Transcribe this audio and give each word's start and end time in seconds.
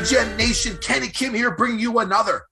DJ 0.00 0.34
Nation? 0.38 0.78
Kenny 0.78 1.08
Kim 1.08 1.34
here, 1.34 1.50
bringing 1.50 1.78
you 1.78 1.98
another 1.98 2.46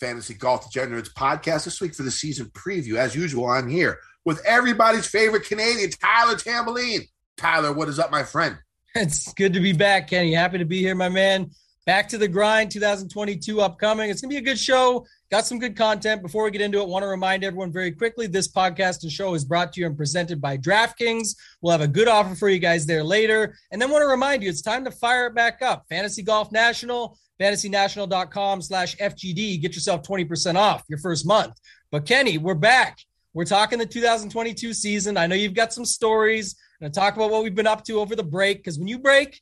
Fantasy 0.00 0.34
Golf 0.34 0.68
Degenerates 0.68 1.10
podcast 1.10 1.64
this 1.64 1.80
week 1.80 1.94
for 1.94 2.02
the 2.02 2.10
season 2.10 2.46
preview. 2.46 2.96
As 2.96 3.14
usual, 3.14 3.46
I'm 3.46 3.68
here 3.68 4.00
with 4.24 4.44
everybody's 4.44 5.06
favorite 5.06 5.44
Canadian, 5.44 5.90
Tyler 5.90 6.34
Tamboline. 6.34 7.02
Tyler, 7.36 7.72
what 7.72 7.88
is 7.88 8.00
up, 8.00 8.10
my 8.10 8.24
friend? 8.24 8.58
It's 8.96 9.32
good 9.34 9.52
to 9.52 9.60
be 9.60 9.72
back, 9.72 10.08
Kenny. 10.08 10.34
Happy 10.34 10.58
to 10.58 10.64
be 10.64 10.80
here, 10.80 10.96
my 10.96 11.08
man. 11.08 11.52
Back 11.84 12.08
to 12.10 12.18
the 12.18 12.28
grind 12.28 12.70
2022 12.70 13.60
upcoming. 13.60 14.08
It's 14.08 14.20
going 14.20 14.30
to 14.30 14.34
be 14.34 14.38
a 14.38 14.52
good 14.52 14.58
show. 14.58 15.04
Got 15.32 15.46
some 15.46 15.58
good 15.58 15.76
content. 15.76 16.22
Before 16.22 16.44
we 16.44 16.52
get 16.52 16.60
into 16.60 16.80
it, 16.80 16.86
want 16.86 17.02
to 17.02 17.08
remind 17.08 17.42
everyone 17.42 17.72
very 17.72 17.90
quickly 17.90 18.28
this 18.28 18.46
podcast 18.46 19.02
and 19.02 19.10
show 19.10 19.34
is 19.34 19.44
brought 19.44 19.72
to 19.72 19.80
you 19.80 19.86
and 19.88 19.96
presented 19.96 20.40
by 20.40 20.56
DraftKings. 20.56 21.34
We'll 21.60 21.72
have 21.72 21.80
a 21.80 21.88
good 21.88 22.06
offer 22.06 22.36
for 22.36 22.48
you 22.48 22.60
guys 22.60 22.86
there 22.86 23.02
later. 23.02 23.56
And 23.72 23.82
then 23.82 23.90
want 23.90 24.02
to 24.02 24.06
remind 24.06 24.44
you 24.44 24.48
it's 24.48 24.62
time 24.62 24.84
to 24.84 24.92
fire 24.92 25.26
it 25.26 25.34
back 25.34 25.60
up. 25.60 25.84
Fantasy 25.88 26.22
Golf 26.22 26.52
National, 26.52 27.18
fantasynational.com 27.40 28.62
slash 28.62 28.96
FGD. 28.98 29.60
Get 29.60 29.74
yourself 29.74 30.02
20% 30.02 30.54
off 30.54 30.84
your 30.86 31.00
first 31.00 31.26
month. 31.26 31.58
But 31.90 32.06
Kenny, 32.06 32.38
we're 32.38 32.54
back. 32.54 32.98
We're 33.34 33.44
talking 33.44 33.80
the 33.80 33.86
2022 33.86 34.72
season. 34.72 35.16
I 35.16 35.26
know 35.26 35.34
you've 35.34 35.54
got 35.54 35.72
some 35.72 35.84
stories. 35.84 36.54
I'm 36.80 36.84
going 36.84 36.92
to 36.92 37.00
talk 37.00 37.16
about 37.16 37.32
what 37.32 37.42
we've 37.42 37.56
been 37.56 37.66
up 37.66 37.82
to 37.86 37.98
over 37.98 38.14
the 38.14 38.22
break 38.22 38.58
because 38.58 38.78
when 38.78 38.86
you 38.86 39.00
break, 39.00 39.40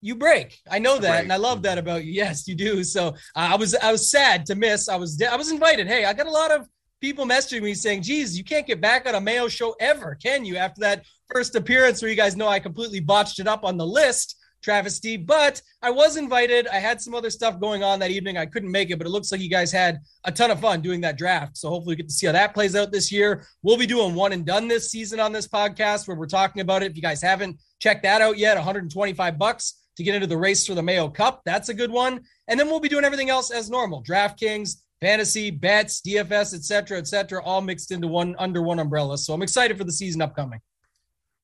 you 0.00 0.14
break. 0.14 0.58
I 0.70 0.78
know 0.78 0.98
that, 0.98 1.10
break. 1.10 1.22
and 1.24 1.32
I 1.32 1.36
love 1.36 1.62
that 1.62 1.78
about 1.78 2.04
you. 2.04 2.12
Yes, 2.12 2.48
you 2.48 2.54
do. 2.54 2.82
So 2.84 3.08
uh, 3.08 3.12
I 3.34 3.56
was 3.56 3.74
I 3.74 3.92
was 3.92 4.10
sad 4.10 4.46
to 4.46 4.54
miss. 4.54 4.88
I 4.88 4.96
was 4.96 5.20
I 5.22 5.36
was 5.36 5.50
invited. 5.50 5.86
Hey, 5.86 6.04
I 6.04 6.12
got 6.12 6.26
a 6.26 6.30
lot 6.30 6.50
of 6.50 6.68
people 7.00 7.26
messaging 7.26 7.62
me 7.62 7.74
saying, 7.74 8.02
"Geez, 8.02 8.36
you 8.36 8.44
can't 8.44 8.66
get 8.66 8.80
back 8.80 9.06
on 9.06 9.14
a 9.14 9.20
Mayo 9.20 9.48
show 9.48 9.74
ever, 9.80 10.16
can 10.22 10.44
you?" 10.44 10.56
After 10.56 10.80
that 10.80 11.04
first 11.32 11.54
appearance, 11.54 12.00
where 12.00 12.10
you 12.10 12.16
guys 12.16 12.36
know 12.36 12.48
I 12.48 12.60
completely 12.60 13.00
botched 13.00 13.40
it 13.40 13.46
up 13.46 13.64
on 13.64 13.76
the 13.76 13.86
list, 13.86 14.36
travesty. 14.62 15.16
But 15.16 15.60
I 15.82 15.90
was 15.90 16.16
invited. 16.16 16.66
I 16.68 16.76
had 16.76 17.00
some 17.00 17.14
other 17.14 17.30
stuff 17.30 17.60
going 17.60 17.82
on 17.82 17.98
that 17.98 18.10
evening. 18.10 18.38
I 18.38 18.46
couldn't 18.46 18.70
make 18.70 18.90
it, 18.90 18.96
but 18.98 19.06
it 19.06 19.10
looks 19.10 19.30
like 19.30 19.40
you 19.40 19.50
guys 19.50 19.72
had 19.72 20.00
a 20.24 20.32
ton 20.32 20.50
of 20.50 20.60
fun 20.60 20.80
doing 20.80 21.00
that 21.02 21.18
draft. 21.18 21.56
So 21.56 21.68
hopefully 21.68 21.92
we 21.92 21.96
get 21.96 22.08
to 22.08 22.14
see 22.14 22.26
how 22.26 22.32
that 22.32 22.54
plays 22.54 22.74
out 22.74 22.92
this 22.92 23.12
year. 23.12 23.46
We'll 23.62 23.76
be 23.76 23.86
doing 23.86 24.14
one 24.14 24.32
and 24.32 24.46
done 24.46 24.68
this 24.68 24.90
season 24.90 25.20
on 25.20 25.32
this 25.32 25.48
podcast 25.48 26.08
where 26.08 26.16
we're 26.16 26.26
talking 26.26 26.62
about 26.62 26.82
it. 26.82 26.90
If 26.90 26.96
you 26.96 27.02
guys 27.02 27.22
haven't 27.22 27.58
checked 27.80 28.02
that 28.04 28.22
out 28.22 28.38
yet, 28.38 28.56
125 28.56 29.38
bucks 29.38 29.74
to 30.00 30.04
get 30.04 30.14
into 30.14 30.26
the 30.26 30.36
race 30.36 30.66
for 30.66 30.74
the 30.74 30.82
Mayo 30.82 31.08
Cup. 31.08 31.42
That's 31.44 31.68
a 31.68 31.74
good 31.74 31.90
one. 31.90 32.22
And 32.48 32.58
then 32.58 32.68
we'll 32.68 32.80
be 32.80 32.88
doing 32.88 33.04
everything 33.04 33.28
else 33.28 33.50
as 33.50 33.68
normal. 33.68 34.02
DraftKings, 34.02 34.76
fantasy, 34.98 35.50
bets, 35.50 36.00
DFS, 36.00 36.54
et 36.54 36.64
cetera, 36.64 36.96
et 36.96 37.06
cetera, 37.06 37.42
all 37.44 37.60
mixed 37.60 37.92
into 37.92 38.08
one 38.08 38.34
under 38.38 38.62
one 38.62 38.78
umbrella. 38.78 39.18
So 39.18 39.34
I'm 39.34 39.42
excited 39.42 39.76
for 39.76 39.84
the 39.84 39.92
season 39.92 40.22
upcoming. 40.22 40.60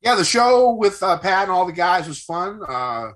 Yeah, 0.00 0.14
the 0.14 0.24
show 0.24 0.72
with 0.72 1.02
uh, 1.02 1.18
Pat 1.18 1.42
and 1.42 1.50
all 1.50 1.66
the 1.66 1.72
guys 1.72 2.08
was 2.08 2.22
fun. 2.22 2.62
Uh, 2.66 3.10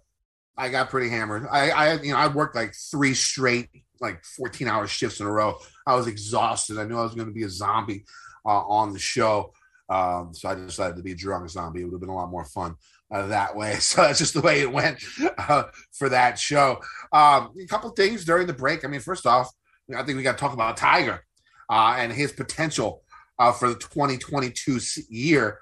I 0.59 0.69
got 0.69 0.91
pretty 0.91 1.09
hammered. 1.09 1.47
I, 1.51 1.71
I, 1.71 1.93
you 2.03 2.13
know, 2.13 2.19
I 2.19 2.29
worked 2.29 2.55
like 2.55 2.75
three 2.75 3.15
straight, 3.15 3.71
like 3.99 4.23
14 4.25 4.69
hour 4.69 4.87
shifts 4.87 5.21
in 5.21 5.27
a 5.27 5.33
row. 5.33 5.57
I 5.87 5.95
was 5.95 6.07
exhausted. 6.07 6.79
I 6.79 6.85
knew 6.85 6.99
I 6.99 7.03
was 7.03 7.15
going 7.15 7.29
to 7.29 7.35
be 7.35 7.45
a 7.45 7.51
zombie 7.51 8.05
uh, 8.45 8.61
on 8.67 8.93
the 8.93 8.99
show. 8.99 9.55
Um, 9.89 10.35
so 10.35 10.51
I 10.51 10.55
decided 10.55 10.97
to 10.97 11.03
be 11.03 11.13
a 11.13 11.17
drunk 11.17 11.49
zombie. 11.49 11.81
It 11.81 11.85
would 11.85 11.95
have 11.95 12.01
been 12.01 12.11
a 12.11 12.15
lot 12.15 12.31
more 12.31 12.45
fun 12.45 12.77
uh, 13.11 13.27
that 13.27 13.57
way. 13.57 13.77
So 13.81 14.03
that's 14.03 14.19
just 14.19 14.35
the 14.35 14.41
way 14.41 14.61
it 14.61 14.73
went 14.73 15.03
uh, 15.39 15.65
for 15.93 16.09
that 16.09 16.39
show. 16.39 16.81
Um, 17.13 17.53
a 17.61 17.67
couple 17.67 17.91
things 17.91 18.25
during 18.25 18.47
the 18.47 18.53
break. 18.53 18.85
I 18.85 18.89
mean, 18.89 19.01
first 19.01 19.27
off, 19.27 19.51
I 19.95 20.03
think 20.05 20.17
we 20.17 20.23
got 20.23 20.33
to 20.33 20.39
talk 20.39 20.53
about 20.53 20.77
Tiger 20.77 21.25
uh, 21.69 21.97
and 21.99 22.13
his 22.13 22.33
potential 22.33 23.03
uh, 23.39 23.53
for 23.53 23.69
the 23.71 23.75
2022 23.75 24.79
year. 25.09 25.59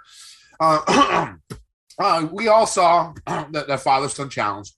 Uh, 0.61 1.35
uh, 1.99 2.29
we 2.33 2.49
all 2.49 2.67
saw 2.67 3.15
that, 3.27 3.67
that 3.69 3.81
father 3.81 4.09
son 4.09 4.29
challenge. 4.29 4.73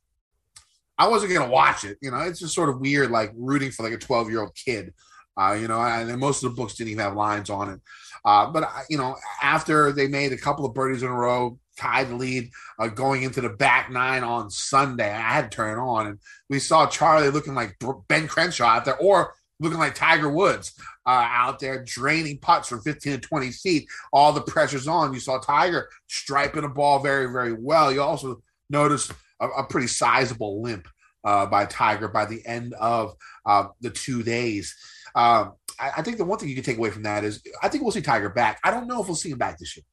I 0.98 1.08
wasn't 1.08 1.32
going 1.32 1.46
to 1.46 1.52
watch 1.52 1.84
it. 1.84 1.96
You 2.02 2.10
know, 2.10 2.18
it's 2.18 2.40
just 2.40 2.54
sort 2.54 2.68
of 2.68 2.78
weird, 2.78 3.10
like 3.10 3.32
rooting 3.34 3.70
for 3.70 3.82
like 3.82 3.94
a 3.94 3.98
12 3.98 4.30
year 4.30 4.42
old 4.42 4.54
kid. 4.54 4.92
you 5.58 5.66
know, 5.66 5.80
and 5.80 6.20
most 6.20 6.44
of 6.44 6.50
the 6.50 6.56
books 6.56 6.74
didn't 6.74 6.90
even 6.90 7.04
have 7.04 7.16
lines 7.16 7.48
on 7.48 7.70
it. 7.70 7.80
but 8.22 8.70
you 8.90 8.98
know, 8.98 9.16
after 9.42 9.92
they 9.92 10.06
made 10.06 10.32
a 10.32 10.36
couple 10.36 10.66
of 10.66 10.74
birdies 10.74 11.02
in 11.02 11.08
a 11.08 11.14
row, 11.14 11.58
tied 11.80 12.10
lead 12.10 12.50
uh, 12.78 12.88
going 12.88 13.22
into 13.22 13.40
the 13.40 13.48
back 13.48 13.90
nine 13.90 14.22
on 14.22 14.50
Sunday. 14.50 15.10
I 15.10 15.32
had 15.32 15.50
to 15.50 15.56
turn 15.56 15.78
it 15.78 15.82
on, 15.82 16.06
and 16.06 16.18
we 16.48 16.58
saw 16.58 16.86
Charlie 16.86 17.30
looking 17.30 17.54
like 17.54 17.76
Ben 18.08 18.28
Crenshaw 18.28 18.66
out 18.66 18.84
there, 18.84 18.98
or 18.98 19.34
looking 19.58 19.78
like 19.78 19.94
Tiger 19.94 20.30
Woods 20.30 20.72
uh, 21.06 21.26
out 21.28 21.58
there 21.58 21.84
draining 21.84 22.38
putts 22.38 22.68
from 22.68 22.80
15 22.80 23.12
to 23.12 23.18
20 23.18 23.50
feet. 23.52 23.88
All 24.12 24.32
the 24.32 24.40
pressure's 24.40 24.88
on. 24.88 25.14
You 25.14 25.20
saw 25.20 25.38
Tiger 25.38 25.88
striping 26.08 26.62
the 26.62 26.68
ball 26.68 26.98
very, 26.98 27.30
very 27.30 27.52
well. 27.52 27.92
You 27.92 28.02
also 28.02 28.42
noticed 28.68 29.12
a, 29.40 29.48
a 29.48 29.64
pretty 29.64 29.86
sizable 29.86 30.62
limp 30.62 30.88
uh, 31.24 31.46
by 31.46 31.66
Tiger 31.66 32.08
by 32.08 32.24
the 32.24 32.44
end 32.46 32.74
of 32.74 33.14
uh, 33.46 33.68
the 33.80 33.90
two 33.90 34.22
days. 34.22 34.74
Um, 35.14 35.52
I 35.78 36.02
think 36.02 36.18
the 36.18 36.26
one 36.26 36.38
thing 36.38 36.50
you 36.50 36.54
can 36.54 36.64
take 36.64 36.76
away 36.76 36.90
from 36.90 37.04
that 37.04 37.24
is 37.24 37.42
I 37.62 37.68
think 37.68 37.82
we'll 37.82 37.92
see 37.92 38.02
Tiger 38.02 38.28
back. 38.28 38.60
I 38.62 38.70
don't 38.70 38.86
know 38.86 39.00
if 39.00 39.06
we'll 39.06 39.16
see 39.16 39.30
him 39.30 39.38
back 39.38 39.58
this 39.58 39.76
year. 39.76 39.84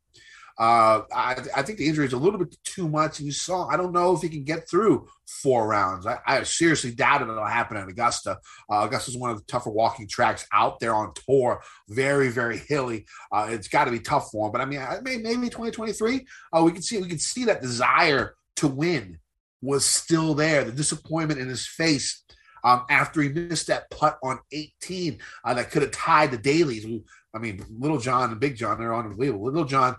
Uh, 0.60 1.02
I, 1.14 1.36
I, 1.56 1.62
think 1.62 1.78
the 1.78 1.88
injury 1.88 2.08
is 2.08 2.14
a 2.14 2.18
little 2.18 2.40
bit 2.40 2.56
too 2.64 2.90
much. 2.90 3.20
And 3.20 3.28
you 3.28 3.32
saw, 3.32 3.68
I 3.68 3.78
don't 3.78 3.94
know 3.94 4.16
if 4.16 4.24
he 4.24 4.30
can 4.30 4.44
get 4.44 4.68
through 4.68 5.08
four 5.28 5.68
rounds. 5.68 6.08
I, 6.08 6.18
I 6.26 6.42
seriously 6.44 6.96
doubt 6.96 7.22
it. 7.22 7.30
It'll 7.30 7.46
happen 7.46 7.78
at 7.78 7.88
Augusta. 7.88 8.40
Uh, 8.68 8.86
Augusta 8.86 9.12
is 9.12 9.18
one 9.18 9.30
of 9.30 9.38
the 9.38 9.46
tougher 9.46 9.70
walking 9.70 10.08
tracks 10.08 10.48
out 10.52 10.80
there 10.80 10.96
on 10.96 11.14
tour. 11.14 11.62
Very, 11.90 12.30
very 12.30 12.58
hilly. 12.58 13.06
Uh, 13.32 13.48
it's 13.52 13.68
got 13.68 13.86
to 13.86 13.92
be 13.92 14.00
tough 14.00 14.32
for 14.32 14.48
him. 14.48 14.52
But 14.52 14.62
I 14.62 14.66
mean, 14.66 14.82
maybe, 15.04 15.22
maybe 15.22 15.50
2023, 15.50 16.26
uh, 16.54 16.64
we 16.64 16.72
can 16.72 16.82
see 16.82 16.98
we 17.00 17.08
can 17.08 17.20
see 17.20 17.46
that 17.46 17.62
desire 17.62 18.34
to 18.56 18.68
win 18.68 19.20
was 19.62 19.86
still 19.86 20.34
there. 20.34 20.64
The 20.64 20.72
disappointment 20.72 21.40
in 21.40 21.50
his 21.50 21.68
face 21.68 22.24
um, 22.64 22.84
after 22.90 23.22
he 23.22 23.30
missed 23.30 23.68
that 23.68 23.90
putt 23.92 24.18
on 24.24 24.40
18 24.52 25.20
uh, 25.44 25.54
that 25.54 25.72
could 25.72 25.84
have 25.84 25.92
tied 25.92 26.32
the 26.32 26.38
Dalys. 26.38 27.04
I 27.34 27.40
mean, 27.40 27.64
Little 27.70 28.00
John 28.00 28.32
and 28.32 28.40
Big 28.40 28.56
John, 28.56 28.80
they're 28.80 28.96
unbelievable. 28.96 29.46
Little 29.46 29.66
John 29.66 29.96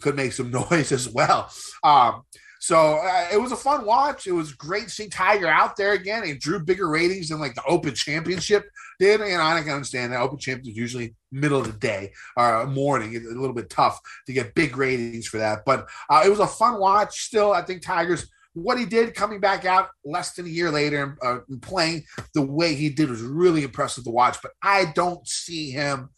could 0.00 0.16
make 0.16 0.32
some 0.32 0.50
noise 0.70 0.92
as 0.92 1.08
well. 1.08 1.50
Um, 1.82 2.22
so 2.60 2.98
uh, 3.02 3.28
it 3.32 3.40
was 3.40 3.52
a 3.52 3.56
fun 3.56 3.86
watch. 3.86 4.26
It 4.26 4.32
was 4.32 4.52
great 4.52 4.84
to 4.84 4.90
see 4.90 5.08
Tiger 5.08 5.48
out 5.48 5.76
there 5.76 5.92
again. 5.92 6.24
It 6.24 6.40
drew 6.40 6.62
bigger 6.62 6.88
ratings 6.88 7.30
than 7.30 7.40
like 7.40 7.54
the 7.54 7.64
Open 7.64 7.94
Championship 7.94 8.68
did. 8.98 9.22
And 9.22 9.40
I 9.40 9.62
can 9.62 9.72
understand 9.72 10.12
that 10.12 10.20
Open 10.20 10.38
Championship 10.38 10.72
is 10.72 10.78
usually 10.78 11.14
middle 11.32 11.60
of 11.60 11.66
the 11.66 11.78
day 11.78 12.12
or 12.36 12.66
morning. 12.66 13.14
It's 13.14 13.24
a 13.24 13.30
little 13.30 13.54
bit 13.54 13.70
tough 13.70 13.98
to 14.26 14.34
get 14.34 14.54
big 14.54 14.76
ratings 14.76 15.26
for 15.26 15.38
that. 15.38 15.60
But 15.64 15.88
uh, 16.10 16.22
it 16.24 16.28
was 16.28 16.40
a 16.40 16.46
fun 16.46 16.78
watch. 16.78 17.18
Still, 17.22 17.50
I 17.52 17.62
think 17.62 17.80
Tiger's 17.80 18.30
what 18.52 18.78
he 18.78 18.84
did 18.84 19.14
coming 19.14 19.40
back 19.40 19.64
out 19.64 19.88
less 20.04 20.34
than 20.34 20.44
a 20.44 20.50
year 20.50 20.70
later 20.70 21.02
and, 21.02 21.18
uh, 21.22 21.40
and 21.48 21.62
playing 21.62 22.04
the 22.34 22.42
way 22.42 22.74
he 22.74 22.90
did 22.90 23.08
was 23.08 23.22
really 23.22 23.62
impressive 23.62 24.04
to 24.04 24.10
watch. 24.10 24.36
But 24.42 24.52
I 24.62 24.92
don't 24.94 25.26
see 25.26 25.70
him 25.70 26.10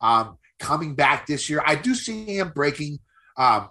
um, 0.00 0.38
coming 0.60 0.94
back 0.94 1.26
this 1.26 1.48
year. 1.48 1.62
I 1.66 1.74
do 1.74 1.94
see 1.94 2.38
him 2.38 2.52
breaking 2.54 3.00
um, 3.38 3.70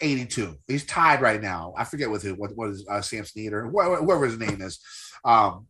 82. 0.00 0.56
He's 0.66 0.86
tied 0.86 1.20
right 1.20 1.42
now. 1.42 1.74
I 1.76 1.84
forget 1.84 2.10
with 2.10 2.22
who, 2.22 2.34
what, 2.34 2.56
what 2.56 2.70
is 2.70 2.86
uh, 2.88 3.02
Sam 3.02 3.24
Snead 3.24 3.52
or 3.52 3.68
whoever 3.68 4.24
his 4.24 4.38
name 4.38 4.62
is. 4.62 4.80
Um, 5.24 5.66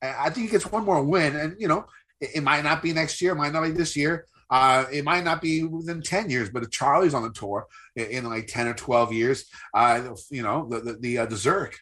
I 0.00 0.30
think 0.30 0.46
he 0.46 0.52
gets 0.52 0.70
one 0.70 0.84
more 0.84 1.02
win, 1.02 1.36
and 1.36 1.56
you 1.58 1.68
know, 1.68 1.86
it, 2.20 2.30
it, 2.36 2.42
might 2.42 2.64
not 2.64 2.82
be 2.82 2.92
next 2.92 3.20
year, 3.20 3.32
it 3.32 3.36
might 3.36 3.52
not 3.52 3.62
be 3.62 3.70
this 3.70 3.96
year. 3.96 4.26
Uh, 4.50 4.84
it 4.92 5.04
might 5.04 5.24
not 5.24 5.40
be 5.40 5.64
within 5.64 6.02
10 6.02 6.28
years, 6.28 6.50
but 6.50 6.62
if 6.62 6.70
Charlie's 6.70 7.14
on 7.14 7.22
the 7.22 7.30
tour 7.30 7.66
in, 7.96 8.06
in 8.06 8.24
like 8.24 8.46
10 8.48 8.68
or 8.68 8.74
12 8.74 9.12
years, 9.12 9.46
uh, 9.74 10.10
you 10.30 10.42
know, 10.42 10.68
the, 10.68 10.80
the, 10.80 10.92
the, 11.00 11.18
uh, 11.18 11.26
the 11.26 11.36
Zurich, 11.36 11.78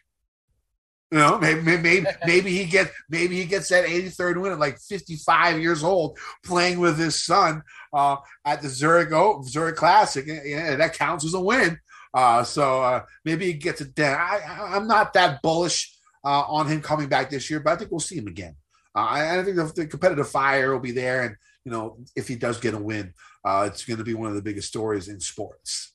you 1.11 1.17
know, 1.17 1.37
maybe 1.37 1.61
maybe 1.61 2.05
maybe 2.25 2.51
he 2.51 2.65
gets 2.65 2.91
maybe 3.09 3.35
he 3.35 3.43
gets 3.43 3.67
that 3.67 3.85
83rd 3.85 4.41
win 4.41 4.53
at 4.53 4.59
like 4.59 4.79
55 4.79 5.59
years 5.59 5.83
old, 5.83 6.17
playing 6.45 6.79
with 6.79 6.97
his 6.97 7.21
son 7.21 7.63
uh, 7.93 8.15
at 8.45 8.61
the 8.61 8.69
Zurich 8.69 9.11
oh, 9.11 9.43
Zurich 9.43 9.75
Classic. 9.75 10.25
That 10.25 10.95
counts 10.97 11.25
as 11.25 11.33
a 11.33 11.41
win. 11.41 11.77
Uh, 12.13 12.43
so 12.43 12.81
uh, 12.81 13.03
maybe 13.25 13.45
he 13.45 13.53
gets 13.53 13.81
it 13.81 13.95
then. 13.95 14.17
I, 14.17 14.77
am 14.77 14.87
not 14.87 15.13
that 15.13 15.41
bullish 15.41 15.93
uh, 16.23 16.43
on 16.47 16.67
him 16.67 16.81
coming 16.81 17.07
back 17.07 17.29
this 17.29 17.49
year, 17.49 17.59
but 17.59 17.73
I 17.73 17.75
think 17.75 17.91
we'll 17.91 17.99
see 17.99 18.17
him 18.17 18.27
again. 18.27 18.55
Uh, 18.95 18.99
I, 18.99 19.39
I, 19.39 19.43
think 19.43 19.55
the, 19.55 19.71
the, 19.75 19.87
competitive 19.87 20.29
fire 20.29 20.71
will 20.71 20.79
be 20.79 20.91
there, 20.91 21.23
and 21.23 21.35
you 21.65 21.71
know, 21.71 21.97
if 22.15 22.27
he 22.27 22.35
does 22.35 22.59
get 22.59 22.73
a 22.73 22.79
win, 22.79 23.13
uh, 23.45 23.69
it's 23.71 23.85
going 23.85 23.97
to 23.97 24.03
be 24.03 24.13
one 24.13 24.29
of 24.29 24.35
the 24.35 24.41
biggest 24.41 24.67
stories 24.67 25.07
in 25.07 25.19
sports. 25.19 25.93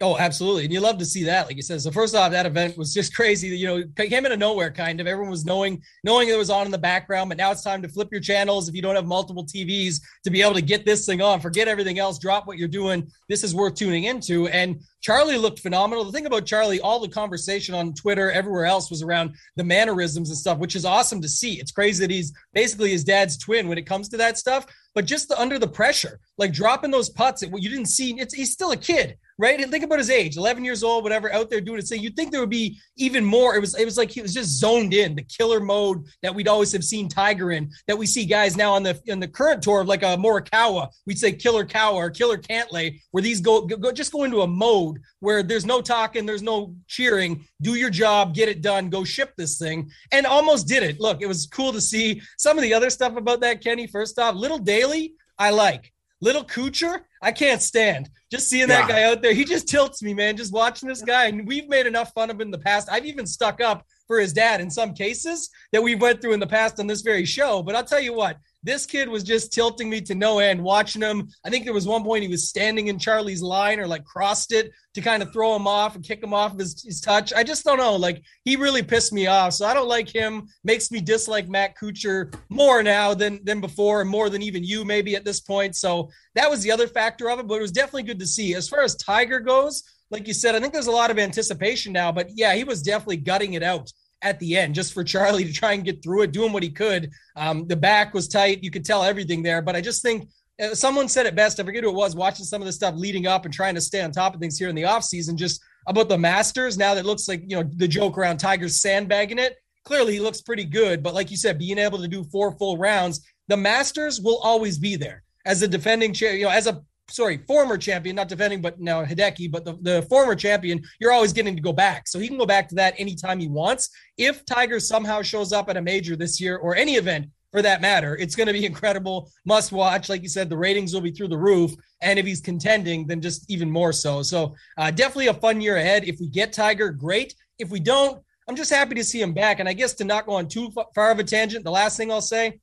Oh, 0.00 0.18
absolutely. 0.18 0.64
And 0.64 0.72
you 0.72 0.80
love 0.80 0.98
to 0.98 1.04
see 1.04 1.22
that. 1.24 1.46
Like 1.46 1.54
you 1.54 1.62
said. 1.62 1.80
So 1.80 1.92
first 1.92 2.16
off, 2.16 2.32
that 2.32 2.46
event 2.46 2.76
was 2.76 2.92
just 2.92 3.14
crazy. 3.16 3.48
You 3.48 3.66
know, 3.66 3.84
came 3.96 4.26
out 4.26 4.32
of 4.32 4.40
nowhere 4.40 4.72
kind 4.72 5.00
of. 5.00 5.06
Everyone 5.06 5.30
was 5.30 5.44
knowing, 5.44 5.80
knowing 6.02 6.28
it 6.28 6.36
was 6.36 6.50
on 6.50 6.66
in 6.66 6.72
the 6.72 6.78
background, 6.78 7.30
but 7.30 7.38
now 7.38 7.52
it's 7.52 7.62
time 7.62 7.80
to 7.82 7.88
flip 7.88 8.08
your 8.10 8.20
channels 8.20 8.68
if 8.68 8.74
you 8.74 8.82
don't 8.82 8.96
have 8.96 9.06
multiple 9.06 9.46
TVs 9.46 10.00
to 10.24 10.30
be 10.30 10.42
able 10.42 10.54
to 10.54 10.62
get 10.62 10.84
this 10.84 11.06
thing 11.06 11.22
on. 11.22 11.40
Forget 11.40 11.68
everything 11.68 12.00
else, 12.00 12.18
drop 12.18 12.46
what 12.46 12.58
you're 12.58 12.66
doing. 12.66 13.08
This 13.28 13.44
is 13.44 13.54
worth 13.54 13.76
tuning 13.76 14.04
into. 14.04 14.48
And 14.48 14.80
Charlie 15.00 15.38
looked 15.38 15.60
phenomenal. 15.60 16.04
The 16.04 16.12
thing 16.12 16.26
about 16.26 16.44
Charlie, 16.44 16.80
all 16.80 16.98
the 16.98 17.08
conversation 17.08 17.74
on 17.74 17.94
Twitter, 17.94 18.32
everywhere 18.32 18.64
else 18.64 18.90
was 18.90 19.02
around 19.02 19.36
the 19.54 19.64
mannerisms 19.64 20.28
and 20.28 20.36
stuff, 20.36 20.58
which 20.58 20.74
is 20.74 20.84
awesome 20.84 21.22
to 21.22 21.28
see. 21.28 21.60
It's 21.60 21.72
crazy 21.72 22.04
that 22.04 22.12
he's 22.12 22.32
basically 22.52 22.90
his 22.90 23.04
dad's 23.04 23.38
twin 23.38 23.68
when 23.68 23.78
it 23.78 23.86
comes 23.86 24.08
to 24.08 24.16
that 24.16 24.38
stuff, 24.38 24.66
but 24.92 25.04
just 25.04 25.28
the, 25.28 25.40
under 25.40 25.58
the 25.58 25.68
pressure, 25.68 26.18
like 26.36 26.52
dropping 26.52 26.90
those 26.90 27.10
putts, 27.10 27.42
you 27.42 27.70
didn't 27.70 27.86
see, 27.86 28.18
it's, 28.18 28.34
he's 28.34 28.52
still 28.52 28.72
a 28.72 28.76
kid 28.76 29.16
right? 29.38 29.60
And 29.60 29.70
think 29.70 29.84
about 29.84 29.98
his 29.98 30.10
age, 30.10 30.36
11 30.36 30.64
years 30.64 30.82
old, 30.82 31.02
whatever, 31.02 31.32
out 31.32 31.50
there 31.50 31.60
doing 31.60 31.78
it. 31.78 31.88
So 31.88 31.94
you'd 31.94 32.16
think 32.16 32.30
there 32.30 32.40
would 32.40 32.50
be 32.50 32.78
even 32.96 33.24
more. 33.24 33.56
It 33.56 33.60
was, 33.60 33.78
it 33.78 33.84
was 33.84 33.96
like 33.96 34.10
he 34.10 34.22
was 34.22 34.34
just 34.34 34.58
zoned 34.58 34.94
in 34.94 35.14
the 35.14 35.22
killer 35.22 35.60
mode 35.60 36.04
that 36.22 36.34
we'd 36.34 36.48
always 36.48 36.72
have 36.72 36.84
seen 36.84 37.08
Tiger 37.08 37.50
in. 37.50 37.70
That 37.88 37.98
we 37.98 38.06
see 38.06 38.24
guys 38.24 38.56
now 38.56 38.72
on 38.74 38.82
the 38.82 39.00
in 39.06 39.20
the 39.20 39.28
current 39.28 39.62
tour 39.62 39.80
of 39.80 39.88
like 39.88 40.02
a 40.02 40.16
Morikawa, 40.16 40.88
we'd 41.06 41.18
say 41.18 41.32
Killer 41.32 41.64
Cowa 41.64 41.96
or 41.96 42.10
Killer 42.10 42.38
Cantlay, 42.38 43.00
where 43.10 43.22
these 43.22 43.40
go, 43.40 43.62
go 43.62 43.92
just 43.92 44.12
go 44.12 44.24
into 44.24 44.42
a 44.42 44.46
mode 44.46 44.98
where 45.20 45.42
there's 45.42 45.66
no 45.66 45.80
talking, 45.80 46.26
there's 46.26 46.42
no 46.42 46.74
cheering. 46.86 47.44
Do 47.62 47.74
your 47.74 47.90
job, 47.90 48.34
get 48.34 48.48
it 48.48 48.62
done, 48.62 48.90
go 48.90 49.04
ship 49.04 49.32
this 49.36 49.58
thing, 49.58 49.90
and 50.12 50.26
almost 50.26 50.68
did 50.68 50.82
it. 50.82 51.00
Look, 51.00 51.22
it 51.22 51.26
was 51.26 51.46
cool 51.46 51.72
to 51.72 51.80
see 51.80 52.20
some 52.38 52.58
of 52.58 52.62
the 52.62 52.74
other 52.74 52.90
stuff 52.90 53.16
about 53.16 53.40
that. 53.40 53.62
Kenny, 53.62 53.86
first 53.86 54.18
off, 54.18 54.34
Little 54.34 54.58
Daly, 54.58 55.14
I 55.38 55.50
like. 55.50 55.93
Little 56.24 56.42
Kuchar, 56.42 57.00
I 57.20 57.32
can't 57.32 57.60
stand. 57.60 58.08
Just 58.30 58.48
seeing 58.48 58.68
that 58.68 58.88
yeah. 58.88 58.96
guy 58.96 59.02
out 59.02 59.20
there, 59.20 59.34
he 59.34 59.44
just 59.44 59.68
tilts 59.68 60.02
me, 60.02 60.14
man. 60.14 60.38
Just 60.38 60.54
watching 60.54 60.88
this 60.88 61.02
guy, 61.02 61.26
and 61.26 61.46
we've 61.46 61.68
made 61.68 61.86
enough 61.86 62.12
fun 62.14 62.30
of 62.30 62.36
him 62.36 62.40
in 62.40 62.50
the 62.50 62.58
past. 62.58 62.88
I've 62.90 63.04
even 63.04 63.26
stuck 63.26 63.60
up 63.60 63.84
for 64.06 64.18
his 64.18 64.32
dad 64.32 64.62
in 64.62 64.70
some 64.70 64.94
cases 64.94 65.50
that 65.72 65.82
we 65.82 65.94
went 65.94 66.22
through 66.22 66.32
in 66.32 66.40
the 66.40 66.46
past 66.46 66.80
on 66.80 66.86
this 66.86 67.02
very 67.02 67.26
show. 67.26 67.62
But 67.62 67.74
I'll 67.74 67.84
tell 67.84 68.00
you 68.00 68.14
what, 68.14 68.38
this 68.64 68.86
kid 68.86 69.08
was 69.08 69.22
just 69.22 69.52
tilting 69.52 69.90
me 69.90 70.00
to 70.00 70.14
no 70.14 70.38
end 70.38 70.62
watching 70.62 71.02
him. 71.02 71.28
I 71.44 71.50
think 71.50 71.64
there 71.64 71.74
was 71.74 71.86
one 71.86 72.02
point 72.02 72.22
he 72.22 72.28
was 72.28 72.48
standing 72.48 72.88
in 72.88 72.98
Charlie's 72.98 73.42
line 73.42 73.78
or 73.78 73.86
like 73.86 74.04
crossed 74.04 74.52
it 74.52 74.72
to 74.94 75.02
kind 75.02 75.22
of 75.22 75.32
throw 75.32 75.54
him 75.54 75.66
off 75.66 75.94
and 75.94 76.02
kick 76.04 76.22
him 76.22 76.32
off 76.32 76.54
of 76.54 76.58
his, 76.58 76.82
his 76.82 77.00
touch. 77.00 77.32
I 77.34 77.44
just 77.44 77.64
don't 77.64 77.78
know. 77.78 77.94
Like 77.96 78.22
he 78.44 78.56
really 78.56 78.82
pissed 78.82 79.12
me 79.12 79.26
off. 79.26 79.52
So 79.52 79.66
I 79.66 79.74
don't 79.74 79.88
like 79.88 80.08
him. 80.08 80.48
Makes 80.64 80.90
me 80.90 81.00
dislike 81.00 81.48
Matt 81.48 81.76
Kuchar 81.76 82.34
more 82.48 82.82
now 82.82 83.12
than 83.12 83.44
than 83.44 83.60
before 83.60 84.00
and 84.00 84.08
more 84.08 84.30
than 84.30 84.42
even 84.42 84.64
you 84.64 84.84
maybe 84.84 85.14
at 85.14 85.24
this 85.24 85.40
point. 85.40 85.76
So 85.76 86.10
that 86.34 86.50
was 86.50 86.62
the 86.62 86.72
other 86.72 86.88
factor 86.88 87.30
of 87.30 87.38
it, 87.38 87.46
but 87.46 87.56
it 87.56 87.62
was 87.62 87.72
definitely 87.72 88.04
good 88.04 88.20
to 88.20 88.26
see. 88.26 88.54
As 88.54 88.68
far 88.68 88.80
as 88.80 88.96
Tiger 88.96 89.40
goes, 89.40 89.82
like 90.10 90.26
you 90.26 90.34
said, 90.34 90.54
I 90.54 90.60
think 90.60 90.72
there's 90.72 90.86
a 90.86 90.92
lot 90.92 91.10
of 91.10 91.18
anticipation 91.18 91.92
now, 91.92 92.12
but 92.12 92.28
yeah, 92.34 92.54
he 92.54 92.64
was 92.64 92.82
definitely 92.82 93.18
gutting 93.18 93.54
it 93.54 93.62
out 93.62 93.92
at 94.24 94.40
the 94.40 94.56
end 94.56 94.74
just 94.74 94.92
for 94.92 95.04
Charlie 95.04 95.44
to 95.44 95.52
try 95.52 95.74
and 95.74 95.84
get 95.84 96.02
through 96.02 96.22
it, 96.22 96.32
doing 96.32 96.52
what 96.52 96.62
he 96.62 96.70
could. 96.70 97.10
Um, 97.36 97.68
the 97.68 97.76
back 97.76 98.14
was 98.14 98.26
tight. 98.26 98.64
You 98.64 98.70
could 98.70 98.84
tell 98.84 99.04
everything 99.04 99.42
there. 99.42 99.62
But 99.62 99.76
I 99.76 99.80
just 99.80 100.02
think 100.02 100.28
uh, 100.60 100.74
someone 100.74 101.08
said 101.08 101.26
it 101.26 101.36
best. 101.36 101.60
I 101.60 101.64
forget 101.64 101.84
who 101.84 101.90
it 101.90 101.94
was 101.94 102.16
watching 102.16 102.44
some 102.44 102.62
of 102.62 102.66
the 102.66 102.72
stuff 102.72 102.94
leading 102.96 103.26
up 103.26 103.44
and 103.44 103.54
trying 103.54 103.74
to 103.76 103.80
stay 103.80 104.00
on 104.00 104.10
top 104.10 104.34
of 104.34 104.40
things 104.40 104.58
here 104.58 104.68
in 104.68 104.74
the 104.74 104.82
offseason, 104.82 105.36
just 105.36 105.62
about 105.86 106.08
the 106.08 106.18
Masters. 106.18 106.78
Now 106.78 106.94
that 106.94 107.04
looks 107.04 107.28
like, 107.28 107.42
you 107.46 107.56
know, 107.56 107.70
the 107.76 107.86
joke 107.86 108.18
around 108.18 108.38
Tiger's 108.38 108.80
sandbagging 108.80 109.38
it. 109.38 109.56
Clearly, 109.84 110.14
he 110.14 110.20
looks 110.20 110.40
pretty 110.40 110.64
good. 110.64 111.02
But 111.02 111.14
like 111.14 111.30
you 111.30 111.36
said, 111.36 111.58
being 111.58 111.78
able 111.78 111.98
to 111.98 112.08
do 112.08 112.24
four 112.24 112.56
full 112.56 112.78
rounds, 112.78 113.20
the 113.48 113.56
Masters 113.56 114.20
will 114.20 114.38
always 114.38 114.78
be 114.78 114.96
there 114.96 115.22
as 115.44 115.60
a 115.60 115.68
defending 115.68 116.14
chair, 116.14 116.34
you 116.34 116.44
know, 116.44 116.50
as 116.50 116.66
a 116.66 116.82
sorry, 117.08 117.38
former 117.46 117.76
champion, 117.76 118.16
not 118.16 118.28
defending, 118.28 118.60
but 118.60 118.80
now 118.80 119.04
Hideki, 119.04 119.50
but 119.50 119.64
the, 119.64 119.76
the 119.82 120.02
former 120.08 120.34
champion, 120.34 120.82
you're 121.00 121.12
always 121.12 121.32
getting 121.32 121.54
to 121.54 121.62
go 121.62 121.72
back. 121.72 122.08
So 122.08 122.18
he 122.18 122.28
can 122.28 122.38
go 122.38 122.46
back 122.46 122.68
to 122.68 122.74
that 122.76 122.94
anytime 122.98 123.38
he 123.38 123.48
wants. 123.48 123.90
If 124.16 124.44
Tiger 124.44 124.80
somehow 124.80 125.22
shows 125.22 125.52
up 125.52 125.68
at 125.68 125.76
a 125.76 125.82
major 125.82 126.16
this 126.16 126.40
year 126.40 126.56
or 126.56 126.74
any 126.74 126.94
event 126.94 127.26
for 127.52 127.62
that 127.62 127.80
matter, 127.80 128.16
it's 128.16 128.34
going 128.34 128.46
to 128.46 128.52
be 128.52 128.64
incredible, 128.66 129.30
must 129.44 129.72
watch. 129.72 130.08
Like 130.08 130.22
you 130.22 130.28
said, 130.28 130.48
the 130.48 130.56
ratings 130.56 130.94
will 130.94 131.00
be 131.00 131.10
through 131.10 131.28
the 131.28 131.38
roof. 131.38 131.72
And 132.00 132.18
if 132.18 132.26
he's 132.26 132.40
contending, 132.40 133.06
then 133.06 133.20
just 133.20 133.50
even 133.50 133.70
more 133.70 133.92
so. 133.92 134.22
So 134.22 134.54
uh, 134.78 134.90
definitely 134.90 135.28
a 135.28 135.34
fun 135.34 135.60
year 135.60 135.76
ahead. 135.76 136.04
If 136.04 136.20
we 136.20 136.28
get 136.28 136.52
Tiger, 136.52 136.90
great. 136.90 137.34
If 137.58 137.70
we 137.70 137.80
don't, 137.80 138.22
I'm 138.48 138.56
just 138.56 138.72
happy 138.72 138.94
to 138.96 139.04
see 139.04 139.20
him 139.20 139.32
back. 139.32 139.60
And 139.60 139.68
I 139.68 139.72
guess 139.72 139.94
to 139.94 140.04
not 140.04 140.26
go 140.26 140.32
on 140.32 140.48
too 140.48 140.70
far 140.94 141.10
of 141.10 141.18
a 141.18 141.24
tangent, 141.24 141.64
the 141.64 141.70
last 141.70 141.96
thing 141.96 142.10
I'll 142.10 142.20
say 142.20 142.58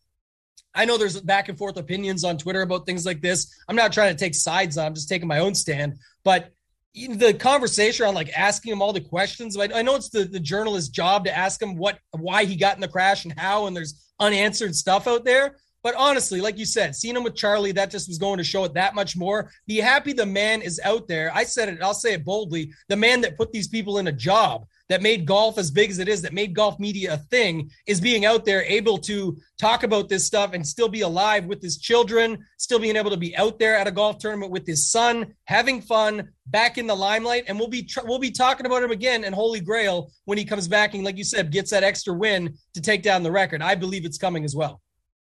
I 0.74 0.86
know 0.86 0.98
there's 0.98 1.20
back 1.20 1.50
and 1.50 1.58
forth 1.58 1.78
opinions 1.78 2.24
on 2.24 2.38
Twitter 2.38 2.62
about 2.62 2.86
things 2.86 3.06
like 3.06 3.22
this. 3.22 3.54
I'm 3.68 3.76
not 3.76 3.92
trying 3.92 4.16
to 4.16 4.20
take 4.20 4.36
sides 4.36 4.78
I'm 4.78 4.94
just 4.94 5.10
taking 5.10 5.28
my 5.28 5.40
own 5.40 5.54
stand. 5.54 5.98
But 6.24 6.52
the 6.94 7.34
conversation 7.34 8.06
on 8.06 8.16
like 8.16 8.32
asking 8.38 8.74
him 8.74 8.82
all 8.82 8.94
the 8.94 9.02
questions, 9.02 9.58
I 9.58 9.82
know 9.82 9.96
it's 9.96 10.10
the, 10.10 10.24
the 10.24 10.40
journalist's 10.40 10.90
job 10.90 11.26
to 11.26 11.38
ask 11.38 11.62
him 11.62 11.76
what 11.76 12.00
why 12.12 12.46
he 12.46 12.56
got 12.56 12.76
in 12.76 12.82
the 12.82 12.88
crash 12.88 13.26
and 13.26 13.38
how, 13.38 13.68
and 13.68 13.76
there's 13.76 14.12
unanswered 14.20 14.76
stuff 14.76 15.08
out 15.08 15.26
there. 15.26 15.58
But 15.84 15.96
honestly, 15.96 16.42
like 16.42 16.60
you 16.60 16.66
said, 16.66 16.96
seeing 16.96 17.16
him 17.16 17.24
with 17.24 17.36
Charlie, 17.36 17.72
that 17.72 17.90
just 17.90 18.08
was 18.08 18.20
going 18.20 18.38
to 18.38 18.44
show 18.44 18.64
it 18.66 18.76
that 18.76 18.94
much 18.94 19.18
more. 19.18 19.50
Be 19.66 19.78
happy 19.78 20.14
the 20.14 20.26
man 20.26 20.62
is 20.62 20.80
out 20.84 21.08
there. 21.08 21.32
I 21.34 21.44
said 21.44 21.70
it, 21.70 21.82
I'll 21.82 21.96
say 21.96 22.14
it 22.14 22.24
boldly. 22.24 22.72
The 22.88 22.98
man 22.98 23.22
that 23.22 23.38
put 23.38 23.52
these 23.52 23.68
people 23.68 23.98
in 23.98 24.08
a 24.08 24.12
job 24.12 24.68
that 24.92 25.02
made 25.02 25.26
golf 25.26 25.58
as 25.58 25.72
big 25.72 25.90
as 25.90 26.00
it 26.00 26.10
is, 26.10 26.22
that 26.22 26.34
made 26.34 26.54
golf 26.54 26.78
media 26.78 27.14
a 27.14 27.18
thing, 27.18 27.72
is 27.88 28.02
being 28.02 28.26
out 28.26 28.44
there 28.44 28.62
able 28.64 28.98
to 28.98 29.38
talk 29.58 29.84
about 29.84 30.10
this 30.10 30.28
stuff 30.28 30.52
and 30.54 30.68
still 30.68 30.90
be 30.90 31.00
alive 31.00 31.46
with 31.46 31.62
his 31.62 31.78
children, 31.78 32.38
still 32.58 32.78
being 32.78 32.98
able 32.98 33.10
to 33.10 33.16
be 33.16 33.34
out 33.38 33.58
there 33.58 33.78
at 33.78 33.88
a 33.88 33.92
golf 33.92 34.18
tournament 34.18 34.52
with 34.52 34.68
his 34.68 34.92
son, 34.92 35.34
having 35.46 35.82
fun, 35.82 36.28
back 36.48 36.78
in 36.78 36.88
the 36.88 36.96
limelight. 36.96 37.46
And 37.48 37.58
we'll 37.58 37.70
be 37.70 37.84
tr- 37.84 38.04
we'll 38.04 38.20
be 38.20 38.32
talking 38.32 38.66
about 38.66 38.84
him 38.84 38.92
again 38.92 39.24
in 39.24 39.32
Holy 39.32 39.62
Grail 39.62 40.12
when 40.26 40.38
he 40.38 40.44
comes 40.44 40.68
back 40.68 40.94
and, 40.94 41.06
like 41.06 41.18
you 41.18 41.24
said, 41.24 41.54
gets 41.54 41.72
that 41.72 41.84
extra 41.84 42.14
win 42.14 42.58
to 42.74 42.82
take 42.82 43.02
down 43.02 43.24
the 43.24 43.32
record. 43.32 43.62
I 43.62 43.76
believe 43.76 44.04
it's 44.04 44.18
coming 44.18 44.44
as 44.44 44.58
well. 44.58 44.82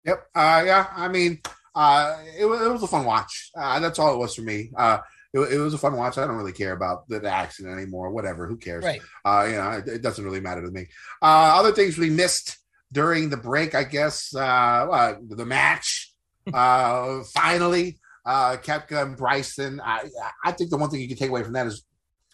Yep. 0.07 0.27
Uh, 0.35 0.63
yeah. 0.65 0.87
I 0.97 1.09
mean, 1.09 1.39
uh, 1.75 2.17
it, 2.35 2.47
it 2.47 2.73
was 2.73 2.83
a 2.83 2.87
fun 2.87 3.05
watch. 3.05 3.51
Uh, 3.55 3.79
that's 3.79 3.99
all 3.99 4.15
it 4.15 4.19
was 4.19 4.35
for 4.35 4.41
me. 4.41 4.71
Uh, 4.75 5.01
it, 5.33 5.41
it, 5.41 5.59
was 5.59 5.75
a 5.75 5.79
fun 5.79 5.97
watch. 5.97 6.19
I 6.19 6.27
don't 6.27 6.37
really 6.37 6.53
care 6.53 6.73
about 6.73 7.09
the, 7.09 7.25
accident 7.31 7.77
anymore. 7.77 8.11
Whatever, 8.11 8.47
who 8.47 8.57
cares? 8.57 8.85
Right. 8.85 9.01
Uh, 9.25 9.47
you 9.49 9.57
know, 9.57 9.71
it, 9.71 9.89
it, 9.89 10.03
doesn't 10.03 10.25
really 10.25 10.41
matter 10.41 10.63
to 10.63 10.71
me. 10.71 10.89
Uh, 11.23 11.55
other 11.59 11.73
things 11.73 11.99
we 11.99 12.11
missed 12.11 12.59
during 12.93 13.31
the 13.31 13.37
break, 13.37 13.75
I 13.75 13.85
guess. 13.85 14.35
Uh, 14.35 14.41
uh 14.41 15.17
the 15.29 15.47
match 15.47 16.13
uh, 16.55 17.23
finally. 17.35 17.99
Uh, 18.25 18.57
Koepka 18.57 19.03
and 19.03 19.17
Bryson. 19.17 19.81
I 19.83 20.09
I 20.45 20.53
think 20.53 20.71
the 20.71 20.77
one 20.77 20.91
thing 20.91 21.01
you 21.01 21.09
can 21.09 21.17
take 21.17 21.31
away 21.31 21.43
from 21.43 21.55
that 21.55 21.67
is 21.67 21.85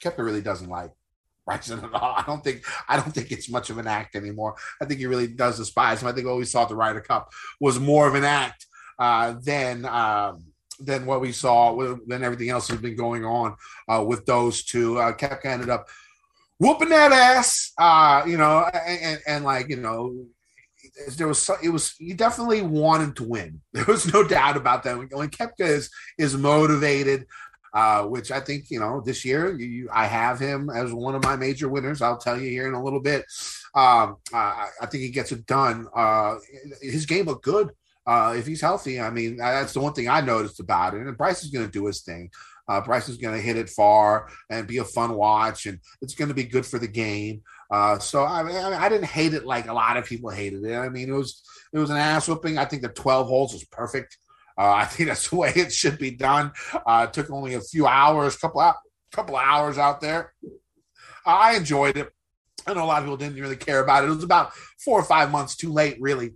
Koepka 0.03 0.19
really 0.19 0.43
doesn't 0.43 0.69
like 0.69 0.91
Bryson 1.47 1.79
at 1.85 1.95
all. 1.95 2.15
I 2.17 2.25
don't 2.27 2.43
think 2.43 2.65
I 2.89 2.97
don't 2.97 3.15
think 3.15 3.31
it's 3.31 3.51
much 3.51 3.71
of 3.71 3.79
an 3.79 3.87
act 3.87 4.17
anymore. 4.17 4.57
I 4.81 4.87
think 4.87 5.01
he 5.01 5.07
really 5.07 5.29
does 5.29 5.59
despise 5.59 6.03
him. 6.03 6.09
I 6.09 6.13
think 6.13 6.27
what 6.27 6.37
we 6.37 6.45
saw 6.45 6.63
at 6.63 6.71
the 6.71 6.77
Ryder 6.77 7.01
Cup 7.01 7.31
was 7.61 7.79
more 7.79 8.09
of 8.09 8.15
an 8.15 8.25
act 8.25 8.67
uh, 8.99 9.35
than. 9.43 9.85
Um, 9.85 10.45
than 10.79 11.07
what 11.07 11.21
we 11.21 11.33
saw 11.33 11.97
than 12.07 12.23
everything 12.23 12.51
else 12.51 12.69
has 12.69 12.81
been 12.81 12.97
going 12.97 13.25
on 13.25 13.57
uh, 13.89 14.05
with 14.07 14.27
those 14.27 14.65
two. 14.65 14.99
Uh, 14.99 15.13
Koepka 15.13 15.47
ended 15.47 15.71
up 15.71 15.89
whooping 16.59 16.89
that 16.91 17.13
ass, 17.13 17.73
uh, 17.79 18.23
you 18.27 18.37
know, 18.37 18.69
and, 18.73 19.01
and, 19.03 19.21
and, 19.27 19.45
like 19.45 19.69
you 19.69 19.77
know, 19.77 20.27
there 21.17 21.29
was 21.29 21.51
it 21.63 21.69
was 21.69 21.95
he 21.99 22.15
definitely 22.15 22.63
wanted 22.63 23.17
to 23.17 23.25
win. 23.25 23.61
There 23.73 23.85
was 23.85 24.13
no 24.13 24.27
doubt 24.27 24.57
about 24.57 24.83
that. 24.85 24.97
When, 24.97 25.09
Koepka 25.09 25.61
is 25.61 25.91
is 26.19 26.37
motivated. 26.37 27.27
Uh, 27.75 28.05
which 28.05 28.31
I 28.31 28.41
think 28.41 28.71
you 28.71 28.81
know 28.81 29.03
this 29.05 29.23
year 29.23 29.55
you, 29.59 29.91
I 29.93 30.07
have 30.07 30.41
him 30.41 30.71
as 30.71 30.95
one 30.95 31.15
of 31.15 31.23
my 31.23 31.37
major 31.37 31.69
winners. 31.69 32.01
I'll 32.01 32.17
tell 32.17 32.41
you 32.41 32.49
here 32.49 32.67
in 32.69 32.73
a 32.73 32.83
little 32.83 33.01
bit. 33.01 33.27
Um, 33.75 34.17
I, 34.33 34.69
I 34.81 34.87
think 34.87 35.03
he 35.03 35.11
gets 35.11 35.31
it 35.31 35.45
done. 35.45 35.87
Uh, 35.95 36.37
his 36.81 37.05
game 37.05 37.27
looked 37.27 37.45
good 37.45 37.73
uh, 38.07 38.35
if 38.37 38.47
he's 38.47 38.61
healthy. 38.61 39.01
I 39.01 39.11
mean, 39.11 39.37
that's 39.37 39.73
the 39.73 39.81
one 39.81 39.93
thing 39.93 40.09
I 40.09 40.21
noticed 40.21 40.61
about 40.61 40.95
it. 40.95 41.03
And 41.03 41.17
Bryce 41.17 41.43
is 41.43 41.51
going 41.51 41.67
to 41.67 41.73
do 41.73 41.87
his 41.87 42.03
thing. 42.03 42.31
Uh, 42.69 42.81
Bryce 42.81 43.09
is 43.09 43.17
going 43.17 43.35
to 43.35 43.41
hit 43.41 43.57
it 43.57 43.69
far 43.69 44.29
and 44.51 44.67
be 44.67 44.79
a 44.79 44.85
fun 44.85 45.15
watch, 45.15 45.67
and 45.67 45.79
it's 46.03 46.15
going 46.15 46.29
to 46.29 46.35
be 46.35 46.45
good 46.45 46.67
for 46.67 46.79
the 46.79 46.89
game. 46.89 47.43
Uh, 47.71 47.99
so 47.99 48.25
I 48.25 48.43
mean, 48.43 48.57
I 48.57 48.89
didn't 48.89 49.07
hate 49.07 49.35
it 49.35 49.45
like 49.45 49.69
a 49.69 49.73
lot 49.73 49.97
of 49.97 50.05
people 50.05 50.31
hated 50.31 50.65
it. 50.65 50.75
I 50.75 50.89
mean, 50.89 51.09
it 51.09 51.13
was 51.13 51.43
it 51.73 51.79
was 51.79 51.91
an 51.91 51.97
ass 51.97 52.29
whooping. 52.29 52.59
I 52.59 52.65
think 52.65 52.83
the 52.83 52.89
twelve 52.89 53.29
holes 53.29 53.53
was 53.53 53.65
perfect. 53.65 54.19
Uh, 54.59 54.73
I 54.73 54.85
think 54.85 55.09
that's 55.09 55.29
the 55.31 55.37
way 55.37 55.53
it 55.55 55.73
should 55.73 55.99
be 55.99 56.11
done. 56.11 56.53
Uh, 56.75 57.07
it 57.09 57.13
took 57.13 57.31
only 57.31 57.55
a 57.55 57.61
few 57.61 57.87
hours, 57.87 58.37
couple 58.37 58.73
couple 59.13 59.37
of 59.37 59.43
hours 59.43 59.79
out 59.79 60.01
there. 60.01 60.33
I 61.25 61.57
enjoyed 61.57 61.97
it. 61.97 62.13
I 62.67 62.75
know 62.75 62.85
a 62.85 62.87
lot 62.87 62.99
of 62.99 63.05
people 63.05 63.17
didn't 63.17 63.41
really 63.41 63.57
care 63.57 63.81
about 63.81 64.03
it. 64.03 64.09
It 64.09 64.15
was 64.15 64.25
about 64.25 64.53
four 64.55 64.99
or 64.99 65.05
five 65.05 65.31
months 65.31 65.57
too 65.57 65.73
late, 65.73 65.99
really, 66.01 66.35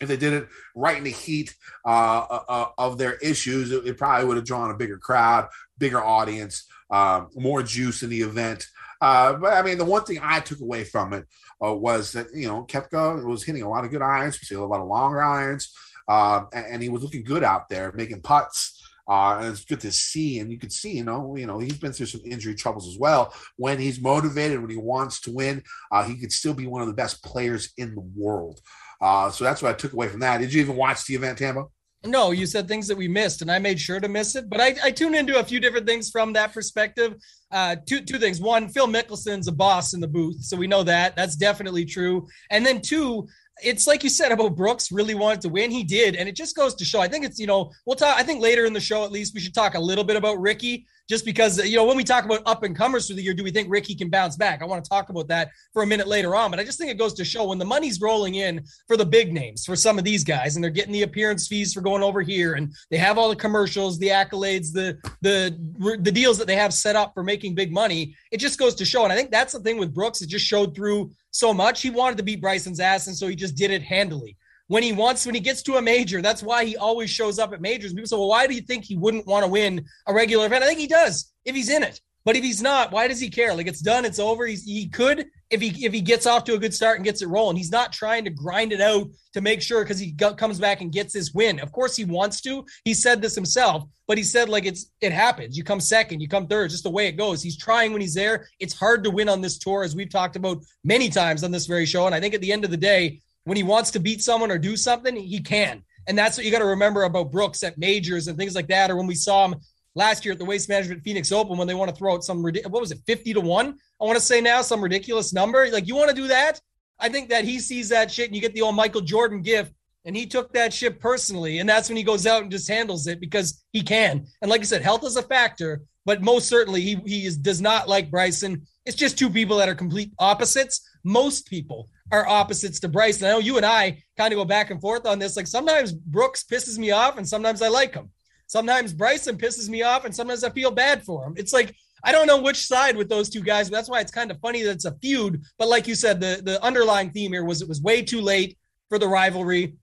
if 0.00 0.08
they 0.08 0.16
did 0.16 0.32
it 0.32 0.48
right 0.74 0.98
in 0.98 1.04
the 1.04 1.10
heat 1.10 1.54
uh, 1.84 2.26
uh, 2.30 2.44
uh, 2.48 2.66
of 2.78 2.98
their 2.98 3.14
issues, 3.14 3.70
it, 3.70 3.86
it, 3.86 3.98
probably 3.98 4.26
would 4.26 4.36
have 4.36 4.46
drawn 4.46 4.70
a 4.70 4.76
bigger 4.76 4.98
crowd, 4.98 5.48
bigger 5.78 6.02
audience, 6.02 6.66
uh, 6.90 7.24
more 7.34 7.62
juice 7.62 8.02
in 8.02 8.10
the 8.10 8.20
event. 8.20 8.66
Uh, 9.00 9.34
but 9.34 9.52
I 9.52 9.62
mean, 9.62 9.78
the 9.78 9.84
one 9.84 10.04
thing 10.04 10.18
I 10.22 10.40
took 10.40 10.60
away 10.60 10.84
from 10.84 11.12
it 11.12 11.26
uh, 11.64 11.74
was 11.74 12.12
that 12.12 12.26
you 12.34 12.48
know 12.48 12.64
Koepka 12.64 13.24
was 13.24 13.44
hitting 13.44 13.62
a 13.62 13.68
lot 13.68 13.84
of 13.84 13.90
good 13.90 14.02
irons, 14.02 14.38
we 14.50 14.56
a 14.56 14.60
lot 14.60 14.80
of 14.80 14.88
longer 14.88 15.22
irons, 15.22 15.72
and, 16.08 16.46
and, 16.52 16.82
he 16.82 16.88
was 16.88 17.02
looking 17.02 17.24
good 17.24 17.44
out 17.44 17.68
there 17.68 17.92
making 17.92 18.22
putts. 18.22 18.80
and 19.06 19.46
it's 19.46 19.64
good 19.64 19.80
to 19.80 19.92
see, 19.92 20.40
and 20.40 20.50
you 20.50 20.58
can 20.58 20.70
see, 20.70 20.96
you 20.96 21.04
know, 21.04 21.36
you 21.36 21.46
know, 21.46 21.58
he's 21.58 21.78
been 21.78 21.92
through 21.92 22.06
some 22.06 22.22
injury 22.24 22.54
troubles 22.54 22.88
as 22.88 22.98
well. 22.98 23.32
When 23.56 23.78
he's 23.78 24.00
motivated, 24.00 24.60
when 24.60 24.70
he 24.70 24.76
wants 24.76 25.20
to 25.22 25.32
win, 25.32 25.62
he 26.06 26.16
could 26.16 26.32
still 26.32 26.54
be 26.54 26.66
one 26.66 26.80
of 26.80 26.88
the 26.88 26.94
best 26.94 27.22
players 27.22 27.72
in 27.76 27.94
the 27.94 28.10
world. 28.16 28.60
Uh, 29.00 29.30
so 29.30 29.44
that's 29.44 29.62
what 29.62 29.70
I 29.70 29.74
took 29.74 29.92
away 29.92 30.08
from 30.08 30.20
that. 30.20 30.38
Did 30.38 30.52
you 30.52 30.60
even 30.60 30.76
watch 30.76 31.04
the 31.06 31.14
event, 31.14 31.38
Tambo? 31.38 31.70
No, 32.06 32.32
you 32.32 32.44
said 32.44 32.68
things 32.68 32.86
that 32.88 32.98
we 32.98 33.08
missed, 33.08 33.40
and 33.40 33.50
I 33.50 33.58
made 33.58 33.80
sure 33.80 33.98
to 33.98 34.08
miss 34.08 34.36
it. 34.36 34.50
But 34.50 34.60
I, 34.60 34.74
I 34.84 34.90
tuned 34.90 35.14
into 35.14 35.38
a 35.38 35.44
few 35.44 35.58
different 35.58 35.86
things 35.86 36.10
from 36.10 36.34
that 36.34 36.52
perspective. 36.52 37.14
Uh, 37.50 37.76
two 37.86 38.02
two 38.02 38.18
things. 38.18 38.40
One, 38.40 38.68
Phil 38.68 38.86
Mickelson's 38.86 39.48
a 39.48 39.52
boss 39.52 39.94
in 39.94 40.00
the 40.00 40.08
booth, 40.08 40.42
so 40.42 40.56
we 40.56 40.66
know 40.66 40.82
that 40.82 41.16
that's 41.16 41.36
definitely 41.36 41.86
true. 41.86 42.26
And 42.50 42.64
then 42.66 42.82
two, 42.82 43.26
it's 43.62 43.86
like 43.86 44.04
you 44.04 44.10
said 44.10 44.32
about 44.32 44.56
Brooks 44.56 44.92
really 44.92 45.14
wanted 45.14 45.40
to 45.42 45.48
win. 45.48 45.70
He 45.70 45.84
did. 45.84 46.16
And 46.16 46.28
it 46.28 46.36
just 46.36 46.56
goes 46.56 46.74
to 46.74 46.84
show. 46.84 47.00
I 47.00 47.08
think 47.08 47.24
it's, 47.24 47.38
you 47.38 47.46
know, 47.46 47.70
we'll 47.86 47.96
talk. 47.96 48.18
I 48.18 48.22
think 48.22 48.42
later 48.42 48.66
in 48.66 48.72
the 48.72 48.80
show, 48.80 49.04
at 49.04 49.12
least, 49.12 49.34
we 49.34 49.40
should 49.40 49.54
talk 49.54 49.74
a 49.74 49.80
little 49.80 50.04
bit 50.04 50.16
about 50.16 50.40
Rickie 50.40 50.86
just 51.08 51.24
because, 51.24 51.58
you 51.68 51.76
know, 51.76 51.84
when 51.84 51.96
we 51.96 52.04
talk 52.04 52.24
about 52.24 52.42
up 52.46 52.62
and 52.62 52.74
comers 52.74 53.06
through 53.06 53.16
the 53.16 53.22
year, 53.22 53.34
do 53.34 53.44
we 53.44 53.50
think 53.50 53.68
Rickie 53.70 53.94
can 53.94 54.08
bounce 54.08 54.36
back? 54.36 54.62
I 54.62 54.64
want 54.64 54.82
to 54.82 54.88
talk 54.88 55.10
about 55.10 55.28
that 55.28 55.50
for 55.72 55.82
a 55.82 55.86
minute 55.86 56.08
later 56.08 56.34
on, 56.34 56.50
but 56.50 56.58
I 56.58 56.64
just 56.64 56.78
think 56.78 56.90
it 56.90 56.98
goes 56.98 57.12
to 57.14 57.24
show 57.24 57.48
when 57.48 57.58
the 57.58 57.64
money's 57.64 58.00
rolling 58.00 58.36
in 58.36 58.64
for 58.86 58.96
the 58.96 59.04
big 59.04 59.32
names, 59.32 59.64
for 59.64 59.76
some 59.76 59.98
of 59.98 60.04
these 60.04 60.24
guys, 60.24 60.54
and 60.54 60.64
they're 60.64 60.70
getting 60.70 60.92
the 60.92 61.02
appearance 61.02 61.46
fees 61.46 61.74
for 61.74 61.82
going 61.82 62.02
over 62.02 62.22
here, 62.22 62.54
and 62.54 62.72
they 62.90 62.96
have 62.96 63.18
all 63.18 63.28
the 63.28 63.36
commercials, 63.36 63.98
the 63.98 64.08
accolades, 64.08 64.72
the 64.72 64.98
the 65.20 65.56
the 66.00 66.12
deals 66.12 66.38
that 66.38 66.46
they 66.46 66.56
have 66.56 66.72
set 66.72 66.96
up 66.96 67.12
for 67.12 67.22
making 67.22 67.54
big 67.54 67.72
money. 67.72 68.14
It 68.30 68.38
just 68.38 68.58
goes 68.58 68.74
to 68.76 68.84
show, 68.84 69.04
and 69.04 69.12
I 69.12 69.16
think 69.16 69.30
that's 69.30 69.52
the 69.52 69.60
thing 69.60 69.78
with 69.78 69.94
Brooks. 69.94 70.22
It 70.22 70.28
just 70.28 70.46
showed 70.46 70.74
through 70.74 71.10
so 71.30 71.52
much. 71.52 71.82
He 71.82 71.90
wanted 71.90 72.16
to 72.16 72.22
beat 72.22 72.40
Bryson's 72.40 72.80
ass, 72.80 73.06
and 73.08 73.16
so 73.16 73.28
he 73.28 73.34
just 73.34 73.56
did 73.56 73.70
it 73.70 73.82
handily 73.82 74.36
when 74.68 74.82
he 74.82 74.92
wants 74.92 75.26
when 75.26 75.34
he 75.34 75.40
gets 75.40 75.62
to 75.62 75.76
a 75.76 75.82
major. 75.82 76.22
That's 76.22 76.42
why 76.42 76.64
he 76.64 76.76
always 76.76 77.10
shows 77.10 77.38
up 77.38 77.52
at 77.52 77.60
majors. 77.60 77.92
People 77.92 78.06
say, 78.06 78.16
"Well, 78.16 78.28
why 78.28 78.46
do 78.46 78.54
you 78.54 78.62
think 78.62 78.84
he 78.84 78.96
wouldn't 78.96 79.26
want 79.26 79.44
to 79.44 79.50
win 79.50 79.84
a 80.06 80.14
regular 80.14 80.46
event?" 80.46 80.64
I 80.64 80.66
think 80.66 80.80
he 80.80 80.86
does 80.86 81.32
if 81.44 81.54
he's 81.54 81.70
in 81.70 81.82
it. 81.82 82.00
But 82.24 82.36
if 82.36 82.42
he's 82.42 82.62
not, 82.62 82.90
why 82.90 83.06
does 83.06 83.20
he 83.20 83.28
care? 83.28 83.54
Like 83.54 83.66
it's 83.66 83.82
done, 83.82 84.06
it's 84.06 84.18
over. 84.18 84.46
He's, 84.46 84.64
he 84.64 84.88
could 84.88 85.26
if 85.50 85.60
he 85.60 85.84
if 85.84 85.92
he 85.92 86.00
gets 86.00 86.26
off 86.26 86.44
to 86.44 86.54
a 86.54 86.58
good 86.58 86.72
start 86.72 86.96
and 86.96 87.04
gets 87.04 87.20
it 87.20 87.28
rolling. 87.28 87.56
He's 87.56 87.70
not 87.70 87.92
trying 87.92 88.24
to 88.24 88.30
grind 88.30 88.72
it 88.72 88.80
out 88.80 89.08
to 89.34 89.42
make 89.42 89.60
sure 89.60 89.84
because 89.84 89.98
he 89.98 90.12
comes 90.12 90.58
back 90.58 90.80
and 90.80 90.90
gets 90.90 91.12
his 91.12 91.34
win. 91.34 91.60
Of 91.60 91.70
course, 91.70 91.94
he 91.94 92.06
wants 92.06 92.40
to. 92.42 92.64
He 92.84 92.94
said 92.94 93.20
this 93.20 93.34
himself, 93.34 93.84
but 94.08 94.16
he 94.16 94.24
said 94.24 94.48
like 94.48 94.64
it's 94.64 94.90
it 95.02 95.12
happens. 95.12 95.56
You 95.56 95.64
come 95.64 95.80
second, 95.80 96.20
you 96.20 96.28
come 96.28 96.46
third, 96.46 96.70
just 96.70 96.84
the 96.84 96.90
way 96.90 97.08
it 97.08 97.18
goes. 97.18 97.42
He's 97.42 97.58
trying 97.58 97.92
when 97.92 98.00
he's 98.00 98.14
there. 98.14 98.48
It's 98.58 98.74
hard 98.74 99.04
to 99.04 99.10
win 99.10 99.28
on 99.28 99.42
this 99.42 99.58
tour, 99.58 99.84
as 99.84 99.94
we've 99.94 100.08
talked 100.08 100.36
about 100.36 100.64
many 100.82 101.10
times 101.10 101.44
on 101.44 101.50
this 101.50 101.66
very 101.66 101.84
show. 101.84 102.06
And 102.06 102.14
I 102.14 102.20
think 102.20 102.32
at 102.32 102.40
the 102.40 102.52
end 102.52 102.64
of 102.64 102.70
the 102.70 102.78
day, 102.78 103.20
when 103.44 103.56
he 103.56 103.62
wants 103.62 103.90
to 103.92 104.00
beat 104.00 104.22
someone 104.22 104.50
or 104.50 104.58
do 104.58 104.76
something, 104.76 105.16
he 105.16 105.40
can. 105.40 105.82
And 106.06 106.18
that's 106.18 106.36
what 106.36 106.44
you 106.44 106.52
got 106.52 106.58
to 106.58 106.66
remember 106.66 107.04
about 107.04 107.32
Brooks 107.32 107.62
at 107.62 107.78
majors 107.78 108.28
and 108.28 108.36
things 108.36 108.54
like 108.54 108.68
that. 108.68 108.90
Or 108.90 108.96
when 108.96 109.06
we 109.06 109.14
saw 109.14 109.46
him 109.46 109.56
last 109.94 110.24
year 110.24 110.32
at 110.32 110.38
the 110.38 110.44
Waste 110.44 110.68
Management 110.68 111.02
Phoenix 111.02 111.32
Open 111.32 111.56
when 111.56 111.68
they 111.68 111.74
want 111.74 111.90
to 111.90 111.96
throw 111.96 112.14
out 112.14 112.24
some 112.24 112.42
what 112.42 112.72
was 112.72 112.90
it, 112.90 112.98
50 113.06 113.34
to 113.34 113.40
1? 113.40 113.78
I 114.00 114.04
want 114.04 114.16
to 114.16 114.24
say 114.24 114.40
now 114.40 114.62
some 114.62 114.82
ridiculous 114.82 115.32
number. 115.32 115.70
Like 115.70 115.86
you 115.86 115.94
want 115.94 116.10
to 116.10 116.16
do 116.16 116.28
that? 116.28 116.60
I 116.98 117.08
think 117.08 117.30
that 117.30 117.44
he 117.44 117.58
sees 117.58 117.88
that 117.88 118.10
shit 118.10 118.26
and 118.26 118.34
you 118.34 118.42
get 118.42 118.54
the 118.54 118.62
old 118.62 118.76
Michael 118.76 119.00
Jordan 119.00 119.42
gift 119.42 119.72
and 120.04 120.16
he 120.16 120.26
took 120.26 120.52
that 120.52 120.72
shit 120.72 121.00
personally. 121.00 121.58
And 121.58 121.68
that's 121.68 121.88
when 121.88 121.96
he 121.96 122.02
goes 122.02 122.26
out 122.26 122.42
and 122.42 122.50
just 122.50 122.68
handles 122.68 123.06
it 123.06 123.20
because 123.20 123.64
he 123.72 123.82
can. 123.82 124.26
And 124.42 124.50
like 124.50 124.60
I 124.60 124.64
said, 124.64 124.82
health 124.82 125.04
is 125.04 125.16
a 125.16 125.22
factor, 125.22 125.82
but 126.04 126.22
most 126.22 126.48
certainly 126.48 126.82
he, 126.82 126.96
he 127.06 127.26
is, 127.26 127.36
does 127.36 127.60
not 127.60 127.88
like 127.88 128.10
Bryson. 128.10 128.66
It's 128.84 128.96
just 128.96 129.18
two 129.18 129.30
people 129.30 129.56
that 129.58 129.68
are 129.68 129.74
complete 129.74 130.12
opposites. 130.18 130.86
Most 131.04 131.48
people 131.48 131.88
are 132.12 132.26
opposites 132.26 132.80
to 132.80 132.88
Bryson. 132.88 133.26
I 133.26 133.30
know 133.30 133.38
you 133.38 133.56
and 133.56 133.66
I 133.66 134.02
kind 134.16 134.32
of 134.32 134.38
go 134.38 134.44
back 134.44 134.70
and 134.70 134.80
forth 134.80 135.06
on 135.06 135.18
this. 135.18 135.36
Like 135.36 135.46
sometimes 135.46 135.92
Brooks 135.92 136.44
pisses 136.44 136.78
me 136.78 136.90
off 136.90 137.18
and 137.18 137.28
sometimes 137.28 137.62
I 137.62 137.68
like 137.68 137.94
him. 137.94 138.10
Sometimes 138.46 138.92
Bryson 138.92 139.38
pisses 139.38 139.68
me 139.68 139.82
off 139.82 140.04
and 140.04 140.14
sometimes 140.14 140.44
I 140.44 140.50
feel 140.50 140.70
bad 140.70 141.02
for 141.02 141.24
him. 141.26 141.34
It's 141.36 141.52
like 141.52 141.74
I 142.06 142.12
don't 142.12 142.26
know 142.26 142.40
which 142.40 142.66
side 142.66 142.96
with 142.96 143.08
those 143.08 143.30
two 143.30 143.40
guys, 143.40 143.70
but 143.70 143.76
that's 143.76 143.88
why 143.88 144.00
it's 144.00 144.12
kind 144.12 144.30
of 144.30 144.38
funny 144.40 144.62
that 144.62 144.72
it's 144.72 144.84
a 144.84 144.94
feud. 145.00 145.42
But 145.58 145.68
like 145.68 145.88
you 145.88 145.94
said, 145.94 146.20
the, 146.20 146.42
the 146.44 146.62
underlying 146.62 147.10
theme 147.10 147.32
here 147.32 147.44
was 147.44 147.62
it 147.62 147.68
was 147.68 147.80
way 147.80 148.02
too 148.02 148.20
late 148.20 148.58
for 148.90 148.98
the 148.98 149.08
rivalry. 149.08 149.76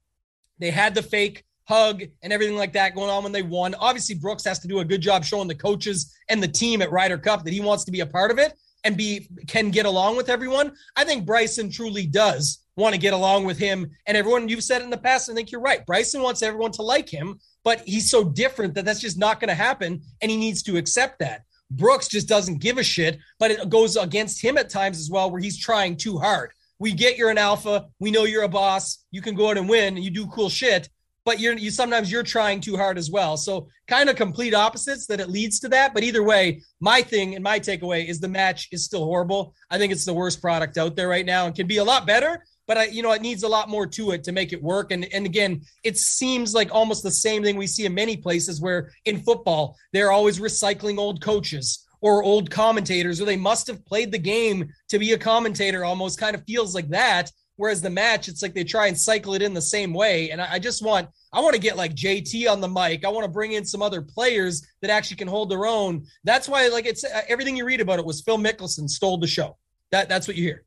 They 0.60 0.70
had 0.70 0.94
the 0.94 1.02
fake 1.02 1.44
hug 1.64 2.04
and 2.22 2.32
everything 2.32 2.56
like 2.56 2.74
that 2.74 2.94
going 2.94 3.10
on 3.10 3.24
when 3.24 3.32
they 3.32 3.42
won. 3.42 3.74
Obviously, 3.74 4.14
Brooks 4.14 4.46
has 4.46 4.60
to 4.60 4.68
do 4.68 4.80
a 4.80 4.86
good 4.86 5.02
job 5.02 5.26
showing 5.26 5.48
the 5.48 5.56
coaches 5.56 6.16
and 6.30 6.44
the 6.44 6.48
team 6.48 6.84
at 6.84 6.92
Ryder 6.92 7.18
Cup 7.18 7.44
that 7.44 7.54
he 7.54 7.60
wants 7.62 7.86
to 7.86 7.92
be 7.92 8.02
a 8.02 8.06
part 8.06 8.30
of 8.30 8.38
it 8.38 8.54
and 8.84 8.98
be 8.98 9.28
can 9.48 9.70
get 9.70 9.86
along 9.86 10.18
with 10.18 10.30
everyone. 10.30 10.74
I 10.96 11.04
think 11.04 11.26
Bryson 11.26 11.70
truly 11.70 12.06
does 12.06 12.60
want 12.78 12.96
to 12.96 13.02
get 13.02 13.14
along 13.14 13.46
with 13.46 13.58
him 13.58 13.90
and 14.08 14.18
everyone. 14.18 14.50
You've 14.50 14.64
said 14.64 14.82
in 14.82 14.90
the 14.90 14.98
past, 14.98 15.30
I 15.30 15.34
think 15.34 15.52
you're 15.52 15.62
right. 15.62 15.86
Bryson 15.86 16.22
wants 16.22 16.42
everyone 16.42 16.72
to 16.74 16.82
like 16.82 17.10
him, 17.10 17.40
but 17.64 17.82
he's 17.82 18.10
so 18.10 18.24
different 18.24 18.74
that 18.76 18.86
that's 18.86 19.02
just 19.02 19.20
not 19.20 19.40
going 19.40 19.50
to 19.50 19.56
happen, 19.56 20.02
and 20.22 20.32
he 20.32 20.38
needs 20.38 20.64
to 20.64 20.78
accept 20.78 21.20
that. 21.20 21.44
Brooks 21.70 22.08
just 22.08 22.28
doesn't 22.28 22.62
give 22.62 22.78
a 22.78 22.84
shit, 22.84 23.18
but 23.40 23.52
it 23.52 23.70
goes 23.70 23.96
against 23.96 24.42
him 24.44 24.58
at 24.58 24.70
times 24.70 25.00
as 25.00 25.10
well, 25.10 25.32
where 25.32 25.42
he's 25.42 25.58
trying 25.58 25.96
too 25.96 26.18
hard. 26.18 26.52
We 26.80 26.92
get 26.92 27.18
you're 27.18 27.30
an 27.30 27.38
alpha. 27.38 27.86
We 28.00 28.12
know 28.12 28.24
you're 28.24 28.44
a 28.44 28.50
boss. 28.50 29.06
You 29.12 29.22
can 29.22 29.36
go 29.36 29.52
out 29.52 29.58
and 29.58 29.70
win. 29.70 29.96
And 29.96 30.04
you 30.04 30.10
do 30.10 30.26
cool 30.28 30.50
shit 30.50 30.90
but 31.26 31.40
you're 31.40 31.58
you 31.58 31.72
sometimes 31.72 32.12
you're 32.12 32.24
trying 32.24 32.62
too 32.62 32.78
hard 32.78 32.98
as 32.98 33.12
well. 33.12 33.38
So 33.38 33.68
kind 33.88 34.10
of 34.10 34.16
complete 34.16 34.54
opposites 34.54 35.06
that 35.08 35.20
it 35.20 35.30
leads 35.30 35.60
to 35.60 35.70
that. 35.70 35.94
But 35.94 36.04
either 36.04 36.24
way, 36.24 36.62
my 36.80 37.02
thing 37.02 37.36
and 37.36 37.44
my 37.44 37.60
takeaway 37.60 38.08
is 38.08 38.20
the 38.20 38.28
match 38.28 38.68
is 38.72 38.86
still 38.86 39.06
horrible. 39.06 39.54
I 39.70 39.78
think 39.78 39.92
it's 39.92 40.06
the 40.06 40.14
worst 40.14 40.42
product 40.42 40.78
out 40.78 40.96
there 40.96 41.08
right 41.08 41.26
now 41.26 41.46
and 41.46 41.56
can 41.56 41.68
be 41.68 41.78
a 41.78 41.84
lot 41.84 42.08
better. 42.08 42.44
But 42.68 42.78
I, 42.78 42.86
you 42.86 43.04
know, 43.04 43.12
it 43.12 43.22
needs 43.22 43.44
a 43.44 43.48
lot 43.48 43.70
more 43.70 43.86
to 43.88 44.12
it 44.12 44.24
to 44.24 44.32
make 44.32 44.54
it 44.54 44.64
work. 44.64 44.92
And 44.92 45.06
and 45.14 45.26
again, 45.26 45.62
it 45.84 45.98
seems 45.98 46.54
like 46.54 46.74
almost 46.74 47.04
the 47.04 47.12
same 47.12 47.44
thing 47.44 47.58
we 47.58 47.68
see 47.68 47.86
in 47.86 47.94
many 47.94 48.18
places 48.18 48.62
where 48.62 48.92
in 49.06 49.20
football 49.20 49.76
they're 49.94 50.12
always 50.12 50.40
recycling 50.40 50.98
old 50.98 51.22
coaches 51.22 51.86
or 52.04 52.24
old 52.24 52.50
commentators, 52.50 53.22
or 53.22 53.26
they 53.26 53.38
must 53.38 53.68
have 53.68 53.86
played 53.86 54.12
the 54.12 54.18
game 54.18 54.68
to 54.90 54.98
be 54.98 55.12
a 55.12 55.18
commentator. 55.18 55.86
Almost 55.86 56.20
kind 56.20 56.36
of 56.36 56.44
feels 56.46 56.74
like 56.74 56.90
that 56.90 57.32
Whereas 57.62 57.80
the 57.80 57.92
match, 57.92 58.28
it's 58.28 58.42
like 58.42 58.56
they 58.56 58.64
try 58.64 58.88
and 58.88 58.98
cycle 58.98 59.36
it 59.36 59.44
in 59.44 59.54
the 59.54 59.62
same 59.62 59.94
way. 59.94 60.32
And 60.32 60.42
I, 60.42 60.54
I 60.54 60.58
just 60.58 60.84
want, 60.84 61.08
I 61.32 61.42
want 61.42 61.54
to 61.54 61.62
get 61.62 61.78
like 61.78 61.94
JT 61.94 62.50
on 62.52 62.60
the 62.60 62.68
mic. 62.68 63.06
I 63.06 63.10
want 63.10 63.24
to 63.24 63.32
bring 63.32 63.52
in 63.52 63.64
some 63.66 63.84
other 63.84 64.02
players 64.02 64.66
that 64.82 64.90
actually 64.90 65.18
can 65.18 65.28
hold 65.28 65.52
their 65.52 65.68
own. 65.68 66.08
That's 66.24 66.50
why, 66.50 66.70
like, 66.70 66.88
it's 66.88 67.04
uh, 67.04 67.22
everything 67.28 67.56
you 67.56 67.64
read 67.64 67.80
about 67.80 68.00
it 68.00 68.06
was 68.06 68.22
Phil 68.22 68.40
Mickelson 68.40 68.90
stole 68.90 69.20
the 69.20 69.28
show. 69.28 69.58
That 69.92 70.10
that's 70.10 70.28
what 70.28 70.38
you 70.38 70.44
hear. 70.44 70.64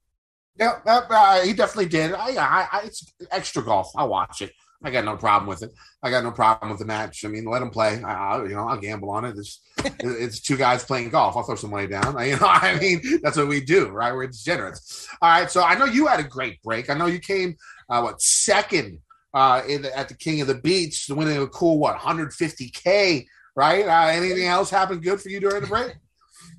Yeah, 0.57 0.79
uh, 0.87 1.41
he 1.41 1.53
definitely 1.53 1.87
did. 1.89 2.13
I, 2.13 2.29
I, 2.29 2.69
I, 2.71 2.81
it's 2.85 3.13
extra 3.33 3.65
golf. 3.65 3.91
I 3.97 4.05
watch 4.05 4.41
it. 4.41 4.53
I 4.85 4.91
got 4.91 5.07
no 5.07 5.17
problem 5.17 5.49
with 5.49 5.63
it. 5.63 5.73
I 6.03 6.11
got 6.11 6.23
no 6.23 6.31
problem 6.31 6.71
with 6.71 6.79
the 6.79 6.85
match. 6.85 7.25
I 7.25 7.29
mean, 7.29 7.47
let 7.47 7.61
them 7.61 7.71
play. 7.71 8.03
I, 8.03 8.43
you 8.43 8.51
know, 8.51 8.69
I'll 8.69 8.77
gamble 8.77 9.11
on 9.11 9.25
it. 9.25 9.37
It's, 9.39 9.61
it's 10.01 10.41
two 10.41 10.59
guys 10.59 10.85
playing 10.85 11.09
golf. 11.09 11.37
I'll 11.37 11.43
throw 11.43 11.55
some 11.55 11.71
money 11.71 11.87
down. 11.87 12.19
I, 12.19 12.25
you 12.29 12.37
know, 12.37 12.47
I 12.47 12.79
mean, 12.79 13.01
that's 13.23 13.39
what 13.39 13.49
we 13.49 13.63
do, 13.63 13.89
right? 13.89 14.13
We're 14.13 14.27
degenerates. 14.27 15.09
All 15.23 15.31
right. 15.31 15.51
So 15.51 15.63
I 15.63 15.75
know 15.77 15.87
you 15.87 16.07
had 16.07 16.21
a 16.21 16.25
great 16.25 16.63
break. 16.63 16.91
I 16.91 16.95
know 16.95 17.07
you 17.07 17.19
came, 17.19 17.57
uh, 17.89 18.03
what, 18.03 18.21
second 18.21 18.99
uh, 19.33 19.63
in 19.67 19.83
the, 19.83 19.97
at 19.97 20.09
the 20.09 20.15
King 20.15 20.43
of 20.43 20.49
the 20.49 20.55
Beach, 20.55 21.07
winning 21.09 21.39
a 21.39 21.47
cool, 21.47 21.79
what, 21.79 21.99
150K, 21.99 23.25
right? 23.57 23.87
Uh, 23.87 24.09
anything 24.13 24.47
else 24.47 24.69
happened 24.69 25.03
good 25.03 25.21
for 25.21 25.31
you 25.31 25.41
during 25.41 25.63
the 25.63 25.67
break? 25.67 25.95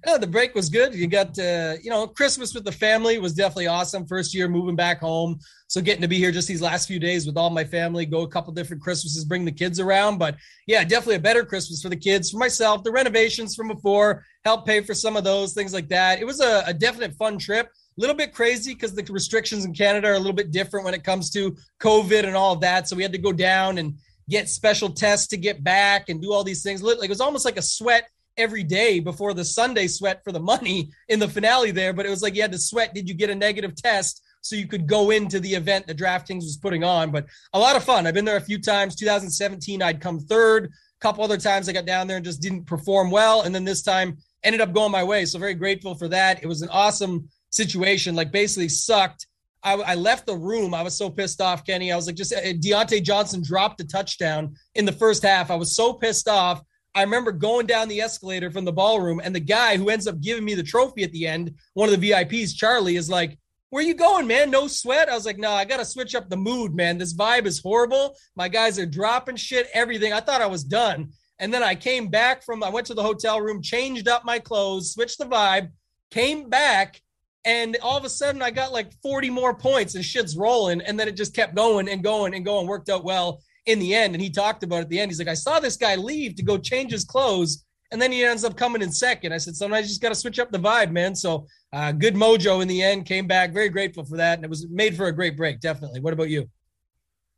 Yeah, 0.05 0.19
the 0.19 0.27
break 0.27 0.53
was 0.53 0.69
good. 0.69 0.93
You 0.93 1.07
got, 1.07 1.37
uh, 1.39 1.75
you 1.81 1.89
know, 1.89 2.05
Christmas 2.05 2.53
with 2.53 2.63
the 2.63 2.71
family 2.71 3.17
was 3.17 3.33
definitely 3.33 3.65
awesome. 3.65 4.05
First 4.05 4.35
year 4.35 4.47
moving 4.47 4.75
back 4.75 4.99
home. 4.99 5.39
So 5.67 5.81
getting 5.81 6.03
to 6.03 6.07
be 6.07 6.19
here 6.19 6.31
just 6.31 6.47
these 6.47 6.61
last 6.61 6.87
few 6.87 6.99
days 6.99 7.25
with 7.25 7.37
all 7.37 7.49
my 7.49 7.63
family, 7.63 8.05
go 8.05 8.21
a 8.21 8.27
couple 8.27 8.53
different 8.53 8.83
Christmases, 8.83 9.25
bring 9.25 9.45
the 9.45 9.51
kids 9.51 9.79
around. 9.79 10.19
But 10.19 10.35
yeah, 10.67 10.83
definitely 10.83 11.15
a 11.15 11.21
better 11.21 11.43
Christmas 11.43 11.81
for 11.81 11.89
the 11.89 11.95
kids, 11.95 12.29
for 12.29 12.37
myself, 12.37 12.83
the 12.83 12.91
renovations 12.91 13.55
from 13.55 13.67
before, 13.67 14.23
help 14.43 14.67
pay 14.67 14.81
for 14.81 14.93
some 14.93 15.17
of 15.17 15.23
those, 15.23 15.53
things 15.53 15.73
like 15.73 15.89
that. 15.89 16.19
It 16.19 16.25
was 16.25 16.39
a, 16.39 16.63
a 16.67 16.73
definite 16.73 17.15
fun 17.15 17.39
trip. 17.39 17.65
A 17.65 18.01
little 18.01 18.15
bit 18.15 18.31
crazy 18.31 18.75
because 18.75 18.93
the 18.93 19.03
restrictions 19.11 19.65
in 19.65 19.73
Canada 19.73 20.09
are 20.09 20.13
a 20.13 20.19
little 20.19 20.33
bit 20.33 20.51
different 20.51 20.85
when 20.85 20.93
it 20.93 21.03
comes 21.03 21.31
to 21.31 21.55
COVID 21.81 22.25
and 22.25 22.35
all 22.35 22.53
of 22.53 22.61
that. 22.61 22.87
So 22.87 22.95
we 22.95 23.01
had 23.01 23.13
to 23.13 23.17
go 23.17 23.31
down 23.31 23.79
and 23.79 23.95
get 24.29 24.49
special 24.49 24.89
tests 24.89 25.27
to 25.27 25.37
get 25.37 25.63
back 25.63 26.09
and 26.09 26.21
do 26.21 26.31
all 26.31 26.43
these 26.43 26.61
things. 26.61 26.83
It 26.83 27.09
was 27.09 27.21
almost 27.21 27.45
like 27.45 27.57
a 27.57 27.61
sweat 27.63 28.09
every 28.37 28.63
day 28.63 28.99
before 28.99 29.33
the 29.33 29.45
Sunday 29.45 29.87
sweat 29.87 30.23
for 30.23 30.31
the 30.31 30.39
money 30.39 30.91
in 31.09 31.19
the 31.19 31.27
finale 31.27 31.71
there. 31.71 31.93
But 31.93 32.05
it 32.05 32.09
was 32.09 32.21
like 32.21 32.35
you 32.35 32.41
had 32.41 32.51
to 32.51 32.57
sweat. 32.57 32.93
Did 32.93 33.07
you 33.07 33.15
get 33.15 33.29
a 33.29 33.35
negative 33.35 33.75
test? 33.75 34.21
So 34.41 34.55
you 34.55 34.67
could 34.67 34.85
go 34.85 35.09
into 35.09 35.39
the 35.39 35.53
event 35.55 35.87
that 35.87 35.97
DraftKings 35.97 36.43
was 36.43 36.57
putting 36.57 36.83
on. 36.83 37.11
But 37.11 37.25
a 37.53 37.59
lot 37.59 37.75
of 37.75 37.83
fun. 37.83 38.05
I've 38.05 38.13
been 38.13 38.25
there 38.25 38.37
a 38.37 38.41
few 38.41 38.59
times. 38.59 38.95
2017, 38.95 39.81
I'd 39.81 40.01
come 40.01 40.19
third. 40.19 40.65
A 40.65 40.69
couple 40.99 41.23
other 41.23 41.37
times 41.37 41.67
I 41.67 41.73
got 41.73 41.85
down 41.85 42.07
there 42.07 42.17
and 42.17 42.25
just 42.25 42.41
didn't 42.41 42.65
perform 42.65 43.09
well. 43.09 43.41
And 43.41 43.55
then 43.55 43.63
this 43.63 43.81
time 43.81 44.17
ended 44.43 44.61
up 44.61 44.71
going 44.71 44.91
my 44.91 45.03
way. 45.03 45.25
So 45.25 45.39
very 45.39 45.55
grateful 45.55 45.95
for 45.95 46.07
that. 46.09 46.43
It 46.43 46.47
was 46.47 46.61
an 46.61 46.69
awesome 46.69 47.27
situation. 47.49 48.15
Like 48.15 48.31
basically 48.31 48.69
sucked. 48.69 49.27
I, 49.63 49.73
I, 49.73 49.95
left 49.95 50.27
the 50.27 50.35
room. 50.35 50.75
I 50.75 50.83
was 50.83 50.95
so 50.95 51.09
pissed 51.09 51.41
off, 51.41 51.65
Kenny. 51.65 51.91
I 51.91 51.95
was 51.95 52.05
like, 52.05 52.15
just 52.15 52.31
uh, 52.31 52.39
Diontae 52.39 53.01
Johnson 53.01 53.41
dropped 53.43 53.81
a 53.81 53.83
touchdown 53.83 54.55
in 54.75 54.85
the 54.85 54.91
first 54.91 55.23
half. 55.23 55.49
I 55.49 55.55
was 55.55 55.75
so 55.75 55.93
pissed 55.93 56.27
off. 56.27 56.61
I 56.95 57.03
remember 57.03 57.33
going 57.33 57.67
down 57.67 57.89
the 57.89 57.99
escalator 57.99 58.49
from 58.49 58.63
the 58.63 58.71
ballroom, 58.71 59.19
and 59.21 59.35
the 59.35 59.41
guy 59.41 59.75
who 59.75 59.89
ends 59.89 60.07
up 60.07 60.21
giving 60.21 60.45
me 60.45 60.53
the 60.55 60.63
trophy 60.63 61.03
at 61.03 61.11
the 61.11 61.27
end, 61.27 61.53
one 61.73 61.89
of 61.89 61.99
the 61.99 62.11
VIPs, 62.11 62.55
Charlie, 62.55 62.95
is 62.95 63.09
like, 63.09 63.37
Where 63.69 63.83
you 63.83 63.93
going, 63.93 64.27
man? 64.27 64.49
No 64.49 64.67
sweat. 64.67 65.09
I 65.09 65.13
was 65.13 65.25
like, 65.25 65.37
No, 65.37 65.51
I 65.51 65.65
got 65.65 65.77
to 65.77 65.85
switch 65.85 66.15
up 66.15 66.29
the 66.29 66.37
mood, 66.37 66.73
man. 66.73 66.97
This 66.97 67.13
vibe 67.13 67.45
is 67.45 67.59
horrible. 67.59 68.15
My 68.37 68.47
guys 68.47 68.79
are 68.79 68.85
dropping 68.85 69.35
shit, 69.35 69.67
everything. 69.73 70.13
I 70.13 70.21
thought 70.21 70.41
I 70.41 70.47
was 70.47 70.63
done. 70.63 71.11
And 71.39 71.53
then 71.53 71.63
I 71.63 71.75
came 71.75 72.07
back 72.07 72.43
from, 72.43 72.63
I 72.63 72.69
went 72.69 72.87
to 72.87 72.93
the 72.93 73.03
hotel 73.03 73.41
room, 73.41 73.61
changed 73.61 74.07
up 74.07 74.23
my 74.23 74.39
clothes, 74.39 74.93
switched 74.93 75.17
the 75.17 75.25
vibe, 75.25 75.71
came 76.11 76.49
back, 76.49 77.01
and 77.43 77.75
all 77.81 77.97
of 77.97 78.05
a 78.05 78.09
sudden 78.09 78.41
I 78.41 78.51
got 78.51 78.71
like 78.71 78.93
40 79.03 79.29
more 79.31 79.53
points 79.53 79.95
and 79.95 80.05
shit's 80.05 80.37
rolling. 80.37 80.79
And 80.79 80.97
then 80.97 81.09
it 81.09 81.17
just 81.17 81.35
kept 81.35 81.55
going 81.55 81.89
and 81.89 82.01
going 82.01 82.33
and 82.33 82.45
going, 82.45 82.67
worked 82.67 82.89
out 82.89 83.03
well 83.03 83.41
in 83.65 83.79
the 83.79 83.95
end. 83.95 84.13
And 84.13 84.21
he 84.21 84.29
talked 84.29 84.63
about 84.63 84.81
at 84.81 84.89
the 84.89 84.99
end. 84.99 85.11
He's 85.11 85.19
like, 85.19 85.27
I 85.27 85.33
saw 85.33 85.59
this 85.59 85.77
guy 85.77 85.95
leave 85.95 86.35
to 86.35 86.43
go 86.43 86.57
change 86.57 86.91
his 86.91 87.03
clothes. 87.03 87.65
And 87.91 88.01
then 88.01 88.11
he 88.11 88.23
ends 88.23 88.43
up 88.43 88.57
coming 88.57 88.81
in 88.81 88.91
second. 88.91 89.31
I 89.31 89.37
said, 89.37 89.55
sometimes 89.55 89.85
you 89.85 89.89
just 89.89 90.01
got 90.01 90.09
to 90.09 90.15
switch 90.15 90.39
up 90.39 90.51
the 90.51 90.57
vibe, 90.57 90.91
man. 90.91 91.15
So 91.15 91.45
uh, 91.71 91.91
good 91.91 92.15
mojo 92.15 92.61
in 92.61 92.67
the 92.67 92.81
end, 92.81 93.05
came 93.05 93.27
back. 93.27 93.53
Very 93.53 93.69
grateful 93.69 94.03
for 94.03 94.17
that. 94.17 94.37
And 94.37 94.43
it 94.43 94.49
was 94.49 94.67
made 94.69 94.95
for 94.95 95.05
a 95.05 95.11
great 95.11 95.37
break, 95.37 95.59
definitely. 95.59 95.99
What 95.99 96.13
about 96.13 96.29
you? 96.29 96.49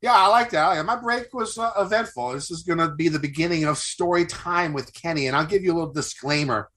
Yeah, 0.01 0.13
I 0.13 0.27
like 0.27 0.51
that. 0.51 0.85
My 0.85 0.95
break 0.95 1.33
was 1.33 1.57
uh, 1.57 1.71
eventful. 1.77 2.33
This 2.33 2.51
is 2.51 2.63
going 2.63 2.77
to 2.79 2.93
be 2.93 3.09
the 3.09 3.19
beginning 3.19 3.65
of 3.65 3.77
story 3.77 4.25
time 4.25 4.73
with 4.73 4.93
Kenny, 4.93 5.27
and 5.27 5.35
I'll 5.35 5.45
give 5.45 5.63
you 5.63 5.73
a 5.73 5.75
little 5.75 5.93
disclaimer 5.93 6.69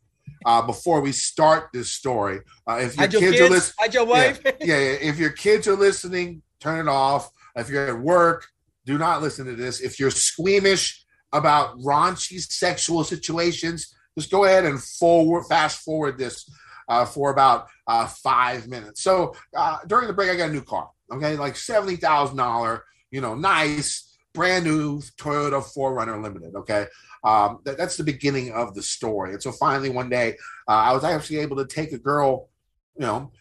uh, 0.47 0.63
before 0.63 1.03
we 1.03 1.13
start 1.13 1.69
this 1.73 1.93
story. 1.93 2.41
Uh, 2.67 2.79
if 2.81 2.97
your 2.97 3.09
kids, 3.09 3.21
kids, 3.21 3.41
are 3.41 3.49
listening, 3.51 3.75
hide 3.79 3.95
your 3.95 4.07
wife. 4.07 4.41
yeah, 4.45 4.53
yeah, 4.61 4.79
yeah, 4.79 5.11
if 5.11 5.19
your 5.19 5.31
kids 5.31 5.69
are 5.69 5.77
listening, 5.77 6.43
turn 6.61 6.87
it 6.87 6.91
off. 6.91 7.31
If 7.57 7.69
you're 7.69 7.89
at 7.89 8.01
work, 8.01 8.47
do 8.87 8.99
not 8.99 9.23
listen 9.23 9.47
to 9.47 9.55
this. 9.55 9.81
If 9.81 9.99
you're 9.99 10.11
squeamish 10.11 11.05
about 11.33 11.79
raunchy 11.79 12.41
sexual 12.41 13.05
situations, 13.05 13.95
just 14.19 14.31
go 14.31 14.45
ahead 14.45 14.65
and 14.65 14.83
forward, 14.83 15.45
fast 15.45 15.83
forward 15.85 16.19
this 16.19 16.49
uh, 16.89 17.05
for 17.05 17.31
about 17.31 17.69
uh, 17.87 18.07
five 18.07 18.69
minutes. 18.69 19.03
So 19.03 19.35
uh, 19.57 19.79
during 19.87 20.09
the 20.09 20.13
break, 20.13 20.31
I 20.31 20.37
got 20.37 20.51
a 20.51 20.53
new 20.53 20.63
car. 20.63 20.91
Okay, 21.13 21.37
like 21.37 21.57
seventy 21.57 21.97
thousand 21.97 22.37
dollar, 22.37 22.85
you 23.11 23.21
know, 23.21 23.35
nice, 23.35 24.17
brand 24.33 24.65
new 24.65 25.01
Toyota 25.19 25.63
4Runner 25.63 26.23
Limited. 26.23 26.55
Okay, 26.55 26.87
um, 27.25 27.61
that, 27.65 27.77
that's 27.77 27.97
the 27.97 28.05
beginning 28.05 28.53
of 28.53 28.75
the 28.75 28.83
story. 28.83 29.33
And 29.33 29.43
so 29.43 29.53
finally, 29.53 29.91
one 29.91 30.09
day, 30.09 30.37
uh, 30.69 30.73
I 30.73 30.93
was 30.93 31.05
actually 31.05 31.39
able 31.39 31.57
to 31.57 31.67
take 31.67 31.93
a 31.93 31.99
girl, 31.99 32.49
you 32.97 33.07
know, 33.07 33.33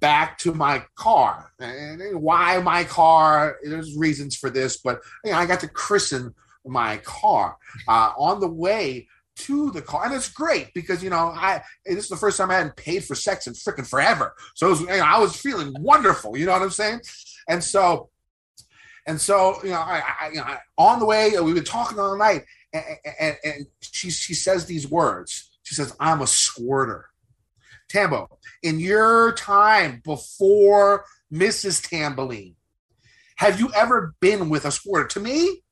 back 0.00 0.38
to 0.38 0.54
my 0.54 0.84
car. 0.94 1.50
And 1.58 2.20
why 2.20 2.58
my 2.58 2.84
car? 2.84 3.58
There's 3.62 3.96
reasons 3.96 4.36
for 4.36 4.50
this, 4.50 4.78
but 4.78 5.00
you 5.24 5.32
know, 5.32 5.38
I 5.38 5.46
got 5.46 5.60
to 5.60 5.68
christen 5.68 6.34
my 6.64 6.98
car 6.98 7.56
uh, 7.86 8.12
on 8.18 8.40
the 8.40 8.48
way 8.48 9.08
to 9.36 9.70
the 9.70 9.82
car, 9.82 10.04
and 10.04 10.14
it's 10.14 10.28
great 10.28 10.74
because 10.74 11.02
you 11.02 11.10
know 11.10 11.28
I 11.28 11.62
this 11.86 12.04
is 12.04 12.08
the 12.08 12.16
first 12.16 12.38
time 12.38 12.50
I 12.50 12.54
hadn't 12.54 12.76
paid 12.76 13.04
for 13.04 13.14
sex 13.14 13.46
in 13.46 13.52
freaking 13.52 13.88
forever, 13.88 14.34
so 14.54 14.68
was, 14.68 14.80
you 14.80 14.86
know, 14.86 14.98
I 14.98 15.18
was 15.18 15.36
feeling 15.36 15.74
wonderful. 15.78 16.36
You 16.36 16.46
know 16.46 16.52
what 16.52 16.62
I'm 16.62 16.70
saying? 16.70 17.00
And 17.48 17.62
so, 17.62 18.10
and 19.06 19.20
so 19.20 19.58
you 19.62 19.70
know, 19.70 19.76
I, 19.76 20.02
I 20.20 20.28
you 20.30 20.36
know 20.36 20.42
I, 20.42 20.58
on 20.76 20.98
the 20.98 21.06
way 21.06 21.32
we've 21.40 21.54
been 21.54 21.64
talking 21.64 21.98
all 21.98 22.16
night, 22.16 22.44
and, 22.72 22.84
and, 23.20 23.36
and 23.44 23.66
she 23.80 24.10
she 24.10 24.34
says 24.34 24.66
these 24.66 24.88
words. 24.90 25.50
She 25.62 25.74
says, 25.74 25.94
"I'm 26.00 26.20
a 26.20 26.26
squirter." 26.26 27.06
Tambo, 27.88 28.28
in 28.62 28.80
your 28.80 29.32
time 29.32 30.02
before 30.04 31.04
Mrs. 31.32 31.86
Tamboline, 31.86 32.54
have 33.36 33.60
you 33.60 33.70
ever 33.74 34.14
been 34.20 34.48
with 34.48 34.64
a 34.64 34.70
squirter? 34.70 35.08
To 35.08 35.20
me, 35.20 35.62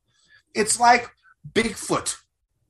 it's 0.54 0.78
like 0.80 1.10
Bigfoot 1.52 2.16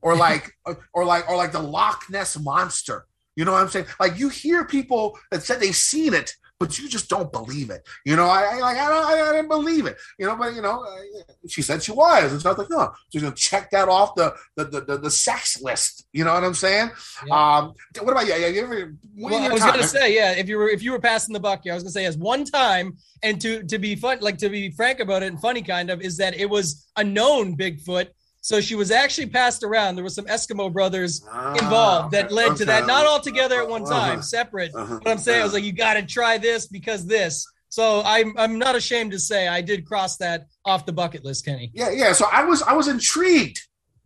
or 0.01 0.15
like 0.25 0.51
or 0.93 1.05
like 1.05 1.29
or 1.29 1.35
like 1.35 1.51
the 1.51 1.61
Loch 1.61 2.03
Ness 2.09 2.37
monster. 2.39 3.05
You 3.35 3.45
know 3.45 3.51
what 3.51 3.61
I'm 3.61 3.69
saying? 3.69 3.85
Like 3.99 4.17
you 4.17 4.29
hear 4.29 4.65
people 4.65 5.17
that 5.31 5.43
said 5.43 5.59
they've 5.59 5.75
seen 5.75 6.13
it, 6.13 6.33
but 6.59 6.77
you 6.79 6.89
just 6.89 7.09
don't 7.09 7.31
believe 7.31 7.69
it. 7.69 7.87
You 8.05 8.15
know, 8.15 8.25
I, 8.25 8.43
I 8.43 8.59
like 8.59 8.77
I 8.77 8.89
don't 8.89 9.05
I 9.05 9.31
didn't 9.33 9.49
believe 9.49 9.85
it. 9.85 9.97
You 10.17 10.25
know, 10.25 10.35
but 10.35 10.53
you 10.53 10.61
know, 10.61 10.83
uh, 10.83 11.21
she 11.47 11.61
said 11.61 11.83
she 11.83 11.91
was, 11.91 12.31
and 12.31 12.41
so 12.41 12.49
I 12.49 12.53
was 12.53 12.59
like, 12.59 12.69
no, 12.69 12.91
she's 13.11 13.21
gonna 13.21 13.35
check 13.35 13.69
that 13.71 13.87
off 13.87 14.15
the 14.15 14.35
the 14.55 14.65
the, 14.65 14.81
the, 14.81 14.97
the 14.97 15.11
sex 15.11 15.61
list. 15.61 16.07
You 16.13 16.25
know 16.25 16.33
what 16.33 16.43
I'm 16.43 16.53
saying? 16.53 16.91
Yeah. 17.25 17.57
Um, 17.57 17.73
what 18.01 18.11
about 18.11 18.25
you? 18.25 18.33
Yeah, 18.33 18.47
you 18.47 18.63
ever, 18.63 18.95
well, 19.15 19.35
I 19.35 19.49
was 19.49 19.61
time? 19.61 19.71
gonna 19.73 19.87
say, 19.87 20.15
yeah, 20.15 20.31
if 20.31 20.49
you 20.49 20.57
were 20.57 20.69
if 20.69 20.81
you 20.81 20.91
were 20.91 20.99
passing 20.99 21.33
the 21.33 21.39
buck, 21.39 21.61
yeah, 21.63 21.73
I 21.73 21.75
was 21.75 21.83
gonna 21.83 21.91
say, 21.91 22.05
as 22.05 22.17
one 22.17 22.45
time, 22.45 22.97
and 23.23 23.39
to 23.41 23.63
to 23.63 23.77
be 23.77 23.95
fun, 23.95 24.19
like 24.21 24.37
to 24.39 24.49
be 24.49 24.71
frank 24.71 24.99
about 24.99 25.23
it 25.23 25.27
and 25.27 25.39
funny, 25.39 25.61
kind 25.61 25.89
of, 25.89 26.01
is 26.01 26.17
that 26.17 26.35
it 26.35 26.49
was 26.49 26.87
a 26.97 27.03
known 27.03 27.55
Bigfoot 27.55 28.07
so 28.47 28.61
she 28.61 28.75
was 28.75 28.91
actually 28.91 29.27
passed 29.27 29.61
around. 29.61 29.95
There 29.95 30.05
was 30.05 30.15
some 30.15 30.23
Eskimo 30.23 30.71
brothers 30.71 31.19
involved 31.59 32.13
that 32.13 32.31
led 32.31 32.51
okay. 32.51 32.59
to 32.59 32.65
that. 32.67 32.87
Not 32.87 33.05
all 33.05 33.19
together 33.19 33.61
at 33.61 33.67
one 33.67 33.81
uh-huh. 33.81 33.91
time, 33.91 34.11
uh-huh. 34.13 34.21
separate. 34.21 34.73
Uh-huh. 34.73 35.01
But 35.03 35.11
I'm 35.11 35.17
saying 35.17 35.41
I 35.41 35.43
was 35.43 35.51
like, 35.51 35.65
you 35.65 35.73
got 35.73 35.95
to 35.95 36.05
try 36.05 36.37
this 36.37 36.65
because 36.65 37.05
this. 37.05 37.45
So 37.67 38.01
I'm 38.05 38.33
I'm 38.37 38.57
not 38.57 38.77
ashamed 38.77 39.11
to 39.11 39.19
say 39.19 39.49
I 39.49 39.59
did 39.59 39.85
cross 39.85 40.15
that 40.19 40.47
off 40.63 40.85
the 40.85 40.93
bucket 40.93 41.25
list, 41.25 41.43
Kenny. 41.43 41.71
Yeah, 41.73 41.89
yeah. 41.89 42.13
So 42.13 42.25
I 42.31 42.45
was 42.45 42.61
I 42.61 42.71
was 42.71 42.87
intrigued. 42.87 43.59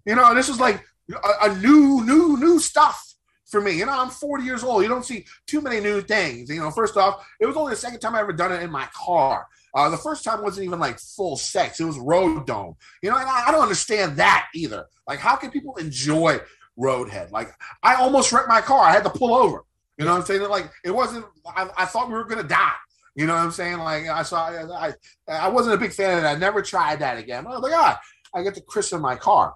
You 0.07 0.15
know, 0.15 0.33
this 0.33 0.49
was 0.49 0.59
like 0.59 0.83
a, 1.11 1.51
a 1.51 1.55
new 1.57 2.03
new 2.03 2.35
new 2.39 2.57
stuff 2.57 3.13
for 3.45 3.61
me. 3.61 3.73
You 3.73 3.85
know, 3.85 3.91
I'm 3.91 4.09
40 4.09 4.43
years 4.43 4.63
old. 4.63 4.81
You 4.81 4.89
don't 4.89 5.05
see 5.05 5.23
too 5.45 5.61
many 5.61 5.81
new 5.81 6.01
things. 6.01 6.49
You 6.49 6.61
know, 6.61 6.71
first 6.71 6.97
off, 6.97 7.23
it 7.39 7.45
was 7.45 7.55
only 7.55 7.73
the 7.73 7.79
second 7.79 7.99
time 7.99 8.15
I 8.15 8.21
ever 8.21 8.33
done 8.33 8.51
it 8.51 8.63
in 8.63 8.71
my 8.71 8.87
car. 8.91 9.45
Uh, 9.73 9.89
the 9.89 9.97
first 9.97 10.23
time 10.23 10.41
wasn't 10.41 10.65
even 10.65 10.79
like 10.79 10.99
full 10.99 11.37
sex; 11.37 11.79
it 11.79 11.85
was 11.85 11.97
road 11.97 12.45
dome. 12.45 12.75
You 13.01 13.09
know, 13.09 13.17
and 13.17 13.27
I, 13.27 13.47
I 13.47 13.51
don't 13.51 13.61
understand 13.61 14.17
that 14.17 14.47
either. 14.53 14.85
Like, 15.07 15.19
how 15.19 15.35
can 15.35 15.51
people 15.51 15.75
enjoy 15.77 16.39
roadhead? 16.77 17.31
Like, 17.31 17.53
I 17.81 17.95
almost 17.95 18.31
wrecked 18.31 18.49
my 18.49 18.61
car. 18.61 18.83
I 18.83 18.91
had 18.91 19.03
to 19.03 19.09
pull 19.09 19.33
over. 19.33 19.63
You 19.97 20.05
know 20.05 20.11
what 20.11 20.19
I'm 20.19 20.25
saying? 20.25 20.41
Like, 20.43 20.71
it 20.83 20.91
wasn't. 20.91 21.25
I, 21.45 21.69
I 21.77 21.85
thought 21.85 22.07
we 22.07 22.15
were 22.15 22.25
gonna 22.25 22.43
die. 22.43 22.73
You 23.15 23.27
know 23.27 23.33
what 23.33 23.43
I'm 23.43 23.51
saying? 23.51 23.77
Like, 23.77 24.07
I 24.07 24.23
saw. 24.23 24.47
I, 24.47 24.93
I, 25.27 25.47
wasn't 25.49 25.75
a 25.75 25.77
big 25.77 25.93
fan 25.93 26.17
of 26.17 26.23
that. 26.23 26.35
I 26.35 26.39
never 26.39 26.61
tried 26.61 26.99
that 26.99 27.17
again. 27.17 27.45
Was 27.45 27.61
like, 27.61 27.73
ah, 27.75 27.99
I 28.33 28.43
get 28.43 28.55
to 28.55 28.61
christen 28.61 29.01
my 29.01 29.15
car. 29.15 29.55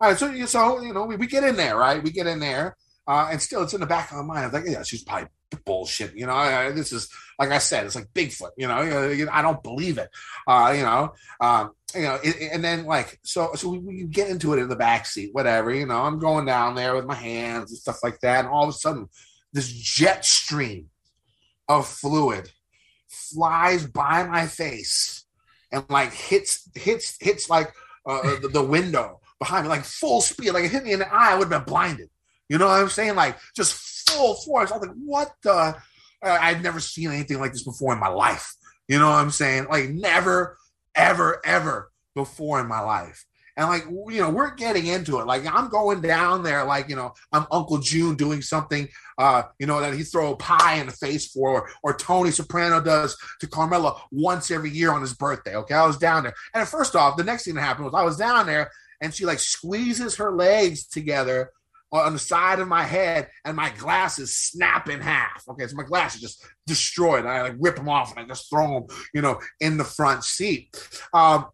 All 0.00 0.08
right, 0.08 0.18
so 0.18 0.34
so 0.46 0.80
you 0.82 0.92
know, 0.92 1.04
we, 1.04 1.16
we 1.16 1.26
get 1.26 1.44
in 1.44 1.56
there, 1.56 1.76
right? 1.76 2.02
We 2.02 2.10
get 2.10 2.26
in 2.26 2.40
there, 2.40 2.76
uh, 3.06 3.28
and 3.30 3.40
still, 3.40 3.62
it's 3.62 3.74
in 3.74 3.80
the 3.80 3.86
back 3.86 4.10
of 4.10 4.18
my 4.18 4.34
mind. 4.34 4.46
I'm 4.46 4.52
like, 4.52 4.64
yeah, 4.70 4.82
she's 4.82 5.04
probably 5.04 5.28
bullshit. 5.64 6.14
You 6.16 6.26
know, 6.26 6.34
I, 6.34 6.70
this 6.70 6.92
is 6.92 7.08
like 7.38 7.50
I 7.50 7.58
said, 7.58 7.86
it's 7.86 7.94
like 7.94 8.12
Bigfoot. 8.12 8.50
You 8.56 8.68
know, 8.68 9.28
I 9.32 9.42
don't 9.42 9.62
believe 9.62 9.98
it. 9.98 10.10
Uh, 10.46 10.72
you 10.76 10.82
know, 10.82 11.12
um, 11.40 11.72
you 11.94 12.02
know, 12.02 12.18
it, 12.22 12.50
and 12.52 12.62
then 12.62 12.84
like 12.84 13.18
so, 13.22 13.50
so 13.54 13.70
we, 13.70 13.78
we, 13.78 14.04
get 14.04 14.30
into 14.30 14.52
it 14.52 14.58
in 14.58 14.68
the 14.68 14.76
back 14.76 15.06
seat, 15.06 15.30
whatever. 15.32 15.72
You 15.72 15.86
know, 15.86 16.02
I'm 16.02 16.18
going 16.18 16.46
down 16.46 16.74
there 16.74 16.94
with 16.94 17.04
my 17.04 17.14
hands 17.14 17.70
and 17.70 17.78
stuff 17.78 18.02
like 18.02 18.20
that, 18.20 18.44
and 18.44 18.48
all 18.48 18.64
of 18.64 18.70
a 18.70 18.72
sudden, 18.72 19.08
this 19.52 19.68
jet 19.68 20.24
stream 20.24 20.88
of 21.68 21.86
fluid 21.86 22.50
flies 23.08 23.86
by 23.86 24.24
my 24.24 24.46
face 24.46 25.24
and 25.72 25.84
like 25.88 26.12
hits 26.12 26.68
hits 26.74 27.16
hits 27.20 27.50
like 27.50 27.72
uh, 28.06 28.40
the, 28.40 28.48
the 28.48 28.62
window 28.62 29.20
behind 29.38 29.64
me, 29.64 29.70
like 29.70 29.84
full 29.84 30.20
speed, 30.20 30.50
like 30.50 30.64
it 30.64 30.70
hit 30.70 30.84
me 30.84 30.92
in 30.92 31.00
the 31.00 31.12
eye. 31.12 31.32
I 31.32 31.34
would 31.34 31.50
have 31.50 31.64
been 31.64 31.72
blinded. 31.72 32.10
You 32.48 32.58
know 32.58 32.66
what 32.66 32.80
I'm 32.80 32.88
saying? 32.88 33.14
Like 33.14 33.38
just 33.56 33.74
full 34.02 34.34
force. 34.34 34.70
I 34.70 34.78
was 34.78 34.86
like, 34.86 34.96
what 35.04 35.32
the? 35.42 35.76
I'd 36.22 36.62
never 36.62 36.80
seen 36.80 37.10
anything 37.10 37.40
like 37.40 37.52
this 37.52 37.64
before 37.64 37.92
in 37.92 37.98
my 37.98 38.08
life. 38.08 38.54
You 38.88 38.98
know 38.98 39.08
what 39.08 39.16
I'm 39.16 39.30
saying? 39.30 39.66
Like 39.68 39.90
never, 39.90 40.56
ever, 40.94 41.40
ever 41.44 41.90
before 42.14 42.60
in 42.60 42.68
my 42.68 42.80
life. 42.80 43.24
And 43.56 43.68
like, 43.68 43.84
you 43.84 44.20
know, 44.22 44.30
we're 44.30 44.54
getting 44.54 44.86
into 44.86 45.18
it. 45.20 45.26
Like 45.26 45.44
I'm 45.46 45.68
going 45.68 46.00
down 46.00 46.42
there, 46.42 46.64
like, 46.64 46.88
you 46.88 46.96
know, 46.96 47.12
I'm 47.32 47.46
Uncle 47.50 47.78
June 47.78 48.14
doing 48.14 48.40
something, 48.40 48.88
uh, 49.18 49.42
you 49.58 49.66
know, 49.66 49.80
that 49.80 49.92
he 49.92 50.04
throw 50.04 50.32
a 50.32 50.36
pie 50.36 50.76
in 50.76 50.86
the 50.86 50.92
face 50.92 51.30
for, 51.30 51.50
or, 51.50 51.70
or 51.82 51.94
Tony 51.94 52.30
Soprano 52.30 52.80
does 52.80 53.16
to 53.40 53.46
Carmela 53.46 54.00
once 54.10 54.50
every 54.50 54.70
year 54.70 54.90
on 54.90 55.02
his 55.02 55.12
birthday. 55.12 55.54
Okay. 55.56 55.74
I 55.74 55.86
was 55.86 55.98
down 55.98 56.22
there. 56.22 56.34
And 56.54 56.66
first 56.66 56.96
off, 56.96 57.18
the 57.18 57.24
next 57.24 57.44
thing 57.44 57.54
that 57.54 57.62
happened 57.62 57.84
was 57.84 57.94
I 57.94 58.04
was 58.04 58.16
down 58.16 58.46
there 58.46 58.70
and 59.02 59.12
she 59.12 59.26
like 59.26 59.38
squeezes 59.38 60.16
her 60.16 60.32
legs 60.32 60.86
together 60.86 61.50
on 61.92 62.14
the 62.14 62.18
side 62.18 62.58
of 62.58 62.68
my 62.68 62.84
head, 62.84 63.28
and 63.44 63.56
my 63.56 63.70
glasses 63.70 64.36
snap 64.36 64.88
in 64.88 65.00
half. 65.00 65.44
Okay, 65.48 65.66
so 65.66 65.76
my 65.76 65.84
glasses 65.84 66.20
just 66.20 66.46
destroyed. 66.66 67.26
I 67.26 67.42
like 67.42 67.54
rip 67.58 67.76
them 67.76 67.88
off 67.88 68.16
and 68.16 68.24
I 68.24 68.26
just 68.26 68.48
throw 68.48 68.86
them, 68.86 68.96
you 69.14 69.20
know, 69.20 69.38
in 69.60 69.76
the 69.76 69.84
front 69.84 70.24
seat. 70.24 70.74
Um, 71.12 71.46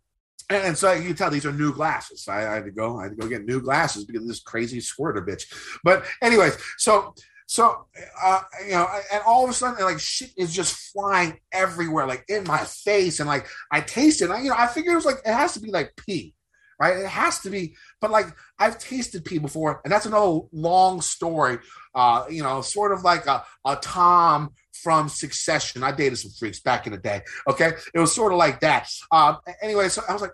and, 0.51 0.69
and 0.69 0.79
so 0.79 0.93
you 0.93 1.09
can 1.09 1.17
tell 1.17 1.31
these 1.31 1.47
are 1.47 1.53
new 1.53 1.75
glasses. 1.75 2.27
I, 2.29 2.51
I, 2.51 2.55
had 2.55 2.65
to 2.65 2.71
go. 2.71 2.99
I 2.99 3.05
had 3.05 3.13
to 3.13 3.17
go 3.17 3.29
get 3.29 3.45
new 3.45 3.61
glasses 3.61 4.05
because 4.05 4.23
of 4.23 4.29
this 4.29 4.41
crazy 4.41 4.81
squirter 4.81 5.25
bitch. 5.25 5.45
But 5.85 6.05
anyways, 6.23 6.57
so 6.79 7.15
so 7.47 7.87
uh, 8.23 8.43
you 8.65 8.73
know, 8.73 8.87
and 9.13 9.23
all 9.27 9.45
of 9.45 9.51
a 9.51 9.55
sudden, 9.55 9.85
like 9.85 9.99
shit 9.99 10.31
is 10.37 10.55
just 10.55 10.93
flying 10.93 11.39
everywhere, 11.53 12.07
like 12.07 12.25
in 12.29 12.45
my 12.45 12.59
face, 12.59 13.21
and 13.21 13.29
like 13.29 13.47
I 13.73 13.81
taste 13.81 14.23
it. 14.23 14.31
I, 14.31 14.43
you 14.43 14.51
know, 14.51 14.57
I 14.57 14.67
figured 14.67 14.93
it 14.93 14.97
was 14.97 15.07
like 15.07 15.21
it 15.25 15.33
has 15.33 15.55
to 15.55 15.61
be 15.61 15.71
like 15.71 15.93
pee 15.97 16.35
right? 16.79 16.99
It 16.99 17.07
has 17.07 17.41
to 17.41 17.51
be, 17.51 17.75
but 18.01 18.11
like 18.11 18.27
I've 18.59 18.79
tasted 18.79 19.25
pee 19.25 19.39
before, 19.39 19.81
and 19.85 19.93
that's 19.93 20.07
another 20.07 20.41
long 20.53 21.01
story. 21.01 21.59
Uh, 21.95 22.25
you 22.31 22.43
know, 22.43 22.61
sort 22.61 22.93
of 22.93 23.03
like 23.03 23.27
a, 23.27 23.45
a 23.65 23.77
Tom 23.77 24.51
from 24.73 25.09
Succession. 25.09 25.83
I 25.83 25.93
dated 25.93 26.19
some 26.19 26.31
freaks 26.39 26.61
back 26.61 26.87
in 26.87 26.93
the 26.93 26.99
day. 26.99 27.23
Okay, 27.49 27.73
it 27.95 27.99
was 27.99 28.15
sort 28.15 28.33
of 28.33 28.39
like 28.39 28.61
that. 28.61 28.89
Um, 29.11 29.39
anyway, 29.61 29.89
so 29.89 30.03
I 30.09 30.13
was 30.13 30.23
like, 30.23 30.33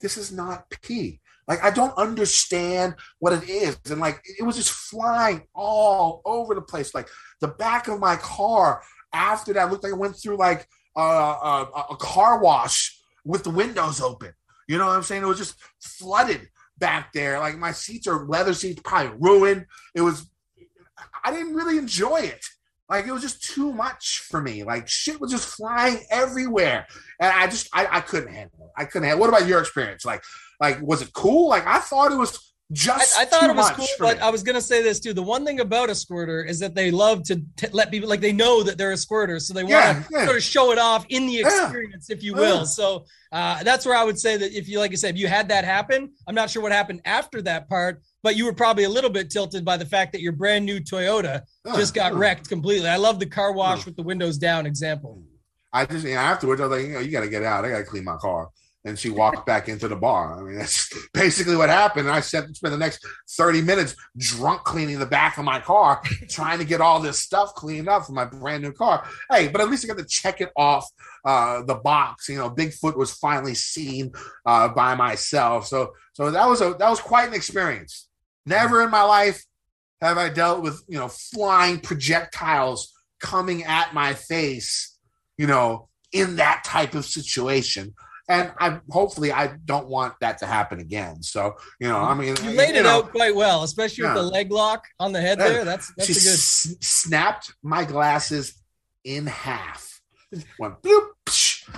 this 0.00 0.16
is 0.16 0.32
not 0.32 0.70
pee. 0.82 1.20
Like 1.48 1.64
I 1.64 1.70
don't 1.70 1.96
understand 1.98 2.94
what 3.18 3.32
it 3.32 3.48
is, 3.48 3.76
and 3.90 4.00
like 4.00 4.22
it 4.38 4.44
was 4.44 4.56
just 4.56 4.70
flying 4.70 5.42
all 5.54 6.22
over 6.24 6.54
the 6.54 6.62
place. 6.62 6.94
Like 6.94 7.08
the 7.40 7.48
back 7.48 7.88
of 7.88 7.98
my 7.98 8.16
car 8.16 8.82
after 9.12 9.52
that 9.54 9.70
looked 9.70 9.82
like 9.82 9.92
it 9.92 9.98
went 9.98 10.16
through 10.16 10.36
like 10.36 10.68
a, 10.96 11.00
a, 11.00 11.86
a 11.90 11.96
car 11.96 12.40
wash 12.40 12.96
with 13.24 13.42
the 13.42 13.50
windows 13.50 14.00
open. 14.00 14.32
You 14.70 14.78
know 14.78 14.86
what 14.86 14.94
I'm 14.94 15.02
saying? 15.02 15.24
It 15.24 15.26
was 15.26 15.38
just 15.38 15.56
flooded 15.80 16.48
back 16.78 17.12
there. 17.12 17.40
Like 17.40 17.58
my 17.58 17.72
seats 17.72 18.06
are 18.06 18.24
leather 18.24 18.54
seats, 18.54 18.80
probably 18.84 19.16
ruined. 19.18 19.66
It 19.96 20.00
was, 20.00 20.30
I 21.24 21.32
didn't 21.32 21.56
really 21.56 21.76
enjoy 21.76 22.18
it. 22.18 22.44
Like 22.88 23.04
it 23.04 23.10
was 23.10 23.22
just 23.22 23.42
too 23.42 23.72
much 23.72 24.26
for 24.30 24.40
me. 24.40 24.62
Like 24.62 24.86
shit 24.86 25.20
was 25.20 25.32
just 25.32 25.56
flying 25.56 25.98
everywhere, 26.08 26.86
and 27.20 27.32
I 27.32 27.48
just 27.48 27.68
I, 27.72 27.88
I 27.90 28.00
couldn't 28.00 28.32
handle 28.32 28.66
it. 28.66 28.70
I 28.80 28.84
couldn't 28.84 29.08
handle. 29.08 29.18
It. 29.18 29.28
What 29.28 29.36
about 29.36 29.48
your 29.48 29.58
experience? 29.58 30.04
Like 30.04 30.22
like 30.60 30.80
was 30.80 31.02
it 31.02 31.12
cool? 31.14 31.48
Like 31.48 31.66
I 31.66 31.80
thought 31.80 32.12
it 32.12 32.16
was 32.18 32.49
just 32.72 33.18
I, 33.18 33.22
I 33.22 33.24
thought 33.24 33.50
it 33.50 33.56
was 33.56 33.70
cool, 33.72 33.86
but 33.98 34.18
me. 34.18 34.22
I 34.22 34.30
was 34.30 34.42
gonna 34.44 34.60
say 34.60 34.82
this 34.82 35.00
too. 35.00 35.12
The 35.12 35.22
one 35.22 35.44
thing 35.44 35.58
about 35.58 35.90
a 35.90 35.94
squirter 35.94 36.44
is 36.44 36.60
that 36.60 36.74
they 36.74 36.92
love 36.92 37.24
to 37.24 37.42
t- 37.56 37.66
let 37.72 37.90
people 37.90 38.08
like 38.08 38.20
they 38.20 38.32
know 38.32 38.62
that 38.62 38.78
they're 38.78 38.92
a 38.92 38.96
squirter, 38.96 39.40
so 39.40 39.52
they 39.52 39.64
want 39.64 39.72
to 39.72 40.12
yeah, 40.12 40.20
yeah. 40.20 40.24
sort 40.24 40.36
of 40.36 40.42
show 40.42 40.70
it 40.70 40.78
off 40.78 41.04
in 41.08 41.26
the 41.26 41.40
experience, 41.40 42.06
yeah. 42.08 42.16
if 42.16 42.22
you 42.22 42.34
will. 42.34 42.64
So 42.64 43.06
uh, 43.32 43.62
that's 43.64 43.84
where 43.84 43.96
I 43.96 44.04
would 44.04 44.18
say 44.18 44.36
that 44.36 44.52
if 44.56 44.68
you, 44.68 44.78
like 44.78 44.92
I 44.92 44.94
said, 44.94 45.14
if 45.14 45.20
you 45.20 45.26
had 45.26 45.48
that 45.48 45.64
happen, 45.64 46.12
I'm 46.28 46.34
not 46.34 46.48
sure 46.48 46.62
what 46.62 46.70
happened 46.70 47.00
after 47.04 47.42
that 47.42 47.68
part, 47.68 48.02
but 48.22 48.36
you 48.36 48.44
were 48.44 48.52
probably 48.52 48.84
a 48.84 48.88
little 48.88 49.10
bit 49.10 49.30
tilted 49.30 49.64
by 49.64 49.76
the 49.76 49.86
fact 49.86 50.12
that 50.12 50.20
your 50.20 50.32
brand 50.32 50.64
new 50.64 50.78
Toyota 50.78 51.42
just 51.74 51.92
got 51.92 52.14
wrecked 52.14 52.48
completely. 52.48 52.88
I 52.88 52.96
love 52.96 53.18
the 53.18 53.26
car 53.26 53.52
wash 53.52 53.84
with 53.84 53.96
the 53.96 54.02
windows 54.02 54.38
down 54.38 54.66
example. 54.66 55.22
I 55.72 55.86
just 55.86 56.04
you 56.04 56.14
know, 56.14 56.20
afterwards 56.20 56.60
I 56.60 56.66
was 56.66 56.78
like, 56.78 56.86
you 56.86 56.94
know, 56.94 57.00
you 57.00 57.10
got 57.10 57.20
to 57.20 57.28
get 57.28 57.42
out. 57.42 57.64
I 57.64 57.70
got 57.70 57.78
to 57.78 57.84
clean 57.84 58.04
my 58.04 58.16
car 58.16 58.48
and 58.84 58.98
she 58.98 59.10
walked 59.10 59.44
back 59.44 59.68
into 59.68 59.88
the 59.88 59.96
bar. 59.96 60.38
I 60.38 60.42
mean, 60.42 60.58
that's 60.58 60.90
basically 61.14 61.56
what 61.56 61.68
happened. 61.68 62.06
And 62.06 62.16
I 62.16 62.20
spent, 62.20 62.56
spent 62.56 62.72
the 62.72 62.78
next 62.78 63.04
30 63.30 63.62
minutes 63.62 63.94
drunk 64.16 64.64
cleaning 64.64 64.98
the 64.98 65.06
back 65.06 65.38
of 65.38 65.44
my 65.44 65.60
car, 65.60 66.02
trying 66.28 66.58
to 66.58 66.64
get 66.64 66.80
all 66.80 67.00
this 67.00 67.18
stuff 67.18 67.54
cleaned 67.54 67.88
up 67.88 68.06
for 68.06 68.12
my 68.12 68.24
brand 68.24 68.62
new 68.62 68.72
car. 68.72 69.06
Hey, 69.30 69.48
but 69.48 69.60
at 69.60 69.68
least 69.68 69.84
I 69.84 69.88
got 69.88 69.98
to 69.98 70.06
check 70.06 70.40
it 70.40 70.50
off 70.56 70.88
uh, 71.24 71.62
the 71.62 71.74
box. 71.74 72.28
You 72.28 72.38
know, 72.38 72.50
Bigfoot 72.50 72.96
was 72.96 73.12
finally 73.12 73.54
seen 73.54 74.12
uh, 74.46 74.68
by 74.68 74.94
myself. 74.94 75.66
So, 75.66 75.92
so 76.14 76.30
that 76.30 76.48
was 76.48 76.60
a 76.60 76.74
that 76.78 76.90
was 76.90 77.00
quite 77.00 77.28
an 77.28 77.34
experience. 77.34 78.08
Never 78.46 78.82
in 78.82 78.90
my 78.90 79.02
life 79.02 79.44
have 80.00 80.16
I 80.16 80.30
dealt 80.30 80.62
with 80.62 80.82
you 80.88 80.98
know 80.98 81.08
flying 81.08 81.80
projectiles 81.80 82.92
coming 83.20 83.64
at 83.64 83.92
my 83.92 84.14
face. 84.14 84.96
You 85.36 85.46
know, 85.46 85.88
in 86.12 86.36
that 86.36 86.64
type 86.64 86.94
of 86.94 87.04
situation 87.04 87.94
and 88.30 88.52
I 88.60 88.80
hopefully 88.88 89.32
I 89.32 89.56
don't 89.64 89.88
want 89.88 90.14
that 90.20 90.38
to 90.38 90.46
happen 90.46 90.78
again. 90.78 91.22
So 91.22 91.56
you 91.80 91.88
know, 91.88 91.98
I 91.98 92.14
mean, 92.14 92.36
you 92.42 92.50
laid 92.52 92.74
you 92.74 92.80
it 92.80 92.82
know, 92.84 92.98
out 92.98 93.10
quite 93.10 93.34
well, 93.34 93.64
especially 93.64 94.04
yeah. 94.04 94.14
with 94.14 94.22
the 94.22 94.30
leg 94.30 94.52
lock 94.52 94.86
on 95.00 95.12
the 95.12 95.20
head 95.20 95.38
there. 95.38 95.64
That's 95.64 95.92
that's 95.96 96.06
she 96.06 96.12
a 96.12 96.14
good. 96.14 96.34
S- 96.34 96.76
snapped 96.80 97.52
my 97.62 97.84
glasses 97.84 98.54
in 99.04 99.26
half. 99.26 100.00
Went 100.58 100.80
bloop. 100.80 101.08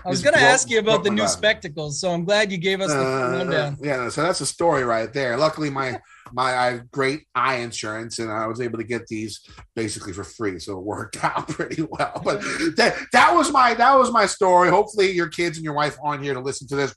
I 0.04 0.08
was 0.08 0.22
going 0.22 0.34
to 0.34 0.40
ask 0.40 0.70
you 0.70 0.78
about 0.78 1.04
the 1.04 1.10
new 1.10 1.28
spectacles, 1.28 2.00
so 2.00 2.10
I'm 2.10 2.24
glad 2.24 2.50
you 2.50 2.58
gave 2.58 2.80
us 2.80 2.90
the 2.90 2.98
uh, 2.98 3.30
rundown. 3.32 3.76
Yeah, 3.80 4.08
so 4.08 4.22
that's 4.22 4.40
a 4.40 4.46
story 4.46 4.84
right 4.84 5.12
there. 5.12 5.36
Luckily, 5.36 5.70
my 5.70 6.00
my 6.32 6.56
I 6.56 6.64
have 6.72 6.90
great 6.90 7.26
eye 7.34 7.56
insurance, 7.56 8.18
and 8.18 8.30
I 8.30 8.46
was 8.46 8.60
able 8.60 8.78
to 8.78 8.84
get 8.84 9.06
these 9.06 9.40
basically 9.74 10.12
for 10.12 10.24
free, 10.24 10.58
so 10.58 10.78
it 10.78 10.84
worked 10.84 11.22
out 11.24 11.48
pretty 11.48 11.82
well. 11.82 12.20
But 12.24 12.40
that 12.76 12.96
that 13.12 13.34
was 13.34 13.52
my 13.52 13.74
that 13.74 13.96
was 13.96 14.10
my 14.10 14.26
story. 14.26 14.70
Hopefully, 14.70 15.10
your 15.10 15.28
kids 15.28 15.56
and 15.56 15.64
your 15.64 15.74
wife 15.74 15.96
aren't 16.02 16.22
here 16.22 16.34
to 16.34 16.40
listen 16.40 16.68
to 16.68 16.76
this. 16.76 16.94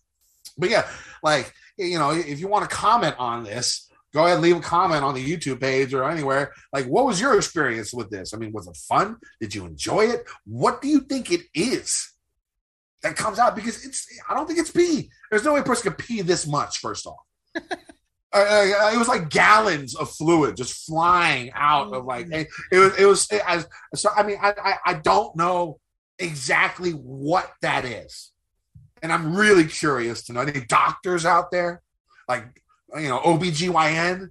But 0.58 0.70
yeah, 0.70 0.88
like 1.24 1.54
you 1.78 2.00
know, 2.00 2.12
if 2.12 2.40
you 2.40 2.48
want 2.48 2.70
to 2.70 2.76
comment 2.76 3.16
on 3.20 3.44
this, 3.44 3.90
go 4.14 4.24
ahead 4.26 4.36
and 4.36 4.42
leave 4.42 4.58
a 4.58 4.62
comment 4.62 5.04
on 5.04 5.14
the 5.14 5.24
YouTube 5.24 5.60
page 5.60 5.94
or 5.94 6.10
anywhere. 6.10 6.54
Like, 6.72 6.86
what 6.86 7.06
was 7.06 7.20
your 7.20 7.36
experience 7.36 7.94
with 7.94 8.10
this? 8.10 8.34
I 8.34 8.38
mean, 8.38 8.54
was 8.54 8.68
it 8.68 8.78
fun? 8.78 9.18
Did 9.42 9.54
you 9.54 9.66
enjoy 9.66 10.06
it? 10.06 10.26
What 10.46 10.82
do 10.82 10.88
you 10.88 11.02
think 11.02 11.32
it 11.32 11.42
is? 11.54 12.15
That 13.04 13.16
comes 13.16 13.40
out 13.40 13.56
because 13.56 13.86
it's 13.86 14.08
I 14.30 14.34
don't 14.34 14.48
think 14.48 14.60
it's 14.60 14.72
pee. 14.72 15.10
There's 15.30 15.44
no 15.44 15.54
way 15.54 15.60
a 15.60 15.64
person 15.64 15.92
can 15.92 16.06
pee 16.06 16.22
this 16.22 16.48
much. 16.48 16.80
First 16.80 17.06
off, 17.06 17.18
uh, 17.56 18.92
it 18.94 18.98
was 18.98 19.08
like 19.08 19.30
gallons 19.30 19.96
of 19.96 20.10
fluid 20.12 20.58
just 20.58 20.86
flying 20.86 21.52
out 21.54 21.94
of 21.94 22.06
like 22.06 22.28
it, 22.32 22.48
it 22.72 22.78
was 22.78 23.00
it 23.00 23.06
was 23.06 23.28
it, 23.32 23.42
I, 23.48 23.64
so 23.96 24.10
I 24.16 24.24
mean 24.24 24.38
I, 24.42 24.54
I 24.58 24.78
I 24.86 24.94
don't 24.96 25.36
know 25.36 25.80
exactly 26.20 26.92
what 26.92 27.52
that 27.62 27.86
is, 27.86 28.32
and 29.02 29.12
I'm 29.12 29.36
really 29.36 29.66
curious 29.66 30.24
to 30.24 30.34
know. 30.34 30.42
Any 30.42 30.66
doctors 30.66 31.26
out 31.26 31.52
there, 31.52 31.82
like 32.28 32.62
you 32.96 33.08
know 33.08 33.20
OBGYN, 33.20 34.30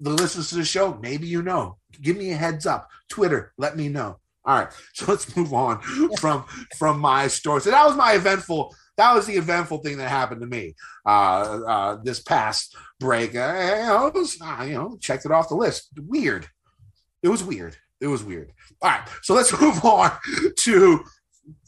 the 0.00 0.10
listeners 0.10 0.50
to 0.50 0.56
the 0.56 0.64
show, 0.64 0.98
maybe 1.00 1.26
you 1.26 1.42
know. 1.42 1.78
Give 2.00 2.16
me 2.16 2.30
a 2.30 2.36
heads 2.36 2.66
up. 2.66 2.90
Twitter, 3.08 3.52
let 3.56 3.76
me 3.76 3.88
know. 3.88 4.18
All 4.46 4.58
right, 4.58 4.68
so 4.94 5.06
let's 5.08 5.36
move 5.36 5.52
on 5.52 5.80
from 6.18 6.44
from 6.76 7.00
my 7.00 7.26
story. 7.28 7.60
So 7.60 7.70
that 7.70 7.84
was 7.84 7.96
my 7.96 8.14
eventful. 8.14 8.74
That 8.96 9.14
was 9.14 9.26
the 9.26 9.34
eventful 9.34 9.78
thing 9.78 9.98
that 9.98 10.08
happened 10.08 10.40
to 10.40 10.46
me 10.46 10.74
uh, 11.04 11.60
uh, 11.66 11.98
this 12.02 12.20
past 12.20 12.74
break. 12.98 13.34
Uh, 13.34 13.52
know, 13.86 14.10
was, 14.14 14.38
uh, 14.40 14.64
you 14.66 14.72
know, 14.72 14.96
checked 15.00 15.26
it 15.26 15.32
off 15.32 15.50
the 15.50 15.54
list. 15.54 15.90
Weird. 15.98 16.46
It 17.22 17.28
was 17.28 17.44
weird. 17.44 17.76
It 18.00 18.06
was 18.06 18.22
weird. 18.24 18.52
All 18.80 18.90
right, 18.90 19.06
so 19.22 19.34
let's 19.34 19.52
move 19.60 19.84
on 19.84 20.12
to 20.60 21.04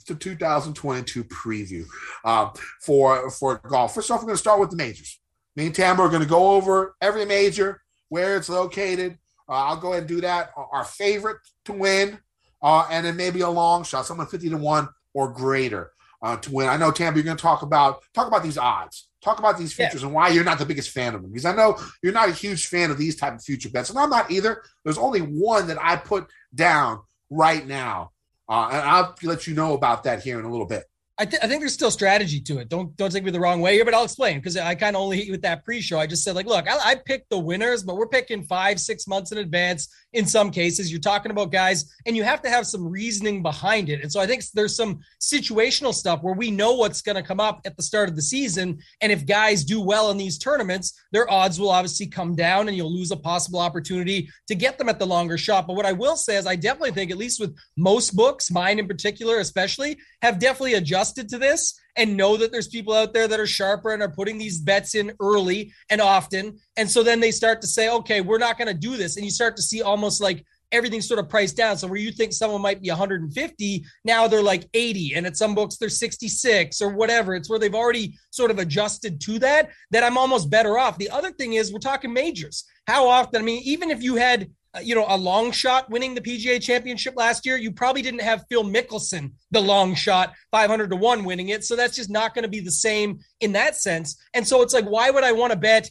the 0.07 0.15
2022 0.15 1.25
preview 1.25 1.85
uh, 2.25 2.51
for 2.83 3.31
for 3.31 3.59
golf. 3.69 3.95
First 3.95 4.11
off, 4.11 4.21
we're 4.21 4.27
going 4.27 4.37
to 4.37 4.41
start 4.41 4.61
with 4.61 4.71
the 4.71 4.77
majors. 4.77 5.21
Me 5.57 5.67
and 5.67 5.75
Tambo 5.75 6.05
are 6.05 6.09
going 6.09 6.23
to 6.23 6.29
go 6.29 6.53
over 6.53 6.95
every 7.01 7.25
major, 7.25 7.81
where 8.09 8.37
it's 8.37 8.49
located. 8.49 9.19
Uh, 9.49 9.53
I'll 9.53 9.77
go 9.77 9.93
ahead 9.93 10.03
and 10.03 10.09
do 10.09 10.21
that. 10.21 10.51
Our 10.57 10.85
favorite 10.85 11.39
to 11.65 11.73
win, 11.73 12.19
uh, 12.63 12.87
and 12.91 13.07
then 13.07 13.17
maybe 13.17 13.41
a 13.41 13.51
long 13.51 13.85
shot, 13.85 14.07
someone 14.07 14.27
50 14.27 14.51
to 14.51 14.57
1 14.57 14.89
or 15.15 15.33
greater 15.33 15.93
uh, 16.23 16.37
to 16.37 16.53
win. 16.53 16.69
I 16.69 16.77
know 16.77 16.91
Tambo, 16.91 17.17
you're 17.19 17.25
going 17.25 17.37
to 17.37 17.43
talk 17.43 17.63
about 17.63 18.03
talk 18.15 18.27
about 18.27 18.43
these 18.43 18.59
odds, 18.59 19.09
talk 19.23 19.39
about 19.39 19.59
these 19.59 19.73
futures, 19.73 20.03
yeah. 20.03 20.07
and 20.07 20.15
why 20.15 20.29
you're 20.29 20.45
not 20.45 20.59
the 20.59 20.67
biggest 20.67 20.91
fan 20.91 21.15
of 21.15 21.23
them. 21.23 21.31
Because 21.31 21.45
I 21.45 21.55
know 21.55 21.79
you're 22.03 22.13
not 22.13 22.29
a 22.29 22.33
huge 22.33 22.67
fan 22.67 22.91
of 22.91 22.99
these 22.99 23.17
type 23.17 23.35
of 23.35 23.43
future 23.43 23.69
bets, 23.69 23.91
and 23.91 23.99
I'm 23.99 24.11
not 24.11 24.31
either. 24.31 24.63
There's 24.85 24.99
only 24.99 25.21
one 25.21 25.69
that 25.69 25.79
I 25.81 25.97
put 25.97 26.27
down 26.55 27.01
right 27.31 27.67
now, 27.67 28.13
uh, 28.49 28.69
and 28.73 28.83
I'll 28.83 29.15
let 29.23 29.47
you 29.47 29.55
know 29.55 29.75
about 29.75 30.05
that 30.05 30.23
here 30.23 30.39
in 30.39 30.45
a 30.45 30.51
little 30.51 30.67
bit. 30.67 30.85
I, 31.21 31.25
th- 31.25 31.43
I, 31.43 31.49
think 31.49 31.61
there's 31.61 31.73
still 31.73 31.91
strategy 31.91 32.41
to 32.43 32.59
it. 32.59 32.69
Don't 32.69 32.97
don't 32.97 33.11
take 33.11 33.25
me 33.25 33.33
the 33.33 33.41
wrong 33.41 33.61
way 33.61 33.75
here, 33.75 33.85
but 33.85 33.93
I'll 33.93 34.05
explain 34.05 34.39
because 34.39 34.57
I 34.57 34.77
kind 34.77 34.95
of 34.95 35.03
only 35.03 35.17
hit 35.17 35.27
you 35.27 35.33
with 35.33 35.43
that 35.43 35.65
pre-show. 35.65 35.99
I 35.99 36.07
just 36.07 36.23
said 36.23 36.37
like, 36.37 36.47
look, 36.47 36.71
I, 36.71 36.79
I 36.93 36.95
picked 36.95 37.29
the 37.29 37.39
winners, 37.39 37.83
but 37.83 37.97
we're 37.97 38.07
picking 38.07 38.45
five, 38.45 38.79
six 38.79 39.09
months 39.09 39.33
in 39.33 39.39
advance. 39.39 39.89
In 40.13 40.27
some 40.27 40.53
cases, 40.53 40.93
you're 40.93 41.01
talking 41.01 41.33
about 41.33 41.51
guys, 41.51 41.93
and 42.07 42.17
you 42.17 42.23
have 42.23 42.41
to 42.43 42.49
have 42.49 42.69
some 42.69 42.87
reasoning 42.87 43.43
behind 43.43 43.89
it. 43.89 44.01
And 44.01 44.13
so 44.13 44.21
I 44.21 44.27
think 44.27 44.45
there's 44.55 44.77
some 44.77 45.01
situational 45.21 45.93
stuff 45.93 46.23
where 46.23 46.35
we 46.35 46.53
know 46.53 46.75
what's 46.75 47.03
going 47.03 47.17
to 47.17 47.23
come 47.23 47.41
up 47.41 47.61
at 47.65 47.77
the 47.77 47.83
start 47.83 48.09
of 48.09 48.15
the 48.15 48.23
season, 48.23 48.79
and 49.01 49.11
if 49.11 49.27
guys 49.27 49.65
do 49.65 49.81
well 49.81 50.13
in 50.13 50.19
these 50.19 50.39
tournaments, 50.39 50.99
their 51.11 51.29
odds 51.31 51.59
will 51.59 51.71
obviously 51.71 52.07
come 52.07 52.37
down, 52.37 52.69
and 52.69 52.77
you'll 52.77 52.95
lose 52.95 53.11
a 53.11 53.17
possible 53.17 53.59
opportunity 53.59 54.29
to 54.47 54.55
get 54.55 54.79
them 54.79 54.89
at 54.89 55.01
the 55.01 55.07
longer 55.07 55.37
shot. 55.37 55.67
But 55.67 55.75
what 55.75 55.85
I 55.85 55.93
will 55.93 56.17
say 56.17 56.37
is, 56.37 56.47
I 56.47 56.55
definitely 56.55 56.93
think, 56.93 57.11
at 57.11 57.19
least 57.19 57.41
with 57.41 57.57
most 57.77 58.15
books, 58.15 58.53
mine 58.53 58.79
in 58.79 58.87
particular, 58.87 59.41
especially, 59.41 59.99
have 60.23 60.39
definitely 60.39 60.75
adjusted 60.75 61.08
adjusted 61.09 61.29
to 61.31 61.39
this 61.39 61.79
and 61.97 62.17
know 62.17 62.37
that 62.37 62.53
there's 62.53 62.69
people 62.69 62.95
out 62.95 63.13
there 63.13 63.29
that 63.29 63.41
are 63.41 63.47
sharper 63.47 63.93
and 63.93 64.03
are 64.03 64.11
putting 64.11 64.39
these 64.39 64.61
bets 64.61 64.95
in 64.95 65.13
early 65.21 65.73
and 65.91 66.01
often. 66.01 66.59
And 66.77 66.91
so 66.91 67.03
then 67.03 67.21
they 67.21 67.31
start 67.31 67.61
to 67.63 67.67
say, 67.67 67.89
okay, 67.89 68.21
we're 68.21 68.39
not 68.39 68.59
going 68.59 68.69
to 68.69 68.75
do 68.75 68.97
this. 68.97 69.17
And 69.17 69.25
you 69.25 69.31
start 69.31 69.57
to 69.57 69.63
see 69.63 69.83
almost 69.83 70.21
like 70.21 70.45
everything's 70.71 71.09
sort 71.09 71.19
of 71.19 71.29
priced 71.29 71.57
down. 71.57 71.77
So 71.77 71.89
where 71.89 71.99
you 71.99 72.13
think 72.13 72.33
someone 72.33 72.61
might 72.61 72.83
be 72.83 72.91
150, 72.91 73.85
now 74.05 74.29
they're 74.29 74.43
like 74.43 74.69
80, 74.75 75.15
and 75.15 75.27
at 75.27 75.37
some 75.37 75.55
books 75.55 75.77
they're 75.77 75.89
66 75.89 76.83
or 76.83 76.91
whatever. 76.95 77.35
It's 77.35 77.49
where 77.49 77.59
they've 77.59 77.75
already 77.75 78.19
sort 78.31 78.51
of 78.51 78.59
adjusted 78.59 79.21
to 79.23 79.39
that. 79.39 79.71
That 79.91 80.05
I'm 80.05 80.19
almost 80.19 80.51
better 80.51 80.79
off. 80.79 80.99
The 80.99 81.11
other 81.11 81.33
thing 81.33 81.55
is 81.55 81.73
we're 81.73 81.79
talking 81.79 82.13
majors. 82.13 82.65
How 82.87 83.09
often? 83.09 83.41
I 83.41 83.45
mean, 83.45 83.63
even 83.65 83.91
if 83.91 84.03
you 84.03 84.17
had 84.17 84.51
you 84.83 84.95
know, 84.95 85.07
a 85.09 85.17
long 85.17 85.51
shot 85.51 85.91
winning 85.91 86.15
the 86.15 86.21
PGA 86.21 86.61
championship 86.61 87.15
last 87.17 87.47
year, 87.47 87.57
you 87.57 87.73
probably 87.73 88.03
didn't 88.03 88.21
have 88.21 88.45
Phil 88.49 88.65
Mickelson, 88.65 89.33
the 89.51 89.61
long 89.61 89.95
shot, 89.95 90.35
500 90.51 90.91
to 90.91 90.97
1 90.97 91.25
winning 91.25 91.49
it. 91.49 91.65
So 91.65 91.75
that's 91.75 91.97
just 91.97 92.11
not 92.11 92.35
going 92.35 92.43
to 92.43 92.49
be 92.49 92.61
the 92.61 92.71
same 92.71 93.21
in 93.41 93.53
that 93.53 93.77
sense. 93.77 94.17
And 94.35 94.47
so 94.47 94.63
it's 94.63 94.75
like, 94.75 94.85
why 94.85 95.11
would 95.11 95.25
I 95.25 95.33
want 95.33 95.53
to 95.53 95.59
bet 95.59 95.91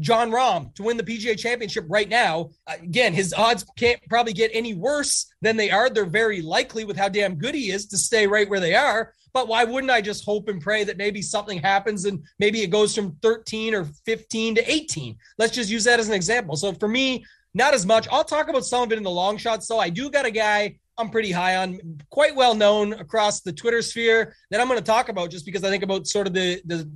Jon 0.00 0.30
Rahm 0.30 0.74
to 0.74 0.82
win 0.82 0.96
the 0.96 1.02
PGA 1.02 1.38
championship 1.38 1.84
right 1.88 2.08
now? 2.08 2.50
Uh, 2.66 2.74
again, 2.80 3.14
his 3.14 3.34
odds 3.34 3.64
can't 3.76 4.00
probably 4.08 4.32
get 4.32 4.50
any 4.54 4.74
worse 4.74 5.26
than 5.42 5.56
they 5.56 5.70
are. 5.70 5.90
They're 5.90 6.06
very 6.06 6.40
likely 6.40 6.84
with 6.84 6.96
how 6.96 7.08
damn 7.08 7.36
good 7.36 7.54
he 7.54 7.70
is 7.70 7.86
to 7.86 7.98
stay 7.98 8.26
right 8.26 8.48
where 8.48 8.60
they 8.60 8.74
are. 8.74 9.12
But 9.32 9.48
why 9.48 9.64
wouldn't 9.64 9.90
I 9.90 10.00
just 10.00 10.24
hope 10.24 10.48
and 10.48 10.60
pray 10.60 10.84
that 10.84 10.96
maybe 10.96 11.20
something 11.20 11.58
happens 11.58 12.04
and 12.04 12.22
maybe 12.38 12.62
it 12.62 12.68
goes 12.68 12.94
from 12.94 13.16
13 13.20 13.74
or 13.74 13.84
15 14.06 14.54
to 14.54 14.72
18? 14.72 15.16
Let's 15.38 15.52
just 15.52 15.70
use 15.70 15.82
that 15.84 15.98
as 15.98 16.08
an 16.08 16.14
example. 16.14 16.54
So 16.54 16.72
for 16.72 16.86
me, 16.86 17.24
not 17.54 17.72
as 17.72 17.86
much. 17.86 18.06
I'll 18.10 18.24
talk 18.24 18.48
about 18.48 18.64
some 18.64 18.82
of 18.82 18.92
it 18.92 18.98
in 18.98 19.04
the 19.04 19.10
long 19.10 19.36
shots. 19.36 19.66
So 19.66 19.78
I 19.78 19.88
do 19.88 20.10
got 20.10 20.26
a 20.26 20.30
guy 20.30 20.76
I'm 20.98 21.10
pretty 21.10 21.32
high 21.32 21.56
on, 21.56 22.00
quite 22.10 22.36
well 22.36 22.54
known 22.54 22.92
across 22.94 23.40
the 23.40 23.52
Twitter 23.52 23.82
sphere 23.82 24.34
that 24.50 24.60
I'm 24.60 24.68
going 24.68 24.78
to 24.78 24.84
talk 24.84 25.08
about 25.08 25.30
just 25.30 25.44
because 25.44 25.64
I 25.64 25.70
think 25.70 25.82
about 25.82 26.06
sort 26.06 26.26
of 26.26 26.34
the 26.34 26.60
the 26.66 26.90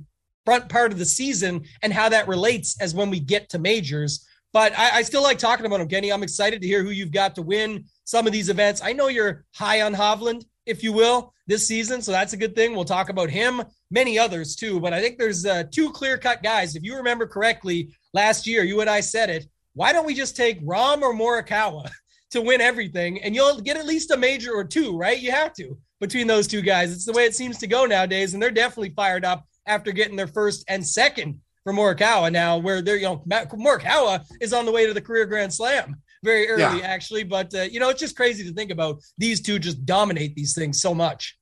front 0.45 0.69
part 0.69 0.91
of 0.91 0.97
the 0.97 1.05
season 1.05 1.63
and 1.83 1.93
how 1.93 2.09
that 2.09 2.27
relates 2.27 2.79
as 2.81 2.95
when 2.95 3.09
we 3.09 3.19
get 3.19 3.49
to 3.49 3.59
majors. 3.59 4.25
But 4.51 4.77
I, 4.77 4.97
I 4.97 5.01
still 5.03 5.21
like 5.21 5.37
talking 5.37 5.65
about 5.65 5.81
him, 5.81 5.87
Kenny. 5.87 6.11
I'm 6.11 6.23
excited 6.23 6.61
to 6.61 6.67
hear 6.67 6.83
who 6.83 6.89
you've 6.89 7.11
got 7.11 7.35
to 7.35 7.41
win 7.41 7.85
some 8.05 8.25
of 8.25 8.33
these 8.33 8.49
events. 8.49 8.81
I 8.83 8.93
know 8.93 9.09
you're 9.09 9.45
high 9.53 9.81
on 9.81 9.93
Hovland, 9.93 10.45
if 10.65 10.81
you 10.81 10.91
will, 10.91 11.33
this 11.45 11.67
season, 11.67 12.01
so 12.01 12.11
that's 12.11 12.33
a 12.33 12.37
good 12.37 12.55
thing. 12.55 12.73
We'll 12.73 12.85
talk 12.85 13.09
about 13.09 13.29
him, 13.29 13.61
many 13.91 14.17
others 14.17 14.55
too. 14.55 14.79
But 14.79 14.93
I 14.93 15.01
think 15.01 15.19
there's 15.19 15.45
uh, 15.45 15.65
two 15.71 15.91
clear 15.91 16.17
cut 16.17 16.41
guys. 16.41 16.75
If 16.75 16.83
you 16.83 16.95
remember 16.95 17.27
correctly, 17.27 17.93
last 18.13 18.47
year 18.47 18.63
you 18.63 18.81
and 18.81 18.89
I 18.89 19.01
said 19.01 19.29
it 19.29 19.45
why 19.79 19.93
don't 19.93 20.05
we 20.05 20.13
just 20.13 20.35
take 20.35 20.61
Rahm 20.65 21.01
or 21.03 21.13
Morikawa 21.13 21.89
to 22.31 22.41
win 22.41 22.59
everything 22.59 23.23
and 23.23 23.33
you'll 23.33 23.61
get 23.61 23.77
at 23.77 23.85
least 23.85 24.11
a 24.11 24.17
major 24.17 24.51
or 24.51 24.65
two, 24.65 24.97
right? 24.97 25.17
You 25.17 25.31
have 25.31 25.53
to 25.53 25.77
between 26.01 26.27
those 26.27 26.47
two 26.47 26.61
guys. 26.61 26.91
It's 26.91 27.05
the 27.05 27.13
way 27.13 27.23
it 27.23 27.33
seems 27.33 27.59
to 27.59 27.67
go 27.67 27.85
nowadays. 27.85 28.33
And 28.33 28.43
they're 28.43 28.51
definitely 28.51 28.89
fired 28.89 29.23
up 29.23 29.45
after 29.65 29.93
getting 29.93 30.17
their 30.17 30.27
first 30.27 30.65
and 30.67 30.85
second 30.85 31.39
for 31.63 31.71
Morikawa 31.71 32.29
now, 32.29 32.57
where 32.57 32.81
they're, 32.81 32.97
you 32.97 33.03
know, 33.03 33.23
Morikawa 33.25 34.25
is 34.41 34.51
on 34.51 34.65
the 34.65 34.71
way 34.73 34.85
to 34.85 34.93
the 34.93 34.99
career 34.99 35.25
Grand 35.25 35.53
Slam 35.53 35.95
very 36.25 36.49
early, 36.49 36.79
yeah. 36.79 36.85
actually. 36.85 37.23
But, 37.23 37.55
uh, 37.55 37.61
you 37.61 37.79
know, 37.79 37.87
it's 37.87 38.01
just 38.01 38.17
crazy 38.17 38.43
to 38.43 38.53
think 38.53 38.71
about 38.71 39.01
these 39.17 39.39
two 39.39 39.59
just 39.59 39.85
dominate 39.85 40.35
these 40.35 40.53
things 40.53 40.81
so 40.81 40.93
much. 40.93 41.37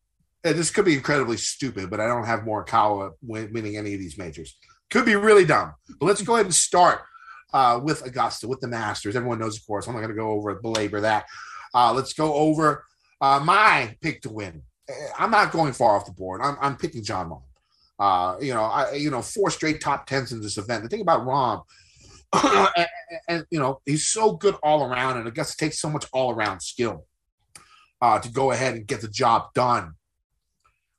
Yeah, 0.46 0.54
this 0.54 0.70
could 0.70 0.86
be 0.86 0.94
incredibly 0.94 1.38
stupid, 1.38 1.90
but 1.90 2.00
I 2.00 2.06
don't 2.06 2.26
have 2.26 2.42
Morikawa 2.42 3.14
winning 3.24 3.78
any 3.78 3.96
of 3.96 4.00
these 4.00 4.16
majors. 4.20 4.56
Could 4.92 5.06
be 5.06 5.16
really 5.16 5.44
dumb. 5.44 5.74
But 6.00 6.06
let's 6.06 6.22
go 6.22 6.36
ahead 6.36 6.46
and 6.46 6.54
start 6.54 7.02
uh, 7.54 7.80
with 7.82 8.06
Augusta, 8.06 8.48
with 8.48 8.60
the 8.60 8.68
Masters. 8.68 9.16
Everyone 9.16 9.40
knows, 9.40 9.58
of 9.58 9.66
course. 9.66 9.88
I'm 9.88 9.94
not 9.94 10.00
going 10.00 10.12
to 10.12 10.16
go 10.16 10.32
over 10.32 10.54
belabor 10.56 11.02
that. 11.02 11.26
Uh, 11.74 11.94
let's 11.94 12.14
go 12.14 12.34
over 12.34 12.86
uh, 13.22 13.40
my 13.44 13.96
pick 14.02 14.22
to 14.22 14.30
win. 14.30 14.64
Eh, 14.90 14.94
I'm 15.18 15.32
not 15.32 15.52
going 15.52 15.74
far 15.74 15.96
off 15.96 16.06
the 16.06 16.12
board. 16.12 16.42
I'm, 16.44 16.58
I'm 16.62 16.78
picking 16.78 17.04
Jon 17.04 17.30
Rahm. 17.30 17.42
Uh, 18.00 18.38
you 18.40 18.54
know, 18.54 18.64
I 18.64 18.94
you 18.94 19.10
know 19.10 19.24
four 19.24 19.50
straight 19.50 19.82
top 19.82 20.06
tens 20.06 20.32
in 20.32 20.42
this 20.42 20.58
event. 20.58 20.84
The 20.84 20.90
thing 20.90 21.02
about 21.02 21.26
Rahm, 21.26 21.64
and, 22.78 22.88
and, 23.28 23.46
you 23.50 23.60
know 23.60 23.82
he's 23.86 24.08
so 24.08 24.34
good 24.34 24.56
all 24.62 24.84
around, 24.84 25.18
and 25.18 25.28
Augusta 25.28 25.58
takes 25.58 25.82
so 25.82 25.90
much 25.90 26.06
all 26.14 26.32
around 26.32 26.60
skill 26.60 27.06
uh, 28.02 28.20
to 28.20 28.30
go 28.30 28.52
ahead 28.52 28.76
and 28.76 28.86
get 28.86 29.02
the 29.02 29.08
job 29.08 29.54
done. 29.56 29.94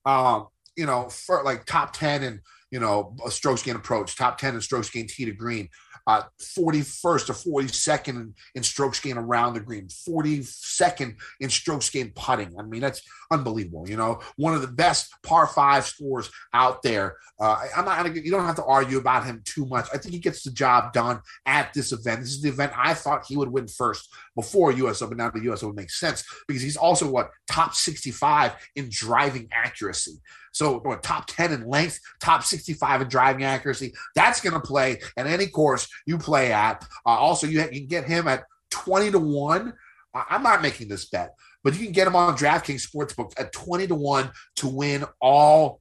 Um, 0.04 0.48
you 0.76 0.86
know, 0.86 1.08
for 1.08 1.44
like 1.44 1.66
top 1.66 1.92
ten 1.92 2.24
and 2.24 2.40
you 2.72 2.80
know 2.80 3.16
a 3.24 3.30
strokes 3.30 3.62
gain 3.62 3.76
approach, 3.76 4.16
top 4.16 4.38
ten 4.38 4.54
and 4.54 4.62
strokes 4.62 4.90
gain 4.90 5.06
tee 5.06 5.24
to 5.24 5.32
green, 5.32 5.68
uh, 6.08 6.22
41st 6.40 7.04
or 7.04 7.60
42nd 7.60 8.32
in, 8.54 8.62
strokes 8.62 8.98
gained 8.98 9.18
around 9.18 9.52
the 9.52 9.60
green, 9.60 9.88
42nd 9.88 11.16
in 11.40 11.50
strokes 11.50 11.90
gained 11.90 12.14
putting. 12.14 12.58
I 12.58 12.62
mean, 12.62 12.80
that's 12.80 13.02
unbelievable. 13.30 13.86
You 13.86 13.98
know, 13.98 14.20
one 14.36 14.54
of 14.54 14.62
the 14.62 14.68
best 14.68 15.14
par 15.22 15.46
five 15.46 15.84
scores 15.84 16.30
out 16.54 16.82
there. 16.82 17.16
Uh, 17.38 17.62
I'm 17.76 17.84
not 17.84 17.98
gonna. 17.98 18.18
You 18.18 18.30
don't 18.30 18.46
have 18.46 18.56
to 18.56 18.64
argue 18.64 18.96
about 18.96 19.26
him 19.26 19.42
too 19.44 19.66
much. 19.66 19.86
I 19.92 19.98
think 19.98 20.14
he 20.14 20.18
gets 20.18 20.42
the 20.42 20.50
job 20.50 20.94
done 20.94 21.20
at 21.44 21.74
this 21.74 21.92
event. 21.92 22.20
This 22.20 22.30
is 22.30 22.40
the 22.40 22.48
event 22.48 22.72
I 22.74 22.94
thought 22.94 23.26
he 23.28 23.36
would 23.36 23.52
win 23.52 23.68
first 23.68 24.08
before 24.34 24.72
US 24.72 25.02
Open. 25.02 25.18
Now 25.18 25.28
the 25.28 25.52
US 25.52 25.62
Open 25.62 25.76
makes 25.76 26.00
sense 26.00 26.24
because 26.48 26.62
he's 26.62 26.78
also 26.78 27.06
what 27.06 27.30
top 27.50 27.74
65 27.74 28.52
in 28.76 28.88
driving 28.90 29.48
accuracy. 29.52 30.22
So 30.52 30.80
top 31.02 31.26
10 31.26 31.52
in 31.52 31.68
length, 31.68 32.00
top 32.20 32.42
65 32.44 33.02
in 33.02 33.08
driving 33.08 33.44
accuracy. 33.44 33.92
That's 34.14 34.40
going 34.40 34.54
to 34.54 34.60
play 34.60 35.00
at 35.16 35.26
any 35.26 35.46
course 35.46 35.88
you 36.06 36.18
play 36.18 36.52
at. 36.52 36.86
Uh, 37.06 37.10
also, 37.10 37.46
you, 37.46 37.60
you, 37.72 37.80
can 37.80 37.86
get 37.86 38.04
him 38.04 38.28
at 38.28 38.44
20 38.70 39.12
to 39.12 39.18
1. 39.18 39.72
I'm 40.14 40.42
not 40.42 40.62
making 40.62 40.88
this 40.88 41.08
bet, 41.08 41.34
but 41.62 41.74
you 41.74 41.84
can 41.84 41.92
get 41.92 42.06
him 42.06 42.16
on 42.16 42.36
DraftKings 42.36 42.88
Sportsbook 42.88 43.32
at 43.38 43.52
20 43.52 43.88
to 43.88 43.94
1 43.94 44.30
to 44.56 44.68
win 44.68 45.04
all 45.20 45.80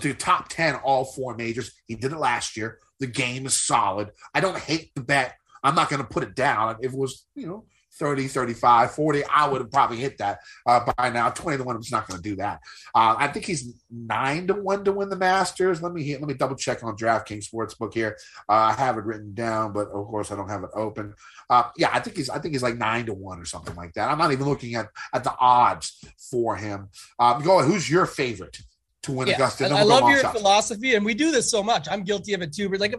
to 0.00 0.14
top 0.14 0.48
10 0.48 0.76
all 0.76 1.04
four 1.04 1.36
majors. 1.36 1.72
He 1.86 1.96
did 1.96 2.12
it 2.12 2.18
last 2.18 2.56
year. 2.56 2.78
The 3.00 3.06
game 3.06 3.46
is 3.46 3.54
solid. 3.54 4.10
I 4.34 4.40
don't 4.40 4.58
hate 4.58 4.92
the 4.94 5.02
bet. 5.02 5.34
I'm 5.62 5.74
not 5.74 5.90
going 5.90 6.02
to 6.02 6.08
put 6.08 6.22
it 6.22 6.34
down. 6.34 6.76
If 6.80 6.92
it 6.92 6.98
was, 6.98 7.26
you 7.34 7.46
know, 7.46 7.64
30, 7.98 8.28
35, 8.28 8.92
40, 8.92 9.24
I 9.24 9.48
would 9.48 9.60
have 9.60 9.70
probably 9.70 9.98
hit 9.98 10.18
that 10.18 10.40
uh, 10.66 10.90
by 10.96 11.10
now. 11.10 11.30
20 11.30 11.58
to 11.58 11.64
1, 11.64 11.76
I'm 11.76 11.82
just 11.82 11.92
not 11.92 12.08
going 12.08 12.20
to 12.20 12.28
do 12.28 12.36
that. 12.36 12.60
Uh, 12.94 13.14
I 13.18 13.28
think 13.28 13.46
he's 13.46 13.74
9 13.90 14.46
to 14.48 14.54
1 14.54 14.84
to 14.84 14.92
win 14.92 15.08
the 15.08 15.16
Masters. 15.16 15.82
Let 15.82 15.92
me 15.92 16.02
hit, 16.02 16.20
let 16.20 16.28
me 16.28 16.34
double 16.34 16.56
check 16.56 16.82
on 16.82 16.96
DraftKings 16.96 17.48
Sportsbook 17.48 17.94
here. 17.94 18.16
Uh, 18.48 18.52
I 18.52 18.72
have 18.72 18.96
it 18.98 19.04
written 19.04 19.34
down, 19.34 19.72
but 19.72 19.88
of 19.88 20.06
course 20.06 20.30
I 20.30 20.36
don't 20.36 20.48
have 20.48 20.64
it 20.64 20.70
open. 20.74 21.14
Uh, 21.50 21.64
yeah, 21.76 21.90
I 21.92 22.00
think 22.00 22.16
he's 22.16 22.30
I 22.30 22.38
think 22.38 22.54
he's 22.54 22.62
like 22.62 22.76
9 22.76 23.06
to 23.06 23.14
1 23.14 23.38
or 23.38 23.44
something 23.44 23.74
like 23.76 23.92
that. 23.94 24.10
I'm 24.10 24.18
not 24.18 24.32
even 24.32 24.46
looking 24.46 24.74
at, 24.74 24.88
at 25.12 25.24
the 25.24 25.34
odds 25.38 26.02
for 26.30 26.56
him. 26.56 26.88
Um, 27.18 27.42
go 27.42 27.58
ahead. 27.58 27.70
Who's 27.70 27.90
your 27.90 28.06
favorite? 28.06 28.58
to 29.02 29.12
win 29.12 29.28
yeah, 29.28 29.34
Augusta. 29.34 29.66
I, 29.66 29.80
I 29.80 29.82
love 29.82 30.08
your 30.08 30.20
shots. 30.20 30.38
philosophy, 30.38 30.94
and 30.94 31.04
we 31.04 31.14
do 31.14 31.30
this 31.30 31.50
so 31.50 31.62
much. 31.62 31.88
I'm 31.90 32.04
guilty 32.04 32.34
of 32.34 32.42
it 32.42 32.52
too. 32.52 32.68
But 32.68 32.80
like, 32.80 32.94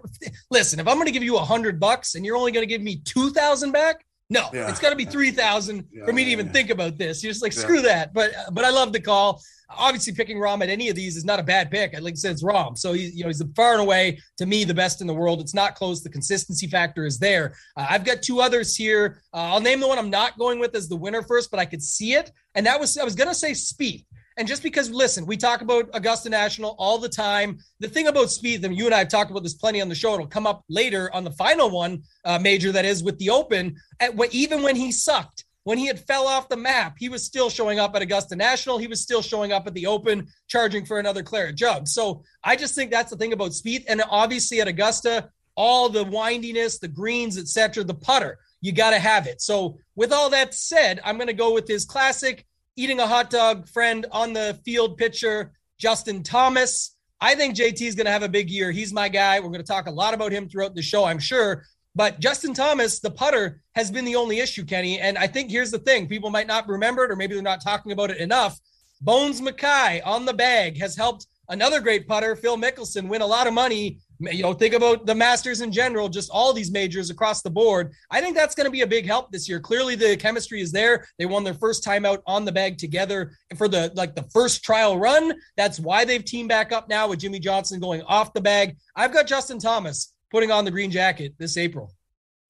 listen, 0.52 0.80
if 0.80 0.88
I'm 0.88 0.96
going 0.96 1.06
to 1.06 1.12
give 1.12 1.24
you 1.24 1.38
a 1.38 1.44
hundred 1.44 1.80
bucks 1.80 2.16
and 2.16 2.26
you're 2.26 2.36
only 2.36 2.52
going 2.52 2.68
to 2.68 2.70
give 2.70 2.82
me 2.82 2.98
two 2.98 3.30
thousand 3.30 3.72
back, 3.72 4.06
no, 4.34 4.50
yeah. 4.52 4.70
it's 4.70 4.80
got 4.80 4.90
to 4.90 4.96
be 4.96 5.06
three 5.06 5.32
thousand 5.32 5.88
yeah, 5.92 6.06
for 6.06 6.12
me 6.12 6.26
to 6.26 6.32
even 6.32 6.50
think 6.50 6.72
about 6.72 6.98
this. 6.98 7.24
You're 7.24 7.32
just 7.32 7.44
like 7.44 7.54
screw 7.54 7.82
that. 7.84 8.14
But 8.14 8.32
but 8.52 8.66
I 8.66 8.72
love 8.72 8.92
the 8.92 9.00
call. 9.00 9.42
Obviously, 9.70 10.14
picking 10.14 10.38
Rahm 10.38 10.62
at 10.62 10.70
any 10.70 10.90
of 10.90 10.96
these 10.96 11.16
is 11.16 11.24
not 11.24 11.40
a 11.40 11.44
bad 11.44 11.72
pick. 11.72 11.94
Like 12.00 12.14
I 12.14 12.16
said, 12.16 12.32
it's 12.32 12.44
Rahm, 12.44 12.78
so 12.78 12.94
he's 12.94 13.16
you 13.16 13.24
know 13.24 13.30
he's 13.30 13.44
far 13.56 13.74
and 13.74 13.82
away 13.82 14.20
to 14.38 14.46
me 14.46 14.64
the 14.64 14.74
best 14.74 15.02
in 15.02 15.08
the 15.08 15.14
world. 15.14 15.40
It's 15.40 15.54
not 15.54 15.76
close. 15.76 16.02
The 16.02 16.10
consistency 16.10 16.68
factor 16.68 17.06
is 17.06 17.20
there. 17.20 17.56
Uh, 17.78 17.86
I've 17.90 18.04
got 18.04 18.24
two 18.24 18.42
others 18.42 18.76
here. 18.76 19.22
Uh, 19.34 19.54
I'll 19.54 19.62
name 19.62 19.80
the 19.80 19.88
one 19.88 20.00
I'm 20.00 20.10
not 20.10 20.38
going 20.38 20.60
with 20.60 20.76
as 20.76 20.90
the 20.90 20.96
winner 20.96 21.22
first, 21.22 21.52
but 21.52 21.60
I 21.60 21.66
could 21.66 21.84
see 21.84 22.14
it, 22.16 22.32
and 22.56 22.66
that 22.66 22.80
was 22.80 22.98
I 22.98 23.04
was 23.04 23.16
gonna 23.16 23.36
say 23.36 23.52
Spieth. 23.52 24.06
And 24.38 24.48
just 24.48 24.64
because, 24.64 24.90
listen, 24.90 25.26
we 25.26 25.38
talk 25.38 25.62
about 25.62 25.90
Augusta 25.94 26.30
National 26.30 26.76
all 26.80 26.98
the 26.98 27.10
time. 27.10 27.60
The 27.80 27.88
thing 27.88 28.08
about 28.08 28.28
Spieth, 28.28 28.64
and 28.64 28.76
you 28.76 28.86
and 28.86 28.96
I 28.96 29.00
have 29.00 29.10
talked 29.10 29.32
about 29.32 29.44
this 29.44 29.54
plenty 29.54 29.82
on 29.82 29.90
the 29.90 29.96
show. 29.96 30.14
It'll 30.14 30.28
come 30.28 30.48
up 30.48 30.64
later 30.70 31.14
on 31.14 31.24
the 31.24 31.32
final 31.32 31.70
one, 31.70 32.04
uh, 32.26 32.40
major 32.40 32.72
that 32.72 32.86
is 32.86 33.04
with 33.04 33.18
the 33.20 33.30
Open. 33.30 33.76
At 34.00 34.16
what, 34.16 34.34
even 34.34 34.64
when 34.64 34.76
he 34.76 34.92
sucked, 34.92 35.46
when 35.64 35.78
he 35.78 35.88
had 35.88 36.00
fell 36.00 36.28
off 36.28 36.50
the 36.50 36.58
map, 36.58 36.96
he 37.00 37.10
was 37.10 37.24
still 37.24 37.50
showing 37.50 37.80
up 37.80 37.96
at 37.96 38.02
Augusta 38.02 38.36
National. 38.36 38.78
He 38.78 38.88
was 38.88 39.02
still 39.02 39.22
showing 39.22 39.52
up 39.52 39.66
at 39.66 39.74
the 39.74 39.88
Open, 39.88 40.28
charging 40.48 40.86
for 40.86 41.00
another 41.00 41.24
claret 41.24 41.56
jug. 41.56 41.88
So 41.88 42.24
I 42.44 42.56
just 42.56 42.76
think 42.76 42.92
that's 42.92 43.12
the 43.12 43.18
thing 43.18 43.34
about 43.34 43.52
Spieth. 43.52 43.86
And 43.88 44.02
obviously 44.10 44.60
at 44.60 44.68
Augusta, 44.68 45.30
all 45.56 45.90
the 45.90 46.04
windiness, 46.04 46.80
the 46.80 46.88
greens, 46.88 47.38
etc., 47.38 47.84
the 47.84 47.94
putter, 47.94 48.40
you 48.62 48.72
got 48.72 48.92
to 48.92 49.00
have 49.00 49.28
it. 49.28 49.42
So 49.42 49.78
with 49.96 50.12
all 50.12 50.30
that 50.32 50.54
said, 50.54 51.00
I'm 51.04 51.18
going 51.18 51.28
to 51.28 51.34
go 51.34 51.54
with 51.54 51.68
his 51.68 51.86
classic 51.86 52.46
eating 52.76 53.00
a 53.00 53.08
hot 53.08 53.30
dog 53.30 53.68
friend 53.68 54.06
on 54.12 54.34
the 54.34 54.60
field 54.66 54.98
pitcher, 54.98 55.52
Justin 55.78 56.24
Thomas. 56.24 56.96
I 57.22 57.36
think 57.36 57.56
JT 57.56 57.82
is 57.82 57.96
going 57.96 58.06
to 58.06 58.12
have 58.12 58.24
a 58.24 58.30
big 58.30 58.50
year. 58.50 58.72
He's 58.72 58.92
my 58.92 59.10
guy. 59.10 59.40
We're 59.40 59.48
going 59.48 59.62
to 59.62 59.64
talk 59.64 59.88
a 59.88 59.92
lot 59.92 60.14
about 60.14 60.32
him 60.32 60.50
throughout 60.50 60.76
the 60.76 60.82
show, 60.82 61.06
I'm 61.06 61.20
sure. 61.20 61.64
But 61.96 62.20
Justin 62.20 62.54
Thomas, 62.54 63.00
the 63.00 63.12
putter, 63.12 63.62
has 63.76 63.92
been 63.92 64.06
the 64.06 64.16
only 64.16 64.40
issue, 64.40 64.66
Kenny. 64.66 65.00
And 65.00 65.18
I 65.18 65.28
think 65.28 65.52
here's 65.52 65.72
the 65.72 65.80
thing 65.80 66.08
people 66.08 66.32
might 66.32 66.48
not 66.48 66.68
remember 66.68 67.06
it, 67.06 67.12
or 67.12 67.16
maybe 67.16 67.36
they're 67.36 67.44
not 67.44 67.64
talking 67.64 67.92
about 67.92 68.10
it 68.10 68.18
enough. 68.18 68.60
Bones 69.02 69.42
Mackay 69.42 70.02
on 70.02 70.26
the 70.26 70.34
bag 70.34 70.80
has 70.80 70.96
helped 70.96 71.28
another 71.50 71.80
great 71.80 72.08
putter, 72.08 72.36
Phil 72.36 72.58
Mickelson, 72.58 73.08
win 73.08 73.22
a 73.22 73.28
lot 73.28 73.48
of 73.48 73.54
money 73.54 74.00
you 74.20 74.44
know, 74.44 74.54
think 74.54 74.74
about 74.74 75.06
the 75.06 75.16
Masters 75.16 75.62
in 75.62 75.72
general, 75.72 76.10
just 76.10 76.30
all 76.32 76.54
these 76.54 76.72
majors 76.72 77.10
across 77.10 77.42
the 77.42 77.50
board. 77.50 77.94
I 78.12 78.22
think 78.22 78.36
that's 78.36 78.56
going 78.56 78.66
to 78.66 78.72
be 78.72 78.82
a 78.82 78.88
big 78.88 79.06
help 79.06 79.32
this 79.32 79.48
year. 79.50 79.60
Clearly, 79.60 79.96
the 79.96 80.16
chemistry 80.18 80.62
is 80.62 80.72
there. 80.72 81.08
They 81.18 81.26
won 81.26 81.44
their 81.44 81.54
first 81.54 81.84
time 81.84 82.06
out 82.06 82.22
on 82.26 82.46
the 82.46 82.52
bag 82.52 82.78
together 82.78 83.34
for 83.58 83.68
the 83.68 83.92
like 83.96 84.16
the 84.16 84.24
first 84.34 84.64
trial 84.64 84.98
run. 84.98 85.34
That's 85.58 85.80
why 85.80 86.06
they've 86.06 86.24
teamed 86.24 86.50
back 86.50 86.72
up 86.72 86.90
now 86.90 87.08
with 87.08 87.20
Jimmy 87.20 87.40
Johnson 87.40 87.80
going 87.80 88.02
off 88.04 88.34
the 88.34 88.42
bag. 88.42 88.78
I've 88.96 89.14
got 89.14 89.28
Justin 89.28 89.60
Thomas 89.60 90.14
putting 90.32 90.52
on 90.52 90.66
the 90.66 90.72
green 90.72 90.92
jacket 90.92 91.34
this 91.38 91.58
April. 91.58 91.92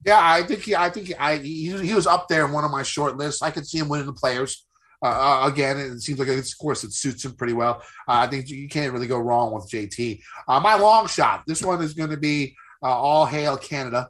Yeah, 0.05 0.19
I 0.21 0.43
think 0.43 0.61
he, 0.61 0.75
I 0.75 0.89
think 0.89 1.07
he, 1.07 1.15
I, 1.15 1.37
he, 1.37 1.71
he 1.71 1.93
was 1.93 2.07
up 2.07 2.27
there 2.27 2.45
in 2.45 2.51
one 2.51 2.65
of 2.65 2.71
my 2.71 2.83
short 2.83 3.17
lists. 3.17 3.41
I 3.41 3.51
could 3.51 3.65
see 3.65 3.77
him 3.77 3.87
winning 3.87 4.05
the 4.05 4.13
players. 4.13 4.65
Uh, 5.03 5.41
uh, 5.43 5.47
again, 5.47 5.77
it 5.77 5.99
seems 6.01 6.17
like 6.17 6.29
it's, 6.29 6.53
of 6.53 6.57
course 6.57 6.83
it 6.85 6.93
suits 6.93 7.25
him 7.25 7.33
pretty 7.33 7.53
well. 7.53 7.81
Uh, 8.07 8.23
I 8.23 8.27
think 8.27 8.49
you 8.49 8.69
can't 8.69 8.93
really 8.93 9.07
go 9.07 9.19
wrong 9.19 9.53
with 9.53 9.69
JT. 9.69 10.21
Uh, 10.47 10.59
my 10.61 10.75
long 10.75 11.07
shot. 11.07 11.43
This 11.45 11.61
one 11.61 11.81
is 11.81 11.93
going 11.93 12.11
to 12.11 12.17
be 12.17 12.55
uh, 12.81 12.87
all 12.87 13.25
hail 13.25 13.57
Canada. 13.57 14.09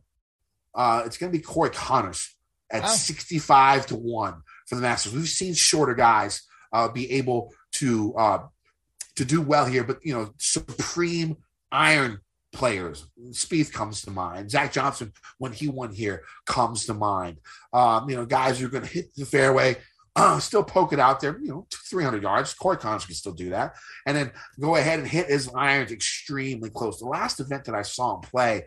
Uh, 0.75 1.03
it's 1.05 1.17
going 1.17 1.31
to 1.31 1.37
be 1.37 1.43
Corey 1.43 1.71
Conners 1.71 2.35
at 2.71 2.83
wow. 2.83 2.89
65 2.89 3.87
to 3.87 3.95
one 3.95 4.41
for 4.67 4.75
the 4.75 4.81
Masters. 4.81 5.13
We've 5.13 5.27
seen 5.27 5.55
shorter 5.55 5.95
guys 5.95 6.43
be 6.93 7.11
able 7.13 7.53
to 7.73 8.13
to 9.15 9.25
do 9.25 9.41
well 9.41 9.65
here, 9.65 9.83
but 9.83 9.99
you 10.03 10.13
know, 10.13 10.33
supreme 10.39 11.37
iron 11.71 12.19
players. 12.51 13.05
Spieth 13.31 13.71
comes 13.73 14.01
to 14.03 14.11
mind. 14.11 14.51
Zach 14.51 14.71
Johnson, 14.71 15.13
when 15.37 15.51
he 15.51 15.67
won 15.67 15.91
here, 15.91 16.23
comes 16.45 16.85
to 16.85 16.93
mind. 16.93 17.37
Um, 17.73 18.09
you 18.09 18.15
know, 18.15 18.25
guys 18.25 18.59
who 18.59 18.67
are 18.67 18.69
going 18.69 18.85
to 18.85 18.89
hit 18.89 19.13
the 19.15 19.25
fairway 19.25 19.77
uh, 20.15 20.39
still 20.39 20.63
poke 20.63 20.93
it 20.93 20.99
out 20.99 21.19
there, 21.19 21.39
you 21.41 21.49
know, 21.49 21.67
300 21.89 22.23
yards. 22.23 22.53
Corey 22.53 22.77
Conners 22.77 23.05
can 23.05 23.15
still 23.15 23.33
do 23.33 23.49
that. 23.49 23.75
And 24.05 24.15
then 24.15 24.31
go 24.59 24.75
ahead 24.75 24.99
and 24.99 25.07
hit 25.07 25.27
his 25.27 25.49
irons 25.55 25.91
extremely 25.91 26.69
close. 26.69 26.99
The 26.99 27.05
last 27.05 27.39
event 27.39 27.65
that 27.65 27.75
I 27.75 27.81
saw 27.81 28.15
him 28.15 28.21
play, 28.21 28.65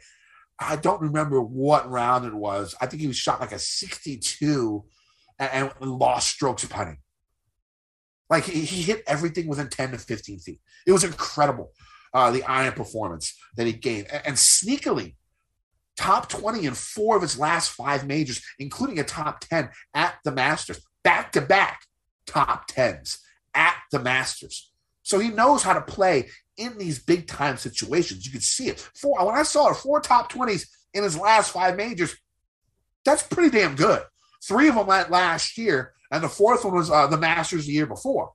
I 0.58 0.76
don't 0.76 1.02
remember 1.02 1.40
what 1.40 1.90
round 1.90 2.24
it 2.24 2.34
was. 2.34 2.74
I 2.80 2.86
think 2.86 3.00
he 3.00 3.08
was 3.08 3.16
shot 3.16 3.40
like 3.40 3.52
a 3.52 3.58
62 3.58 4.84
and, 5.38 5.72
and 5.80 5.90
lost 5.90 6.30
strokes 6.30 6.64
of 6.64 6.70
putting. 6.70 6.98
Like 8.28 8.44
he, 8.44 8.62
he, 8.62 8.82
hit 8.82 9.04
everything 9.06 9.46
within 9.46 9.68
10 9.68 9.92
to 9.92 9.98
15 9.98 10.40
feet. 10.40 10.60
It 10.86 10.92
was 10.92 11.04
incredible, 11.04 11.72
uh, 12.12 12.32
the 12.32 12.42
iron 12.42 12.72
performance 12.72 13.36
that 13.56 13.66
he 13.66 13.72
gained. 13.72 14.08
And, 14.10 14.26
and 14.28 14.36
sneakily, 14.36 15.14
top 15.96 16.28
20 16.28 16.66
in 16.66 16.74
four 16.74 17.16
of 17.16 17.22
his 17.22 17.38
last 17.38 17.70
five 17.70 18.06
majors, 18.06 18.42
including 18.58 18.98
a 18.98 19.04
top 19.04 19.40
10 19.40 19.70
at 19.94 20.16
the 20.24 20.32
Masters 20.32 20.80
back 21.06 21.30
to 21.30 21.40
back 21.40 21.82
top 22.26 22.66
tens 22.66 23.20
at 23.54 23.76
the 23.92 24.00
Masters. 24.00 24.72
So 25.04 25.20
he 25.20 25.28
knows 25.28 25.62
how 25.62 25.72
to 25.72 25.80
play 25.80 26.30
in 26.56 26.78
these 26.78 26.98
big 26.98 27.28
time 27.28 27.58
situations. 27.58 28.26
You 28.26 28.32
can 28.32 28.40
see 28.40 28.66
it. 28.66 28.80
Four 28.80 29.24
when 29.24 29.36
I 29.36 29.44
saw 29.44 29.70
it, 29.70 29.76
four 29.76 30.00
top 30.00 30.32
20s 30.32 30.66
in 30.94 31.04
his 31.04 31.16
last 31.16 31.52
five 31.52 31.76
majors, 31.76 32.16
that's 33.04 33.22
pretty 33.22 33.56
damn 33.56 33.76
good. 33.76 34.02
Three 34.42 34.66
of 34.68 34.74
them 34.74 34.88
last 34.88 35.56
year, 35.56 35.92
and 36.10 36.24
the 36.24 36.28
fourth 36.28 36.64
one 36.64 36.74
was 36.74 36.90
uh, 36.90 37.06
the 37.06 37.16
Masters 37.16 37.66
the 37.66 37.72
year 37.72 37.86
before, 37.86 38.32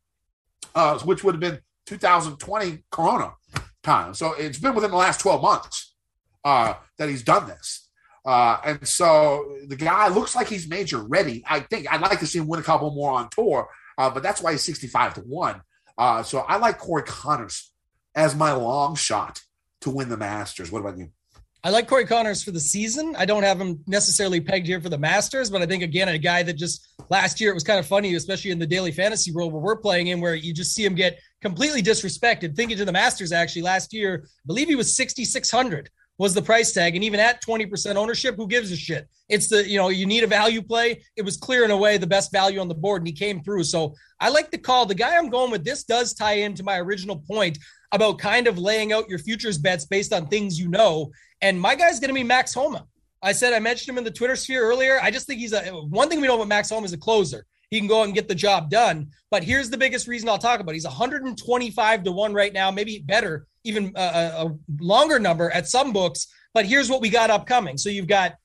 uh, 0.73 0.97
which 0.99 1.25
would 1.25 1.35
have 1.35 1.41
been 1.41 1.59
2020 1.87 2.85
Corona 2.89 3.33
time. 3.83 4.13
So 4.13 4.31
it's 4.31 4.59
been 4.59 4.75
within 4.75 4.91
the 4.91 4.97
last 4.97 5.19
12 5.19 5.41
months 5.41 5.93
uh, 6.45 6.75
that 6.97 7.09
he's 7.09 7.23
done 7.23 7.47
this. 7.47 7.89
Uh, 8.25 8.57
and 8.63 8.87
so 8.87 9.57
the 9.67 9.75
guy 9.75 10.07
looks 10.07 10.35
like 10.35 10.47
he's 10.47 10.67
major 10.67 10.99
ready. 10.99 11.43
I 11.49 11.61
think 11.61 11.91
I'd 11.91 12.01
like 12.01 12.19
to 12.19 12.27
see 12.27 12.39
him 12.39 12.47
win 12.47 12.59
a 12.59 12.63
couple 12.63 12.91
more 12.91 13.11
on 13.11 13.29
tour, 13.29 13.67
uh, 13.97 14.09
but 14.09 14.23
that's 14.23 14.41
why 14.41 14.51
he's 14.51 14.63
65 14.63 15.15
to 15.15 15.21
1. 15.21 15.61
Uh, 15.97 16.23
so 16.23 16.39
I 16.39 16.57
like 16.57 16.77
Corey 16.77 17.03
Conners 17.03 17.71
as 18.15 18.35
my 18.35 18.51
long 18.51 18.95
shot 18.95 19.41
to 19.81 19.89
win 19.89 20.09
the 20.09 20.17
Masters. 20.17 20.71
What 20.71 20.79
about 20.79 20.97
you? 20.97 21.09
I 21.63 21.69
like 21.69 21.87
Corey 21.87 22.05
Conners 22.05 22.43
for 22.43 22.49
the 22.49 22.59
season. 22.59 23.15
I 23.15 23.25
don't 23.25 23.43
have 23.43 23.61
him 23.61 23.83
necessarily 23.85 24.41
pegged 24.41 24.65
here 24.65 24.81
for 24.81 24.89
the 24.89 24.97
Masters, 24.97 25.51
but 25.51 25.61
I 25.61 25.67
think 25.67 25.83
again 25.83 26.07
a 26.09 26.17
guy 26.17 26.41
that 26.41 26.53
just 26.53 26.87
last 27.09 27.39
year 27.39 27.51
it 27.51 27.53
was 27.53 27.63
kind 27.63 27.79
of 27.79 27.85
funny, 27.85 28.15
especially 28.15 28.49
in 28.49 28.57
the 28.57 28.65
daily 28.65 28.91
fantasy 28.91 29.31
world 29.31 29.53
where 29.53 29.61
we're 29.61 29.75
playing 29.75 30.07
in, 30.07 30.19
where 30.21 30.33
you 30.33 30.55
just 30.55 30.73
see 30.73 30.83
him 30.83 30.95
get 30.95 31.19
completely 31.39 31.83
disrespected. 31.83 32.55
Thinking 32.55 32.77
to 32.77 32.85
the 32.85 32.91
Masters 32.91 33.31
actually 33.31 33.61
last 33.61 33.93
year, 33.93 34.23
I 34.25 34.47
believe 34.47 34.69
he 34.69 34.75
was 34.75 34.95
sixty 34.95 35.23
six 35.23 35.51
hundred 35.51 35.91
was 36.21 36.35
the 36.35 36.41
price 36.41 36.71
tag, 36.71 36.93
and 36.93 37.03
even 37.03 37.19
at 37.19 37.41
twenty 37.41 37.65
percent 37.65 37.97
ownership, 37.97 38.35
who 38.35 38.47
gives 38.47 38.71
a 38.71 38.77
shit? 38.77 39.09
It's 39.27 39.47
the 39.47 39.67
you 39.67 39.79
know 39.79 39.89
you 39.89 40.05
need 40.05 40.23
a 40.23 40.27
value 40.27 40.61
play. 40.61 41.01
It 41.15 41.23
was 41.23 41.35
clear 41.35 41.65
in 41.65 41.71
a 41.71 41.77
way 41.77 41.97
the 41.97 42.05
best 42.05 42.31
value 42.31 42.59
on 42.59 42.67
the 42.67 42.75
board, 42.75 43.01
and 43.01 43.07
he 43.07 43.13
came 43.13 43.41
through. 43.41 43.63
So 43.63 43.95
I 44.19 44.29
like 44.29 44.51
the 44.51 44.59
call. 44.59 44.85
The 44.85 44.93
guy 44.93 45.17
I'm 45.17 45.31
going 45.31 45.49
with 45.49 45.65
this 45.65 45.83
does 45.83 46.13
tie 46.13 46.33
into 46.33 46.61
my 46.61 46.77
original 46.77 47.23
point 47.27 47.57
about 47.91 48.19
kind 48.19 48.45
of 48.45 48.59
laying 48.59 48.93
out 48.93 49.09
your 49.09 49.17
futures 49.17 49.57
bets 49.57 49.85
based 49.85 50.13
on 50.13 50.27
things 50.27 50.59
you 50.59 50.67
know. 50.67 51.11
And 51.41 51.59
my 51.59 51.73
guy's 51.73 51.99
going 51.99 52.09
to 52.09 52.13
be 52.13 52.23
Max 52.23 52.53
Homa. 52.53 52.85
I 53.23 53.31
said 53.31 53.53
I 53.53 53.59
mentioned 53.59 53.89
him 53.89 53.97
in 53.97 54.03
the 54.03 54.11
Twitter 54.11 54.35
sphere 54.35 54.63
earlier. 54.63 54.99
I 55.01 55.09
just 55.09 55.25
think 55.25 55.39
he's 55.39 55.53
a 55.53 55.63
one 55.71 56.07
thing 56.07 56.21
we 56.21 56.27
know 56.27 56.35
about 56.35 56.49
Max 56.49 56.69
Homa 56.69 56.85
is 56.85 56.93
a 56.93 56.99
closer. 56.99 57.47
He 57.71 57.79
can 57.79 57.87
go 57.87 58.03
and 58.03 58.13
get 58.13 58.27
the 58.27 58.35
job 58.35 58.69
done. 58.69 59.11
But 59.31 59.43
here's 59.43 59.69
the 59.69 59.77
biggest 59.77 60.07
reason 60.07 60.27
I'll 60.27 60.37
talk 60.37 60.59
about. 60.59 60.75
He's 60.75 60.85
125 60.85 62.03
to 62.03 62.11
one 62.11 62.33
right 62.33 62.53
now, 62.53 62.69
maybe 62.69 62.99
better, 62.99 63.47
even 63.63 63.93
a, 63.95 64.01
a 64.01 64.57
longer 64.79 65.17
number 65.17 65.49
at 65.51 65.67
some 65.67 65.93
books. 65.93 66.27
But 66.53 66.65
here's 66.65 66.89
what 66.89 67.01
we 67.01 67.09
got 67.09 67.29
upcoming. 67.29 67.77
So 67.77 67.89
you've 67.89 68.07
got 68.07 68.35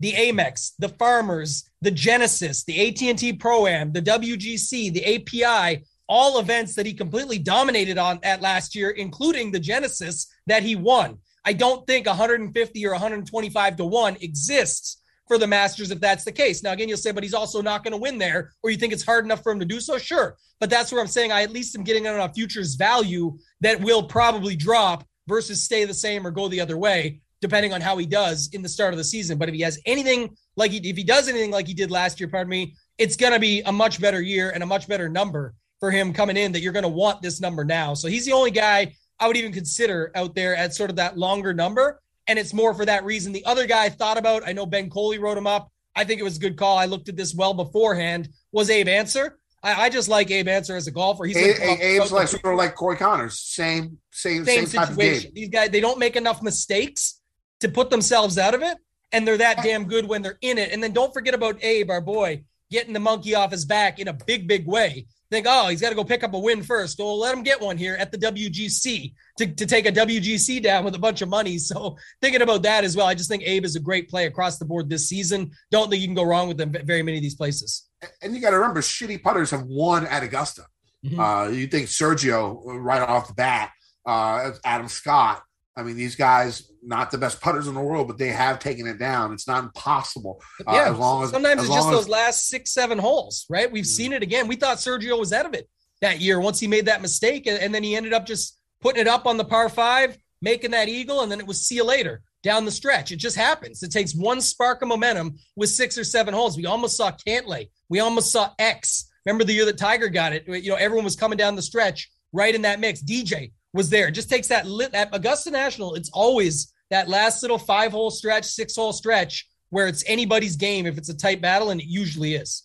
the 0.00 0.12
Amex, 0.12 0.72
the 0.78 0.88
Farmers, 0.88 1.70
the 1.82 1.90
Genesis, 1.90 2.64
the 2.64 2.88
AT&T 2.88 3.34
Pro 3.34 3.66
Am, 3.66 3.92
the 3.92 4.00
WGC, 4.00 4.94
the 4.94 5.44
API, 5.44 5.84
all 6.08 6.40
events 6.40 6.74
that 6.74 6.86
he 6.86 6.94
completely 6.94 7.38
dominated 7.38 7.98
on 7.98 8.18
at 8.22 8.40
last 8.40 8.74
year, 8.74 8.90
including 8.90 9.52
the 9.52 9.60
Genesis 9.60 10.26
that 10.46 10.62
he 10.62 10.74
won. 10.74 11.18
I 11.44 11.52
don't 11.52 11.86
think 11.86 12.06
150 12.06 12.86
or 12.86 12.92
125 12.92 13.76
to 13.76 13.84
1 13.84 14.16
exists 14.22 14.99
for 15.30 15.38
the 15.38 15.46
Masters 15.46 15.92
if 15.92 16.00
that's 16.00 16.24
the 16.24 16.32
case. 16.32 16.60
Now, 16.60 16.72
again, 16.72 16.88
you'll 16.88 16.98
say, 16.98 17.12
but 17.12 17.22
he's 17.22 17.34
also 17.34 17.62
not 17.62 17.84
going 17.84 17.92
to 17.92 17.98
win 17.98 18.18
there, 18.18 18.50
or 18.64 18.70
you 18.70 18.76
think 18.76 18.92
it's 18.92 19.04
hard 19.04 19.24
enough 19.24 19.44
for 19.44 19.52
him 19.52 19.60
to 19.60 19.64
do 19.64 19.78
so? 19.78 19.96
Sure. 19.96 20.36
But 20.58 20.70
that's 20.70 20.90
where 20.90 21.00
I'm 21.00 21.06
saying 21.06 21.30
I 21.30 21.42
at 21.42 21.52
least 21.52 21.76
am 21.76 21.84
getting 21.84 22.08
on 22.08 22.18
a 22.18 22.34
futures 22.34 22.74
value 22.74 23.38
that 23.60 23.80
will 23.80 24.02
probably 24.02 24.56
drop 24.56 25.04
versus 25.28 25.62
stay 25.62 25.84
the 25.84 25.94
same 25.94 26.26
or 26.26 26.32
go 26.32 26.48
the 26.48 26.60
other 26.60 26.76
way, 26.76 27.20
depending 27.40 27.72
on 27.72 27.80
how 27.80 27.96
he 27.96 28.06
does 28.06 28.50
in 28.54 28.60
the 28.60 28.68
start 28.68 28.92
of 28.92 28.98
the 28.98 29.04
season. 29.04 29.38
But 29.38 29.48
if 29.48 29.54
he 29.54 29.60
has 29.60 29.80
anything 29.86 30.36
like 30.56 30.72
he, 30.72 30.78
if 30.78 30.96
he 30.96 31.04
does 31.04 31.28
anything 31.28 31.52
like 31.52 31.68
he 31.68 31.74
did 31.74 31.92
last 31.92 32.18
year, 32.18 32.28
pardon 32.28 32.50
me, 32.50 32.74
it's 32.98 33.14
going 33.14 33.32
to 33.32 33.38
be 33.38 33.60
a 33.60 33.70
much 33.70 34.00
better 34.00 34.20
year 34.20 34.50
and 34.50 34.64
a 34.64 34.66
much 34.66 34.88
better 34.88 35.08
number 35.08 35.54
for 35.78 35.92
him 35.92 36.12
coming 36.12 36.36
in 36.36 36.50
that 36.50 36.60
you're 36.60 36.72
going 36.72 36.82
to 36.82 36.88
want 36.88 37.22
this 37.22 37.40
number 37.40 37.64
now. 37.64 37.94
So 37.94 38.08
he's 38.08 38.26
the 38.26 38.32
only 38.32 38.50
guy 38.50 38.96
I 39.20 39.28
would 39.28 39.36
even 39.36 39.52
consider 39.52 40.10
out 40.16 40.34
there 40.34 40.56
at 40.56 40.74
sort 40.74 40.90
of 40.90 40.96
that 40.96 41.16
longer 41.16 41.54
number. 41.54 42.00
And 42.30 42.38
it's 42.38 42.54
more 42.54 42.72
for 42.74 42.86
that 42.86 43.04
reason. 43.04 43.32
The 43.32 43.44
other 43.44 43.66
guy 43.66 43.86
I 43.86 43.88
thought 43.88 44.16
about, 44.16 44.46
I 44.46 44.52
know 44.52 44.64
Ben 44.64 44.88
Coley 44.88 45.18
wrote 45.18 45.36
him 45.36 45.48
up. 45.48 45.72
I 45.96 46.04
think 46.04 46.20
it 46.20 46.22
was 46.22 46.36
a 46.36 46.40
good 46.40 46.56
call. 46.56 46.78
I 46.78 46.84
looked 46.84 47.08
at 47.08 47.16
this 47.16 47.34
well 47.34 47.54
beforehand. 47.54 48.28
Was 48.52 48.70
Abe 48.70 48.86
Ancer? 48.86 49.36
I, 49.64 49.86
I 49.86 49.90
just 49.90 50.08
like 50.08 50.30
Abe 50.30 50.46
Ancer 50.46 50.76
as 50.76 50.86
a 50.86 50.92
golfer. 50.92 51.24
He's 51.24 51.36
a, 51.36 51.60
a, 51.60 51.96
Abe's 51.98 52.12
like 52.12 52.28
sort 52.28 52.44
of 52.44 52.56
like 52.56 52.76
Corey 52.76 52.96
Conners, 52.96 53.40
same 53.40 53.98
same 54.12 54.44
same, 54.44 54.66
same 54.66 54.86
situation. 54.86 55.32
These 55.34 55.48
guys 55.48 55.70
they 55.70 55.80
don't 55.80 55.98
make 55.98 56.14
enough 56.14 56.40
mistakes 56.40 57.20
to 57.58 57.68
put 57.68 57.90
themselves 57.90 58.38
out 58.38 58.54
of 58.54 58.62
it, 58.62 58.78
and 59.10 59.26
they're 59.26 59.38
that 59.38 59.64
damn 59.64 59.86
good 59.86 60.06
when 60.06 60.22
they're 60.22 60.38
in 60.40 60.56
it. 60.56 60.70
And 60.72 60.80
then 60.80 60.92
don't 60.92 61.12
forget 61.12 61.34
about 61.34 61.60
Abe, 61.64 61.90
our 61.90 62.00
boy, 62.00 62.44
getting 62.70 62.92
the 62.92 63.00
monkey 63.00 63.34
off 63.34 63.50
his 63.50 63.64
back 63.64 63.98
in 63.98 64.06
a 64.06 64.12
big 64.12 64.46
big 64.46 64.68
way 64.68 65.06
think, 65.30 65.46
oh, 65.48 65.68
he's 65.68 65.80
got 65.80 65.90
to 65.90 65.94
go 65.94 66.04
pick 66.04 66.24
up 66.24 66.34
a 66.34 66.38
win 66.38 66.62
first. 66.62 66.98
Well, 66.98 67.18
let 67.18 67.34
him 67.34 67.42
get 67.42 67.60
one 67.60 67.78
here 67.78 67.94
at 67.96 68.10
the 68.10 68.18
WGC 68.18 69.14
to, 69.38 69.46
to 69.46 69.66
take 69.66 69.86
a 69.86 69.92
WGC 69.92 70.62
down 70.62 70.84
with 70.84 70.94
a 70.94 70.98
bunch 70.98 71.22
of 71.22 71.28
money. 71.28 71.58
So 71.58 71.96
thinking 72.20 72.42
about 72.42 72.62
that 72.62 72.84
as 72.84 72.96
well, 72.96 73.06
I 73.06 73.14
just 73.14 73.30
think 73.30 73.44
Abe 73.44 73.64
is 73.64 73.76
a 73.76 73.80
great 73.80 74.08
play 74.08 74.26
across 74.26 74.58
the 74.58 74.64
board 74.64 74.90
this 74.90 75.08
season. 75.08 75.52
Don't 75.70 75.88
think 75.88 76.02
you 76.02 76.08
can 76.08 76.16
go 76.16 76.24
wrong 76.24 76.48
with 76.48 76.56
them 76.56 76.74
very 76.84 77.02
many 77.02 77.18
of 77.18 77.22
these 77.22 77.36
places. 77.36 77.88
And 78.22 78.34
you 78.34 78.40
got 78.40 78.50
to 78.50 78.58
remember, 78.58 78.80
shitty 78.80 79.22
putters 79.22 79.50
have 79.50 79.64
won 79.64 80.06
at 80.06 80.22
Augusta. 80.22 80.62
Mm-hmm. 81.04 81.20
Uh, 81.20 81.48
you 81.48 81.66
think 81.66 81.86
Sergio 81.86 82.60
right 82.64 83.00
off 83.00 83.28
the 83.28 83.34
bat, 83.34 83.70
uh, 84.06 84.50
Adam 84.64 84.88
Scott. 84.88 85.42
I 85.80 85.82
mean, 85.82 85.96
these 85.96 86.14
guys 86.14 86.70
not 86.82 87.10
the 87.10 87.18
best 87.18 87.40
putters 87.40 87.66
in 87.66 87.74
the 87.74 87.80
world, 87.80 88.06
but 88.06 88.18
they 88.18 88.28
have 88.28 88.58
taken 88.58 88.86
it 88.86 88.98
down. 88.98 89.32
It's 89.32 89.48
not 89.48 89.64
impossible. 89.64 90.42
Uh, 90.66 90.72
yeah, 90.72 90.90
as 90.90 90.98
long 90.98 91.24
as 91.24 91.30
sometimes 91.30 91.62
as 91.62 91.66
it's 91.66 91.74
just 91.74 91.88
as, 91.88 91.94
those 91.94 92.08
last 92.08 92.48
six, 92.48 92.72
seven 92.72 92.98
holes, 92.98 93.46
right? 93.48 93.70
We've 93.70 93.84
mm-hmm. 93.84 93.88
seen 93.88 94.12
it 94.12 94.22
again. 94.22 94.46
We 94.46 94.56
thought 94.56 94.76
Sergio 94.76 95.18
was 95.18 95.32
out 95.32 95.46
of 95.46 95.54
it 95.54 95.68
that 96.02 96.20
year 96.20 96.38
once 96.38 96.60
he 96.60 96.66
made 96.66 96.86
that 96.86 97.02
mistake, 97.02 97.46
and, 97.46 97.58
and 97.58 97.74
then 97.74 97.82
he 97.82 97.96
ended 97.96 98.12
up 98.12 98.26
just 98.26 98.58
putting 98.80 99.00
it 99.00 99.08
up 99.08 99.26
on 99.26 99.36
the 99.36 99.44
par 99.44 99.68
five, 99.68 100.16
making 100.42 100.72
that 100.72 100.88
eagle, 100.88 101.22
and 101.22 101.32
then 101.32 101.40
it 101.40 101.46
was 101.46 101.64
see 101.64 101.76
you 101.76 101.84
later 101.84 102.22
down 102.42 102.64
the 102.64 102.70
stretch. 102.70 103.12
It 103.12 103.16
just 103.16 103.36
happens. 103.36 103.82
It 103.82 103.90
takes 103.90 104.14
one 104.14 104.40
spark 104.40 104.82
of 104.82 104.88
momentum 104.88 105.36
with 105.56 105.70
six 105.70 105.98
or 105.98 106.04
seven 106.04 106.34
holes. 106.34 106.56
We 106.56 106.66
almost 106.66 106.96
saw 106.96 107.12
Cantlay. 107.26 107.68
We 107.88 108.00
almost 108.00 108.32
saw 108.32 108.50
X. 108.58 109.10
Remember 109.26 109.44
the 109.44 109.52
year 109.52 109.66
that 109.66 109.78
Tiger 109.78 110.08
got 110.08 110.32
it? 110.32 110.44
You 110.46 110.70
know, 110.70 110.76
everyone 110.76 111.04
was 111.04 111.16
coming 111.16 111.36
down 111.36 111.56
the 111.56 111.62
stretch 111.62 112.10
right 112.32 112.54
in 112.54 112.62
that 112.62 112.80
mix. 112.80 113.02
DJ 113.02 113.52
was 113.72 113.90
there. 113.90 114.08
It 114.08 114.12
just 114.12 114.30
takes 114.30 114.48
that 114.48 114.66
lit 114.66 114.94
at 114.94 115.14
Augusta 115.14 115.50
National. 115.50 115.94
It's 115.94 116.10
always 116.10 116.72
that 116.90 117.08
last 117.08 117.42
little 117.42 117.58
five 117.58 117.92
hole 117.92 118.10
stretch, 118.10 118.44
six 118.44 118.76
hole 118.76 118.92
stretch 118.92 119.46
where 119.70 119.86
it's 119.86 120.04
anybody's 120.06 120.56
game 120.56 120.86
if 120.86 120.98
it's 120.98 121.08
a 121.08 121.16
tight 121.16 121.40
battle, 121.40 121.70
and 121.70 121.80
it 121.80 121.86
usually 121.86 122.34
is. 122.34 122.64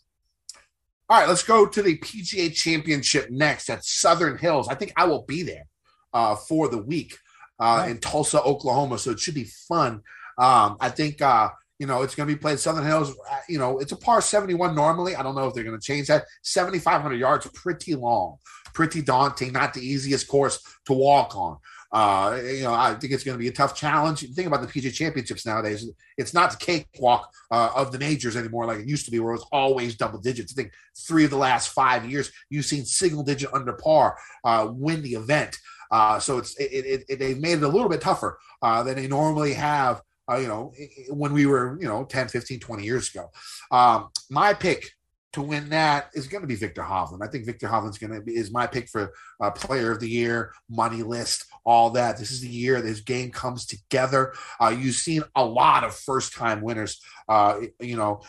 All 1.08 1.20
right, 1.20 1.30
let's 1.30 1.44
go 1.44 1.68
to 1.68 1.82
the 1.82 1.98
PGA 2.00 2.52
Championship 2.52 3.30
next 3.30 3.70
at 3.70 3.86
Southern 3.86 4.38
Hills. 4.38 4.68
I 4.68 4.74
think 4.74 4.92
I 4.98 5.06
will 5.06 5.22
be 5.22 5.44
there 5.44 5.68
uh, 6.14 6.36
for 6.36 6.68
the 6.68 6.80
week 6.80 7.16
uh, 7.60 7.86
in 7.88 8.00
Tulsa, 8.00 8.42
Oklahoma. 8.42 8.98
So 8.98 9.12
it 9.12 9.20
should 9.20 9.36
be 9.36 9.48
fun. 9.68 10.02
Um, 10.38 10.78
I 10.80 10.90
think 10.90 11.22
uh, 11.22 11.50
you 11.78 11.86
know 11.86 12.02
it's 12.02 12.16
going 12.16 12.28
to 12.28 12.34
be 12.34 12.40
played 12.40 12.60
Southern 12.60 12.86
Hills. 12.86 13.12
Uh, 13.12 13.38
you 13.48 13.60
know, 13.60 13.78
it's 13.78 13.92
a 13.92 13.98
par 13.98 14.20
seventy 14.20 14.56
one 14.56 14.76
normally. 14.76 15.16
I 15.16 15.22
don't 15.22 15.36
know 15.36 15.48
if 15.48 15.54
they're 15.54 15.64
going 15.64 15.80
to 15.80 15.86
change 15.86 16.08
that. 16.08 16.26
Seventy 16.42 16.80
five 16.80 17.02
hundred 17.02 17.20
yards, 17.20 17.48
pretty 17.54 17.94
long, 17.94 18.38
pretty 18.76 19.02
daunting. 19.02 19.54
Not 19.54 19.74
the 19.74 19.82
easiest 19.82 20.28
course 20.28 20.62
to 20.86 20.94
walk 20.94 21.36
on. 21.36 21.58
Uh, 21.92 22.38
you 22.44 22.64
know, 22.64 22.74
I 22.74 22.94
think 22.96 23.14
it's 23.14 23.24
going 23.24 23.38
to 23.38 23.42
be 23.42 23.48
a 23.48 23.54
tough 23.54 23.74
challenge. 23.74 24.20
Think 24.34 24.48
about 24.48 24.62
the 24.62 24.68
PGA 24.68 24.94
Championships 24.94 25.46
nowadays; 25.46 25.90
it's 26.18 26.34
not 26.34 26.52
the 26.52 26.58
cakewalk 26.58 27.32
uh, 27.52 27.72
of 27.74 27.92
the 27.92 28.00
majors 28.00 28.36
anymore, 28.36 28.66
like 28.66 28.80
it 28.80 28.88
used 28.88 29.06
to 29.06 29.12
be, 29.12 29.20
where 29.20 29.34
it 29.34 29.38
was 29.38 29.48
always 29.52 29.96
double 29.96 30.20
digits. 30.20 30.54
I 30.54 30.62
think 30.62 30.74
three 31.08 31.24
of 31.24 31.30
the 31.30 31.38
last 31.38 31.70
five 31.70 32.10
years, 32.10 32.32
you've 32.50 32.66
seen 32.66 32.84
single 32.84 33.24
digit 33.24 33.54
under 33.54 33.74
par 33.74 34.18
uh, 34.44 34.68
win 34.72 35.02
the 35.04 35.14
event. 35.14 35.58
Uh, 35.90 36.20
so 36.20 36.38
it's 36.38 36.56
it, 36.58 36.72
it, 36.74 37.06
it, 37.08 37.20
they've 37.20 37.40
made 37.40 37.60
it 37.60 37.64
a 37.64 37.68
little 37.68 37.88
bit 37.90 38.02
tougher 38.02 38.40
uh, 38.62 38.84
than 38.84 38.96
they 38.96 39.08
normally 39.08 39.54
have. 39.54 40.02
Uh, 40.30 40.38
you 40.38 40.48
know, 40.48 40.74
when 41.10 41.32
we 41.32 41.46
were 41.46 41.78
you 41.80 41.88
know 41.88 42.04
10, 42.04 42.28
15, 42.28 42.60
20 42.60 42.84
years 42.84 43.10
ago. 43.10 43.32
Um, 43.72 44.10
my 44.30 44.54
pick 44.54 44.95
to 45.36 45.42
win 45.42 45.70
that 45.70 46.10
is 46.14 46.28
going 46.28 46.42
to 46.42 46.48
be 46.48 46.56
Viktor 46.56 46.82
Hovland. 46.82 47.22
I 47.22 47.28
think 47.28 47.46
Viktor 47.46 47.68
Hovland's 47.68 47.98
going 47.98 48.14
to 48.14 48.22
be 48.22 48.36
is 48.36 48.52
my 48.52 48.66
pick 48.66 48.90
for 48.90 49.12
uh, 49.42 49.52
Player 49.52 49.92
of 49.92 50.00
the 50.00 50.10
Year, 50.10 50.54
money 50.70 51.04
list, 51.04 51.46
all 51.66 51.90
that. 51.92 52.18
This 52.18 52.32
is 52.32 52.40
the 52.40 52.48
year 52.48 52.82
this 52.82 53.02
game 53.02 53.32
comes 53.32 53.66
together. 53.66 54.34
Uh, 54.62 54.76
you've 54.78 54.96
seen 54.96 55.24
a 55.36 55.46
lot 55.46 55.84
of 55.84 55.94
first 55.94 56.34
time 56.34 56.62
winners. 56.62 57.02
Uh, 57.28 57.62
you 57.82 57.98
know, 57.98 58.22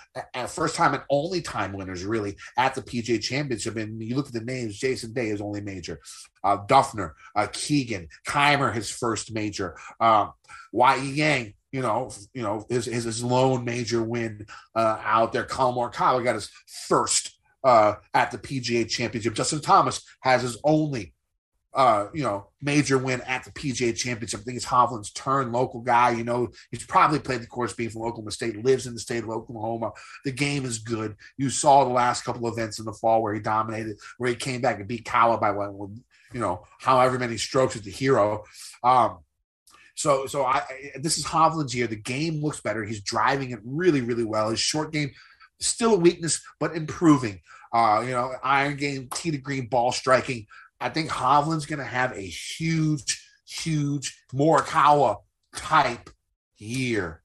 first 0.48 0.74
time 0.74 0.94
and 0.94 1.02
only 1.10 1.40
time 1.40 1.72
winners 1.72 2.04
really 2.04 2.36
at 2.58 2.74
the 2.74 2.82
PGA 2.82 3.22
Championship. 3.22 3.76
And 3.76 4.02
you 4.02 4.16
look 4.16 4.26
at 4.26 4.32
the 4.32 4.40
names: 4.40 4.76
Jason 4.76 5.12
Day 5.12 5.28
is 5.28 5.40
only 5.40 5.60
major, 5.60 6.00
uh, 6.42 6.58
Dufner, 6.66 7.12
uh, 7.36 7.46
Keegan, 7.52 8.08
Kaymer 8.26 8.74
his 8.74 8.90
first 8.90 9.32
major, 9.32 9.76
Y. 10.72 10.96
Yang 10.96 11.54
you 11.76 11.82
know, 11.82 12.10
you 12.32 12.42
know, 12.42 12.64
his 12.70 12.86
his, 12.86 13.04
his 13.04 13.22
lone 13.22 13.62
major 13.62 14.02
win 14.02 14.46
uh, 14.74 14.98
out 15.02 15.34
there. 15.34 15.44
Collin 15.44 15.76
Morikawa 15.76 16.24
got 16.24 16.34
his 16.34 16.50
first 16.88 17.38
uh, 17.62 17.96
at 18.14 18.30
the 18.30 18.38
PGA 18.38 18.88
Championship. 18.88 19.34
Justin 19.34 19.60
Thomas 19.60 20.02
has 20.20 20.40
his 20.40 20.56
only, 20.64 21.12
uh, 21.74 22.06
you 22.14 22.22
know, 22.22 22.48
major 22.62 22.96
win 22.96 23.20
at 23.26 23.44
the 23.44 23.50
PGA 23.50 23.94
Championship. 23.94 24.40
I 24.40 24.42
think 24.44 24.56
it's 24.56 24.64
Hovland's 24.64 25.12
turn. 25.12 25.52
Local 25.52 25.82
guy, 25.82 26.12
you 26.12 26.24
know, 26.24 26.48
he's 26.70 26.86
probably 26.86 27.18
played 27.18 27.42
the 27.42 27.46
course 27.46 27.74
being 27.74 27.90
from 27.90 28.04
Oklahoma 28.04 28.30
State, 28.30 28.64
lives 28.64 28.86
in 28.86 28.94
the 28.94 29.00
state 29.00 29.22
of 29.22 29.28
Oklahoma. 29.28 29.92
The 30.24 30.32
game 30.32 30.64
is 30.64 30.78
good. 30.78 31.14
You 31.36 31.50
saw 31.50 31.84
the 31.84 31.90
last 31.90 32.24
couple 32.24 32.48
events 32.48 32.78
in 32.78 32.86
the 32.86 32.94
fall 32.94 33.22
where 33.22 33.34
he 33.34 33.40
dominated, 33.40 33.98
where 34.16 34.30
he 34.30 34.36
came 34.36 34.62
back 34.62 34.78
and 34.78 34.88
beat 34.88 35.04
Kawa 35.04 35.36
by 35.36 35.50
what, 35.50 35.90
you 36.32 36.40
know, 36.40 36.64
however 36.78 37.18
many 37.18 37.36
strokes 37.36 37.76
at 37.76 37.84
the 37.84 37.90
hero. 37.90 38.44
Um, 38.82 39.18
so, 39.96 40.26
so 40.26 40.44
I, 40.44 40.62
this 41.00 41.16
is 41.16 41.24
Hovland's 41.24 41.74
year. 41.74 41.86
The 41.86 41.96
game 41.96 42.42
looks 42.42 42.60
better. 42.60 42.84
He's 42.84 43.02
driving 43.02 43.50
it 43.50 43.60
really, 43.64 44.02
really 44.02 44.24
well. 44.24 44.50
His 44.50 44.60
short 44.60 44.92
game 44.92 45.10
still 45.58 45.94
a 45.94 45.98
weakness, 45.98 46.42
but 46.60 46.76
improving. 46.76 47.40
Uh, 47.72 48.02
you 48.04 48.12
know, 48.12 48.32
iron 48.42 48.76
game, 48.76 49.08
tee 49.14 49.30
to 49.30 49.38
green, 49.38 49.68
ball 49.68 49.92
striking. 49.92 50.46
I 50.80 50.90
think 50.90 51.10
Hovland's 51.10 51.66
going 51.66 51.78
to 51.78 51.84
have 51.84 52.12
a 52.12 52.20
huge, 52.20 53.26
huge 53.48 54.22
Morikawa 54.34 55.16
type 55.54 56.10
year, 56.58 57.22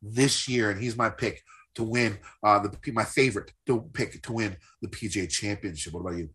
this 0.00 0.48
year, 0.48 0.70
and 0.70 0.80
he's 0.80 0.96
my 0.96 1.10
pick 1.10 1.42
to 1.74 1.84
win 1.84 2.18
uh, 2.42 2.58
the 2.60 2.92
my 2.92 3.04
favorite 3.04 3.52
to 3.66 3.82
pick 3.92 4.22
to 4.22 4.32
win 4.32 4.56
the 4.80 4.88
PGA 4.88 5.30
Championship. 5.30 5.92
What 5.92 6.00
about 6.00 6.16
you? 6.16 6.30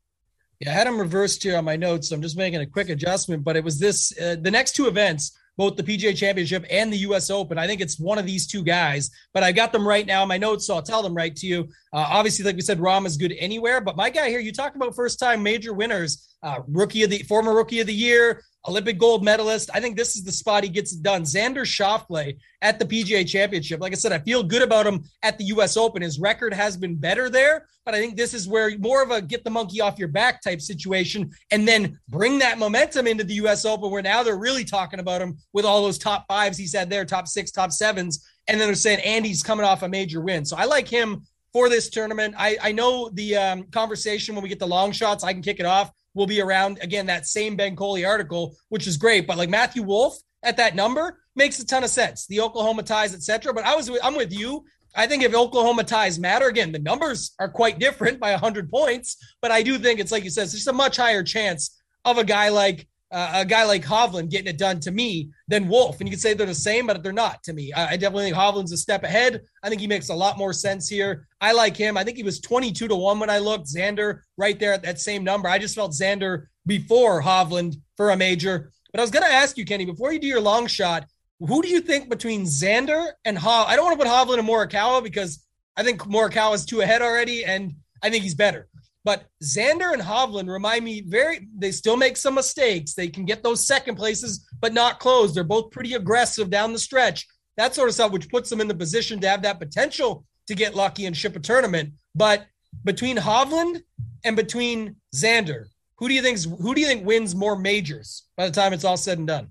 Yeah, 0.59 0.69
I 0.69 0.73
had 0.73 0.85
them 0.85 0.99
reversed 0.99 1.41
here 1.41 1.57
on 1.57 1.65
my 1.65 1.75
notes, 1.75 2.09
so 2.09 2.15
I'm 2.15 2.21
just 2.21 2.37
making 2.37 2.61
a 2.61 2.67
quick 2.67 2.89
adjustment. 2.89 3.43
But 3.43 3.55
it 3.55 3.63
was 3.63 3.79
this: 3.79 4.13
uh, 4.19 4.35
the 4.39 4.51
next 4.51 4.75
two 4.75 4.87
events 4.87 5.35
both 5.61 5.75
the 5.75 5.83
PGA 5.83 6.17
Championship 6.17 6.65
and 6.71 6.91
the 6.91 6.97
U.S. 6.97 7.29
Open. 7.29 7.59
I 7.59 7.67
think 7.67 7.81
it's 7.81 7.99
one 7.99 8.17
of 8.17 8.25
these 8.25 8.47
two 8.47 8.63
guys, 8.63 9.11
but 9.31 9.43
I 9.43 9.51
got 9.51 9.71
them 9.71 9.87
right 9.87 10.07
now 10.07 10.23
in 10.23 10.27
my 10.27 10.39
notes, 10.39 10.65
so 10.65 10.73
I'll 10.73 10.81
tell 10.81 11.03
them 11.03 11.13
right 11.13 11.35
to 11.35 11.45
you. 11.45 11.69
Uh, 11.93 12.03
obviously, 12.09 12.43
like 12.43 12.55
we 12.55 12.63
said, 12.63 12.79
Rahm 12.79 13.05
is 13.05 13.15
good 13.15 13.35
anywhere, 13.37 13.79
but 13.79 13.95
my 13.95 14.09
guy 14.09 14.27
here, 14.29 14.39
you 14.39 14.51
talk 14.51 14.73
about 14.73 14.95
first 14.95 15.19
time 15.19 15.43
major 15.43 15.71
winners, 15.71 16.30
uh, 16.43 16.61
rookie 16.67 17.03
of 17.03 17.09
the 17.09 17.19
former 17.23 17.53
rookie 17.53 17.79
of 17.79 17.87
the 17.87 17.93
year, 17.93 18.43
Olympic 18.67 18.99
gold 18.99 19.23
medalist. 19.23 19.69
I 19.73 19.79
think 19.79 19.97
this 19.97 20.15
is 20.15 20.23
the 20.23 20.31
spot 20.31 20.63
he 20.63 20.69
gets 20.69 20.93
it 20.93 21.01
done. 21.01 21.23
Xander 21.23 21.65
Schauffele 21.65 22.37
at 22.61 22.77
the 22.77 22.85
PGA 22.85 23.27
Championship. 23.27 23.79
Like 23.79 23.91
I 23.91 23.95
said, 23.95 24.11
I 24.11 24.19
feel 24.19 24.43
good 24.43 24.61
about 24.61 24.85
him 24.85 25.03
at 25.23 25.37
the 25.37 25.45
U.S. 25.45 25.77
Open. 25.77 26.01
His 26.01 26.19
record 26.19 26.53
has 26.53 26.77
been 26.77 26.95
better 26.95 27.29
there, 27.29 27.67
but 27.85 27.95
I 27.95 27.99
think 27.99 28.15
this 28.15 28.33
is 28.33 28.47
where 28.47 28.77
more 28.77 29.01
of 29.01 29.09
a 29.09 29.21
get 29.21 29.43
the 29.43 29.49
monkey 29.49 29.81
off 29.81 29.97
your 29.97 30.09
back 30.09 30.41
type 30.41 30.61
situation, 30.61 31.31
and 31.49 31.67
then 31.67 31.99
bring 32.07 32.37
that 32.39 32.59
momentum 32.59 33.07
into 33.07 33.23
the 33.23 33.35
U.S. 33.35 33.65
Open, 33.65 33.89
where 33.89 34.03
now 34.03 34.21
they're 34.21 34.37
really 34.37 34.65
talking 34.65 34.99
about 34.99 35.21
him 35.21 35.37
with 35.53 35.65
all 35.65 35.81
those 35.81 35.97
top 35.97 36.25
fives 36.27 36.57
he's 36.57 36.75
had 36.75 36.89
there, 36.89 37.05
top 37.05 37.27
six, 37.27 37.51
top 37.51 37.71
sevens, 37.71 38.27
and 38.47 38.59
then 38.59 38.67
they're 38.67 38.75
saying 38.75 38.99
Andy's 38.99 39.43
coming 39.43 39.65
off 39.65 39.81
a 39.83 39.89
major 39.89 40.21
win. 40.21 40.45
So 40.45 40.55
I 40.55 40.65
like 40.65 40.87
him 40.87 41.23
for 41.51 41.67
this 41.67 41.89
tournament. 41.89 42.35
I, 42.37 42.57
I 42.61 42.71
know 42.71 43.09
the 43.09 43.35
um, 43.35 43.63
conversation 43.71 44.35
when 44.35 44.43
we 44.43 44.49
get 44.49 44.59
the 44.59 44.67
long 44.67 44.91
shots, 44.91 45.23
I 45.23 45.33
can 45.33 45.41
kick 45.41 45.59
it 45.59 45.65
off 45.65 45.91
will 46.13 46.27
be 46.27 46.41
around 46.41 46.79
again 46.81 47.05
that 47.07 47.25
same 47.25 47.55
Ben 47.55 47.75
Coley 47.75 48.05
article, 48.05 48.55
which 48.69 48.87
is 48.87 48.97
great. 48.97 49.27
But 49.27 49.37
like 49.37 49.49
Matthew 49.49 49.83
Wolff 49.83 50.15
at 50.43 50.57
that 50.57 50.75
number 50.75 51.19
makes 51.35 51.59
a 51.59 51.65
ton 51.65 51.83
of 51.83 51.89
sense. 51.89 52.27
The 52.27 52.41
Oklahoma 52.41 52.83
ties, 52.83 53.13
etc. 53.13 53.53
But 53.53 53.65
I 53.65 53.75
was 53.75 53.89
I'm 54.03 54.15
with 54.15 54.33
you. 54.33 54.65
I 54.95 55.07
think 55.07 55.23
if 55.23 55.33
Oklahoma 55.33 55.85
ties 55.85 56.19
matter, 56.19 56.47
again, 56.47 56.73
the 56.73 56.79
numbers 56.79 57.33
are 57.39 57.47
quite 57.47 57.79
different 57.79 58.19
by 58.19 58.31
100 58.31 58.69
points. 58.69 59.15
But 59.41 59.51
I 59.51 59.63
do 59.63 59.77
think 59.77 59.99
it's 59.99 60.11
like 60.11 60.23
you 60.23 60.29
said, 60.29 60.43
it's 60.43 60.53
just 60.53 60.67
a 60.67 60.73
much 60.73 60.97
higher 60.97 61.23
chance 61.23 61.81
of 62.03 62.17
a 62.17 62.23
guy 62.23 62.49
like 62.49 62.87
uh, 63.11 63.31
a 63.35 63.45
guy 63.45 63.65
like 63.65 63.83
Hovland 63.83 64.29
getting 64.29 64.47
it 64.47 64.57
done 64.57 64.79
to 64.81 64.91
me 64.91 65.31
than 65.47 65.67
Wolff. 65.67 65.99
And 65.99 66.07
you 66.07 66.13
could 66.13 66.21
say 66.21 66.33
they're 66.33 66.47
the 66.47 66.55
same, 66.55 66.87
but 66.87 67.03
they're 67.03 67.11
not 67.11 67.43
to 67.43 67.53
me. 67.53 67.73
I, 67.73 67.91
I, 67.91 67.97
definitely 67.97 68.25
think 68.25 68.37
Hovland's 68.37 68.71
a 68.71 68.77
step 68.77 69.03
ahead. 69.03 69.41
I 69.63 69.69
think 69.69 69.81
he 69.81 69.87
makes 69.87 70.09
a 70.09 70.15
lot 70.15 70.37
more 70.37 70.53
sense 70.53 70.87
here. 70.87 71.27
I 71.41 71.51
like 71.51 71.75
him. 71.75 71.97
I 71.97 72.03
think 72.03 72.17
he 72.17 72.23
was 72.23 72.39
22 72.39 72.87
to 72.87 72.95
1 72.95 73.19
when 73.19 73.29
I 73.29 73.39
looked. 73.39 73.67
Xander 73.67 74.21
right 74.37 74.57
there 74.59 74.73
at 74.73 74.83
that 74.83 74.99
same 74.99 75.23
number. 75.23 75.49
I 75.49 75.59
just 75.59 75.75
felt 75.75 75.91
Xander 75.91 76.45
before 76.65 77.21
Hovland 77.21 77.75
for 77.97 78.11
a 78.11 78.17
major. 78.17 78.71
But 78.91 78.99
I 78.99 79.03
was 79.03 79.11
going 79.11 79.25
to 79.25 79.31
ask 79.31 79.57
you, 79.57 79.65
Kenny, 79.65 79.85
before 79.85 80.13
you 80.13 80.19
do 80.19 80.27
your 80.27 80.41
long 80.41 80.67
shot, 80.67 81.05
who 81.39 81.61
do 81.61 81.67
you 81.67 81.81
think 81.81 82.09
between 82.09 82.43
Xander 82.43 83.11
and 83.25 83.37
Hov? 83.37 83.67
I 83.67 83.75
don't 83.75 83.85
want 83.85 83.99
to 83.99 84.05
put 84.05 84.11
Hovland 84.11 84.39
and 84.39 84.47
Morikawa 84.47 85.03
because 85.03 85.45
I 85.75 85.83
think 85.83 86.01
Morikawa 86.01 86.55
is 86.55 86.65
two 86.65 86.81
ahead 86.81 87.01
already, 87.01 87.43
and 87.43 87.73
I 88.01 88.09
think 88.09 88.23
he's 88.23 88.35
better. 88.35 88.67
But 89.03 89.25
Xander 89.43 89.93
and 89.93 90.01
Hovland 90.01 90.47
remind 90.47 90.85
me 90.85 91.01
very, 91.01 91.47
they 91.57 91.71
still 91.71 91.97
make 91.97 92.17
some 92.17 92.35
mistakes. 92.35 92.93
They 92.93 93.07
can 93.07 93.25
get 93.25 93.41
those 93.41 93.65
second 93.65 93.95
places, 93.95 94.47
but 94.59 94.73
not 94.73 94.99
close. 94.99 95.33
They're 95.33 95.43
both 95.43 95.71
pretty 95.71 95.95
aggressive 95.95 96.49
down 96.49 96.71
the 96.71 96.79
stretch, 96.79 97.25
that 97.57 97.73
sort 97.73 97.89
of 97.89 97.95
stuff, 97.95 98.11
which 98.11 98.29
puts 98.29 98.49
them 98.49 98.61
in 98.61 98.67
the 98.67 98.75
position 98.75 99.19
to 99.21 99.29
have 99.29 99.41
that 99.41 99.59
potential 99.59 100.23
to 100.47 100.55
get 100.55 100.75
lucky 100.75 101.05
and 101.07 101.17
ship 101.17 101.35
a 101.35 101.39
tournament. 101.39 101.93
But 102.13 102.45
between 102.83 103.17
Hovland 103.17 103.81
and 104.23 104.35
between 104.35 104.97
Xander, 105.15 105.65
who 105.97 106.07
do 106.07 106.13
you 106.13 106.21
think 106.21 106.39
who 106.39 106.75
do 106.75 106.81
you 106.81 106.87
think 106.87 107.05
wins 107.05 107.35
more 107.35 107.55
majors 107.55 108.23
by 108.35 108.47
the 108.47 108.53
time 108.53 108.73
it's 108.73 108.83
all 108.83 108.97
said 108.97 109.17
and 109.17 109.27
done? 109.27 109.49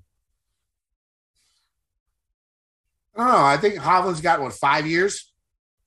Oh. 3.16 3.44
I 3.44 3.56
think 3.56 3.74
Hovland's 3.76 4.20
got 4.20 4.40
what 4.40 4.52
five 4.52 4.86
years 4.86 5.32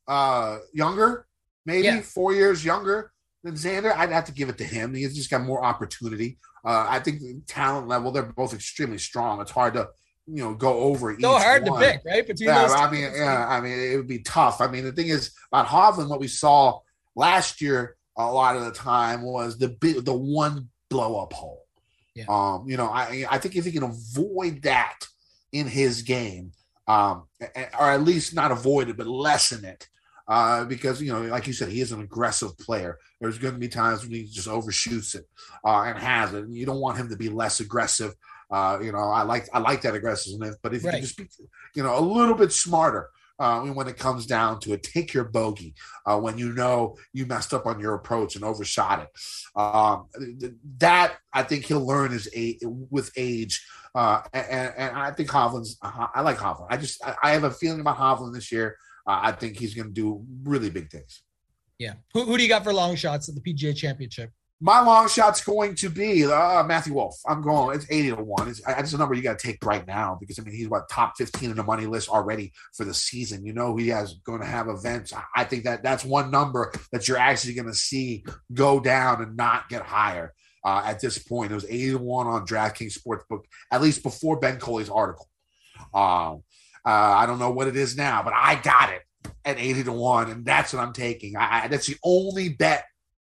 uh 0.07 0.59
younger, 0.73 1.27
maybe 1.65 1.85
yeah. 1.85 2.01
four 2.01 2.33
years 2.33 2.63
younger 2.63 3.12
than 3.43 3.55
Xander. 3.55 3.95
I'd 3.95 4.11
have 4.11 4.25
to 4.25 4.31
give 4.31 4.49
it 4.49 4.57
to 4.59 4.63
him. 4.63 4.93
He's 4.93 5.15
just 5.15 5.29
got 5.29 5.41
more 5.41 5.63
opportunity. 5.63 6.37
Uh, 6.65 6.85
I 6.87 6.99
think 6.99 7.21
talent 7.45 7.87
level, 7.87 8.11
they're 8.11 8.23
both 8.23 8.53
extremely 8.53 8.97
strong. 8.97 9.41
It's 9.41 9.51
hard 9.51 9.73
to, 9.73 9.89
you 10.27 10.43
know, 10.43 10.53
go 10.53 10.79
over. 10.79 11.15
So 11.19 11.37
hard 11.37 11.67
one. 11.67 11.81
to 11.81 11.87
pick, 11.87 12.01
right? 12.05 12.25
Between 12.25 12.49
yeah, 12.49 12.67
I 12.67 12.89
mean, 12.89 13.11
yeah, 13.13 13.47
I 13.47 13.59
mean, 13.59 13.77
it 13.77 13.97
would 13.97 14.07
be 14.07 14.19
tough. 14.19 14.61
I 14.61 14.67
mean, 14.67 14.85
the 14.85 14.93
thing 14.93 15.07
is 15.07 15.31
about 15.51 15.67
Hovland, 15.67 16.09
what 16.09 16.21
we 16.21 16.27
saw 16.27 16.79
last 17.15 17.61
year 17.61 17.97
a 18.15 18.31
lot 18.31 18.55
of 18.55 18.63
the 18.63 18.71
time 18.71 19.23
was 19.23 19.57
the 19.57 19.69
big, 19.69 20.05
the 20.05 20.13
one 20.13 20.69
blow 20.89 21.21
up 21.21 21.33
hole. 21.33 21.65
Yeah. 22.15 22.25
Um, 22.29 22.65
you 22.67 22.77
know, 22.77 22.87
I 22.87 23.25
I 23.29 23.39
think 23.39 23.55
if 23.55 23.65
he 23.65 23.71
can 23.71 23.83
avoid 23.83 24.61
that 24.63 24.99
in 25.51 25.67
his 25.67 26.03
game, 26.03 26.51
um, 26.87 27.23
or 27.79 27.89
at 27.89 28.03
least 28.03 28.35
not 28.35 28.51
avoid 28.51 28.89
it, 28.89 28.97
but 28.97 29.07
lessen 29.07 29.65
it, 29.65 29.87
uh, 30.27 30.65
because 30.65 31.01
you 31.01 31.11
know, 31.11 31.21
like 31.23 31.47
you 31.47 31.53
said, 31.53 31.69
he 31.69 31.81
is 31.81 31.91
an 31.91 32.01
aggressive 32.01 32.57
player. 32.57 32.97
There's 33.19 33.37
going 33.37 33.53
to 33.53 33.59
be 33.59 33.67
times 33.67 34.03
when 34.03 34.11
he 34.11 34.25
just 34.25 34.47
overshoots 34.47 35.15
it 35.15 35.25
uh, 35.65 35.83
and 35.83 35.97
has 35.97 36.33
it. 36.33 36.45
And 36.45 36.55
you 36.55 36.65
don't 36.65 36.79
want 36.79 36.97
him 36.97 37.09
to 37.09 37.17
be 37.17 37.29
less 37.29 37.59
aggressive. 37.59 38.13
Uh, 38.49 38.79
you 38.81 38.91
know, 38.91 38.99
I 38.99 39.23
like 39.23 39.49
I 39.53 39.59
like 39.59 39.81
that 39.81 39.95
aggressiveness, 39.95 40.55
but 40.61 40.73
if 40.73 40.83
right. 40.83 40.95
you 40.95 41.01
just 41.01 41.17
be, 41.17 41.27
you 41.75 41.83
know, 41.83 41.97
a 41.97 42.01
little 42.01 42.35
bit 42.35 42.51
smarter 42.53 43.09
uh, 43.39 43.61
when 43.61 43.87
it 43.87 43.97
comes 43.97 44.25
down 44.25 44.59
to 44.61 44.73
it, 44.73 44.83
take 44.83 45.13
your 45.13 45.23
bogey 45.25 45.73
uh, 46.05 46.19
when 46.19 46.37
you 46.37 46.53
know 46.53 46.95
you 47.11 47.25
messed 47.25 47.53
up 47.53 47.65
on 47.65 47.79
your 47.79 47.95
approach 47.95 48.35
and 48.35 48.45
overshot 48.45 49.01
it. 49.01 49.59
Um, 49.59 50.07
that 50.77 51.17
I 51.33 51.43
think 51.43 51.65
he'll 51.65 51.85
learn 51.85 52.13
as 52.13 52.29
a 52.35 52.57
with 52.63 53.11
age. 53.17 53.65
Uh, 53.95 54.21
and, 54.33 54.73
and 54.77 54.97
I 54.97 55.11
think 55.11 55.29
Hovland's. 55.29 55.77
I 55.81 56.21
like 56.21 56.37
Hovland. 56.37 56.67
I 56.69 56.77
just 56.77 57.01
I 57.21 57.31
have 57.31 57.43
a 57.43 57.51
feeling 57.51 57.81
about 57.81 57.97
Hovland 57.97 58.33
this 58.33 58.51
year 58.51 58.77
uh, 59.07 59.19
I 59.23 59.31
think 59.31 59.57
he's 59.57 59.73
going 59.73 59.87
to 59.87 59.93
do 59.93 60.25
really 60.43 60.69
big 60.69 60.89
things. 60.89 61.23
Yeah. 61.79 61.93
Who, 62.13 62.25
who 62.25 62.37
do 62.37 62.43
you 62.43 62.49
got 62.49 62.63
for 62.63 62.73
long 62.73 62.95
shots 62.95 63.29
at 63.29 63.35
the 63.35 63.41
PGA 63.41 63.75
Championship? 63.75 64.31
My 64.61 64.79
long 64.79 65.09
shot's 65.09 65.43
going 65.43 65.75
to 65.75 65.89
be 65.89 66.25
uh, 66.25 66.63
Matthew 66.63 66.93
Wolff. 66.93 67.19
I'm 67.27 67.41
going. 67.41 67.75
It's 67.75 67.85
eighty 67.89 68.11
to 68.11 68.15
one. 68.15 68.47
It's, 68.47 68.61
it's 68.65 68.93
a 68.93 68.97
number 68.97 69.13
you 69.13 69.21
got 69.21 69.37
to 69.37 69.45
take 69.45 69.65
right 69.65 69.85
now 69.85 70.17
because 70.17 70.39
I 70.39 70.43
mean 70.43 70.55
he's 70.55 70.69
what 70.69 70.87
top 70.89 71.15
fifteen 71.17 71.49
in 71.49 71.57
the 71.57 71.63
money 71.63 71.85
list 71.85 72.07
already 72.07 72.53
for 72.73 72.85
the 72.85 72.93
season. 72.93 73.45
You 73.45 73.51
know 73.51 73.75
he 73.75 73.89
has 73.89 74.13
going 74.23 74.39
to 74.39 74.47
have 74.47 74.69
events. 74.69 75.11
I 75.35 75.43
think 75.43 75.65
that 75.65 75.83
that's 75.83 76.05
one 76.05 76.31
number 76.31 76.71
that 76.93 77.09
you're 77.09 77.17
actually 77.17 77.55
going 77.55 77.67
to 77.67 77.73
see 77.73 78.23
go 78.53 78.79
down 78.79 79.21
and 79.21 79.35
not 79.35 79.67
get 79.67 79.81
higher 79.81 80.33
uh, 80.63 80.83
at 80.85 81.01
this 81.01 81.17
point. 81.17 81.51
It 81.51 81.55
was 81.55 81.65
eighty 81.65 81.91
to 81.91 81.97
one 81.97 82.27
on 82.27 82.47
DraftKings 82.47 82.97
Sportsbook 82.97 83.41
at 83.69 83.81
least 83.81 84.01
before 84.01 84.39
Ben 84.39 84.59
Coley's 84.59 84.89
article. 84.89 85.27
Um, 85.93 86.43
uh, 86.85 86.89
I 86.89 87.25
don't 87.25 87.39
know 87.39 87.51
what 87.51 87.67
it 87.67 87.75
is 87.75 87.95
now, 87.95 88.23
but 88.23 88.33
I 88.35 88.55
got 88.55 88.91
it 88.91 89.01
at 89.45 89.59
80 89.59 89.85
to 89.85 89.91
1, 89.91 90.31
and 90.31 90.45
that's 90.45 90.73
what 90.73 90.81
I'm 90.81 90.93
taking. 90.93 91.35
I, 91.35 91.63
I, 91.63 91.67
that's 91.67 91.87
the 91.87 91.97
only 92.03 92.49
bet 92.49 92.85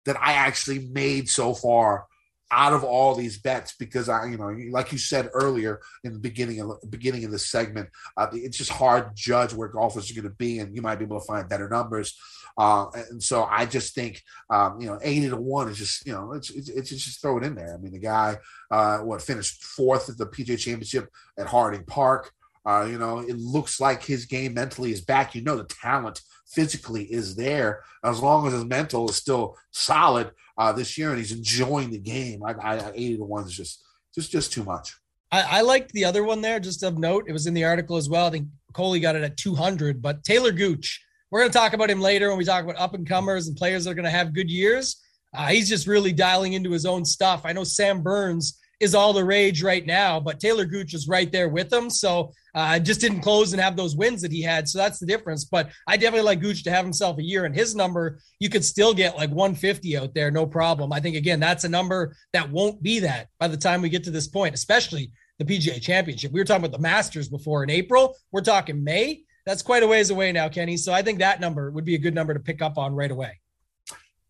that 0.05 0.17
I 0.19 0.33
actually 0.33 0.79
made 0.79 1.29
so 1.29 1.53
far 1.53 2.05
out 2.51 2.73
of 2.73 2.83
all 2.83 3.13
these 3.13 3.37
bets 3.37 3.75
because 3.77 4.09
I, 4.09 4.25
you 4.25 4.37
know, 4.37 4.55
like 4.71 4.91
you 4.91 4.97
said 4.97 5.29
earlier 5.33 5.81
in 6.03 6.13
the 6.13 6.19
beginning 6.19 6.61
of 6.61 6.77
beginning 6.89 7.23
of 7.25 7.31
the 7.31 7.39
segment, 7.39 7.89
uh, 8.17 8.27
it's 8.33 8.57
just 8.57 8.71
hard 8.71 9.09
to 9.09 9.11
judge 9.15 9.53
where 9.53 9.67
golfers 9.67 10.09
are 10.09 10.15
going 10.15 10.23
to 10.23 10.35
be, 10.35 10.59
and 10.59 10.75
you 10.75 10.81
might 10.81 10.95
be 10.95 11.05
able 11.05 11.19
to 11.19 11.25
find 11.25 11.47
better 11.47 11.69
numbers. 11.69 12.17
Uh, 12.57 12.87
and 13.11 13.21
so 13.21 13.43
I 13.43 13.65
just 13.65 13.93
think, 13.93 14.23
um, 14.49 14.81
you 14.81 14.87
know, 14.87 14.99
eighty 15.01 15.29
to 15.29 15.37
one 15.37 15.69
is 15.69 15.77
just, 15.77 16.05
you 16.05 16.13
know, 16.13 16.33
it's, 16.33 16.49
it's, 16.49 16.69
it's 16.69 16.89
just 16.89 17.21
throw 17.21 17.37
it 17.37 17.43
in 17.43 17.55
there. 17.55 17.73
I 17.73 17.77
mean, 17.77 17.91
the 17.91 17.99
guy, 17.99 18.37
uh, 18.71 18.99
what 18.99 19.21
finished 19.21 19.63
fourth 19.63 20.09
at 20.09 20.17
the 20.17 20.25
PGA 20.25 20.57
Championship 20.57 21.09
at 21.37 21.47
Harding 21.47 21.85
Park. 21.85 22.31
Uh, 22.65 22.87
you 22.89 22.97
know, 22.97 23.19
it 23.19 23.37
looks 23.37 23.79
like 23.79 24.03
his 24.03 24.25
game 24.25 24.53
mentally 24.53 24.91
is 24.91 25.01
back. 25.01 25.33
You 25.33 25.41
know, 25.41 25.55
the 25.55 25.63
talent 25.63 26.21
physically 26.47 27.03
is 27.05 27.35
there 27.35 27.83
as 28.03 28.21
long 28.21 28.47
as 28.47 28.53
his 28.53 28.65
mental 28.65 29.09
is 29.09 29.15
still 29.15 29.55
solid 29.71 30.31
uh, 30.57 30.71
this 30.71 30.97
year 30.97 31.09
and 31.09 31.17
he's 31.17 31.31
enjoying 31.31 31.89
the 31.89 31.99
game. 31.99 32.43
I, 32.43 32.53
I 32.53 32.91
80 32.93 33.17
to 33.17 33.23
one 33.23 33.45
is 33.45 33.53
just 33.53 33.83
just 34.13 34.31
just 34.31 34.51
too 34.51 34.63
much. 34.63 34.95
I, 35.31 35.59
I 35.59 35.61
liked 35.61 35.91
the 35.93 36.05
other 36.05 36.23
one 36.23 36.41
there. 36.41 36.59
Just 36.59 36.83
of 36.83 36.97
note, 36.97 37.25
it 37.27 37.33
was 37.33 37.47
in 37.47 37.53
the 37.53 37.63
article 37.63 37.97
as 37.97 38.09
well. 38.09 38.25
I 38.25 38.31
think 38.31 38.47
Coley 38.73 38.99
got 38.99 39.15
it 39.15 39.23
at 39.23 39.37
200, 39.37 40.01
but 40.01 40.23
Taylor 40.23 40.51
Gooch. 40.51 41.03
We're 41.31 41.41
going 41.41 41.51
to 41.51 41.57
talk 41.57 41.73
about 41.73 41.91
him 41.91 42.01
later 42.01 42.29
when 42.29 42.39
we 42.39 42.45
talk 42.45 42.63
about 42.63 42.77
up 42.77 42.95
and 42.95 43.07
comers 43.07 43.47
and 43.47 43.55
players 43.55 43.83
that 43.83 43.91
are 43.91 43.95
going 43.95 44.05
to 44.05 44.09
have 44.09 44.33
good 44.33 44.49
years. 44.49 44.99
Uh, 45.31 45.47
he's 45.47 45.69
just 45.69 45.85
really 45.85 46.11
dialing 46.11 46.53
into 46.53 46.71
his 46.71 46.87
own 46.87 47.05
stuff. 47.05 47.41
I 47.45 47.53
know 47.53 47.63
Sam 47.63 48.01
Burns 48.01 48.57
is 48.79 48.95
all 48.95 49.11
the 49.11 49.23
rage 49.23 49.61
right 49.61 49.85
now, 49.85 50.19
but 50.19 50.39
Taylor 50.39 50.65
Gooch 50.65 50.93
is 50.93 51.07
right 51.07 51.31
there 51.31 51.49
with 51.49 51.71
him. 51.71 51.89
So 51.89 52.31
uh, 52.55 52.79
just 52.79 53.01
didn't 53.01 53.21
close 53.21 53.51
and 53.51 53.61
have 53.61 53.75
those 53.75 53.95
wins 53.95 54.21
that 54.21 54.31
he 54.31 54.41
had. 54.41 54.67
So 54.67 54.77
that's 54.77 54.99
the 54.99 55.05
difference. 55.05 55.45
But 55.45 55.69
I 55.87 55.97
definitely 55.97 56.25
like 56.25 56.39
Gooch 56.39 56.63
to 56.63 56.71
have 56.71 56.85
himself 56.85 57.17
a 57.17 57.23
year 57.23 57.45
and 57.45 57.53
his 57.53 57.75
number, 57.75 58.19
you 58.39 58.49
could 58.49 58.63
still 58.63 58.93
get 58.93 59.17
like 59.17 59.31
150 59.31 59.97
out 59.97 60.13
there, 60.13 60.31
no 60.31 60.45
problem. 60.45 60.93
I 60.93 60.99
think, 60.99 61.17
again, 61.17 61.39
that's 61.39 61.65
a 61.65 61.69
number 61.69 62.15
that 62.33 62.49
won't 62.49 62.81
be 62.81 62.99
that 62.99 63.27
by 63.39 63.47
the 63.47 63.57
time 63.57 63.81
we 63.81 63.89
get 63.89 64.03
to 64.05 64.11
this 64.11 64.27
point, 64.27 64.55
especially 64.55 65.11
the 65.39 65.45
PGA 65.45 65.81
championship. 65.81 66.31
We 66.31 66.39
were 66.39 66.45
talking 66.45 66.65
about 66.65 66.75
the 66.75 66.81
Masters 66.81 67.29
before 67.29 67.63
in 67.63 67.69
April. 67.69 68.15
We're 68.31 68.41
talking 68.41 68.83
May. 68.83 69.23
That's 69.45 69.61
quite 69.61 69.83
a 69.83 69.87
ways 69.87 70.09
away 70.09 70.31
now, 70.31 70.47
Kenny. 70.49 70.77
So 70.77 70.93
I 70.93 71.01
think 71.01 71.19
that 71.19 71.39
number 71.39 71.71
would 71.71 71.85
be 71.85 71.95
a 71.95 71.99
good 71.99 72.13
number 72.13 72.33
to 72.33 72.39
pick 72.39 72.61
up 72.61 72.77
on 72.77 72.93
right 72.93 73.11
away. 73.11 73.39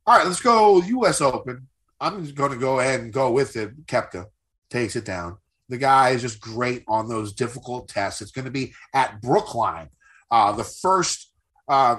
All 0.05 0.17
right, 0.17 0.25
let's 0.25 0.39
go 0.39 0.81
US 0.81 1.21
Open. 1.21 1.67
I'm 1.99 2.23
just 2.23 2.35
going 2.35 2.51
to 2.51 2.57
go 2.57 2.79
ahead 2.79 3.01
and 3.01 3.11
go 3.11 3.31
with 3.31 3.55
it. 3.55 3.85
Koepka 3.85 4.25
takes 4.69 4.95
it 4.95 5.05
down 5.05 5.37
the 5.69 5.77
guy 5.77 6.09
is 6.09 6.21
just 6.21 6.41
great 6.41 6.83
on 6.87 7.07
those 7.07 7.31
difficult 7.31 7.87
tests. 7.87 8.21
It's 8.21 8.31
going 8.31 8.45
to 8.45 8.51
be 8.51 8.73
at 8.93 9.21
Brookline, 9.21 9.89
uh, 10.31 10.51
the 10.51 10.63
first 10.63 11.31
uh, 11.67 11.97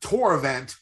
tour 0.00 0.34
event 0.34 0.76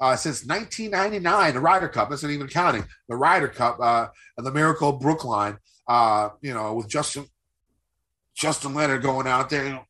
uh, 0.00 0.16
since 0.16 0.46
1999, 0.46 1.54
the 1.54 1.60
Ryder 1.60 1.88
Cup. 1.88 2.08
That's 2.08 2.22
not 2.22 2.30
even 2.30 2.46
counting 2.46 2.84
the 3.08 3.16
Ryder 3.16 3.48
Cup 3.48 3.78
uh, 3.80 4.06
and 4.38 4.46
the 4.46 4.52
Miracle 4.52 4.92
Brookline. 4.92 5.58
Uh, 5.88 6.30
you 6.40 6.54
know, 6.54 6.74
with 6.74 6.88
Justin 6.88 7.26
Justin 8.36 8.72
Leonard 8.72 9.02
going 9.02 9.26
out 9.26 9.50
there, 9.50 9.64
you 9.64 9.70
know, 9.70 9.84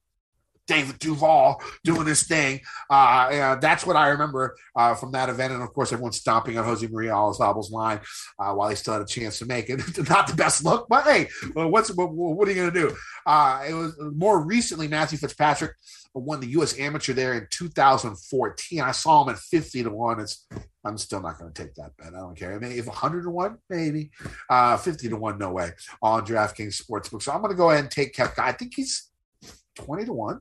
David 0.67 0.99
Duval 0.99 1.61
doing 1.85 2.07
his 2.07 2.23
thing. 2.25 2.61
Uh, 2.89 3.57
that's 3.57 3.87
what 3.87 3.97
I 3.97 4.09
remember 4.09 4.57
uh, 4.77 4.95
from 4.95 5.13
that 5.13 5.29
event. 5.29 5.53
And 5.53 5.63
of 5.63 5.73
course, 5.73 5.93
everyone 5.93 6.13
stomping 6.13 6.59
on 6.59 6.65
Jose 6.65 6.87
Maria 6.87 7.13
Olazabal's 7.13 7.71
line 7.71 8.01
uh, 8.39 8.53
while 8.53 8.69
he 8.69 8.77
still 8.77 8.95
had 8.95 9.03
a 9.03 9.07
chance 9.07 9.39
to 9.39 9.47
make 9.47 9.69
it. 9.69 9.79
Not 10.09 10.27
the 10.27 10.35
best 10.37 10.65
look, 10.65 10.89
but 10.89 11.05
hey, 11.05 11.29
what's 11.55 11.93
what, 11.95 12.13
what 12.13 12.49
are 12.49 12.51
you 12.51 12.57
going 12.57 12.73
to 12.73 12.81
do? 12.89 12.97
Uh, 13.27 13.65
it 13.69 13.75
was 13.75 13.97
more 14.15 14.45
recently 14.45 14.89
Matthew 14.89 15.19
Fitzpatrick 15.19 15.73
won 16.15 16.41
the 16.41 16.49
U.S. 16.49 16.79
Amateur 16.79 17.13
there 17.13 17.35
in 17.35 17.47
2014. 17.51 18.81
I 18.81 18.93
saw 18.93 19.23
him 19.23 19.31
at 19.31 19.39
50 19.39 19.85
to 19.85 19.91
one. 19.91 20.21
It's 20.21 20.47
I'm 20.85 20.99
still 20.99 21.21
not 21.21 21.39
going 21.39 21.53
to 21.53 21.63
take 21.63 21.75
that 21.77 21.97
bet. 21.97 22.15
I 22.15 22.19
don't 22.19 22.37
care. 22.37 22.55
I 22.55 22.59
mean, 22.59 22.73
if 22.73 22.87
100 22.87 23.23
to 23.23 23.31
one, 23.31 23.59
maybe. 23.71 24.11
Uh, 24.51 24.77
50 24.77 25.09
to 25.11 25.17
one, 25.17 25.39
no 25.39 25.53
way 25.53 25.71
on 26.03 26.27
DraftKings 26.27 26.83
Sportsbook. 26.83 27.23
So 27.23 27.33
I'm 27.33 27.41
going 27.41 27.53
to 27.53 27.57
go 27.57 27.71
ahead 27.71 27.85
and 27.85 27.91
take 27.91 28.15
Koepka. 28.15 28.41
I 28.41 28.53
think 28.53 28.73
he's 28.75 29.11
20 29.77 30.07
to 30.07 30.13
one. 30.13 30.41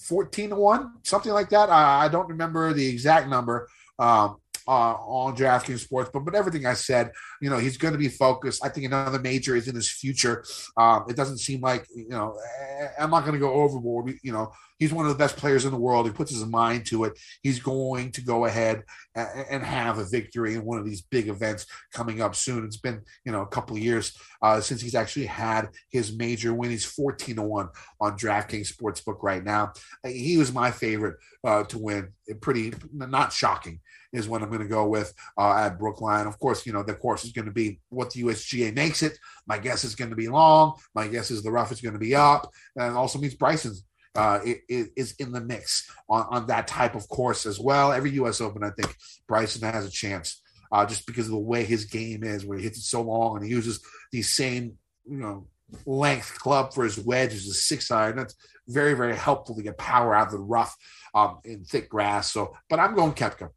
14 0.00 0.50
to 0.50 0.56
1, 0.56 0.92
something 1.02 1.32
like 1.32 1.50
that. 1.50 1.70
I, 1.70 2.04
I 2.04 2.08
don't 2.08 2.28
remember 2.28 2.72
the 2.72 2.86
exact 2.86 3.28
number. 3.28 3.68
Um, 3.98 4.36
uh, 4.68 4.94
on 4.94 5.36
DraftKings 5.36 5.80
Sports, 5.80 6.10
but 6.12 6.20
but 6.20 6.34
everything 6.34 6.64
I 6.64 6.74
said, 6.74 7.10
you 7.40 7.50
know, 7.50 7.58
he's 7.58 7.76
going 7.76 7.92
to 7.92 7.98
be 7.98 8.08
focused. 8.08 8.64
I 8.64 8.68
think 8.68 8.86
another 8.86 9.18
major 9.18 9.56
is 9.56 9.66
in 9.66 9.74
his 9.74 9.90
future. 9.90 10.44
Um, 10.76 11.06
it 11.08 11.16
doesn't 11.16 11.38
seem 11.38 11.60
like 11.60 11.86
you 11.92 12.08
know, 12.08 12.38
eh, 12.60 12.88
I'm 13.00 13.10
not 13.10 13.22
going 13.22 13.32
to 13.32 13.40
go 13.40 13.52
overboard. 13.52 14.14
You 14.22 14.32
know, 14.32 14.52
he's 14.80 14.92
one 14.92 15.06
of 15.06 15.12
the 15.12 15.18
best 15.18 15.36
players 15.36 15.64
in 15.64 15.70
the 15.70 15.78
world. 15.78 16.06
He 16.06 16.12
puts 16.12 16.32
his 16.32 16.44
mind 16.44 16.86
to 16.86 17.04
it. 17.04 17.16
He's 17.42 17.60
going 17.60 18.10
to 18.12 18.22
go 18.22 18.46
ahead 18.46 18.82
and 19.14 19.62
have 19.62 19.98
a 19.98 20.04
victory 20.04 20.54
in 20.54 20.64
one 20.64 20.78
of 20.78 20.84
these 20.84 21.02
big 21.02 21.28
events 21.28 21.66
coming 21.92 22.20
up 22.20 22.34
soon. 22.34 22.64
It's 22.64 22.78
been 22.78 23.02
you 23.24 23.30
know 23.30 23.42
a 23.42 23.46
couple 23.46 23.78
years 23.78 24.16
uh, 24.42 24.60
since 24.60 24.80
he's 24.80 24.96
actually 24.96 25.26
had 25.26 25.68
his 25.90 26.16
major 26.16 26.52
win. 26.52 26.70
He's 26.70 26.84
14 26.84 27.36
to 27.36 27.42
one 27.42 27.68
on 28.00 28.18
DraftKings 28.18 28.74
Sportsbook 28.74 29.22
right 29.22 29.44
now. 29.44 29.72
He 30.04 30.36
was 30.36 30.52
my 30.52 30.72
favorite 30.72 31.16
uh, 31.44 31.62
to 31.64 31.78
win. 31.78 32.08
Pretty 32.40 32.72
not 32.92 33.32
shocking 33.32 33.80
is 34.12 34.28
what 34.28 34.42
I'm 34.42 34.48
going 34.48 34.62
to 34.62 34.68
go 34.68 34.86
with 34.88 35.14
uh, 35.38 35.54
at 35.54 35.78
Brookline. 35.78 36.26
Of 36.26 36.38
course, 36.38 36.66
you 36.66 36.72
know, 36.72 36.82
the 36.82 36.94
course 36.94 37.24
is 37.24 37.32
going 37.32 37.44
to 37.44 37.52
be 37.52 37.80
what 37.90 38.10
the 38.10 38.22
USGA 38.22 38.74
makes 38.74 39.02
it. 39.02 39.16
My 39.46 39.58
guess 39.58 39.84
is 39.84 39.94
going 39.94 40.10
to 40.10 40.16
be 40.16 40.28
long. 40.28 40.74
My 40.94 41.06
guess 41.06 41.30
is 41.30 41.42
the 41.42 41.50
rough 41.50 41.72
is 41.72 41.80
going 41.80 41.92
to 41.92 42.00
be 42.00 42.14
up. 42.14 42.50
And 42.76 42.96
also 42.96 43.18
means 43.18 43.34
Bryson's 43.34 43.84
uh, 44.14 44.40
is 44.68 45.14
in 45.18 45.32
the 45.32 45.40
mix 45.40 45.90
on, 46.08 46.26
on 46.30 46.46
that 46.48 46.66
type 46.66 46.94
of 46.94 47.08
course 47.08 47.46
as 47.46 47.60
well. 47.60 47.92
Every 47.92 48.10
U.S. 48.12 48.40
Open, 48.40 48.64
I 48.64 48.70
think 48.70 48.94
Bryson 49.28 49.62
has 49.70 49.86
a 49.86 49.90
chance 49.90 50.42
uh, 50.72 50.84
just 50.86 51.06
because 51.06 51.26
of 51.26 51.32
the 51.32 51.38
way 51.38 51.64
his 51.64 51.84
game 51.84 52.24
is, 52.24 52.44
where 52.44 52.58
he 52.58 52.64
hits 52.64 52.78
it 52.78 52.82
so 52.82 53.02
long 53.02 53.36
and 53.36 53.44
he 53.44 53.50
uses 53.50 53.80
the 54.12 54.22
same, 54.22 54.76
you 55.08 55.18
know, 55.18 55.46
length 55.86 56.38
club 56.38 56.72
for 56.72 56.84
his 56.84 56.98
wedge 56.98 57.32
as 57.32 57.46
a 57.46 57.54
six 57.54 57.90
iron. 57.90 58.16
That's 58.16 58.34
very, 58.68 58.94
very 58.94 59.16
helpful 59.16 59.54
to 59.56 59.62
get 59.62 59.78
power 59.78 60.14
out 60.14 60.26
of 60.26 60.32
the 60.32 60.38
rough 60.38 60.76
um, 61.14 61.38
in 61.44 61.64
thick 61.64 61.88
grass. 61.88 62.32
So, 62.32 62.56
but 62.68 62.78
I'm 62.78 62.94
going 62.94 63.12
Koepka 63.12 63.50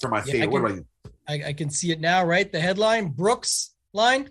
for 0.00 0.08
my 0.08 0.18
yeah, 0.18 0.24
favorite. 0.24 0.40
Ken, 0.40 0.50
what 0.50 0.60
about 0.60 0.76
you? 0.76 0.86
I, 1.26 1.48
I, 1.48 1.52
can 1.52 1.70
see 1.70 1.90
it 1.90 2.00
now, 2.00 2.24
right? 2.24 2.50
The 2.50 2.60
headline 2.60 3.08
Brooks 3.08 3.74
line. 3.92 4.30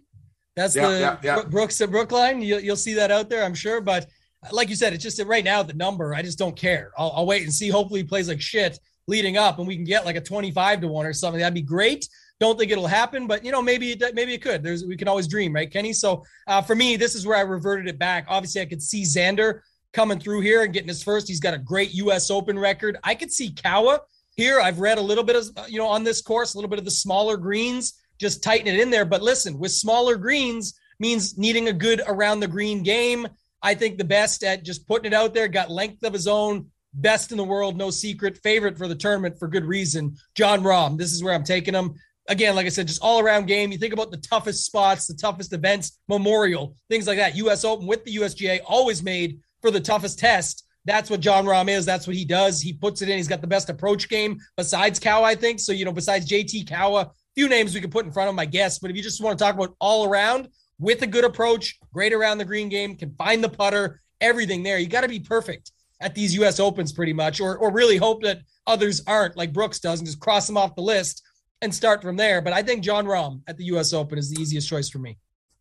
That's 0.55 0.75
yeah, 0.75 0.89
the 0.89 1.19
yeah. 1.23 1.43
Brooks 1.43 1.81
at 1.81 1.89
Brookline. 1.89 2.41
You'll, 2.41 2.59
you'll 2.59 2.75
see 2.75 2.93
that 2.93 3.11
out 3.11 3.29
there, 3.29 3.43
I'm 3.43 3.55
sure. 3.55 3.81
But 3.81 4.07
like 4.51 4.69
you 4.69 4.75
said, 4.75 4.93
it's 4.93 5.03
just 5.03 5.21
right 5.23 5.43
now 5.43 5.63
the 5.63 5.73
number. 5.73 6.13
I 6.13 6.21
just 6.21 6.37
don't 6.37 6.55
care. 6.55 6.91
I'll, 6.97 7.11
I'll 7.15 7.25
wait 7.25 7.43
and 7.43 7.53
see. 7.53 7.69
Hopefully, 7.69 8.01
he 8.01 8.05
plays 8.05 8.27
like 8.27 8.41
shit 8.41 8.79
leading 9.07 9.37
up, 9.37 9.59
and 9.59 9.67
we 9.67 9.75
can 9.75 9.85
get 9.85 10.05
like 10.05 10.15
a 10.15 10.21
25 10.21 10.81
to 10.81 10.87
one 10.87 11.05
or 11.05 11.13
something. 11.13 11.39
That'd 11.39 11.53
be 11.53 11.61
great. 11.61 12.07
Don't 12.39 12.57
think 12.57 12.71
it'll 12.71 12.87
happen, 12.87 13.27
but 13.27 13.45
you 13.45 13.51
know 13.51 13.61
maybe 13.61 13.91
it, 13.91 14.15
maybe 14.15 14.33
it 14.33 14.41
could. 14.41 14.63
There's 14.63 14.85
we 14.85 14.97
can 14.97 15.07
always 15.07 15.27
dream, 15.27 15.53
right, 15.53 15.71
Kenny? 15.71 15.93
So 15.93 16.23
uh, 16.47 16.61
for 16.61 16.75
me, 16.75 16.95
this 16.95 17.15
is 17.15 17.25
where 17.25 17.37
I 17.37 17.41
reverted 17.41 17.87
it 17.87 17.99
back. 17.99 18.25
Obviously, 18.27 18.61
I 18.61 18.65
could 18.65 18.81
see 18.81 19.03
Xander 19.03 19.61
coming 19.93 20.19
through 20.19 20.41
here 20.41 20.63
and 20.63 20.73
getting 20.73 20.89
his 20.89 21.03
first. 21.03 21.27
He's 21.27 21.39
got 21.39 21.53
a 21.53 21.59
great 21.59 21.93
U.S. 21.93 22.31
Open 22.31 22.57
record. 22.57 22.97
I 23.03 23.15
could 23.15 23.31
see 23.31 23.51
Kawa 23.51 24.01
here, 24.35 24.59
I've 24.59 24.79
read 24.79 24.97
a 24.97 25.01
little 25.01 25.23
bit 25.23 25.35
of, 25.35 25.69
you 25.69 25.77
know, 25.77 25.87
on 25.87 26.03
this 26.03 26.21
course, 26.21 26.53
a 26.53 26.57
little 26.57 26.69
bit 26.69 26.79
of 26.79 26.85
the 26.85 26.91
smaller 26.91 27.37
greens, 27.37 27.93
just 28.19 28.41
tighten 28.41 28.67
it 28.67 28.79
in 28.79 28.89
there. 28.89 29.05
But 29.05 29.21
listen, 29.21 29.59
with 29.59 29.71
smaller 29.71 30.15
greens 30.15 30.73
means 30.99 31.37
needing 31.37 31.67
a 31.67 31.73
good 31.73 32.01
around 32.07 32.39
the 32.39 32.47
green 32.47 32.81
game. 32.83 33.27
I 33.63 33.73
think 33.75 33.97
the 33.97 34.03
best 34.03 34.43
at 34.43 34.63
just 34.63 34.87
putting 34.87 35.11
it 35.11 35.15
out 35.15 35.33
there, 35.33 35.47
got 35.47 35.71
length 35.71 36.03
of 36.03 36.13
his 36.13 36.27
own, 36.27 36.67
best 36.93 37.31
in 37.31 37.37
the 37.37 37.43
world, 37.43 37.77
no 37.77 37.89
secret, 37.89 38.37
favorite 38.37 38.77
for 38.77 38.87
the 38.87 38.95
tournament 38.95 39.39
for 39.39 39.47
good 39.47 39.65
reason. 39.65 40.15
Jon 40.35 40.61
Rahm, 40.61 40.97
this 40.97 41.13
is 41.13 41.23
where 41.23 41.33
I'm 41.33 41.45
taking 41.45 41.73
him. 41.73 41.93
Again, 42.27 42.55
like 42.55 42.65
I 42.65 42.69
said, 42.69 42.87
just 42.87 43.01
all 43.01 43.19
around 43.19 43.47
game. 43.47 43.71
You 43.71 43.77
think 43.77 43.93
about 43.93 44.11
the 44.11 44.17
toughest 44.17 44.65
spots, 44.65 45.07
the 45.07 45.13
toughest 45.13 45.53
events, 45.53 45.99
Memorial, 46.07 46.75
things 46.89 47.07
like 47.07 47.17
that. 47.17 47.35
US 47.37 47.65
Open 47.65 47.87
with 47.87 48.03
the 48.05 48.15
USGA 48.17 48.59
always 48.65 49.01
made 49.01 49.39
for 49.61 49.71
the 49.71 49.81
toughest 49.81 50.19
test. 50.19 50.65
That's 50.85 51.09
what 51.09 51.21
Jon 51.21 51.45
Rahm 51.45 51.69
is. 51.69 51.85
That's 51.85 52.07
what 52.07 52.15
he 52.15 52.25
does. 52.25 52.61
He 52.61 52.73
puts 52.73 53.01
it 53.01 53.09
in. 53.09 53.17
He's 53.17 53.27
got 53.29 53.41
the 53.41 53.47
best 53.47 53.69
approach 53.69 54.09
game 54.09 54.39
besides 54.57 54.99
Cow, 54.99 55.23
I 55.23 55.35
think. 55.35 55.61
So, 55.61 55.71
you 55.71 55.85
know, 55.85 55.93
besides 55.93 56.29
JT 56.29 56.67
Cow, 56.67 57.11
few 57.35 57.49
names 57.49 57.73
we 57.73 57.81
could 57.81 57.91
put 57.91 58.05
in 58.05 58.11
front 58.11 58.29
of 58.29 58.35
my 58.35 58.45
guests. 58.45 58.79
But 58.79 58.91
if 58.91 58.97
you 58.97 59.03
just 59.03 59.21
want 59.21 59.37
to 59.37 59.43
talk 59.43 59.55
about 59.55 59.75
all 59.79 60.05
around 60.05 60.49
with 60.79 61.01
a 61.01 61.07
good 61.07 61.23
approach, 61.23 61.77
great 61.93 62.13
around 62.13 62.37
the 62.37 62.45
green 62.45 62.69
game, 62.69 62.95
can 62.95 63.13
find 63.15 63.43
the 63.43 63.49
putter, 63.49 64.01
everything 64.21 64.63
there, 64.63 64.79
you 64.79 64.87
got 64.87 65.01
to 65.01 65.07
be 65.07 65.19
perfect 65.19 65.71
at 66.01 66.15
these 66.15 66.35
U.S. 66.35 66.59
Opens 66.59 66.91
pretty 66.91 67.13
much, 67.13 67.39
or, 67.39 67.57
or 67.57 67.71
really 67.71 67.97
hope 67.97 68.21
that 68.23 68.41
others 68.67 69.01
aren't 69.07 69.37
like 69.37 69.53
Brooks 69.53 69.79
does 69.79 69.99
and 69.99 70.07
just 70.07 70.19
cross 70.19 70.47
them 70.47 70.57
off 70.57 70.75
the 70.75 70.81
list 70.81 71.23
and 71.61 71.73
start 71.73 72.01
from 72.01 72.17
there. 72.17 72.41
But 72.41 72.53
I 72.53 72.61
think 72.61 72.83
Jon 72.83 73.05
Rahm 73.05 73.41
at 73.47 73.57
the 73.57 73.65
U.S. 73.65 73.93
Open 73.93 74.17
is 74.17 74.29
the 74.29 74.41
easiest 74.41 74.67
choice 74.67 74.89
for 74.89 74.99
me. 74.99 75.17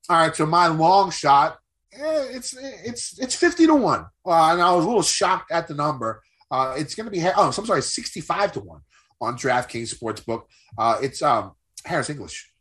All 0.08 0.16
right. 0.18 0.34
So 0.34 0.46
my 0.46 0.66
long 0.66 1.10
shot 1.10 1.58
eh, 1.92 2.26
it's 2.30 2.56
it's 2.58 3.18
it's 3.18 3.34
fifty 3.36 3.66
to 3.66 3.74
one, 3.74 4.06
uh, 4.26 4.52
and 4.52 4.60
I 4.60 4.72
was 4.74 4.84
a 4.84 4.88
little 4.88 5.02
shocked 5.02 5.52
at 5.52 5.68
the 5.68 5.74
number. 5.74 6.22
Uh, 6.50 6.74
it's 6.76 6.94
going 6.94 7.06
to 7.06 7.10
be 7.10 7.24
oh, 7.24 7.46
I'm 7.46 7.52
sorry, 7.52 7.82
sixty 7.82 8.20
five 8.20 8.52
to 8.52 8.60
one 8.60 8.80
on 9.20 9.36
DraftKings 9.38 9.94
Sportsbook. 9.94 10.42
Uh, 10.76 10.98
it's 11.00 11.22
um, 11.22 11.52
Harris 11.84 12.10
English. 12.10 12.51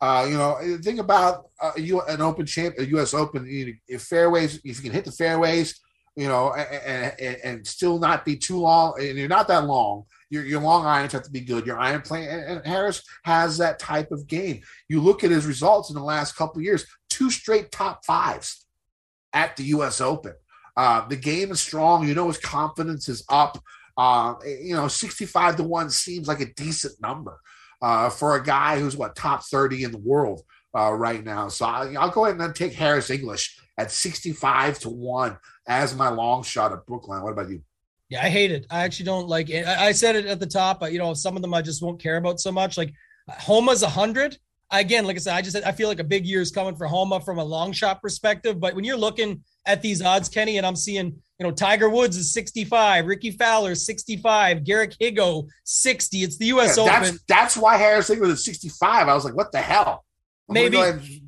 Uh, 0.00 0.26
you 0.28 0.36
know, 0.36 0.58
the 0.60 0.78
thing 0.78 0.98
about 0.98 1.46
uh, 1.60 1.72
you 1.76 2.02
an 2.02 2.20
Open 2.20 2.44
champ, 2.44 2.74
a 2.78 2.86
U.S. 2.86 3.14
Open, 3.14 3.46
you, 3.46 3.74
if 3.88 4.02
fairways, 4.02 4.56
if 4.56 4.76
you 4.76 4.82
can 4.82 4.92
hit 4.92 5.06
the 5.06 5.12
fairways, 5.12 5.80
you 6.16 6.28
know, 6.28 6.52
and, 6.52 7.14
and, 7.18 7.36
and, 7.44 7.66
still 7.66 7.98
not 7.98 8.24
be 8.24 8.36
too 8.36 8.58
long, 8.58 8.94
and 8.98 9.18
you're 9.18 9.28
not 9.28 9.48
that 9.48 9.64
long. 9.64 10.04
Your, 10.28 10.44
your 10.44 10.60
long 10.60 10.86
irons 10.86 11.12
have 11.12 11.22
to 11.24 11.30
be 11.30 11.40
good. 11.40 11.66
Your 11.66 11.78
iron 11.78 12.02
play, 12.02 12.26
and, 12.28 12.42
and 12.42 12.66
Harris 12.66 13.02
has 13.24 13.58
that 13.58 13.78
type 13.78 14.10
of 14.10 14.26
game. 14.26 14.60
You 14.88 15.00
look 15.00 15.24
at 15.24 15.30
his 15.30 15.46
results 15.46 15.90
in 15.90 15.94
the 15.94 16.02
last 16.02 16.36
couple 16.36 16.60
years: 16.60 16.86
two 17.08 17.30
straight 17.30 17.70
top 17.70 18.04
fives 18.04 18.66
at 19.32 19.56
the 19.56 19.64
U.S. 19.64 20.00
Open. 20.00 20.34
Uh, 20.76 21.06
the 21.08 21.16
game 21.16 21.50
is 21.52 21.60
strong. 21.60 22.06
You 22.06 22.14
know 22.14 22.28
his 22.28 22.38
confidence 22.38 23.08
is 23.08 23.24
up. 23.30 23.58
Uh, 23.96 24.34
you 24.44 24.74
know, 24.74 24.88
65 24.88 25.56
to 25.56 25.62
1 25.62 25.88
seems 25.88 26.28
like 26.28 26.40
a 26.40 26.52
decent 26.52 27.00
number 27.00 27.40
uh, 27.82 28.08
for 28.08 28.36
a 28.36 28.42
guy 28.42 28.78
who's 28.78 28.96
what 28.96 29.16
top 29.16 29.44
30 29.44 29.84
in 29.84 29.92
the 29.92 29.98
world 29.98 30.42
uh, 30.76 30.92
right 30.92 31.24
now. 31.24 31.48
So 31.48 31.66
I, 31.66 31.86
will 31.86 32.10
go 32.10 32.26
ahead 32.26 32.40
and 32.40 32.54
take 32.54 32.72
Harris 32.72 33.10
English 33.10 33.58
at 33.78 33.90
65 33.90 34.78
to 34.80 34.90
1 34.90 35.38
as 35.68 35.94
my 35.94 36.08
long 36.08 36.42
shot 36.42 36.72
at 36.72 36.86
Brookline. 36.86 37.22
What 37.22 37.32
about 37.32 37.50
you? 37.50 37.62
Yeah, 38.08 38.24
I 38.24 38.28
hate 38.28 38.52
it. 38.52 38.66
I 38.70 38.84
actually 38.84 39.06
don't 39.06 39.28
like 39.28 39.50
it. 39.50 39.66
I, 39.66 39.86
I 39.86 39.92
said 39.92 40.16
it 40.16 40.26
at 40.26 40.38
the 40.38 40.46
top, 40.46 40.80
but 40.80 40.92
you 40.92 40.98
know, 40.98 41.12
some 41.14 41.36
of 41.36 41.42
them 41.42 41.54
I 41.54 41.62
just 41.62 41.82
won't 41.82 42.00
care 42.00 42.16
about 42.16 42.40
so 42.40 42.52
much. 42.52 42.76
Like 42.76 42.92
Homa's 43.28 43.82
100 43.82 44.38
again, 44.70 45.04
like 45.04 45.16
I 45.16 45.18
said, 45.18 45.34
I 45.34 45.42
just 45.42 45.56
I 45.56 45.72
feel 45.72 45.88
like 45.88 45.98
a 45.98 46.04
big 46.04 46.26
year 46.26 46.40
is 46.40 46.50
coming 46.50 46.76
for 46.76 46.86
Homa 46.86 47.20
from 47.20 47.38
a 47.38 47.44
long 47.44 47.72
shot 47.72 48.00
perspective. 48.00 48.60
But 48.60 48.74
when 48.74 48.84
you're 48.84 48.96
looking 48.96 49.42
at 49.66 49.82
these 49.82 50.00
odds, 50.00 50.28
Kenny, 50.28 50.58
and 50.58 50.66
I'm 50.66 50.76
seeing, 50.76 51.06
you 51.38 51.46
know, 51.46 51.50
Tiger 51.50 51.90
Woods 51.90 52.16
is 52.16 52.32
65, 52.32 53.06
Rickie 53.06 53.32
Fowler 53.32 53.74
65, 53.74 54.64
Garrick 54.64 54.94
Higgo 55.00 55.48
60. 55.64 56.22
It's 56.22 56.38
the 56.38 56.46
U.S. 56.46 56.76
Yeah, 56.76 56.84
Open. 56.84 57.02
That's, 57.02 57.22
that's 57.28 57.56
why 57.56 57.76
Harris 57.76 58.08
English 58.08 58.28
was 58.28 58.44
65. 58.44 59.08
I 59.08 59.14
was 59.14 59.24
like, 59.24 59.34
what 59.34 59.52
the 59.52 59.58
hell? 59.58 60.04
I'm 60.48 60.54
Maybe 60.54 60.78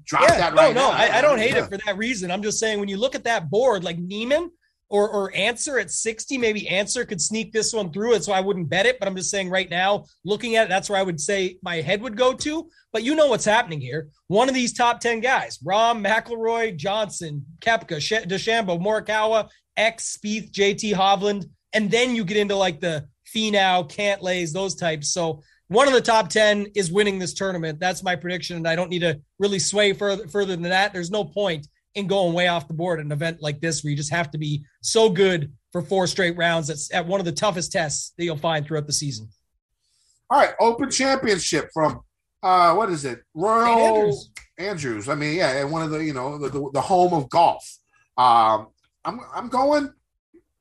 drop 0.04 0.22
yeah, 0.22 0.38
that 0.38 0.54
right 0.54 0.72
no, 0.72 0.82
no, 0.82 0.90
I, 0.90 1.18
I, 1.18 1.20
don't 1.20 1.38
hate 1.38 1.50
yeah. 1.50 1.64
it 1.64 1.68
for 1.68 1.76
that 1.84 1.96
reason. 1.96 2.30
I'm 2.30 2.42
just 2.42 2.60
saying 2.60 2.78
when 2.78 2.88
you 2.88 2.96
look 2.96 3.16
at 3.16 3.24
that 3.24 3.50
board, 3.50 3.82
like 3.82 3.98
Niemann, 3.98 4.50
or 4.90 5.08
or 5.08 5.34
Ancer 5.34 5.78
at 5.78 5.90
60 5.90 6.38
maybe 6.38 6.68
Ancer 6.68 7.04
could 7.04 7.20
sneak 7.20 7.52
this 7.52 7.72
one 7.72 7.92
through 7.92 8.14
it 8.14 8.24
so 8.24 8.32
i 8.32 8.40
wouldn't 8.40 8.68
bet 8.68 8.86
it 8.86 8.98
but 8.98 9.08
i'm 9.08 9.16
just 9.16 9.30
saying 9.30 9.50
right 9.50 9.70
now 9.70 10.04
looking 10.24 10.56
at 10.56 10.64
it 10.64 10.68
that's 10.68 10.88
where 10.88 10.98
i 10.98 11.02
would 11.02 11.20
say 11.20 11.58
my 11.62 11.76
head 11.76 12.02
would 12.02 12.16
go 12.16 12.32
to. 12.32 12.68
But 12.90 13.02
you 13.02 13.14
know 13.14 13.26
what's 13.26 13.44
happening 13.44 13.82
here. 13.82 14.08
One 14.28 14.48
of 14.48 14.54
these 14.54 14.72
top 14.72 15.00
10 15.00 15.20
guys 15.20 15.58
Rahm 15.58 16.04
mcilroy 16.04 16.76
johnson 16.76 17.44
Koepka 17.60 17.98
DeChambeau 18.26 18.80
morikawa 18.80 19.48
x 19.76 20.16
Spieth 20.16 20.50
JT 20.52 20.94
Hovland 20.94 21.44
and 21.72 21.90
then 21.90 22.14
you 22.14 22.24
get 22.24 22.38
into 22.38 22.56
like 22.56 22.80
the 22.80 23.06
Finau 23.34 23.88
Cantlays 23.88 24.52
those 24.52 24.74
types. 24.74 25.12
So 25.12 25.42
one 25.66 25.86
of 25.86 25.92
the 25.92 26.00
top 26.00 26.30
10 26.30 26.68
is 26.74 26.90
winning 26.90 27.18
this 27.18 27.34
tournament. 27.34 27.78
That's 27.78 28.02
my 28.02 28.16
prediction 28.16 28.56
and 28.56 28.66
i 28.66 28.74
don't 28.74 28.90
need 28.90 29.00
to 29.00 29.20
really 29.38 29.58
sway 29.58 29.92
further 29.92 30.26
further 30.28 30.56
than 30.56 30.62
that. 30.62 30.92
There's 30.92 31.10
no 31.10 31.24
point 31.24 31.68
in 31.98 32.06
going 32.06 32.32
way 32.32 32.48
off 32.48 32.68
the 32.68 32.74
board 32.74 32.98
at 32.98 33.04
an 33.04 33.12
event 33.12 33.42
like 33.42 33.60
this 33.60 33.82
where 33.82 33.90
you 33.90 33.96
just 33.96 34.12
have 34.12 34.30
to 34.30 34.38
be 34.38 34.64
so 34.80 35.10
good 35.10 35.52
for 35.72 35.82
four 35.82 36.06
straight 36.06 36.36
rounds. 36.36 36.68
That's 36.68 36.92
at 36.94 37.06
one 37.06 37.20
of 37.20 37.26
the 37.26 37.32
toughest 37.32 37.72
tests 37.72 38.12
that 38.16 38.24
you'll 38.24 38.36
find 38.36 38.66
throughout 38.66 38.86
the 38.86 38.92
season. 38.92 39.28
All 40.30 40.38
right, 40.38 40.54
Open 40.60 40.90
Championship 40.90 41.70
from 41.72 42.00
uh, 42.42 42.74
what 42.74 42.90
is 42.90 43.04
it? 43.04 43.20
Royal 43.34 43.96
Andrews. 43.96 44.30
Andrews. 44.58 45.08
I 45.08 45.14
mean, 45.14 45.36
yeah, 45.36 45.58
and 45.58 45.72
one 45.72 45.82
of 45.82 45.90
the 45.90 46.04
you 46.04 46.12
know 46.12 46.38
the, 46.38 46.48
the, 46.48 46.70
the 46.74 46.80
home 46.80 47.12
of 47.12 47.28
golf. 47.28 47.64
Um, 48.16 48.68
I'm 49.04 49.20
I'm 49.34 49.48
going 49.48 49.92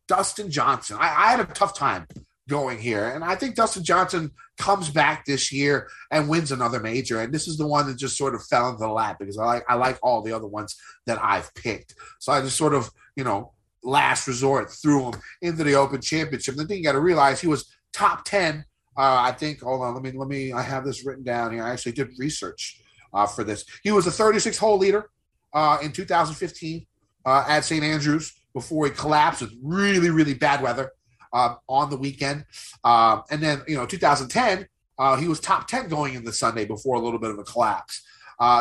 Dustin 0.07 0.49
Johnson. 0.49 0.97
I, 0.99 1.07
I 1.07 1.31
had 1.31 1.39
a 1.39 1.45
tough 1.45 1.77
time 1.77 2.07
going 2.47 2.79
here, 2.79 3.09
and 3.09 3.23
I 3.23 3.35
think 3.35 3.55
Dustin 3.55 3.83
Johnson 3.83 4.31
comes 4.57 4.89
back 4.89 5.25
this 5.25 5.51
year 5.51 5.89
and 6.11 6.27
wins 6.27 6.51
another 6.51 6.79
major. 6.79 7.21
And 7.21 7.33
this 7.33 7.47
is 7.47 7.57
the 7.57 7.67
one 7.67 7.87
that 7.87 7.97
just 7.97 8.17
sort 8.17 8.35
of 8.35 8.43
fell 8.45 8.69
into 8.69 8.79
the 8.79 8.89
lap 8.89 9.17
because 9.19 9.37
I 9.37 9.45
like 9.45 9.65
I 9.69 9.75
like 9.75 9.99
all 10.01 10.21
the 10.21 10.33
other 10.33 10.47
ones 10.47 10.75
that 11.05 11.19
I've 11.23 11.53
picked. 11.53 11.95
So 12.19 12.31
I 12.31 12.41
just 12.41 12.57
sort 12.57 12.73
of 12.73 12.89
you 13.15 13.23
know 13.23 13.53
last 13.83 14.27
resort 14.27 14.71
threw 14.71 15.09
him 15.09 15.21
into 15.41 15.63
the 15.63 15.75
Open 15.75 16.01
Championship. 16.01 16.55
The 16.55 16.65
thing 16.65 16.79
you 16.79 16.83
got 16.83 16.93
to 16.93 16.99
realize 16.99 17.39
he 17.39 17.47
was 17.47 17.65
top 17.93 18.25
ten 18.25 18.65
uh, 18.97 19.21
I 19.21 19.31
think. 19.31 19.61
Hold 19.61 19.83
on. 19.83 19.93
Let 19.93 20.03
me. 20.03 20.11
Let 20.11 20.27
me. 20.27 20.51
I 20.51 20.61
have 20.61 20.83
this 20.83 21.05
written 21.05 21.23
down 21.23 21.53
here. 21.53 21.63
I 21.63 21.71
actually 21.71 21.91
did 21.91 22.09
research 22.17 22.81
uh, 23.13 23.27
for 23.27 23.43
this. 23.43 23.63
He 23.83 23.91
was 23.91 24.07
a 24.07 24.11
36 24.11 24.57
hole 24.57 24.77
leader 24.77 25.11
uh, 25.53 25.77
in 25.83 25.91
2015 25.91 26.85
uh, 27.25 27.45
at 27.47 27.63
St. 27.63 27.83
Andrews 27.83 28.33
before 28.53 28.85
he 28.85 28.91
collapsed 28.91 29.41
with 29.41 29.53
really, 29.61 30.09
really 30.09 30.33
bad 30.33 30.63
weather 30.63 30.91
uh, 31.33 31.55
on 31.67 31.89
the 31.89 31.97
weekend. 31.97 32.45
Um, 32.83 33.23
and 33.29 33.41
then, 33.41 33.61
you 33.67 33.75
know, 33.75 33.85
2010, 33.85 34.67
uh, 34.99 35.15
he 35.15 35.27
was 35.27 35.39
top 35.39 35.67
10 35.67 35.89
going 35.89 36.15
into 36.15 36.31
Sunday 36.31 36.65
before 36.65 36.95
a 36.95 36.99
little 36.99 37.19
bit 37.19 37.31
of 37.31 37.39
a 37.39 37.43
collapse. 37.43 38.01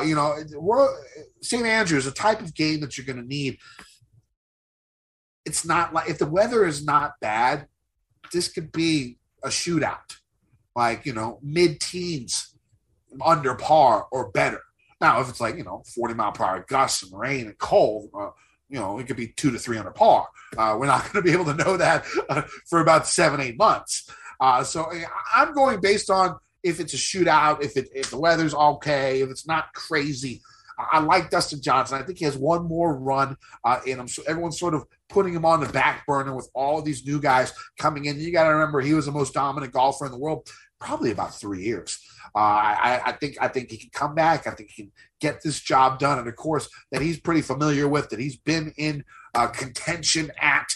you 0.05 0.15
know, 0.15 0.37
St. 1.41 1.65
Andrews, 1.65 2.07
a 2.07 2.13
type 2.13 2.41
of 2.41 2.55
game 2.55 2.81
that 2.81 2.97
you're 2.97 3.07
going 3.07 3.23
to 3.23 3.29
need. 3.29 3.59
It's 5.45 5.65
not 5.65 5.95
like 5.95 6.11
if 6.11 6.19
the 6.19 6.27
weather 6.27 6.67
is 6.67 6.85
not 6.85 7.13
bad, 7.21 7.69
this 8.33 8.49
could 8.49 8.73
be 8.73 9.19
a 9.45 9.49
shootout 9.49 10.17
like 10.77 11.07
you 11.07 11.13
know 11.13 11.41
mid 11.43 11.81
teens 11.81 12.55
under 13.25 13.55
par 13.55 14.07
or 14.13 14.31
better. 14.31 14.61
Now, 15.01 15.21
if 15.21 15.29
it's 15.29 15.41
like 15.41 15.57
you 15.57 15.65
know 15.65 15.83
40 15.95 16.15
mile 16.15 16.33
per 16.33 16.45
hour 16.45 16.65
gusts 16.69 17.03
and 17.03 17.19
rain 17.19 17.47
and 17.47 17.59
cold, 17.59 18.11
uh, 18.17 18.31
you 18.69 18.79
know 18.79 18.99
it 18.99 19.07
could 19.07 19.17
be 19.17 19.29
two 19.29 19.51
to 19.51 19.59
three 19.59 19.79
under 19.79 19.91
par. 19.91 20.29
Uh, 20.57 20.77
we're 20.79 20.87
not 20.87 21.03
going 21.13 21.15
to 21.15 21.23
be 21.23 21.33
able 21.33 21.45
to 21.45 21.55
know 21.55 21.77
that 21.77 22.05
uh, 22.29 22.43
for 22.67 22.81
about 22.81 23.07
seven 23.07 23.41
eight 23.41 23.59
months. 23.59 24.11
Uh, 24.41 24.63
so 24.63 24.91
I'm 25.35 25.55
going 25.55 25.81
based 25.81 26.11
on 26.11 26.37
if 26.63 26.81
it's 26.81 26.95
a 26.95 26.97
shootout, 26.97 27.63
if 27.63 27.77
it 27.77 27.89
if 27.95 28.11
the 28.11 28.19
weather's 28.19 28.55
okay, 28.55 29.21
if 29.21 29.31
it's 29.31 29.47
not 29.47 29.73
crazy. 29.73 30.43
I 30.79 31.01
like 31.01 31.31
Dustin 31.31 31.63
Johnson. 31.63 31.99
I 31.99 32.03
think 32.03 32.19
he 32.19 32.25
has 32.25 32.37
one 32.37 32.67
more 32.67 32.97
run 32.97 33.37
uh, 33.65 33.81
in 33.87 33.99
him. 33.99 34.09
So 34.09 34.23
everyone's 34.27 34.59
sort 34.59 34.75
of 34.75 34.85
putting 35.09 35.33
him 35.33 35.45
on 35.45 35.61
the 35.61 35.69
back 35.69 36.07
burner 36.07 36.35
with 36.35 36.51
all 36.55 36.83
these 36.83 37.07
new 37.07 37.21
guys 37.21 37.53
coming 37.79 38.05
in. 38.05 38.19
You 38.19 38.33
got 38.33 38.45
to 38.45 38.55
remember 38.55 38.81
he 38.81 38.95
was 38.95 39.07
the 39.07 39.13
most 39.13 39.33
dominant 39.35 39.73
golfer 39.73 40.07
in 40.07 40.13
the 40.13 40.19
world 40.19 40.49
probably 40.79 41.11
about 41.11 41.35
three 41.35 41.63
years. 41.63 41.99
Uh, 42.35 42.39
I, 42.39 43.01
I, 43.07 43.13
think 43.13 43.37
I 43.41 43.49
think 43.49 43.71
he 43.71 43.79
can 43.79 43.91
come 43.93 44.15
back. 44.15 44.47
I 44.47 44.51
think 44.51 44.71
he 44.71 44.83
can 44.83 44.93
get 45.21 45.43
this 45.43 45.61
job 45.61 45.99
done, 45.99 46.19
and 46.19 46.29
of 46.29 46.37
course 46.37 46.69
that 46.93 47.01
he's 47.01 47.19
pretty 47.19 47.41
familiar 47.41 47.89
with 47.89 48.11
that 48.11 48.21
he's 48.21 48.37
been 48.37 48.73
in 48.77 49.05
uh, 49.35 49.49
contention 49.49 50.31
at. 50.41 50.69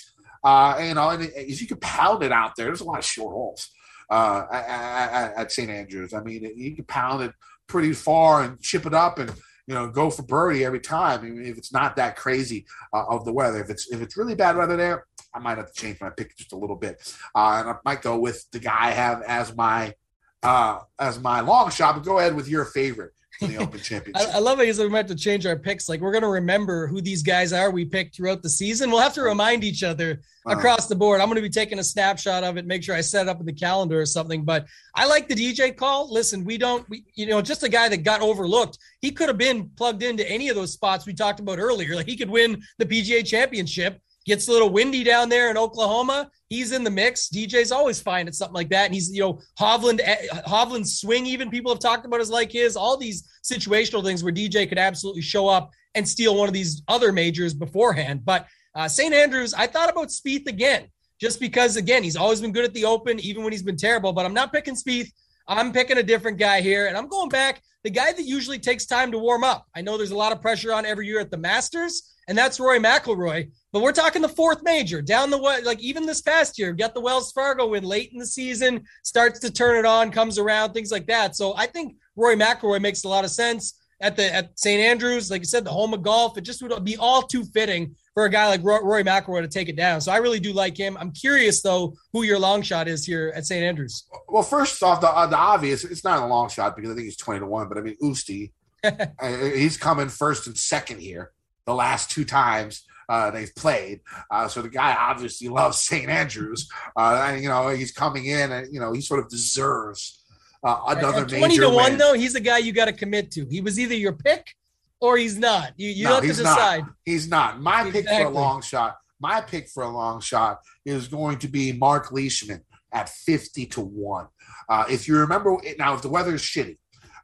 Uh, 0.43 0.81
you 0.83 0.95
know, 0.95 1.11
and 1.11 1.31
if 1.37 1.61
you 1.61 1.67
can 1.67 1.77
pound 1.81 2.23
it 2.23 2.33
out 2.33 2.57
there, 2.57 2.67
there's 2.67 2.81
a 2.81 2.85
lot 2.85 2.99
of 2.99 3.05
short 3.05 3.35
holes 3.35 3.69
uh, 4.09 4.45
at, 4.51 5.35
at 5.37 5.53
St. 5.53 5.69
Andrews. 5.69 6.15
I 6.15 6.23
mean, 6.23 6.51
you 6.57 6.75
can 6.75 6.87
pound 6.87 7.23
it 7.23 7.33
pretty 7.67 7.93
far 7.93 8.43
and 8.43 8.59
chip 8.61 8.87
it 8.87 8.95
up 8.95 9.19
and 9.19 9.31
you 9.71 9.77
know 9.77 9.89
go 9.89 10.11
for 10.11 10.23
birdie 10.25 10.65
every 10.65 10.81
time. 10.81 11.21
I 11.21 11.23
mean, 11.23 11.47
if 11.47 11.57
it's 11.57 11.73
not 11.73 11.95
that 11.95 12.17
crazy 12.17 12.67
uh, 12.93 13.05
of 13.07 13.25
the 13.25 13.33
weather, 13.33 13.63
if 13.63 13.71
it's 13.71 13.89
if 13.93 14.03
it's 14.03 14.17
really 14.17 14.35
bad 14.35 14.57
weather 14.57 14.77
there, 14.77 15.07
I 15.33 15.39
might 15.39 15.59
have 15.59 15.73
to 15.73 15.81
change 15.81 16.01
my 16.01 16.11
pick 16.11 16.37
just 16.37 16.53
a 16.53 16.57
little 16.57 16.75
bit, 16.75 16.97
uh, 17.37 17.59
and 17.61 17.69
I 17.69 17.75
might 17.85 18.03
go 18.03 18.19
with 18.19 18.51
the 18.51 18.59
guy 18.59 18.89
I 18.89 18.91
have 18.91 19.23
as 19.23 19.55
my 19.55 19.95
uh, 20.43 20.81
as 20.99 21.21
my 21.21 21.39
long 21.39 21.71
shot. 21.71 21.95
But 21.95 22.05
go 22.05 22.19
ahead 22.19 22.35
with 22.35 22.49
your 22.49 22.65
favorite 22.65 23.13
the 23.49 23.57
Open 23.59 23.81
Championship. 23.81 24.29
I, 24.29 24.37
I, 24.37 24.39
love 24.39 24.61
it. 24.61 24.67
He's 24.67 24.79
we 24.79 24.91
have 24.93 25.07
to 25.07 25.15
change 25.15 25.47
our 25.47 25.57
picks. 25.57 25.89
Like 25.89 26.01
we're 26.01 26.13
going 26.13 26.23
to 26.23 26.29
remember 26.29 26.87
who 26.87 27.01
these 27.01 27.23
guys 27.23 27.53
are 27.53 27.71
we 27.71 27.85
picked 27.85 28.15
throughout 28.15 28.43
the 28.43 28.51
season. 28.51 28.91
We'll 28.91 29.01
have 29.01 29.15
to 29.15 29.23
remind 29.23 29.65
each 29.65 29.83
other 29.83 30.21
across 30.47 30.87
the 30.87 30.95
board. 30.95 31.21
I'm 31.21 31.29
going 31.29 31.37
to 31.37 31.43
be 31.43 31.49
taking 31.49 31.79
a 31.79 31.85
snapshot 31.85 32.45
of 32.45 32.57
it, 32.57 32.67
make 32.67 32.83
sure 32.83 32.95
I 32.95 33.01
set 33.01 33.27
it 33.27 33.29
up 33.29 33.41
in 33.41 33.47
the 33.47 33.53
calendar 33.53 34.01
or 34.01 34.07
something. 34.07 34.45
But 34.45 34.67
I 34.95 35.07
like 35.07 35.29
the 35.29 35.35
DJ 35.35 35.77
call. 35.77 36.13
Listen, 36.13 36.45
we 36.45 36.59
don't, 36.59 36.89
we, 36.89 37.05
you 37.15 37.27
know, 37.27 37.41
just 37.43 37.63
a 37.63 37.69
guy 37.69 37.89
that 37.89 37.99
got 37.99 38.21
overlooked. 38.21 38.79
He 39.01 39.11
could 39.11 39.29
have 39.29 39.39
been 39.39 39.71
plugged 39.77 40.03
into 40.03 40.29
any 40.29 40.49
of 40.49 40.57
those 40.57 40.73
spots 40.73 41.07
we 41.07 41.15
talked 41.15 41.41
about 41.41 41.59
earlier. 41.59 41.95
Like 41.95 42.07
he 42.07 42.17
could 42.17 42.31
win 42.31 42.63
the 42.79 42.87
PGA 42.87 43.27
Championship 43.27 44.01
Gets 44.27 44.49
a 44.49 44.53
little 44.53 44.69
windy 44.69 45.03
down 45.03 45.29
there 45.29 45.51
in 45.51 45.57
Oklahoma. 45.57 46.31
He's 46.49 46.73
in 46.73 46.85
the 46.85 46.91
mix. 46.91 47.29
DJ's 47.29 47.73
always 47.73 48.01
fine 48.01 48.29
at 48.29 48.35
something 48.35 48.55
like 48.55 48.69
that. 48.69 48.87
And 48.87 48.95
he's, 48.95 49.11
you 49.11 49.21
know, 49.21 49.41
Hovland, 49.59 50.01
eh, 50.03 50.27
Hovland's 50.47 51.01
swing, 51.01 51.25
even 51.27 51.51
people 51.51 51.73
have 51.73 51.81
talked 51.81 52.05
about 52.05 52.21
is 52.21 52.31
like 52.31 52.53
his. 52.53 52.77
All 52.77 52.97
these 52.97 53.27
situational 53.43 54.05
things 54.05 54.23
where 54.23 54.33
DJ 54.33 54.69
could 54.69 54.79
absolutely 54.79 55.23
show 55.23 55.49
up 55.49 55.71
and 55.95 56.07
steal 56.07 56.37
one 56.37 56.49
of 56.49 56.55
these 56.55 56.83
other 56.89 57.13
majors 57.13 57.55
beforehand. 57.55 58.25
But 58.25 58.47
uh, 58.75 58.89
St. 58.89 59.15
Andrews, 59.15 59.55
I 59.55 59.67
thought 59.67 59.91
about 59.91 60.09
Spieth 60.09 60.47
again, 60.47 60.89
just 61.21 61.41
because, 61.41 61.77
again, 61.77 62.03
he's 62.03 62.17
always 62.17 62.41
been 62.41 62.53
good 62.53 62.65
at 62.65 62.75
the 62.75 62.85
Open, 62.85 63.19
even 63.21 63.43
when 63.43 63.53
he's 63.53 63.63
been 63.63 63.77
terrible. 63.77 64.13
But 64.13 64.27
I'm 64.27 64.35
not 64.35 64.53
picking 64.53 64.75
Spieth. 64.75 65.11
I'm 65.49 65.73
picking 65.73 65.99
a 65.99 66.03
different 66.03 66.39
guy 66.39 66.61
here, 66.61 66.87
and 66.87 66.97
I'm 66.97 67.09
going 67.09 67.29
back 67.29 67.63
the 67.83 67.91
guy 67.91 68.13
that 68.13 68.25
usually 68.25 68.59
takes 68.59 68.87
time 68.87 69.11
to 69.13 69.19
warm 69.19 69.43
up. 69.43 69.67
I 69.75 69.81
know 69.81 69.97
there's 69.97 70.11
a 70.11 70.17
lot 70.17 70.33
of 70.33 70.41
pressure 70.41 70.73
on 70.73 70.85
every 70.85 71.07
year 71.07 71.19
at 71.21 71.31
the 71.31 71.39
Masters, 71.39 72.15
and 72.29 72.37
that's 72.37 72.61
Rory 72.61 72.79
McIlroy. 72.79 73.51
But 73.73 73.83
we're 73.83 73.93
talking 73.93 74.21
the 74.21 74.29
fourth 74.29 74.63
major 74.65 75.01
down 75.01 75.31
the 75.31 75.39
way, 75.39 75.63
like 75.63 75.81
even 75.81 76.05
this 76.05 76.21
past 76.21 76.59
year, 76.59 76.73
got 76.73 76.93
the 76.93 77.01
Wells 77.01 77.31
Fargo 77.31 77.69
win 77.69 77.85
late 77.85 78.11
in 78.13 78.19
the 78.19 78.27
season, 78.27 78.85
starts 79.05 79.39
to 79.41 79.51
turn 79.51 79.79
it 79.79 79.85
on, 79.87 80.11
comes 80.11 80.39
around, 80.39 80.73
things 80.73 80.91
like 80.91 81.07
that. 81.07 81.37
So 81.37 81.55
I 81.57 81.67
think 81.67 81.95
Rory 82.17 82.37
McIlroy 82.37 82.81
makes 82.81 83.05
a 83.05 83.09
lot 83.09 83.25
of 83.25 83.31
sense 83.31 83.81
at 84.01 84.17
the 84.17 84.35
at 84.35 84.59
St. 84.59 84.81
Andrews, 84.81 85.31
like 85.31 85.43
you 85.43 85.47
said, 85.47 85.65
the 85.65 85.71
home 85.71 85.95
of 85.95 86.03
golf. 86.03 86.37
It 86.37 86.41
just 86.41 86.63
would 86.63 86.85
be 86.85 86.97
all 86.97 87.23
too 87.23 87.45
fitting 87.45 87.95
for 88.15 88.25
a 88.25 88.31
guy 88.31 88.49
like 88.49 88.65
Rory 88.65 89.05
McIlroy 89.05 89.43
to 89.43 89.49
take 89.49 89.69
it 89.69 89.77
down. 89.77 90.01
So 90.01 90.11
I 90.11 90.17
really 90.17 90.41
do 90.41 90.53
like 90.53 90.77
him. 90.77 90.97
I'm 90.99 91.13
curious 91.13 91.63
though 91.63 91.95
who 92.13 92.25
your 92.25 92.41
long 92.41 92.63
shot 92.63 92.89
is 92.89 93.05
here 93.05 93.33
at 93.37 93.47
St. 93.47 93.63
Andrews. 93.63 94.05
Well, 94.29 94.43
first 94.43 94.83
off, 94.83 95.01
the, 95.01 95.09
uh, 95.09 95.27
the 95.27 95.37
obvious, 95.37 95.85
it's 95.85 96.03
not 96.03 96.21
a 96.21 96.27
long 96.27 96.49
shot 96.49 96.75
because 96.75 96.91
I 96.91 96.95
think 96.95 97.05
he's 97.05 97.17
20 97.17 97.41
to 97.41 97.47
one, 97.47 97.69
but 97.69 97.79
I 97.79 97.83
mean 97.83 97.97
Oosty, 98.03 98.53
uh, 98.85 99.37
he's 99.55 99.77
coming 99.77 100.09
first 100.09 100.49
and 100.49 100.59
second 100.59 101.01
here 101.01 101.31
the 101.67 101.75
last 101.75 102.11
two 102.11 102.25
times 102.25 102.85
uh, 103.11 103.31
they've 103.33 103.55
played. 103.57 104.01
Uh, 104.31 104.47
so 104.47 104.63
the 104.63 104.69
guy 104.69 104.95
obviously 104.95 105.49
loves 105.49 105.79
St. 105.83 106.09
Andrews. 106.09 106.69
Uh, 106.97 107.27
and, 107.29 107.43
you 107.43 107.49
know, 107.49 107.69
he's 107.69 107.93
coming 107.93 108.27
in 108.27 108.53
and, 108.53 108.73
you 108.73 108.81
know, 108.81 108.93
he 108.93 109.01
sort 109.01 109.21
of 109.21 109.29
deserves 109.29 110.25
uh, 110.63 110.81
another 110.89 111.23
At 111.23 111.29
20 111.29 111.59
to 111.59 111.71
1, 111.71 111.99
though, 111.99 112.15
he's 112.15 112.35
the 112.35 112.41
guy 112.41 112.59
you 112.59 112.73
got 112.73 112.85
to 112.85 112.93
commit 112.93 113.31
to. 113.33 113.47
He 113.51 113.61
was 113.61 113.81
either 113.81 113.95
your 113.95 114.13
pick 114.13 114.55
or 115.01 115.17
he's 115.17 115.37
not. 115.37 115.73
You, 115.77 115.89
you 115.89 116.05
no, 116.05 116.15
have 116.15 116.23
to 116.23 116.29
decide. 116.29 116.83
Not. 116.83 116.93
He's 117.05 117.29
not. 117.29 117.61
My 117.61 117.87
exactly. 117.87 118.03
pick 118.03 118.11
for 118.11 118.27
a 118.27 118.31
long 118.31 118.63
shot, 118.63 118.97
my 119.19 119.41
pick 119.41 119.69
for 119.69 119.83
a 119.83 119.89
long 119.89 120.21
shot 120.21 120.61
is 120.85 121.09
going 121.09 121.39
to 121.39 121.49
be 121.49 121.73
Mark 121.73 122.13
Leishman 122.13 122.63
at 122.93 123.09
50 123.09 123.67
to 123.67 123.81
1. 123.81 124.27
Uh, 124.69 124.85
if 124.89 125.09
you 125.09 125.17
remember, 125.17 125.57
now 125.79 125.95
if 125.95 126.03
the 126.03 126.09
weather 126.09 126.35
is 126.35 126.43
shitty, 126.43 126.77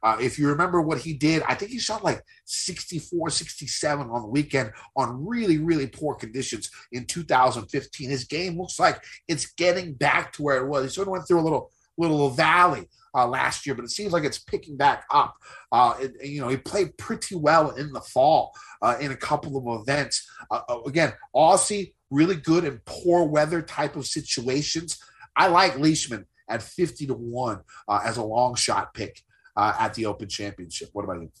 uh, 0.03 0.17
if 0.19 0.37
you 0.37 0.47
remember 0.47 0.81
what 0.81 0.99
he 0.99 1.13
did, 1.13 1.43
I 1.47 1.55
think 1.55 1.71
he 1.71 1.79
shot 1.79 2.03
like 2.03 2.23
64, 2.45 3.29
67 3.29 4.09
on 4.09 4.21
the 4.21 4.27
weekend 4.27 4.71
on 4.95 5.25
really, 5.25 5.57
really 5.57 5.87
poor 5.87 6.15
conditions 6.15 6.69
in 6.91 7.05
2015. 7.05 8.09
His 8.09 8.23
game 8.25 8.57
looks 8.57 8.79
like 8.79 9.03
it's 9.27 9.53
getting 9.53 9.93
back 9.93 10.33
to 10.33 10.43
where 10.43 10.57
it 10.57 10.67
was. 10.67 10.83
He 10.83 10.89
sort 10.89 11.07
of 11.07 11.13
went 11.13 11.27
through 11.27 11.39
a 11.39 11.41
little 11.41 11.71
little 11.97 12.29
valley 12.29 12.87
uh, 13.15 13.27
last 13.27 13.65
year, 13.65 13.75
but 13.75 13.83
it 13.83 13.91
seems 13.91 14.13
like 14.13 14.23
it's 14.23 14.39
picking 14.39 14.77
back 14.77 15.05
up. 15.11 15.35
Uh, 15.71 15.95
it, 15.99 16.13
you 16.23 16.39
know, 16.39 16.47
he 16.47 16.57
played 16.57 16.95
pretty 16.97 17.35
well 17.35 17.71
in 17.71 17.91
the 17.91 18.01
fall 18.01 18.53
uh, 18.81 18.95
in 18.99 19.11
a 19.11 19.17
couple 19.17 19.57
of 19.57 19.81
events. 19.81 20.29
Uh, 20.51 20.61
uh, 20.69 20.81
again, 20.83 21.13
Aussie, 21.35 21.93
really 22.11 22.35
good 22.35 22.63
in 22.63 22.79
poor 22.85 23.25
weather 23.25 23.61
type 23.61 23.95
of 23.95 24.05
situations. 24.05 24.99
I 25.35 25.47
like 25.47 25.79
Leishman 25.79 26.25
at 26.49 26.63
50 26.63 27.07
to 27.07 27.13
1 27.13 27.59
uh, 27.87 28.01
as 28.03 28.17
a 28.17 28.23
long 28.23 28.55
shot 28.55 28.93
pick 28.93 29.21
uh, 29.57 29.73
at 29.79 29.93
the 29.95 30.05
Open 30.05 30.29
Championship. 30.29 30.89
What 30.93 31.03
about 31.03 31.21
you? 31.21 31.31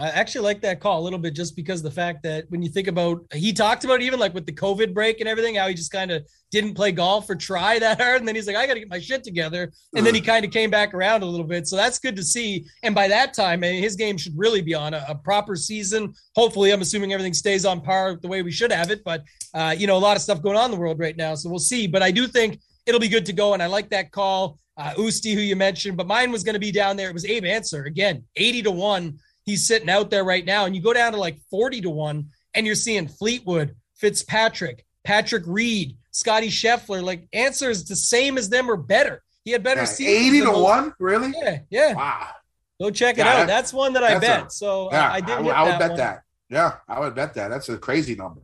I 0.00 0.10
actually 0.10 0.42
like 0.42 0.60
that 0.60 0.78
call 0.78 1.00
a 1.00 1.02
little 1.02 1.18
bit 1.18 1.34
just 1.34 1.56
because 1.56 1.82
the 1.82 1.90
fact 1.90 2.22
that 2.22 2.48
when 2.50 2.62
you 2.62 2.68
think 2.68 2.86
about 2.86 3.24
he 3.32 3.52
talked 3.52 3.82
about 3.82 4.00
even 4.00 4.20
like 4.20 4.32
with 4.32 4.46
the 4.46 4.52
COVID 4.52 4.94
break 4.94 5.18
and 5.18 5.28
everything, 5.28 5.56
how 5.56 5.66
he 5.66 5.74
just 5.74 5.90
kind 5.90 6.12
of 6.12 6.24
didn't 6.52 6.74
play 6.74 6.92
golf 6.92 7.28
or 7.28 7.34
try 7.34 7.78
that 7.80 8.00
hard. 8.00 8.20
And 8.20 8.28
then 8.28 8.36
he's 8.36 8.46
like, 8.46 8.54
I 8.54 8.64
got 8.66 8.74
to 8.74 8.80
get 8.80 8.88
my 8.88 9.00
shit 9.00 9.24
together. 9.24 9.72
And 9.96 10.06
then 10.06 10.14
he 10.14 10.20
kind 10.20 10.44
of 10.44 10.52
came 10.52 10.70
back 10.70 10.94
around 10.94 11.22
a 11.22 11.26
little 11.26 11.46
bit. 11.46 11.66
So 11.66 11.74
that's 11.74 11.98
good 11.98 12.14
to 12.14 12.22
see. 12.22 12.64
And 12.84 12.94
by 12.94 13.08
that 13.08 13.34
time, 13.34 13.64
I 13.64 13.72
mean, 13.72 13.82
his 13.82 13.96
game 13.96 14.16
should 14.16 14.38
really 14.38 14.62
be 14.62 14.72
on 14.72 14.94
a, 14.94 15.04
a, 15.08 15.14
proper 15.16 15.56
season. 15.56 16.14
Hopefully, 16.36 16.70
I'm 16.70 16.80
assuming 16.80 17.12
everything 17.12 17.34
stays 17.34 17.64
on 17.64 17.80
par 17.80 18.18
the 18.22 18.28
way 18.28 18.42
we 18.42 18.52
should 18.52 18.70
have 18.70 18.92
it. 18.92 19.02
But, 19.04 19.24
uh, 19.52 19.74
you 19.76 19.88
know, 19.88 19.96
a 19.96 19.98
lot 19.98 20.16
of 20.16 20.22
stuff 20.22 20.40
going 20.40 20.56
on 20.56 20.66
in 20.66 20.70
the 20.70 20.80
world 20.80 21.00
right 21.00 21.16
now. 21.16 21.34
So 21.34 21.50
we'll 21.50 21.58
see. 21.58 21.88
But 21.88 22.04
I 22.04 22.12
do 22.12 22.28
think 22.28 22.60
it'll 22.88 23.00
be 23.00 23.08
good 23.08 23.26
to 23.26 23.32
go. 23.32 23.54
And 23.54 23.62
I 23.62 23.66
like 23.66 23.90
that 23.90 24.10
call 24.10 24.58
uh, 24.76 24.94
Oosty, 24.94 25.34
who 25.34 25.40
you 25.40 25.54
mentioned, 25.54 25.96
but 25.96 26.06
mine 26.06 26.32
was 26.32 26.42
going 26.42 26.54
to 26.54 26.60
be 26.60 26.72
down 26.72 26.96
there. 26.96 27.10
It 27.10 27.14
was 27.14 27.26
Abe 27.26 27.44
Ancer 27.44 27.84
again, 27.84 28.24
80 28.34 28.62
to 28.62 28.70
1. 28.70 29.18
He's 29.44 29.66
sitting 29.66 29.90
out 29.90 30.10
there 30.10 30.24
right 30.24 30.44
now. 30.44 30.64
And 30.64 30.74
you 30.74 30.82
go 30.82 30.92
down 30.92 31.12
to 31.12 31.18
like 31.18 31.38
40 31.50 31.82
to 31.82 31.90
1. 31.90 32.28
and 32.54 32.66
you're 32.66 32.74
seeing 32.74 33.06
Fleetwood, 33.06 33.76
Fitzpatrick, 33.96 34.84
Patrick 35.04 35.44
Reed, 35.46 35.96
Scotty 36.10 36.48
Scheffler. 36.48 37.02
Like 37.02 37.28
Ancer 37.32 37.70
is 37.70 37.84
the 37.84 37.96
same 37.96 38.38
as 38.38 38.48
them 38.48 38.70
or 38.70 38.76
better. 38.76 39.22
He 39.44 39.52
had 39.52 39.62
better 39.62 39.80
yeah, 39.80 40.08
Eighty 40.08 40.40
to 40.42 40.50
one, 40.50 40.92
really? 40.98 41.32
Yeah, 41.34 41.60
yeah. 41.70 41.94
Wow. 41.94 42.28
Go 42.80 42.90
check 42.90 43.16
it 43.16 43.24
yeah, 43.24 43.38
out. 43.38 43.46
That's 43.46 43.72
one 43.72 43.94
that 43.94 44.04
I 44.04 44.18
bet. 44.18 44.46
A, 44.48 44.50
so 44.50 44.90
yeah, 44.92 45.10
I 45.10 45.20
did. 45.20 45.30
I, 45.30 45.36
I, 45.36 45.62
would 45.62 45.72
that 45.72 45.78
bet 45.78 45.88
one. 45.90 45.98
that. 45.98 46.22
Yeah, 46.50 46.74
I 46.86 47.00
would 47.00 47.14
bet 47.14 47.34
that. 47.34 47.48
That's 47.48 47.68
a 47.70 47.78
crazy 47.78 48.14
number. 48.14 48.42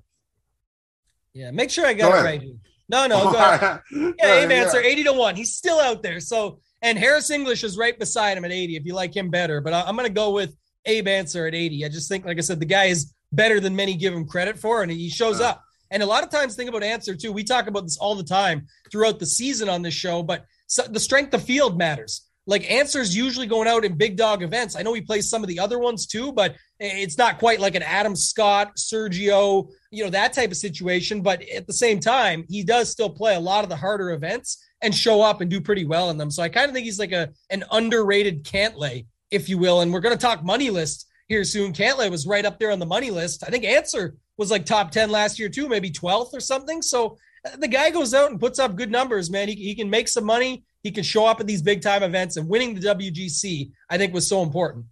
Yeah, 1.34 1.50
make 1.50 1.70
sure 1.70 1.84
I 1.86 1.92
got 1.92 2.12
go 2.12 2.18
it 2.18 2.22
right. 2.22 2.42
No, 2.88 3.06
no, 3.06 3.32
go 3.32 3.38
ahead. 3.38 3.80
Yeah, 4.18 4.34
Abe 4.34 4.50
Ancer, 4.50 4.80
80 4.80 5.04
to 5.04 5.12
1. 5.12 5.36
He's 5.36 5.54
still 5.54 5.80
out 5.80 6.02
there. 6.02 6.20
So, 6.20 6.60
and 6.82 6.98
Harris 6.98 7.30
English 7.30 7.64
is 7.64 7.78
right 7.78 7.98
beside 7.98 8.36
him 8.36 8.44
at 8.44 8.52
80 8.52 8.76
if 8.76 8.84
you 8.84 8.94
like 8.94 9.16
him 9.16 9.30
better. 9.30 9.60
But 9.60 9.72
I'm 9.72 9.96
going 9.96 10.06
to 10.06 10.12
go 10.12 10.32
with 10.32 10.54
Abe 10.84 11.08
Ancer 11.08 11.46
at 11.46 11.54
80. 11.54 11.84
I 11.84 11.88
just 11.88 12.08
think, 12.08 12.26
like 12.26 12.38
I 12.38 12.42
said, 12.42 12.60
the 12.60 12.66
guy 12.66 12.84
is 12.84 13.14
better 13.32 13.60
than 13.60 13.74
many 13.74 13.94
give 13.94 14.12
him 14.12 14.26
credit 14.26 14.58
for, 14.58 14.82
and 14.82 14.90
he 14.90 15.08
shows 15.08 15.40
uh, 15.40 15.50
up. 15.50 15.64
And 15.90 16.02
a 16.02 16.06
lot 16.06 16.24
of 16.24 16.30
times, 16.30 16.56
think 16.56 16.68
about 16.68 16.82
Ancer 16.82 17.14
too. 17.14 17.32
We 17.32 17.44
talk 17.44 17.66
about 17.66 17.84
this 17.84 17.96
all 17.96 18.14
the 18.14 18.24
time 18.24 18.66
throughout 18.90 19.18
the 19.18 19.26
season 19.26 19.68
on 19.68 19.82
this 19.82 19.94
show, 19.94 20.22
but 20.22 20.44
so 20.66 20.82
the 20.82 21.00
strength 21.00 21.34
of 21.34 21.42
field 21.42 21.78
matters 21.78 22.23
like 22.46 22.70
Ancer's 22.70 23.16
usually 23.16 23.46
going 23.46 23.68
out 23.68 23.84
in 23.84 23.96
big 23.96 24.16
dog 24.16 24.42
events. 24.42 24.76
I 24.76 24.82
know 24.82 24.92
he 24.92 25.00
plays 25.00 25.28
some 25.28 25.42
of 25.42 25.48
the 25.48 25.58
other 25.58 25.78
ones 25.78 26.06
too, 26.06 26.32
but 26.32 26.56
it's 26.78 27.16
not 27.16 27.38
quite 27.38 27.60
like 27.60 27.74
an 27.74 27.82
Adam 27.82 28.14
Scott, 28.14 28.76
Sergio, 28.76 29.70
you 29.90 30.04
know, 30.04 30.10
that 30.10 30.34
type 30.34 30.50
of 30.50 30.56
situation. 30.56 31.22
But 31.22 31.42
at 31.48 31.66
the 31.66 31.72
same 31.72 32.00
time, 32.00 32.44
he 32.48 32.62
does 32.62 32.90
still 32.90 33.08
play 33.08 33.34
a 33.34 33.40
lot 33.40 33.64
of 33.64 33.70
the 33.70 33.76
harder 33.76 34.10
events 34.10 34.62
and 34.82 34.94
show 34.94 35.22
up 35.22 35.40
and 35.40 35.50
do 35.50 35.60
pretty 35.60 35.86
well 35.86 36.10
in 36.10 36.18
them. 36.18 36.30
So 36.30 36.42
I 36.42 36.50
kind 36.50 36.68
of 36.68 36.74
think 36.74 36.84
he's 36.84 36.98
like 36.98 37.12
a 37.12 37.30
an 37.50 37.64
underrated 37.70 38.44
Cantlay, 38.44 39.06
if 39.30 39.48
you 39.48 39.56
will. 39.56 39.80
And 39.80 39.92
we're 39.92 40.00
going 40.00 40.16
to 40.16 40.20
talk 40.20 40.44
money 40.44 40.68
list 40.68 41.06
here 41.28 41.44
soon. 41.44 41.72
Cantlay 41.72 42.10
was 42.10 42.26
right 42.26 42.44
up 42.44 42.58
there 42.58 42.70
on 42.70 42.78
the 42.78 42.86
money 42.86 43.10
list. 43.10 43.42
I 43.46 43.50
think 43.50 43.64
Ancer 43.64 44.16
was 44.36 44.50
like 44.50 44.66
top 44.66 44.90
10 44.90 45.10
last 45.10 45.38
year 45.38 45.48
too, 45.48 45.68
maybe 45.68 45.90
12th 45.90 46.34
or 46.34 46.40
something. 46.40 46.82
So 46.82 47.16
uh, 47.46 47.56
the 47.56 47.68
guy 47.68 47.90
goes 47.90 48.12
out 48.12 48.30
and 48.30 48.38
puts 48.38 48.58
up 48.58 48.76
good 48.76 48.90
numbers, 48.90 49.30
man. 49.30 49.48
He, 49.48 49.54
he 49.54 49.74
can 49.74 49.88
make 49.88 50.08
some 50.08 50.24
money 50.24 50.64
he 50.84 50.92
can 50.92 51.02
show 51.02 51.26
up 51.26 51.40
at 51.40 51.46
these 51.48 51.62
big 51.62 51.80
time 51.80 52.02
events 52.02 52.36
and 52.36 52.46
winning 52.48 52.74
the 52.74 52.80
WGC, 52.82 53.72
I 53.88 53.98
think 53.98 54.12
was 54.14 54.28
so 54.28 54.42
important. 54.42 54.84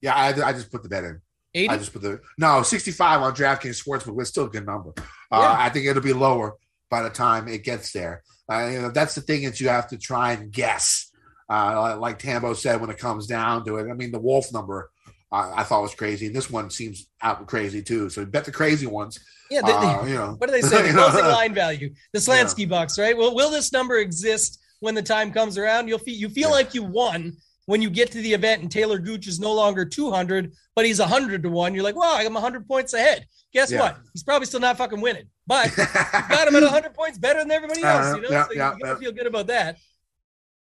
Yeah, 0.00 0.14
I, 0.14 0.28
I 0.28 0.52
just 0.52 0.70
put 0.70 0.82
the 0.82 0.88
bet 0.88 1.04
in. 1.04 1.20
80? 1.56 1.68
I 1.68 1.76
just 1.76 1.92
put 1.92 2.02
the 2.02 2.20
no 2.38 2.62
65 2.62 3.20
on 3.20 3.34
DraftKings 3.34 3.82
Sportsbook. 3.82 4.18
It's 4.20 4.30
still 4.30 4.46
a 4.46 4.48
good 4.48 4.64
number. 4.64 4.92
Uh, 5.30 5.40
yeah. 5.40 5.56
I 5.58 5.68
think 5.68 5.86
it'll 5.86 6.02
be 6.02 6.12
lower 6.12 6.54
by 6.88 7.02
the 7.02 7.10
time 7.10 7.48
it 7.48 7.64
gets 7.64 7.92
there. 7.92 8.22
Uh, 8.50 8.68
you 8.72 8.82
know, 8.82 8.90
that's 8.90 9.14
the 9.14 9.20
thing 9.20 9.44
that 9.44 9.60
you 9.60 9.68
have 9.68 9.88
to 9.88 9.98
try 9.98 10.32
and 10.32 10.52
guess. 10.52 11.10
Uh, 11.48 11.96
like 11.98 12.18
Tambo 12.18 12.54
said, 12.54 12.80
when 12.80 12.90
it 12.90 12.98
comes 12.98 13.26
down 13.26 13.64
to 13.66 13.76
it, 13.76 13.90
I 13.90 13.94
mean, 13.94 14.12
the 14.12 14.18
Wolff 14.18 14.52
number 14.52 14.90
uh, 15.32 15.52
I 15.54 15.64
thought 15.64 15.82
was 15.82 15.94
crazy, 15.94 16.26
and 16.26 16.34
this 16.34 16.48
one 16.48 16.70
seems 16.70 17.08
out 17.20 17.44
crazy 17.48 17.82
too. 17.82 18.08
So 18.08 18.24
bet 18.24 18.44
the 18.44 18.52
crazy 18.52 18.86
ones. 18.86 19.18
Yeah, 19.50 19.62
they, 19.62 19.72
uh, 19.72 20.04
you 20.06 20.14
know, 20.14 20.34
what 20.38 20.46
do 20.46 20.52
they 20.52 20.62
say? 20.62 20.82
The 20.92 20.92
closing 20.92 21.24
line 21.24 21.54
value, 21.54 21.92
the 22.12 22.20
Sklansky 22.20 22.60
yeah. 22.60 22.66
bucks, 22.66 22.98
right? 22.98 23.16
Well, 23.16 23.34
will 23.34 23.50
this 23.50 23.72
number 23.72 23.98
exist 23.98 24.60
when 24.84 24.94
the 24.94 25.02
time 25.02 25.32
comes 25.32 25.58
around. 25.58 25.88
You'll 25.88 25.98
feel 25.98 26.14
you 26.14 26.28
feel 26.28 26.50
yeah. 26.50 26.54
like 26.54 26.74
you 26.74 26.82
won 26.82 27.36
when 27.66 27.80
you 27.80 27.90
get 27.90 28.12
to 28.12 28.18
the 28.18 28.32
event 28.32 28.62
and 28.62 28.70
Taylor 28.70 28.98
Gooch 28.98 29.26
is 29.26 29.40
no 29.40 29.52
longer 29.52 29.84
200, 29.84 30.52
but 30.76 30.84
he's 30.84 31.00
100 31.00 31.42
to 31.42 31.48
1. 31.48 31.74
You're 31.74 31.82
like, 31.82 31.96
wow, 31.96 32.16
I'm 32.18 32.34
100 32.34 32.68
points 32.68 32.92
ahead. 32.92 33.26
Guess 33.52 33.72
yeah. 33.72 33.80
what? 33.80 33.96
He's 34.12 34.22
probably 34.22 34.46
still 34.46 34.60
not 34.60 34.76
fucking 34.76 35.00
winning, 35.00 35.24
but 35.46 35.74
got 35.76 36.48
him 36.48 36.56
at 36.56 36.62
100 36.62 36.94
points 36.94 37.18
better 37.18 37.40
than 37.40 37.50
everybody 37.50 37.82
uh, 37.82 37.88
else. 37.88 38.06
Uh, 38.06 38.16
you 38.16 38.22
know, 38.22 38.30
yeah, 38.30 38.44
so 38.44 38.52
you, 38.52 38.58
you 38.58 38.78
gotta 38.84 38.96
feel 38.96 39.12
good 39.12 39.26
about 39.26 39.46
that. 39.46 39.78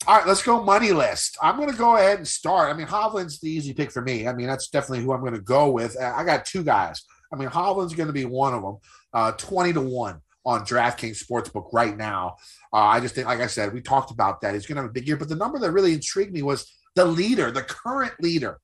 All 0.06 0.18
right, 0.18 0.28
let's 0.28 0.44
go 0.44 0.62
money 0.62 0.92
list. 0.92 1.38
I'm 1.42 1.56
going 1.56 1.72
to 1.72 1.78
go 1.78 1.96
ahead 1.96 2.18
and 2.18 2.28
start. 2.28 2.70
I 2.70 2.78
mean, 2.78 2.88
Hovland's 2.88 3.40
the 3.40 3.50
easy 3.50 3.74
pick 3.74 3.90
for 3.90 4.02
me. 4.02 4.28
I 4.28 4.34
mean, 4.34 4.48
that's 4.48 4.68
definitely 4.68 5.02
who 5.02 5.14
I'm 5.14 5.22
going 5.22 5.34
to 5.34 5.40
go 5.40 5.72
with. 5.72 5.98
I 6.02 6.26
got 6.26 6.46
two 6.46 6.62
guys. 6.62 7.04
I 7.32 7.38
mean, 7.38 7.48
Hovland's 7.48 7.94
going 7.96 8.08
to 8.08 8.14
be 8.14 8.26
one 8.26 8.54
of 8.54 8.64
them, 8.64 8.78
uh, 9.14 9.32
20 9.32 9.72
to 9.74 9.82
1 9.82 10.22
on 10.46 10.66
DraftKings 10.66 11.24
Sportsbook 11.24 11.72
right 11.72 11.96
now. 11.96 12.38
Uh, 12.72 12.78
I 12.78 13.00
just 13.00 13.16
think, 13.16 13.28
like 13.28 13.40
I 13.40 13.48
said, 13.48 13.74
we 13.74 13.82
talked 13.82 14.12
about 14.12 14.42
that. 14.42 14.54
He's 14.54 14.66
going 14.66 14.76
to 14.76 14.82
have 14.82 14.90
a 14.90 14.94
big 14.94 15.08
year. 15.08 15.18
But 15.18 15.30
the 15.30 15.36
number 15.36 15.60
that 15.60 15.72
really 15.72 15.94
intrigued 15.94 16.34
me 16.34 16.42
was 16.42 16.72
the 16.96 17.06
leader, 17.06 17.52
the 17.52 17.64
current 17.64 18.14
leader 18.20 18.60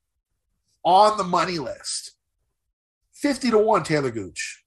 on 0.84 1.18
the 1.18 1.24
money 1.24 1.60
list 1.60 2.12
50 3.14 3.52
to 3.52 3.58
1 3.58 3.84
Taylor 3.84 4.12
Gooch. 4.12 4.64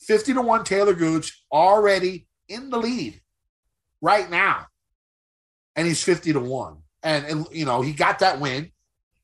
50 0.00 0.34
to 0.34 0.42
1 0.42 0.64
Taylor 0.64 0.94
Gooch 0.94 1.44
already 1.52 2.26
in 2.48 2.70
the 2.70 2.78
lead 2.78 3.20
right 4.00 4.30
now. 4.30 4.66
And 5.76 5.86
he's 5.86 6.02
50 6.02 6.32
to 6.32 6.40
1. 6.40 6.76
And, 7.02 7.26
and 7.26 7.46
you 7.52 7.64
know, 7.64 7.82
he 7.82 7.92
got 7.92 8.20
that 8.20 8.40
win. 8.40 8.70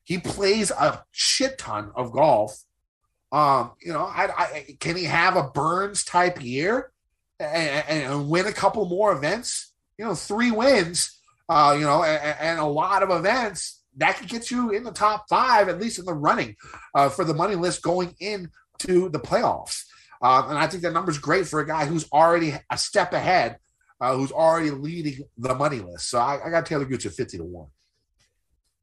He 0.03 0.19
plays 0.19 0.71
a 0.71 1.03
shit 1.11 1.57
ton 1.57 1.91
of 1.95 2.11
golf. 2.11 2.63
Um, 3.31 3.71
you 3.81 3.91
know, 3.91 4.05
I, 4.05 4.29
I, 4.37 4.77
can 4.79 4.95
he 4.95 5.05
have 5.05 5.35
a 5.35 5.49
Burns 5.49 6.03
type 6.03 6.41
year? 6.41 6.91
And, 7.39 7.87
and 7.89 8.29
win 8.29 8.47
a 8.47 8.51
couple 8.51 8.85
more 8.85 9.11
events, 9.11 9.73
you 9.97 10.05
know, 10.05 10.15
three 10.15 10.51
wins, 10.51 11.19
uh, 11.49 11.75
you 11.77 11.85
know, 11.85 12.03
and, 12.03 12.37
and, 12.39 12.59
a 12.59 12.65
lot 12.65 13.03
of 13.03 13.11
events 13.11 13.83
that 13.97 14.17
could 14.17 14.27
get 14.27 14.49
you 14.49 14.71
in 14.71 14.83
the 14.83 14.91
top 14.91 15.25
five, 15.29 15.69
at 15.69 15.79
least 15.79 15.99
in 15.99 16.05
the 16.05 16.13
running 16.13 16.55
uh, 16.95 17.09
for 17.09 17.23
the 17.23 17.33
money 17.33 17.55
list 17.55 17.81
going 17.81 18.13
into 18.19 19.09
the 19.09 19.19
playoffs. 19.19 19.83
Uh, 20.21 20.45
and 20.49 20.57
I 20.57 20.67
think 20.67 20.83
that 20.83 20.93
number 20.93 21.11
is 21.11 21.17
great 21.17 21.47
for 21.47 21.59
a 21.59 21.67
guy 21.67 21.85
who's 21.85 22.09
already 22.11 22.53
a 22.69 22.77
step 22.77 23.13
ahead, 23.13 23.57
uh, 24.01 24.15
who's 24.15 24.31
already 24.31 24.71
leading 24.71 25.25
the 25.37 25.53
money 25.53 25.79
list. 25.79 26.09
So 26.09 26.19
I, 26.19 26.39
I 26.45 26.49
got 26.49 26.65
Taylor 26.65 26.85
Gooch 26.85 27.05
at 27.05 27.13
50 27.13 27.37
to 27.37 27.43
1. 27.43 27.67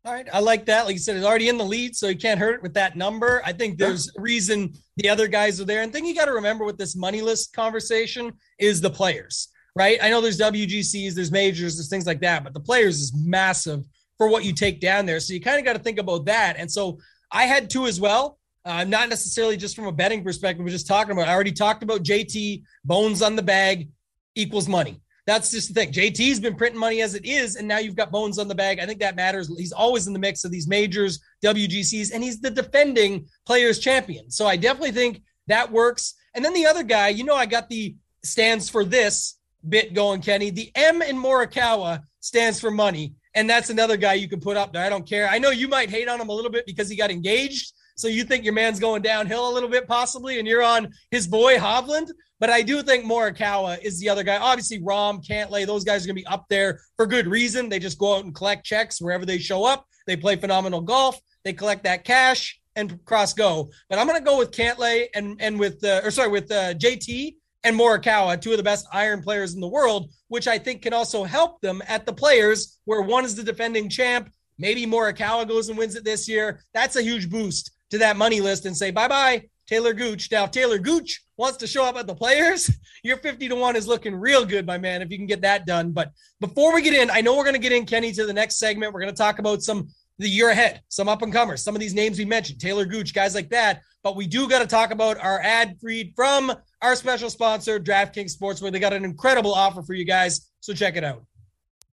All 0.05 0.13
right, 0.13 0.27
I 0.33 0.41
like 0.41 0.67
that. 0.67 0.87
Like 0.87 0.95
you 0.95 0.99
said, 0.99 1.15
he's 1.15 1.25
already 1.25 1.49
in 1.49 1.57
the 1.57 1.65
lead, 1.65 1.95
so 1.95 2.09
he 2.09 2.17
can't 2.17 2.41
hurt 2.41 2.57
it 2.57 2.63
with 2.63 2.75
that 2.75 2.97
number. 2.97 3.41
I 3.45 3.53
think 3.53 3.79
there's 3.79 4.11
a 4.17 4.21
reason 4.21 4.73
the 4.97 5.09
other 5.09 5.29
guys 5.29 5.61
are 5.61 5.65
there. 5.65 5.83
And 5.83 5.93
thing 5.93 6.05
you 6.05 6.15
got 6.15 6.25
to 6.25 6.33
remember 6.33 6.65
with 6.65 6.77
this 6.77 6.97
money 6.97 7.23
list 7.23 7.53
conversation 7.55 8.33
is 8.59 8.81
the 8.81 8.91
players, 8.91 9.47
right? 9.77 9.99
I 10.03 10.11
know 10.11 10.21
there's 10.21 10.41
WGCs, 10.41 11.15
there's 11.15 11.31
majors, 11.31 11.77
there's 11.77 11.89
things 11.89 12.05
like 12.05 12.21
that, 12.21 12.43
but 12.43 12.53
the 12.53 12.59
players 12.59 13.01
is 13.01 13.13
massive 13.15 13.85
for 14.19 14.29
what 14.29 14.45
you 14.45 14.53
take 14.53 14.81
down 14.81 15.07
there. 15.07 15.21
So 15.21 15.35
you 15.35 15.41
kind 15.41 15.61
of 15.61 15.65
got 15.65 15.75
to 15.75 15.79
think 15.79 16.01
about 16.01 16.25
that. 16.25 16.57
And 16.59 16.71
so 16.71 16.99
I 17.31 17.45
had 17.45 17.71
two 17.71 17.87
as 17.87 18.01
well. 18.01 18.39
Uh, 18.65 18.83
not 18.83 19.09
necessarily 19.09 19.57
just 19.57 19.77
from 19.77 19.87
a 19.87 19.93
betting 19.93 20.25
perspective, 20.25 20.65
we're 20.65 20.71
just 20.71 20.89
talking 20.89 21.13
about. 21.13 21.29
I 21.29 21.33
already 21.33 21.53
talked 21.53 21.85
about 21.85 22.03
JT 22.03 22.63
bones 22.85 23.23
on 23.23 23.37
the 23.37 23.43
bag 23.43 23.89
equals 24.35 24.69
money. 24.69 25.02
That's 25.27 25.51
just 25.51 25.69
the 25.69 25.75
thing. 25.75 25.93
JT's 25.93 26.41
been 26.41 26.57
printing 26.57 26.81
money 26.81 27.01
as 27.01 27.15
it 27.15 27.25
is, 27.25 27.55
and 27.57 27.69
now 27.69 27.79
you've 27.79 27.95
got 27.95 28.11
Bones 28.11 28.39
on 28.39 28.49
the 28.49 28.55
bag. 28.55 28.81
I 28.81 28.87
think 28.87 28.99
that 29.01 29.15
matters. 29.15 29.49
He's 29.57 29.73
always 29.73 30.09
in 30.09 30.13
the 30.13 30.19
mix 30.19 30.45
of 30.45 30.51
these 30.51 30.67
majors, 30.67 31.21
WGCs, 31.45 32.13
and 32.13 32.25
he's 32.25 32.41
the 32.41 32.51
defending 32.51 33.27
players 33.47 33.79
champion. 33.79 34.31
So 34.31 34.47
I 34.47 34.57
definitely 34.57 34.93
think 34.93 35.23
that 35.47 35.71
works. 35.71 36.15
And 36.35 36.45
then 36.45 36.55
the 36.55 36.67
other 36.67 36.83
guy, 36.83 37.09
you 37.09 37.25
know, 37.25 37.37
I 37.37 37.47
got 37.47 37.69
the 37.69 37.95
stands 38.25 38.69
for 38.69 38.85
this 38.85 39.39
bit 39.69 39.95
going, 39.95 40.23
Kenny. 40.23 40.51
The 40.51 40.73
M 40.75 41.03
in 41.03 41.17
Morikawa 41.17 42.03
stands 42.21 42.61
for 42.61 42.71
money. 42.71 43.15
And 43.35 43.49
that's 43.49 43.71
another 43.71 43.97
guy 43.97 44.15
you 44.15 44.29
can 44.29 44.41
put 44.41 44.57
up 44.57 44.73
there. 44.73 44.85
I 44.85 44.91
don't 44.91 45.09
care. 45.09 45.29
I 45.29 45.39
know 45.39 45.51
you 45.51 45.69
might 45.69 45.89
hate 45.89 46.09
on 46.09 46.21
him 46.21 46.29
a 46.29 46.33
little 46.33 46.51
bit 46.51 46.67
because 46.67 46.89
he 46.89 46.97
got 46.97 47.11
engaged. 47.11 47.73
So 48.03 48.09
you 48.09 48.25
think 48.25 48.43
your 48.43 48.53
man's 48.53 48.81
going 48.81 49.01
downhill 49.01 49.49
a 49.49 49.55
little 49.55 49.69
bit, 49.69 49.87
possibly, 49.87 50.41
and 50.41 50.49
you're 50.49 50.61
on 50.61 50.93
his 51.13 51.29
boy 51.29 51.57
Hovland. 51.57 52.11
But 52.41 52.51
I 52.51 52.61
do 52.61 52.83
think 52.83 53.05
Morikawa 53.05 53.81
is 53.81 54.01
the 54.01 54.09
other 54.09 54.25
guy. 54.25 54.39
Obviously, 54.39 54.81
Rahm, 54.81 55.25
Cantlay, 55.25 55.65
those 55.65 55.85
guys 55.85 56.03
are 56.03 56.09
going 56.09 56.17
to 56.17 56.23
be 56.23 56.27
up 56.27 56.47
there 56.51 56.81
for 56.97 57.07
good 57.07 57.29
reason. 57.29 57.69
They 57.69 57.79
just 57.79 58.01
go 58.01 58.17
out 58.17 58.25
and 58.25 58.35
collect 58.35 58.67
checks 58.67 59.01
wherever 59.01 59.25
they 59.25 59.39
show 59.39 59.65
up. 59.65 59.87
They 60.09 60.17
play 60.17 60.35
phenomenal 60.35 60.81
golf. 60.81 61.17
They 61.45 61.53
collect 61.53 61.85
that 61.85 62.03
cash 62.03 62.61
and 62.75 63.05
cross 63.05 63.35
go. 63.35 63.71
But 63.89 64.01
I'm 64.01 64.09
going 64.09 64.19
to 64.19 64.25
go 64.25 64.37
with 64.37 64.51
Cantlay 64.51 65.07
and 65.15 65.41
and 65.41 65.61
with 65.61 65.85
uh, 65.85 66.01
or 66.03 66.11
sorry 66.11 66.31
with 66.31 66.51
uh, 66.51 66.75
JT 66.75 67.37
and 67.63 67.79
Morikawa, 67.79 68.41
two 68.41 68.51
of 68.51 68.57
the 68.57 68.65
best 68.65 68.85
iron 68.93 69.23
players 69.23 69.55
in 69.55 69.61
the 69.61 69.69
world, 69.69 70.11
which 70.27 70.49
I 70.49 70.59
think 70.59 70.83
can 70.83 70.93
also 70.93 71.23
help 71.23 71.61
them 71.61 71.81
at 71.87 72.05
the 72.05 72.13
players 72.13 72.81
where 72.85 73.03
one 73.03 73.25
is 73.25 73.37
the 73.37 73.45
defending 73.45 73.89
champ. 73.89 74.29
Maybe 74.59 74.87
Morikawa 74.87 75.47
goes 75.47 75.69
and 75.69 75.79
wins 75.79 75.95
it 75.95 76.05
this 76.05 76.29
year. 76.29 76.65
That's 76.75 76.97
a 76.97 77.03
huge 77.03 77.31
boost 77.31 77.71
to 77.93 77.99
that 77.99 78.17
money 78.17 78.41
list 78.41 78.67
and 78.67 78.77
say 78.77 78.91
bye 78.91 79.09
bye 79.09 79.43
Taylor 79.67 79.95
Gooch. 79.95 80.31
Now, 80.31 80.45
if 80.45 80.51
Taylor 80.51 80.79
Gooch 80.79 81.23
wants 81.37 81.57
to 81.59 81.67
show 81.67 81.85
up 81.85 81.97
at 81.97 82.07
the 82.07 82.15
players, 82.15 82.71
your 83.03 83.17
50 83.17 83.49
to 83.49 83.55
1 83.55 83.77
is 83.77 83.87
looking 83.87 84.15
real 84.15 84.45
good, 84.45 84.67
my 84.67 84.77
man, 84.77 85.03
if 85.03 85.11
you 85.11 85.17
can 85.17 85.27
get 85.27 85.41
that 85.43 85.67
done. 85.67 85.93
But 85.93 86.11
before 86.41 86.75
we 86.75 86.83
get 86.83 86.95
in, 86.95 87.11
I 87.11 87.21
know 87.21 87.37
we're 87.37 87.45
going 87.45 87.55
to 87.55 87.61
get 87.61 87.73
in, 87.73 87.87
Kenny, 87.87 88.13
to 88.13 88.27
the 88.27 88.33
next 88.33 88.59
segment. 88.59 88.93
We're 88.93 89.01
going 89.01 89.15
to 89.15 89.17
talk 89.17 89.39
about 89.39 89.63
some 89.63 89.89
the 90.19 90.29
year 90.29 90.51
ahead, 90.51 90.83
some 90.89 91.09
up 91.09 91.23
and 91.23 91.33
comers, 91.33 91.65
some 91.65 91.75
of 91.75 91.81
these 91.81 91.95
names 91.95 92.19
we 92.19 92.25
mentioned, 92.25 92.61
Taylor 92.61 92.85
Gooch, 92.85 93.15
guys 93.15 93.35
like 93.35 93.49
that. 93.51 93.81
But 94.03 94.15
we 94.15 94.27
do 94.27 94.49
got 94.49 94.59
to 94.59 94.67
talk 94.67 94.91
about 94.91 95.19
our 95.19 95.41
ad 95.41 95.77
read 95.81 96.13
from 96.15 96.53
our 96.83 96.95
special 96.95 97.31
sponsor, 97.31 97.81
DraftKings 97.81 98.37
Sportsbook. 98.37 98.73
They 98.73 98.79
got 98.79 98.93
an 98.93 99.05
incredible 99.05 99.55
offer 99.55 99.83
for 99.83 99.95
you 99.95 100.05
guys. 100.05 100.51
So 100.61 100.75
check 100.75 100.97
it 100.97 101.05
out. 101.05 101.25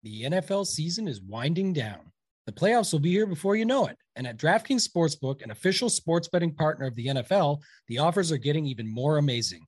The 0.03 0.25
NFL 0.25 0.67
season 0.67 1.07
is 1.07 1.21
winding 1.21 1.75
down. 1.75 2.13
The 2.47 2.53
playoffs 2.53 2.93
will 2.93 3.01
be 3.01 3.11
here 3.11 3.27
before 3.27 3.57
you 3.57 3.67
know 3.67 3.87
it. 3.87 3.97
And 4.19 4.27
at 4.27 4.37
DraftKings 4.37 4.87
Sportsbook, 4.87 5.43
an 5.43 5.53
official 5.53 5.89
sports 5.89 6.27
betting 6.27 6.53
partner 6.53 6.87
of 6.87 6.97
the 6.97 7.07
NFL, 7.07 7.63
the 7.87 7.99
offers 7.99 8.33
are 8.33 8.37
getting 8.37 8.67
even 8.67 8.93
more 8.93 9.19
amazing. 9.19 9.65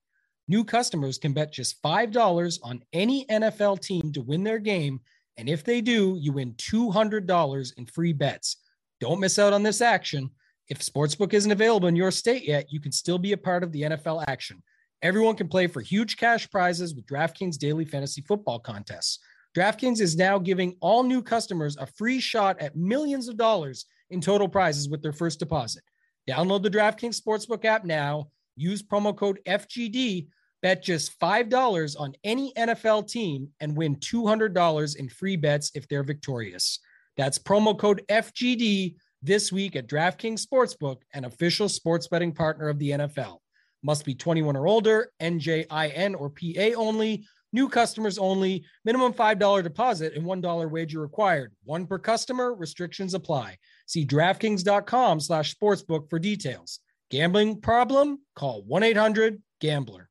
New 0.48 0.64
customers 0.64 1.18
can 1.18 1.32
bet 1.32 1.53
just 1.53 1.80
$5 1.84 2.59
on 2.64 2.82
any 2.92 3.24
NFL 3.26 3.80
team 3.80 4.12
to 4.12 4.20
win 4.20 4.42
their 4.42 4.59
game. 4.59 4.98
And 5.36 5.48
if 5.48 5.62
they 5.62 5.80
do, 5.80 6.16
you 6.18 6.32
win 6.32 6.55
$200 6.55 7.72
in 7.78 7.86
free 7.86 8.12
bets. 8.12 8.57
Don't 9.01 9.20
miss 9.20 9.38
out 9.38 9.53
on 9.53 9.62
this 9.62 9.80
action. 9.80 10.28
If 10.68 10.80
Sportsbook 10.80 11.32
isn't 11.32 11.53
available 11.53 11.86
in 11.86 11.94
your 11.94 12.11
state 12.11 12.42
yet, 12.42 12.72
you 12.72 12.80
can 12.80 12.90
still 12.90 13.18
be 13.18 13.32
a 13.32 13.38
part 13.38 13.62
of 13.62 13.70
the 13.70 13.82
NFL 13.82 14.24
action. 14.26 14.61
Everyone 15.01 15.36
can 15.36 15.46
play 15.46 15.68
for 15.68 15.80
huge 15.80 16.16
cash 16.16 16.51
prizes 16.51 16.92
with 16.92 17.07
DraftKings 17.07 17.57
daily 17.57 17.84
fantasy 17.84 18.22
football 18.22 18.59
contests. 18.59 19.20
DraftKings 19.57 20.01
is 20.01 20.16
now 20.16 20.40
giving 20.40 20.76
all 20.80 21.05
new 21.05 21.22
customers 21.22 21.76
a 21.76 21.86
free 21.86 22.18
shot 22.18 22.61
at 22.61 22.74
millions 22.74 23.28
of 23.28 23.36
dollars 23.36 23.86
in 24.11 24.20
total 24.20 24.48
prizes 24.48 24.88
with 24.88 25.02
their 25.02 25.12
first 25.12 25.38
deposit. 25.38 25.82
Download 26.28 26.62
the 26.62 26.70
DraftKings 26.70 27.20
Sportsbook 27.20 27.64
app 27.64 27.84
now. 27.84 28.28
Use 28.56 28.82
promo 28.82 29.16
code 29.16 29.40
FGD. 29.46 30.28
Bet 30.62 30.82
just 30.82 31.18
$5 31.18 31.98
on 31.98 32.12
any 32.22 32.52
NFL 32.52 33.08
team 33.08 33.48
and 33.61 33.74
win 33.74 33.96
$200 33.96 34.96
in 34.96 35.08
free 35.08 35.36
bets 35.36 35.70
if 35.74 35.88
they're 35.88 36.02
victorious. 36.02 36.80
That's 37.16 37.38
promo 37.38 37.76
code 37.78 38.02
FGD 38.08 38.96
this 39.22 39.50
week 39.50 39.76
at 39.76 39.86
DraftKings 39.86 40.46
Sportsbook, 40.46 40.98
an 41.14 41.24
official 41.24 41.68
sports 41.68 42.08
betting 42.08 42.32
partner 42.32 42.68
of 42.68 42.78
the 42.78 42.90
NFL. 42.90 43.38
Must 43.82 44.04
be 44.04 44.14
21 44.14 44.56
or 44.56 44.66
older, 44.66 45.11
NJIN 45.22 46.14
or 46.18 46.30
PA 46.30 46.78
only. 46.78 47.26
New 47.53 47.68
customers 47.68 48.18
only. 48.18 48.64
Minimum 48.84 49.12
$5 49.12 49.62
deposit 49.62 50.14
and 50.14 50.24
$1 50.24 50.70
wager 50.70 51.01
required. 51.01 51.53
One 51.64 51.86
per 51.86 51.98
customer. 51.98 52.55
Restrictions 52.55 53.14
apply. 53.14 53.59
See 53.86 54.07
DraftKings.com 54.07 55.20
slash 55.20 55.55
sportsbook 55.55 56.09
for 56.09 56.18
details. 56.18 56.80
Gambling 57.11 57.61
problem? 57.61 58.20
Call 58.36 58.62
1-800-GAMBLER. 58.64 60.09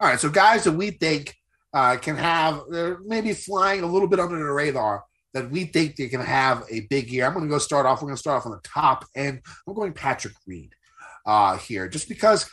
All 0.00 0.08
right, 0.08 0.20
so 0.20 0.28
guys 0.28 0.64
that 0.64 0.72
we 0.72 0.90
think 0.90 1.34
uh, 1.72 1.96
can 1.96 2.16
have, 2.16 2.62
they're 2.68 2.98
maybe 3.04 3.32
flying 3.32 3.82
a 3.82 3.86
little 3.86 4.08
bit 4.08 4.20
under 4.20 4.36
the 4.36 4.52
radar, 4.52 5.04
that 5.32 5.50
we 5.50 5.64
think 5.64 5.96
they 5.96 6.08
can 6.08 6.20
have 6.20 6.62
a 6.70 6.80
big 6.90 7.10
year. 7.10 7.26
I'm 7.26 7.32
going 7.32 7.44
to 7.44 7.50
go 7.50 7.58
start 7.58 7.86
off. 7.86 8.00
We're 8.00 8.08
going 8.08 8.16
to 8.16 8.20
start 8.20 8.38
off 8.38 8.46
on 8.46 8.52
the 8.52 8.60
top 8.62 9.04
end. 9.16 9.40
I'm 9.66 9.74
going 9.74 9.92
Patrick 9.92 10.34
Reed 10.46 10.74
uh, 11.26 11.58
here, 11.58 11.88
just 11.88 12.08
because 12.08 12.48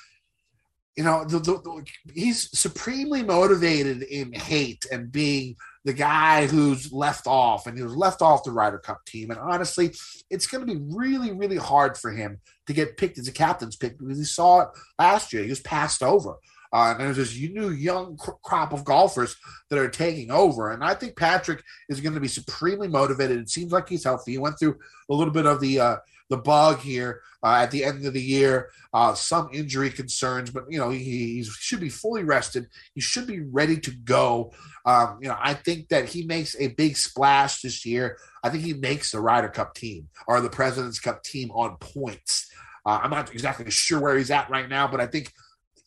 you 0.97 1.03
know 1.03 1.23
the, 1.23 1.39
the, 1.39 1.53
the, 1.53 1.85
he's 2.13 2.49
supremely 2.57 3.23
motivated 3.23 4.03
in 4.03 4.33
hate 4.33 4.85
and 4.91 5.11
being 5.11 5.55
the 5.83 5.93
guy 5.93 6.45
who's 6.47 6.91
left 6.91 7.25
off, 7.27 7.65
and 7.65 7.77
he 7.77 7.83
was 7.83 7.95
left 7.95 8.21
off 8.21 8.43
the 8.43 8.51
Ryder 8.51 8.77
Cup 8.77 9.03
team. 9.05 9.31
And 9.31 9.39
honestly, 9.39 9.93
it's 10.29 10.47
going 10.47 10.65
to 10.65 10.73
be 10.73 10.79
really, 10.95 11.31
really 11.31 11.57
hard 11.57 11.97
for 11.97 12.11
him 12.11 12.39
to 12.67 12.73
get 12.73 12.97
picked 12.97 13.17
as 13.17 13.27
a 13.27 13.31
captain's 13.31 13.75
pick 13.75 13.97
because 13.97 14.17
he 14.17 14.23
saw 14.23 14.61
it 14.61 14.69
last 14.99 15.33
year. 15.33 15.43
He 15.43 15.49
was 15.49 15.61
passed 15.61 16.03
over. 16.03 16.35
Uh, 16.73 16.95
and 16.97 17.01
there's 17.01 17.17
this 17.17 17.37
new 17.37 17.69
young 17.69 18.17
crop 18.43 18.71
of 18.71 18.85
golfers 18.85 19.35
that 19.69 19.77
are 19.77 19.89
taking 19.89 20.31
over. 20.31 20.71
And 20.71 20.83
I 20.83 20.93
think 20.93 21.17
Patrick 21.17 21.61
is 21.89 21.99
going 21.99 22.13
to 22.13 22.21
be 22.21 22.29
supremely 22.29 22.87
motivated. 22.87 23.39
It 23.39 23.49
seems 23.49 23.73
like 23.73 23.89
he's 23.89 24.05
healthy. 24.05 24.33
He 24.33 24.37
went 24.37 24.57
through 24.57 24.77
a 25.09 25.13
little 25.13 25.33
bit 25.33 25.45
of 25.45 25.59
the 25.59 25.79
uh, 25.81 25.95
the 26.31 26.37
bug 26.37 26.79
here 26.79 27.21
uh, 27.43 27.57
at 27.59 27.71
the 27.71 27.83
end 27.83 28.05
of 28.05 28.13
the 28.13 28.21
year, 28.21 28.69
uh, 28.93 29.13
some 29.13 29.49
injury 29.51 29.89
concerns, 29.89 30.49
but 30.49 30.63
you 30.69 30.79
know 30.79 30.89
he, 30.89 31.03
he, 31.03 31.43
should 31.43 31.81
be 31.81 31.89
fully 31.89 32.23
rested. 32.23 32.67
He 32.95 33.01
should 33.01 33.27
be 33.27 33.41
ready 33.41 33.77
to 33.81 33.91
go. 33.91 34.53
Um, 34.85 35.19
you 35.21 35.27
know, 35.27 35.37
I 35.39 35.53
think 35.53 35.89
that 35.89 36.09
he 36.09 36.25
makes 36.25 36.55
a 36.59 36.69
big 36.69 36.95
splash 36.95 37.61
this 37.61 37.85
year. 37.85 38.17
I 38.43 38.49
think 38.49 38.63
he 38.63 38.73
makes 38.73 39.11
the 39.11 39.19
Ryder 39.19 39.49
Cup 39.49 39.75
team 39.75 40.07
or 40.25 40.39
the 40.39 40.49
President's 40.49 40.99
Cup 40.99 41.21
team 41.23 41.51
on 41.51 41.75
points. 41.77 42.49
Uh, 42.85 42.99
I'm 43.03 43.11
not 43.11 43.31
exactly 43.33 43.69
sure 43.69 43.99
where 43.99 44.17
he's 44.17 44.31
at 44.31 44.49
right 44.49 44.69
now, 44.69 44.87
but 44.87 45.01
I 45.01 45.07
think 45.07 45.33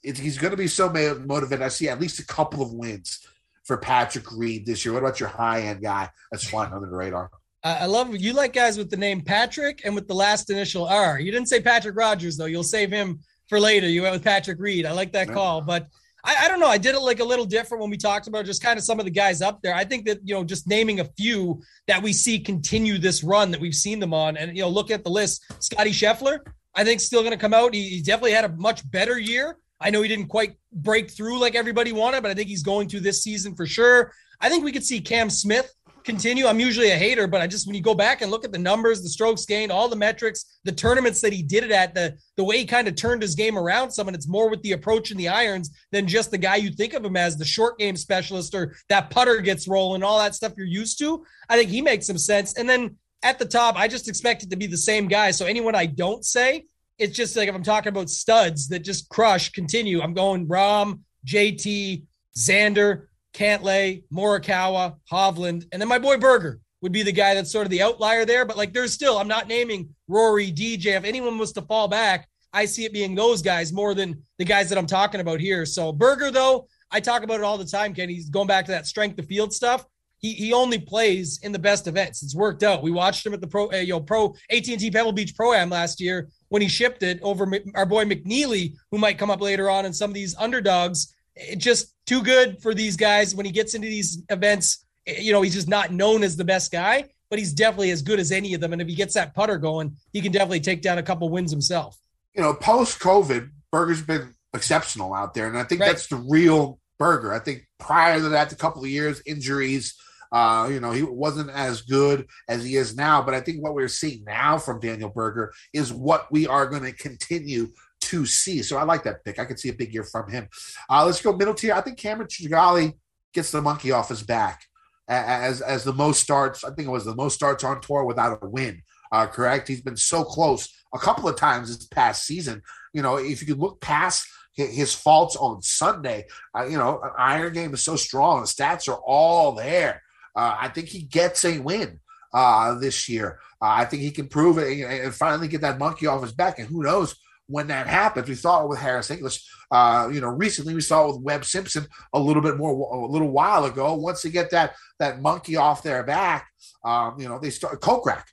it, 0.03 0.19
he's 0.19 0.39
going 0.39 0.53
to 0.53 0.57
be 0.57 0.69
so 0.69 0.91
motivated. 0.91 1.63
I 1.63 1.69
see 1.69 1.89
at 1.89 2.01
least 2.01 2.21
a 2.21 2.27
couple 2.27 2.63
of 2.63 2.73
wins 2.73 3.27
for 3.65 3.79
Patrick 3.79 4.31
Reed 4.31 4.67
this 4.67 4.85
year. 4.85 4.93
What 4.93 5.03
about 5.03 5.21
your 5.21 5.31
high 5.31 5.63
end 5.63 5.83
guy 5.83 6.11
that's 6.31 6.49
flying 6.49 6.73
under 6.73 6.87
the 6.87 6.97
radar? 6.97 7.31
I 7.65 7.87
love 7.87 8.15
you 8.15 8.35
like 8.35 8.53
guys 8.53 8.77
with 8.77 8.91
the 8.91 8.97
name 8.99 9.23
Patrick 9.23 9.81
and 9.87 9.95
with 9.95 10.07
the 10.07 10.15
last 10.15 10.51
initial 10.51 10.87
R. 10.87 11.19
You 11.19 11.33
didn't 11.33 11.49
say 11.49 11.63
Patrick 11.63 11.97
Rodgers 11.97 12.37
though. 12.37 12.45
You'll 12.45 12.63
save 12.63 12.91
him 12.91 13.21
for 13.49 13.59
later. 13.59 13.89
You 13.89 14.03
went 14.03 14.13
with 14.13 14.23
Patrick 14.23 14.61
Reed. 14.61 14.85
I 14.85 14.93
like 14.93 15.13
that 15.13 15.33
call, 15.33 15.63
but 15.63 15.89
I, 16.25 16.45
I, 16.45 16.49
don't 16.49 16.61
know. 16.61 16.69
I 16.69 16.77
did 16.77 16.95
it 16.95 17.01
like 17.01 17.21
a 17.21 17.25
little 17.25 17.47
different 17.47 17.81
when 17.81 17.91
we 17.91 17.97
talked 17.97 18.27
about 18.27 18.45
just 18.45 18.63
kind 18.63 18.79
of 18.79 18.85
some 18.85 18.99
of 18.99 19.07
the 19.07 19.11
guys 19.11 19.41
up 19.41 19.63
there. 19.63 19.75
I 19.75 19.85
think 19.85 20.05
that 20.05 20.21
you 20.25 20.35
know 20.35 20.45
just 20.45 20.69
naming 20.69 21.01
a 21.01 21.07
few 21.17 21.63
that 21.87 22.03
we 22.03 22.13
see 22.13 22.39
continue 22.39 22.99
this 22.99 23.25
run 23.25 23.51
that 23.51 23.61
we've 23.61 23.75
seen 23.75 23.99
them 23.99 24.13
on, 24.13 24.37
and 24.37 24.55
you 24.55 24.63
know 24.63 24.69
look 24.69 24.91
at 24.91 25.03
the 25.03 25.11
list. 25.11 25.43
Scotty 25.63 25.91
Scheffler, 25.91 26.41
I 26.75 26.85
think 26.85 27.01
still 27.01 27.23
going 27.23 27.33
to 27.33 27.39
come 27.39 27.55
out. 27.55 27.73
He, 27.73 27.89
he 27.89 28.03
definitely 28.03 28.33
had 28.33 28.45
a 28.45 28.51
much 28.51 28.89
better 28.91 29.19
year. 29.19 29.57
I 29.81 29.89
know 29.89 30.03
he 30.03 30.09
didn't 30.09 30.29
quite 30.29 30.57
break 30.73 31.11
through 31.11 31.39
like 31.39 31.55
everybody 31.55 31.93
wanted, 31.93 32.23
but 32.23 32.31
I 32.31 32.35
think 32.35 32.49
he's 32.49 32.63
going 32.63 32.89
to 32.89 33.01
this 33.01 33.23
season 33.23 33.55
for 33.55 33.67
sure. 33.67 34.13
I 34.41 34.51
think 34.51 34.65
we 34.65 34.73
could 34.73 34.85
see 34.85 35.01
Cam 35.01 35.31
Smith 35.31 35.73
continue. 36.05 36.47
I'm 36.47 36.61
usually 36.61 36.91
a 36.91 36.97
hater, 36.97 37.27
but 37.27 37.41
I 37.41 37.47
just 37.47 37.67
when 37.67 37.75
you 37.75 37.83
go 37.83 37.95
back 37.95 38.21
and 38.21 38.31
look 38.31 38.45
at 38.45 38.53
the 38.53 38.59
numbers, 38.59 39.03
the 39.03 39.09
strokes 39.09 39.47
gained, 39.47 39.73
all 39.73 39.89
the 39.89 39.97
metrics, 39.97 40.59
the 40.65 40.73
tournaments 40.73 41.21
that 41.23 41.33
he 41.33 41.43
did 41.43 41.65
it 41.65 41.71
at, 41.71 41.95
the 41.95 42.17
the 42.37 42.45
way 42.45 42.59
he 42.59 42.67
kind 42.67 42.87
of 42.87 42.95
turned 42.95 43.23
his 43.23 43.35
game 43.35 43.59
around 43.59 43.91
some, 43.91 44.07
and 44.07 44.15
it's 44.15 44.29
more 44.29 44.51
with 44.51 44.63
the 44.63 44.73
approach 44.73 45.11
and 45.11 45.19
the 45.19 45.29
irons 45.29 45.71
than 45.91 46.07
just 46.07 46.31
the 46.31 46.39
guy 46.39 46.57
you 46.57 46.71
think 46.71 46.93
of 46.93 47.05
him 47.05 47.17
as 47.17 47.37
the 47.37 47.45
short 47.45 47.79
game 47.79 47.97
specialist 47.97 48.55
or 48.55 48.75
that 48.89 49.11
putter 49.11 49.41
gets 49.41 49.67
rolling, 49.67 50.03
all 50.03 50.19
that 50.19 50.35
stuff 50.35 50.53
you're 50.57 50.67
used 50.67 50.99
to. 50.99 51.25
I 51.49 51.57
think 51.57 51.71
he 51.71 51.83
makes 51.83 52.07
some 52.07 52.19
sense. 52.19 52.55
And 52.55 52.69
then 52.69 52.97
at 53.23 53.39
the 53.39 53.47
top, 53.47 53.77
I 53.77 53.89
just 53.89 54.09
expect 54.09 54.43
it 54.43 54.51
to 54.51 54.57
be 54.57 54.67
the 54.67 54.77
same 54.77 55.09
guy. 55.09 55.31
So 55.31 55.47
anyone 55.47 55.75
I 55.75 55.87
don't 55.87 56.25
say, 56.25 56.67
it's 56.99 57.17
just 57.17 57.35
like 57.37 57.49
if 57.49 57.55
I'm 57.55 57.63
talking 57.63 57.89
about 57.89 58.11
studs 58.11 58.69
that 58.69 58.81
just 58.81 59.09
crush, 59.09 59.51
continue. 59.51 60.01
I'm 60.03 60.15
going 60.15 60.47
Rahm, 60.47 61.01
JT, 61.27 62.05
Xander, 62.37 63.07
Cantlay, 63.35 64.05
Morikawa, 64.13 64.97
Hovland, 65.11 65.67
and 65.73 65.83
then 65.83 65.89
my 65.89 65.99
boy 65.99 66.17
Berger 66.17 66.61
would 66.81 66.93
be 66.93 67.03
the 67.03 67.13
guy 67.13 67.35
that's 67.35 67.51
sort 67.51 67.67
of 67.67 67.71
the 67.71 67.83
outlier 67.83 68.25
there. 68.25 68.45
But 68.45 68.57
like, 68.57 68.73
there's 68.73 68.93
still, 68.93 69.19
I'm 69.19 69.29
not 69.29 69.49
naming 69.49 69.89
Rory, 70.07 70.53
DJ. 70.53 70.97
If 70.97 71.05
anyone 71.05 71.39
was 71.39 71.53
to 71.53 71.63
fall 71.63 71.89
back, 71.89 72.29
I 72.53 72.67
see 72.67 72.85
it 72.85 72.93
being 72.93 73.15
those 73.15 73.43
guys 73.43 73.73
more 73.73 73.95
than 73.95 74.23
the 74.39 74.45
guys 74.45 74.69
that 74.69 74.79
I'm 74.79 74.87
talking 74.87 75.21
about 75.21 75.41
here. 75.41 75.67
So 75.67 75.93
Berger, 75.93 76.31
though, 76.31 76.69
I 76.91 77.01
talk 77.01 77.23
about 77.23 77.41
it 77.41 77.43
all 77.43 77.59
the 77.59 77.65
time, 77.65 77.95
Ken. 77.95 78.09
He's 78.09 78.29
going 78.29 78.47
back 78.47 78.67
to 78.67 78.71
that 78.73 78.87
strength 78.87 79.19
of 79.19 79.27
field 79.27 79.53
stuff. 79.53 79.85
He, 80.19 80.33
he 80.35 80.53
only 80.53 80.79
plays 80.79 81.41
in 81.43 81.53
the 81.53 81.59
best 81.59 81.87
events. 81.87 82.23
It's 82.23 82.35
worked 82.35 82.63
out. 82.63 82.83
We 82.83 82.91
watched 82.91 83.27
him 83.27 83.35
at 83.35 83.41
the 83.41 83.47
pro, 83.47 83.71
uh, 83.73 83.77
you 83.77 83.95
know, 83.95 84.01
pro 84.01 84.35
AT&T 84.51 84.91
Pebble 84.91 85.13
Beach 85.13 85.35
Pro 85.35 85.53
Am 85.53 85.71
last 85.71 86.01
year 86.01 86.29
when 86.49 86.63
he 86.63 86.69
shipped 86.69 87.03
it 87.03 87.19
over 87.23 87.51
our 87.75 87.85
boy 87.85 88.05
McNealy, 88.05 88.75
who 88.91 88.99
might 88.99 89.19
come 89.19 89.31
up 89.31 89.41
later 89.41 89.69
on, 89.69 89.85
and 89.87 89.95
some 89.95 90.11
of 90.11 90.15
these 90.15 90.37
underdogs 90.37 91.15
just 91.57 91.95
too 92.07 92.23
good 92.23 92.63
for 92.63 92.75
these 92.75 92.97
guys 92.97 93.35
when 93.35 93.47
he 93.47 93.53
gets 93.53 93.75
into 93.75 93.89
these 93.89 94.23
events. 94.31 94.85
You 95.07 95.33
know, 95.33 95.43
he's 95.43 95.55
just 95.55 95.69
not 95.69 95.93
known 95.93 96.23
as 96.23 96.37
the 96.37 96.45
best 96.45 96.73
guy, 96.73 97.05
but 97.31 97.39
he's 97.39 97.53
definitely 97.53 97.91
as 97.91 98.03
good 98.03 98.19
as 98.19 98.33
any 98.33 98.55
of 98.55 98.61
them. 98.61 98.73
And 98.73 98.81
if 98.81 98.89
he 98.89 98.95
gets 98.95 99.15
that 99.15 99.35
putter 99.35 99.59
going, 99.59 99.97
he 100.13 100.21
can 100.21 100.33
definitely 100.33 100.61
take 100.61 100.83
down 100.83 100.99
a 100.99 101.03
couple 101.03 101.29
wins 101.29 101.51
himself. 101.51 101.99
You 102.35 102.43
know, 102.43 102.55
post 102.55 103.01
COVID, 103.01 103.51
Berger's 103.71 104.03
been 104.03 104.35
exceptional 104.55 105.13
out 105.15 105.35
there. 105.35 105.49
And 105.49 105.59
I 105.59 105.65
think 105.65 105.81
right. 105.81 105.89
that's 105.89 106.07
the 106.07 106.17
real 106.17 106.79
Berger. 106.99 107.33
I 107.33 107.39
think 107.39 107.67
prior 107.79 108.19
to 108.19 108.29
that, 108.31 108.53
a 108.53 108.57
couple 108.57 108.83
of 108.83 108.89
years, 108.89 109.21
injuries, 109.27 109.95
uh, 110.33 110.69
you 110.71 110.81
know, 110.81 110.91
he 110.91 111.03
wasn't 111.03 111.51
as 111.51 111.83
good 111.83 112.27
as 112.49 112.65
he 112.65 112.77
is 112.77 112.97
now. 112.97 113.23
But 113.23 113.35
I 113.35 113.41
think 113.41 113.63
what 113.63 113.75
we're 113.75 113.89
seeing 113.89 114.25
now 114.25 114.59
from 114.59 114.81
Daniel 114.81 115.11
Berger 115.11 115.53
is 115.73 115.93
what 115.93 116.31
we 116.33 116.47
are 116.47 116.67
going 116.67 116.83
to 116.83 116.93
continue 116.93 117.69
to 118.05 118.27
see. 118.27 118.63
So 118.63 118.77
I 118.77 118.85
like 118.85 119.05
that 119.05 119.25
pick. 119.25 119.39
I 119.39 119.45
could 119.45 119.59
see 119.59 119.69
a 119.69 119.75
big 119.75 119.93
year 119.93 120.05
from 120.05 120.31
him. 120.31 120.49
Uh, 120.89 121.05
let's 121.05 121.21
go 121.21 121.33
middle 121.33 121.55
tier. 121.55 121.75
I 121.75 121.81
think 121.81 121.99
Cameron 121.99 122.29
Tringale 122.29 122.95
gets 123.33 123.51
the 123.51 123.61
monkey 123.61 123.93
off 123.93 124.09
his 124.09 124.23
back 124.23 124.63
as 125.09 125.61
as 125.61 125.85
the 125.85 125.93
most 125.93 126.23
starts. 126.23 126.65
I 126.65 126.71
think 126.71 126.89
it 126.89 126.93
was 126.93 127.05
the 127.05 127.15
most 127.15 127.35
starts 127.35 127.65
on 127.65 127.81
tour 127.81 128.05
without 128.05 128.39
a 128.41 128.49
win. 128.49 128.83
Uh, 129.13 129.27
correct. 129.27 129.69
He's 129.69 129.83
been 129.83 129.97
so 129.97 130.25
close 130.25 130.69
a 130.95 130.99
couple 130.99 131.29
of 131.29 131.37
times 131.37 131.69
this 131.69 131.87
past 131.87 132.25
season. 132.25 132.63
You 132.93 133.03
know, 133.03 133.17
if 133.17 133.41
you 133.41 133.47
could 133.47 133.61
look 133.61 133.81
past 133.81 134.27
his 134.55 134.95
faults 134.95 135.37
on 135.37 135.63
Sunday, 135.63 136.27
uh, 136.57 136.65
you 136.65 136.79
know, 136.79 137.03
iron 137.19 137.53
game 137.53 137.75
is 137.75 137.83
so 137.83 137.97
strong. 137.97 138.41
The 138.41 138.47
stats 138.47 138.89
are 138.89 139.01
all 139.05 139.53
there. 139.53 140.03
Uh, 140.35 140.57
I 140.59 140.69
think 140.69 140.89
he 140.89 141.03
gets 141.03 141.45
a 141.45 141.59
win 141.59 142.01
uh, 142.33 142.75
this 142.79 143.09
year. 143.09 143.41
Uh, 143.61 143.69
I 143.69 143.85
think 143.85 144.03
he 144.03 144.11
can 144.11 144.29
prove 144.29 144.59
it 144.59 144.81
and 144.81 145.15
finally 145.15 145.49
get 145.49 145.61
that 145.63 145.79
monkey 145.79 146.07
off 146.07 146.23
his 146.23 146.33
back. 146.33 146.59
And 146.59 146.69
who 146.69 146.83
knows 146.83 147.17
when 147.47 147.67
that 147.69 147.87
happens. 147.87 148.29
We 148.29 148.35
saw 148.35 148.63
it 148.65 148.69
with 148.69 148.79
Harris 148.79 149.11
English. 149.11 149.45
Uh, 149.71 150.09
you 150.13 150.21
know, 150.21 150.29
recently 150.29 150.75
we 150.75 150.81
saw 150.81 151.05
it 151.05 151.15
with 151.15 151.23
Webb 151.23 151.45
Simpson 151.45 151.87
a 152.13 152.19
little 152.19 152.43
bit 152.43 152.57
more 152.57 152.73
a 152.73 153.07
little 153.07 153.31
while 153.31 153.65
ago. 153.65 153.95
Once 153.95 154.23
they 154.23 154.31
get 154.31 154.51
that 154.51 154.75
that 154.99 155.21
monkey 155.21 155.57
off 155.57 155.83
their 155.83 156.03
back, 156.03 156.49
um, 156.85 157.19
you 157.19 157.29
know, 157.29 157.39
they 157.39 157.51
start 157.51 157.81
Kokrak. 157.81 158.25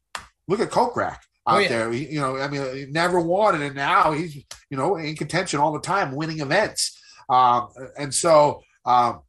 Look 0.47 0.59
at 0.59 0.69
Kokrak 0.69 1.17
oh, 1.47 1.53
out 1.53 1.57
oh, 1.57 1.59
yeah. 1.59 1.67
there. 1.69 1.91
He, 1.91 2.07
you 2.07 2.19
know, 2.19 2.37
I 2.37 2.47
mean, 2.47 2.75
he 2.75 2.85
never 2.85 3.19
won, 3.19 3.61
and 3.61 3.75
now 3.75 4.11
he's 4.11 4.35
you 4.69 4.77
know 4.77 4.95
in 4.95 5.15
contention 5.15 5.59
all 5.59 5.73
the 5.73 5.79
time, 5.79 6.15
winning 6.15 6.39
events. 6.39 6.97
Um, 7.29 7.69
and 7.97 8.13
so, 8.13 8.61
um, 8.85 9.21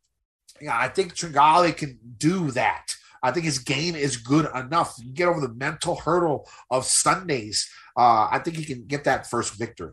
yeah, 0.60 0.76
I 0.76 0.88
think 0.88 1.14
Tringale 1.14 1.76
can 1.76 1.98
do 2.18 2.50
that. 2.52 2.86
I 3.22 3.30
think 3.30 3.44
his 3.44 3.58
game 3.58 3.94
is 3.94 4.16
good 4.16 4.48
enough. 4.54 4.96
You 4.98 5.12
get 5.12 5.28
over 5.28 5.40
the 5.40 5.54
mental 5.54 5.96
hurdle 5.96 6.48
of 6.70 6.84
Sundays 6.84 7.68
uh, 7.96 8.28
I 8.30 8.38
think 8.38 8.56
he 8.56 8.64
can 8.64 8.86
get 8.86 9.04
that 9.04 9.28
first 9.28 9.54
victory. 9.54 9.92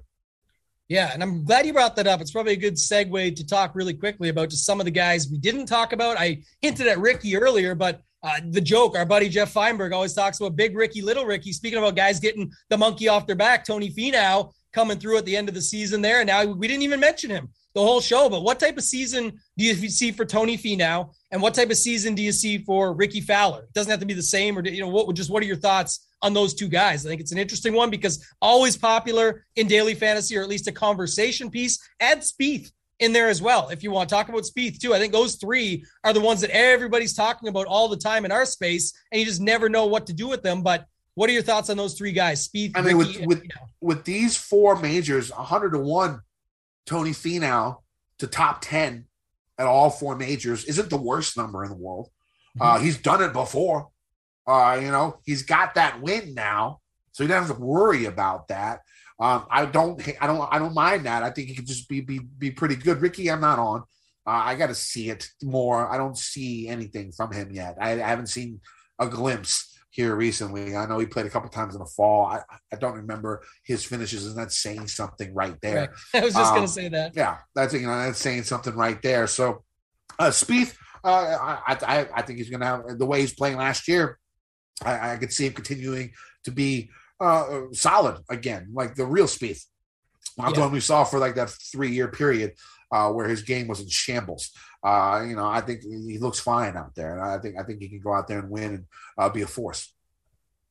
Yeah, 0.88 1.12
and 1.14 1.22
I'm 1.22 1.44
glad 1.44 1.66
you 1.66 1.74
brought 1.74 1.96
that 1.98 2.08
up. 2.08 2.20
It's 2.20 2.32
probably 2.32 2.54
a 2.54 2.58
good 2.58 2.76
segue 2.76 3.36
to 3.36 3.46
talk 3.46 3.76
really 3.76 3.94
quickly 3.94 4.30
about 4.30 4.50
just 4.50 4.66
some 4.66 4.80
of 4.80 4.86
the 4.86 4.92
guys 4.92 5.30
we 5.30 5.38
didn't 5.38 5.68
talk 5.68 5.94
about. 5.94 6.18
I 6.18 6.42
hinted 6.62 6.88
at 6.88 6.98
Rickie 7.00 7.36
earlier, 7.36 7.76
but 7.76 8.02
Uh, 8.22 8.38
the 8.50 8.60
joke, 8.60 8.98
our 8.98 9.06
buddy 9.06 9.30
Jeff 9.30 9.50
Feinberg 9.50 9.94
always 9.94 10.14
talks 10.14 10.42
about 10.42 10.54
Big 10.58 10.76
Ricky, 10.76 11.02
Little 11.02 11.26
Ricky. 11.26 11.54
Speaking 11.54 11.80
about 11.80 11.96
guys 11.96 12.20
getting 12.20 12.52
the 12.68 12.78
monkey 12.78 13.08
off 13.08 13.26
their 13.26 13.36
back, 13.38 13.64
Tony 13.64 13.90
Finau 13.90 14.52
coming 14.74 15.00
through 15.00 15.18
at 15.18 15.26
the 15.26 15.38
end 15.38 15.48
of 15.48 15.56
the 15.56 15.62
season 15.62 16.02
there. 16.02 16.20
And 16.20 16.28
now 16.28 16.44
we 16.44 16.68
didn't 16.68 16.84
even 16.84 17.00
mention 17.00 17.30
him 17.30 17.48
the 17.80 17.86
whole 17.86 18.02
show. 18.02 18.30
But 18.30 18.44
what 18.44 18.60
type 18.60 18.78
of 18.78 18.84
season 18.84 19.40
do 19.58 19.66
you 19.66 19.74
see 19.90 20.12
for 20.12 20.26
Tony 20.26 20.58
Finau, 20.58 21.14
and 21.32 21.42
what 21.42 21.54
type 21.54 21.70
of 21.70 21.78
season 21.78 22.16
do 22.16 22.22
you 22.22 22.32
see 22.32 22.60
for 22.60 22.94
Rickie 22.94 23.22
Fowler? 23.22 23.64
It 23.64 23.74
doesn't 23.74 23.90
have 23.90 24.00
to 24.02 24.06
be 24.06 24.14
the 24.14 24.22
same, 24.22 24.58
or 24.58 24.68
you 24.68 24.82
know, 24.82 24.90
what 24.90 25.14
just 25.16 25.30
what 25.30 25.42
are 25.42 25.48
your 25.48 25.56
thoughts 25.56 26.08
on 26.22 26.34
those 26.34 26.54
two 26.54 26.68
guys? 26.68 27.06
I 27.06 27.10
think 27.10 27.22
it's 27.22 27.32
an 27.32 27.38
interesting 27.38 27.74
one 27.74 27.90
because 27.90 28.26
always 28.42 28.78
popular 28.78 29.46
in 29.56 29.68
daily 29.68 29.96
fantasy, 29.96 30.38
or 30.38 30.42
at 30.42 30.50
least 30.50 30.68
a 30.68 30.72
conversation 30.72 31.50
piece. 31.50 31.80
Add 32.00 32.20
Spieth 32.20 32.72
in 33.00 33.14
there 33.14 33.30
as 33.30 33.42
well. 33.42 33.70
If 33.70 33.82
you 33.82 33.92
want 33.92 34.10
to 34.10 34.16
talk 34.16 34.30
about 34.30 34.44
Spieth 34.44 34.80
too, 34.80 34.94
I 34.94 35.00
think 35.00 35.14
those 35.14 35.36
three 35.36 35.86
are 36.04 36.14
the 36.14 36.22
ones 36.22 36.42
that 36.42 36.50
everybody's 36.52 37.14
talking 37.14 37.50
about 37.50 37.66
all 37.68 37.88
the 37.88 37.98
time 37.98 38.26
in 38.26 38.32
our 38.32 38.46
space, 38.46 38.94
and 39.12 39.20
you 39.20 39.26
just 39.26 39.42
never 39.42 39.70
know 39.70 39.86
what 39.86 40.08
to 40.08 40.14
do 40.14 40.28
with 40.28 40.44
them. 40.44 40.62
But 40.62 40.86
what 41.16 41.30
are 41.30 41.34
your 41.34 41.42
thoughts 41.44 41.70
on 41.70 41.78
those 41.78 41.96
three 41.96 42.12
guys? 42.12 42.48
Spieth. 42.48 42.72
I 42.76 42.82
mean, 42.82 42.98
Rickie, 42.98 43.20
with 43.20 43.28
with, 43.28 43.44
you 43.44 43.50
know. 43.56 43.68
with 43.82 44.04
these 44.06 44.38
four 44.38 44.76
majors, 44.76 45.32
hundred 45.32 45.72
to 45.72 45.80
one, 45.80 46.22
Tony 46.86 47.12
Finau 47.12 47.78
to 48.20 48.28
top 48.28 48.62
ten 48.62 49.06
at 49.58 49.68
all 49.68 49.90
four 49.90 50.16
majors 50.16 50.66
isn't 50.66 50.90
the 50.90 50.98
worst 50.98 51.38
number 51.38 51.64
in 51.64 51.70
the 51.70 51.78
world. 51.78 52.10
Mm-hmm. 52.58 52.62
Uh, 52.62 52.80
he's 52.80 52.98
done 52.98 53.22
it 53.22 53.34
before. 53.34 53.90
Uh, 54.48 54.80
you 54.82 54.90
know, 54.90 55.20
he's 55.26 55.44
got 55.44 55.76
that 55.76 56.02
win 56.02 56.34
now, 56.34 56.80
so 57.12 57.24
he 57.24 57.28
doesn't 57.28 57.48
have 57.48 57.58
to 57.58 57.64
worry 57.64 58.06
about 58.06 58.48
that. 58.48 58.80
Um, 59.20 59.46
I 59.52 59.66
don't, 59.66 60.02
I 60.22 60.28
don't, 60.28 60.48
I 60.52 60.60
don't 60.60 60.74
mind 60.74 61.06
that. 61.06 61.24
I 61.24 61.30
think 61.30 61.50
he 61.50 61.56
could 61.56 61.68
just 61.68 61.90
be 61.90 62.02
be 62.02 62.20
be 62.20 62.52
pretty 62.52 62.76
good. 62.76 63.02
Rickie, 63.02 63.30
I'm 63.30 63.42
not 63.42 63.60
on. 63.60 63.82
Uh, 64.26 64.42
I 64.46 64.56
got 64.56 64.68
to 64.68 64.76
see 64.76 65.10
it 65.10 65.28
more. 65.44 65.92
I 65.92 65.98
don't 65.98 66.18
see 66.18 66.68
anything 66.68 67.12
from 67.12 67.32
him 67.32 67.52
yet. 67.52 67.78
I, 67.82 67.94
I, 67.94 68.08
haven't 68.08 68.28
seen 68.28 68.62
a 69.00 69.08
glimpse 69.08 69.69
here 69.90 70.16
recently. 70.16 70.76
I 70.76 70.86
know 70.86 71.00
he 71.00 71.06
played 71.06 71.26
a 71.26 71.30
couple 71.30 71.50
times 71.50 71.76
in 71.76 71.80
the 71.80 71.86
fall. 71.86 72.26
I, 72.26 72.42
I 72.72 72.76
don't 72.76 72.96
remember 72.96 73.44
his 73.64 73.84
finishes, 73.84 74.26
and 74.28 74.38
that 74.38 74.52
saying 74.52 74.88
something 74.88 75.34
right 75.34 75.56
there. 75.62 75.94
Right. 76.14 76.22
I 76.22 76.26
was 76.26 76.34
just 76.34 76.52
um, 76.52 76.58
gonna 76.58 76.68
say 76.68 76.90
that. 76.90 77.16
Yeah, 77.16 77.38
that's 77.56 77.74
you 77.74 77.88
know 77.88 77.98
that's 77.98 78.20
saying 78.20 78.44
something 78.44 78.76
right 78.76 79.02
there. 79.02 79.28
So, 79.28 79.64
uh, 80.20 80.30
Spieth, 80.30 80.76
uh, 81.04 81.38
I, 81.68 81.78
I 81.82 82.08
I 82.16 82.22
think 82.22 82.40
he's 82.40 82.50
gonna 82.50 82.66
have 82.66 82.98
the 82.98 83.06
way 83.06 83.22
he's 83.22 83.34
playing 83.34 83.58
last 83.58 83.88
year. 83.88 84.20
I, 84.84 85.14
I 85.14 85.18
could 85.18 85.34
see 85.34 85.48
him 85.48 85.54
continuing 85.54 86.12
to 86.46 86.52
be 86.52 86.90
uh, 87.20 87.62
solid 87.74 88.20
again, 88.30 88.70
like 88.74 88.96
the 88.96 89.06
real 89.06 89.26
Spieth. 89.26 89.66
Not 90.38 90.50
yeah. 90.50 90.56
the 90.56 90.62
one 90.62 90.72
we 90.72 90.80
saw 90.80 91.04
for 91.04 91.20
like 91.20 91.36
that 91.36 91.50
three 91.50 91.92
year 91.92 92.08
period 92.08 92.54
uh, 92.92 93.12
where 93.12 93.28
his 93.28 93.42
game 93.42 93.68
was 93.68 93.80
in 93.80 93.88
shambles. 93.88 94.52
Uh, 94.84 95.26
you 95.28 95.36
know, 95.36 95.46
I 95.46 95.62
think 95.62 95.84
he 95.84 96.18
looks 96.20 96.40
fine 96.40 96.78
out 96.78 96.96
there, 96.96 97.14
and 97.14 97.22
I 97.22 97.38
think 97.40 97.56
I 97.60 97.64
think 97.64 97.82
he 97.82 97.90
can 97.90 98.00
go 98.00 98.14
out 98.14 98.28
there 98.28 98.40
and 98.40 98.50
win 98.50 98.74
and 98.74 98.86
uh, 99.18 99.30
be 99.30 99.42
a 99.42 99.48
force. 99.48 99.94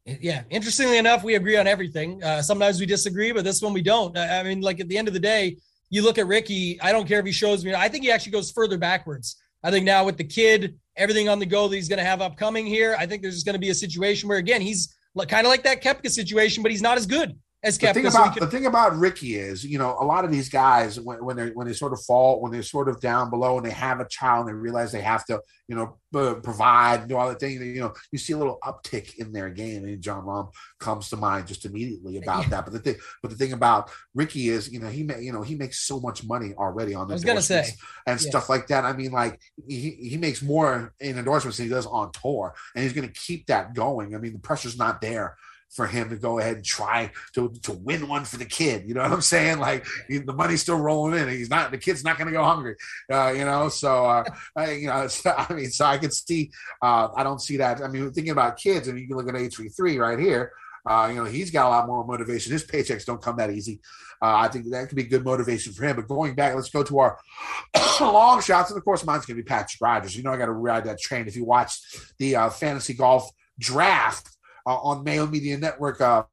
Yeah, 0.07 0.45
interestingly 0.49 0.97
enough, 0.97 1.23
we 1.23 1.35
agree 1.35 1.57
on 1.57 1.67
everything. 1.67 2.23
Uh, 2.25 2.41
sometimes 2.41 2.81
we 2.81 2.87
disagree, 2.87 3.33
but 3.33 3.45
this 3.45 3.61
one 3.61 3.75
we 3.75 3.83
don't. 3.83 4.17
I 4.17 4.43
mean, 4.43 4.63
like 4.63 4.81
at 4.81 4.89
the 4.89 4.97
end 4.97 5.07
of 5.07 5.13
the 5.15 5.21
day, 5.21 5.59
you 5.91 6.03
look 6.03 6.17
at 6.17 6.27
Rickie. 6.27 6.81
I 6.81 6.93
don't 6.93 7.07
care 7.07 7.21
if 7.21 7.27
he 7.27 7.33
shows 7.33 7.63
me. 7.63 7.75
I 7.75 7.89
think 7.89 8.05
he 8.05 8.11
actually 8.11 8.33
goes 8.33 8.51
further 8.51 8.79
backwards. 8.79 9.37
I 9.63 9.71
think 9.71 9.85
now 9.85 10.05
with 10.05 10.17
the 10.17 10.25
kid, 10.25 10.79
everything 10.97 11.29
on 11.29 11.39
the 11.39 11.47
go 11.47 11.69
that 11.69 11.77
he's 11.77 11.89
going 11.89 11.99
to 11.99 12.05
have 12.05 12.23
upcoming 12.23 12.65
here, 12.65 12.97
I 12.99 13.05
think 13.05 13.21
there's 13.21 13.35
just 13.35 13.45
going 13.45 13.55
to 13.55 13.61
be 13.61 13.69
a 13.69 13.75
situation 13.75 14.29
where 14.31 14.39
again 14.39 14.63
he's 14.63 14.97
kind 15.29 15.47
of 15.47 15.51
like 15.51 15.65
that 15.65 15.83
Koepka 15.83 16.09
situation, 16.09 16.63
but 16.63 16.73
he's 16.73 16.81
not 16.83 16.97
as 16.97 17.07
good 17.07 17.39
as 17.65 17.77
The 17.77 17.93
thing 17.93 18.07
about 18.07 18.35
can- 18.35 18.45
the 18.45 18.51
thing 18.51 18.67
about 18.67 18.97
Rickie 18.97 19.35
is, 19.35 19.65
you 19.65 19.79
know, 19.79 19.97
a 19.99 20.05
lot 20.05 20.25
of 20.25 20.31
these 20.31 20.49
guys 20.49 21.01
when, 21.01 21.25
when 21.25 21.37
they 21.37 21.51
when 21.51 21.67
they 21.67 21.73
sort 21.73 21.93
of 21.93 22.01
fall, 22.05 22.41
when 22.41 22.53
they're 22.53 22.63
sort 22.63 22.89
of 22.89 23.01
down 23.01 23.31
below, 23.31 23.57
and 23.57 23.67
they 23.67 23.71
have 23.71 23.99
a 23.99 24.07
child, 24.09 24.47
and 24.47 24.51
they 24.51 24.61
realize 24.61 24.93
they 24.93 25.01
have 25.01 25.25
to, 25.25 25.41
you 25.67 25.75
know, 25.75 25.99
provide, 26.13 27.01
and 27.01 27.09
do 27.09 27.17
all 27.17 27.29
the 27.29 27.35
things. 27.35 27.61
You 27.61 27.81
know, 27.81 27.95
you 28.13 28.19
see 28.19 28.33
a 28.33 28.39
little 28.39 28.59
uptick 28.63 29.17
in 29.17 29.33
their 29.33 29.51
game, 29.51 29.85
and 29.85 30.01
Jon 30.01 30.25
Rahm 30.25 30.53
comes 30.79 31.09
to 31.09 31.17
mind 31.17 31.49
just 31.49 31.65
immediately 31.65 32.19
about 32.19 32.45
yeah. 32.45 32.51
that. 32.51 32.65
But 32.65 32.75
the 32.75 32.79
thing, 32.79 32.97
but 33.23 33.31
the 33.33 33.37
thing 33.37 33.53
about 33.53 33.91
Rickie 34.15 34.51
is, 34.51 34.71
you 34.73 34.79
know, 34.79 34.89
he 34.89 35.03
may, 35.03 35.21
you 35.21 35.33
know, 35.33 35.43
he 35.43 35.57
makes 35.57 35.81
so 35.81 35.99
much 35.99 36.25
money 36.25 36.55
already 36.55 36.95
on 36.95 37.09
the 37.09 37.15
endorsements 37.17 37.73
and 38.07 38.21
yeah. 38.21 38.29
stuff 38.29 38.49
like 38.49 38.69
that. 38.69 38.85
I 38.85 38.93
mean, 38.93 39.11
like 39.11 39.41
he 39.67 39.91
he 39.91 40.17
makes 40.17 40.43
more 40.43 40.95
in 41.01 41.19
endorsements 41.19 41.57
than 41.57 41.67
he 41.67 41.71
does 41.71 41.87
on 41.87 42.13
tour, 42.13 42.55
and 42.77 42.85
he's 42.85 42.93
going 42.93 43.09
to 43.09 43.21
keep 43.21 43.47
that 43.47 43.75
going. 43.75 44.15
I 44.15 44.19
mean, 44.19 44.33
the 44.33 44.39
pressure's 44.39 44.79
not 44.79 45.01
there 45.01 45.37
for 45.71 45.87
him 45.87 46.09
to 46.11 46.17
go 46.17 46.39
ahead 46.39 46.57
and 46.57 46.65
try 46.65 47.11
to 47.35 47.53
to 47.63 47.73
win 47.73 48.09
one 48.09 48.25
for 48.25 48.37
the 48.37 48.45
kid. 48.45 48.85
You 48.87 48.95
know 48.95 49.03
what 49.03 49.13
I'm 49.13 49.21
saying? 49.21 49.59
Like 49.59 49.87
the 50.09 50.33
money's 50.33 50.63
still 50.63 50.79
rolling 50.79 51.21
in. 51.21 51.29
He's 51.29 51.51
not 51.51 51.71
the 51.71 51.79
kid's 51.79 52.05
not 52.05 52.19
going 52.19 52.27
to 52.27 52.33
go 52.33 52.43
hungry. 52.43 52.77
Uh, 53.13 53.31
you 53.31 53.45
know, 53.45 53.69
so 53.69 54.07
uh, 54.07 54.25
I, 54.57 54.73
you 54.73 54.87
know, 54.87 55.09
I 55.27 55.53
mean, 55.53 55.71
so 55.71 55.85
I 55.85 55.99
could 55.99 56.13
see. 56.13 56.51
Uh, 56.83 57.09
I 57.15 57.23
don't 57.23 57.41
see 57.41 57.57
that. 57.59 57.83
I 57.83 57.89
mean, 57.89 58.11
thinking 58.13 58.33
about 58.33 58.57
kids, 58.57 58.89
I 58.89 58.93
mean, 58.93 59.03
you 59.03 59.09
can 59.09 59.17
look 59.17 59.29
at 59.29 59.37
H 59.37 59.55
three 59.55 59.69
three 59.69 59.99
right 59.99 60.19
here. 60.19 60.53
Uh, 60.87 61.09
you 61.11 61.17
know, 61.17 61.25
he's 61.25 61.51
got 61.51 61.67
a 61.67 61.69
lot 61.69 61.87
more 61.87 62.05
motivation. 62.07 62.53
His 62.53 62.65
paychecks 62.65 63.05
don't 63.05 63.21
come 63.21 63.37
that 63.37 63.51
easy. 63.51 63.81
Uh, 64.23 64.37
I 64.37 64.49
think 64.49 64.71
that 64.71 64.89
could 64.89 64.97
be 64.97 65.05
good 65.05 65.25
motivation 65.25 65.73
for 65.73 65.85
him. 65.85 65.97
But 65.97 66.09
going 66.09 66.35
back, 66.35 66.55
let's 66.55 66.71
go 66.71 66.83
to 66.83 66.99
our 66.99 67.19
long 68.01 68.41
shots. 68.41 68.71
And 68.71 68.79
of 68.79 68.85
course, 68.85 69.05
mine's 69.05 69.27
going 69.27 69.37
to 69.37 69.43
be 69.43 69.47
Patrick 69.47 69.81
Rodgers. 69.81 70.17
You 70.17 70.23
know, 70.23 70.33
I 70.33 70.37
got 70.37 70.47
to 70.47 70.53
ride 70.53 70.85
that 70.85 70.99
train. 70.99 71.29
If 71.29 71.37
you 71.37 71.45
watch 71.45 71.79
the 72.19 72.37
uh, 72.37 72.51
fantasy 72.51 72.95
golf 72.95 73.31
draft 73.59 74.38
uh, 74.69 74.77
on 74.77 75.03
Mayo 75.03 75.27
Media 75.27 75.57
Network. 75.57 76.01
Uh, 76.01 76.25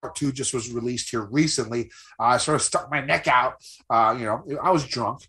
part 0.00 0.14
two 0.14 0.32
just 0.32 0.54
was 0.54 0.72
released 0.72 1.10
here 1.10 1.22
recently. 1.22 1.90
Uh, 2.18 2.24
I 2.24 2.36
sort 2.36 2.54
of 2.54 2.62
stuck 2.62 2.90
my 2.90 3.00
neck 3.04 3.26
out. 3.26 3.54
Uh, 3.90 4.14
you 4.18 4.24
know, 4.24 4.44
I 4.62 4.70
was 4.70 4.86
drunk, 4.86 5.26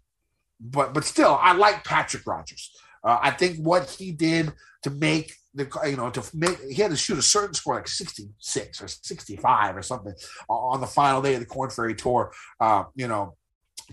but 0.60 0.94
but 0.94 1.04
still, 1.04 1.38
I 1.42 1.54
like 1.54 1.84
Patrick 1.84 2.26
Rodgers. 2.28 2.72
Uh, 3.04 3.18
I 3.22 3.32
think 3.32 3.58
what 3.58 3.90
he 3.90 4.12
did 4.12 4.54
to 4.84 4.92
make 4.92 5.34
the 5.54 5.68
you 5.90 5.98
know 5.98 6.12
to 6.12 6.24
make 6.36 6.60
he 6.70 6.82
had 6.82 6.92
to 6.92 6.98
shoot 6.98 7.18
a 7.18 7.22
certain 7.22 7.54
score 7.54 7.76
like 7.76 7.88
66 7.88 8.82
or 8.82 8.88
65 8.88 9.76
or 9.76 9.82
something 9.82 10.14
on 10.48 10.82
the 10.82 10.88
final 10.88 11.22
day 11.22 11.34
of 11.34 11.40
the 11.40 11.46
Corn 11.46 11.72
Ferry 11.72 11.96
Tour. 11.96 12.32
Uh, 12.60 12.84
you 12.96 13.08
know, 13.08 13.36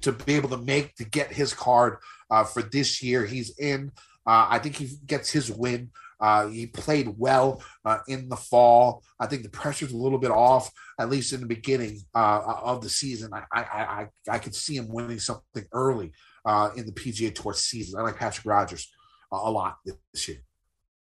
to 0.03 0.13
be 0.13 0.35
able 0.35 0.51
to 0.51 0.59
make 0.59 0.95
to 0.97 1.05
get 1.05 1.33
his 1.33 1.55
card 1.55 1.97
uh, 2.31 2.45
for 2.45 2.63
this 2.63 3.03
year, 3.03 3.25
he's 3.25 3.59
in. 3.59 3.93
Uh, 4.27 4.47
I 4.51 4.59
think 4.59 4.77
he 4.77 4.91
gets 5.07 5.31
his 5.31 5.51
win. 5.51 5.91
Uh, 6.25 6.49
he 6.49 6.67
played 6.67 7.15
well 7.19 7.63
uh, 7.85 7.99
in 8.09 8.31
the 8.31 8.37
fall. 8.37 9.03
I 9.21 9.27
think 9.27 9.43
the 9.43 9.51
pressure's 9.51 9.93
a 9.93 9.97
little 9.97 10.19
bit 10.19 10.31
off, 10.31 10.71
at 10.99 11.11
least 11.11 11.35
in 11.35 11.41
the 11.41 11.47
beginning 11.47 12.01
uh, 12.15 12.41
of 12.63 12.81
the 12.81 12.89
season. 12.89 13.31
I, 13.35 13.43
I, 13.53 13.61
I, 13.61 14.09
I 14.31 14.39
could 14.39 14.55
see 14.55 14.75
him 14.75 14.89
winning 14.89 15.19
something 15.19 15.67
early 15.73 16.13
uh, 16.47 16.71
in 16.77 16.87
the 16.87 16.93
PGA 16.93 17.35
Tour 17.35 17.53
season. 17.53 18.01
I 18.01 18.05
like 18.05 18.17
Patrick 18.17 18.47
Rodgers 18.47 18.91
a 19.31 19.51
lot 19.51 19.77
this 20.15 20.27
year. 20.27 20.39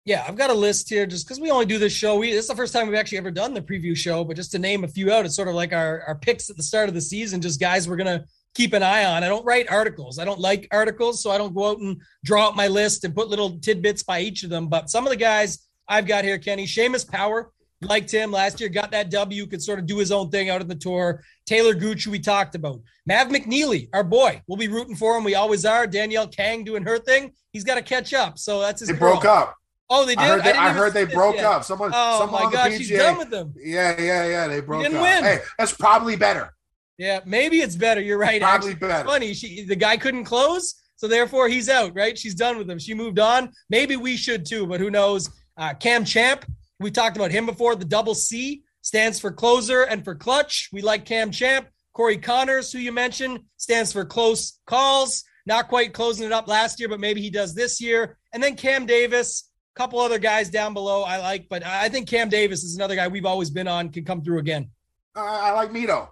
Yeah, 0.05 0.24
I've 0.28 0.38
got 0.38 0.51
a 0.51 0.53
list 0.53 0.88
here 0.88 1.07
just 1.07 1.26
because 1.26 1.39
we 1.39 1.49
only 1.49 1.65
do 1.65 1.80
this 1.80 1.93
show. 1.93 2.18
We 2.18 2.32
this 2.32 2.41
is 2.41 2.47
the 2.47 2.55
first 2.55 2.72
time 2.72 2.88
we've 2.88 2.95
actually 2.95 3.18
ever 3.18 3.32
done 3.32 3.55
the 3.55 3.61
preview 3.61 3.97
show, 3.97 4.24
but 4.24 4.36
just 4.36 4.51
to 4.51 4.59
name 4.59 4.84
a 4.84 4.88
few 4.88 5.11
out, 5.11 5.26
it's 5.26 5.36
sort 5.36 5.47
of 5.47 5.55
like 5.55 5.74
our, 5.74 6.03
our 6.03 6.15
picks 6.15 6.51
at 6.51 6.57
the 6.57 6.63
start 6.63 6.89
of 6.89 6.95
the 6.95 7.01
season, 7.01 7.41
just 7.41 7.59
guys 7.59 7.89
we're 7.89 7.97
gonna 7.97 8.24
keep 8.58 8.74
an 8.74 8.82
eye 8.82 9.05
on. 9.05 9.24
I 9.24 9.28
don't 9.28 9.45
write 9.45 9.72
articles. 9.72 10.18
I 10.18 10.26
don't 10.26 10.39
like 10.39 10.68
articles, 10.72 11.22
so 11.22 11.30
I 11.30 11.38
don't 11.38 11.53
go 11.53 11.70
out 11.70 11.78
and 11.78 12.01
draw 12.26 12.47
out 12.47 12.55
my 12.55 12.68
list 12.68 13.03
and 13.03 13.16
put 13.16 13.30
little 13.30 13.60
tidbits 13.60 14.01
by 14.01 14.22
each 14.22 14.43
of 14.43 14.49
them. 14.49 14.68
But 14.68 14.89
some 14.89 15.05
of 15.05 15.12
the 15.12 15.16
guys 15.16 15.68
I've 15.88 16.08
got 16.08 16.24
here, 16.24 16.39
Kenny, 16.39 16.66
Seamus 16.66 17.08
Power, 17.08 17.51
liked 17.84 18.10
him 18.10 18.32
last 18.32 18.60
year, 18.60 18.68
got 18.68 18.89
that 18.91 19.12
W, 19.12 19.45
could 19.45 19.62
sort 19.62 19.78
of 19.78 19.86
do 19.86 19.99
his 19.99 20.12
own 20.12 20.32
thing 20.32 20.49
out 20.49 20.62
of 20.62 20.68
the 20.68 20.76
tour. 20.76 21.24
Taylor 21.45 21.76
Gooch, 21.76 22.05
who 22.05 22.12
we 22.12 22.20
talked 22.20 22.55
about. 22.55 22.82
Mav 23.05 23.28
McNealy, 23.28 23.89
our 23.93 24.03
boy. 24.03 24.41
We'll 24.47 24.58
be 24.58 24.68
rooting 24.68 24.95
for 24.95 25.16
him. 25.16 25.24
We 25.24 25.36
always 25.36 25.64
are. 25.64 25.86
Danielle 25.86 26.28
Kang 26.28 26.64
doing 26.64 26.84
her 26.84 26.97
thing. 26.97 27.34
He's 27.53 27.64
got 27.64 27.76
to 27.76 27.84
catch 27.84 28.12
up. 28.12 28.39
So 28.39 28.60
that's 28.60 28.80
his. 28.80 28.89
They 28.89 28.95
girl. 28.95 29.14
broke 29.14 29.26
up. 29.26 29.55
Oh, 29.89 30.03
they 30.03 30.16
did. 30.16 30.24
I 30.24 30.28
heard 30.28 30.43
they, 30.43 30.51
I 30.51 30.68
I 30.70 30.74
heard 30.74 30.93
they 30.93 31.05
broke 31.05 31.36
yet. 31.36 31.45
up. 31.45 31.64
Someone. 31.64 31.91
Oh 31.93 32.20
someone 32.20 32.45
my 32.45 32.51
God, 32.51 32.74
she's 32.74 32.89
done 32.89 33.20
with 33.20 33.30
them. 33.30 33.53
Yeah, 33.55 34.01
yeah, 34.01 34.28
yeah. 34.28 34.47
They 34.47 34.62
broke 34.62 34.84
up. 34.84 34.91
Win. 34.91 35.24
Hey, 35.24 35.39
that's 35.60 35.74
probably 35.74 36.16
better. 36.16 36.57
Yeah, 36.97 37.19
maybe 37.25 37.57
it's 37.57 37.75
better. 37.75 38.01
You're 38.01 38.17
right. 38.17 38.41
Probably 38.41 38.71
Actually, 38.71 38.87
better. 38.87 39.07
Funny, 39.07 39.33
she 39.33 39.65
the 39.65 39.75
guy 39.75 39.97
couldn't 39.97 40.25
close, 40.25 40.75
so 40.95 41.07
therefore 41.07 41.47
he's 41.47 41.69
out. 41.69 41.95
Right? 41.95 42.17
She's 42.17 42.35
done 42.35 42.57
with 42.57 42.69
him. 42.69 42.79
She 42.79 42.93
moved 42.93 43.19
on. 43.19 43.51
Maybe 43.69 43.95
we 43.95 44.17
should 44.17 44.45
too, 44.45 44.65
but 44.65 44.79
who 44.79 44.89
knows? 44.89 45.29
Uh, 45.57 45.73
Cam 45.73 46.05
Champ, 46.05 46.45
we 46.79 46.91
talked 46.91 47.17
about 47.17 47.31
him 47.31 47.45
before. 47.45 47.75
The 47.75 47.85
double 47.85 48.15
C 48.15 48.63
stands 48.81 49.19
for 49.19 49.31
closer 49.31 49.83
and 49.83 50.03
for 50.03 50.15
clutch. 50.15 50.69
We 50.71 50.81
like 50.81 51.05
Cam 51.05 51.31
Champ. 51.31 51.67
Corey 51.93 52.17
Conners, 52.17 52.71
who 52.71 52.77
you 52.77 52.91
mentioned, 52.91 53.39
stands 53.57 53.91
for 53.91 54.05
close 54.05 54.59
calls. 54.67 55.23
Not 55.47 55.67
quite 55.67 55.93
closing 55.93 56.27
it 56.27 56.31
up 56.31 56.47
last 56.47 56.79
year, 56.79 56.89
but 56.89 56.99
maybe 56.99 57.21
he 57.21 57.31
does 57.31 57.55
this 57.55 57.81
year. 57.81 58.17
And 58.33 58.43
then 58.43 58.55
Cam 58.55 58.85
Davis, 58.85 59.49
a 59.75 59.79
couple 59.79 59.99
other 59.99 60.19
guys 60.19 60.49
down 60.49 60.75
below 60.75 61.01
I 61.01 61.17
like, 61.17 61.47
but 61.49 61.65
I 61.65 61.89
think 61.89 62.07
Cam 62.07 62.29
Davis 62.29 62.63
is 62.63 62.75
another 62.75 62.95
guy 62.95 63.07
we've 63.07 63.25
always 63.25 63.49
been 63.49 63.67
on, 63.67 63.89
can 63.89 64.05
come 64.05 64.21
through 64.21 64.39
again. 64.39 64.69
Uh, 65.15 65.21
I 65.21 65.51
like 65.53 65.71
Mito. 65.71 66.09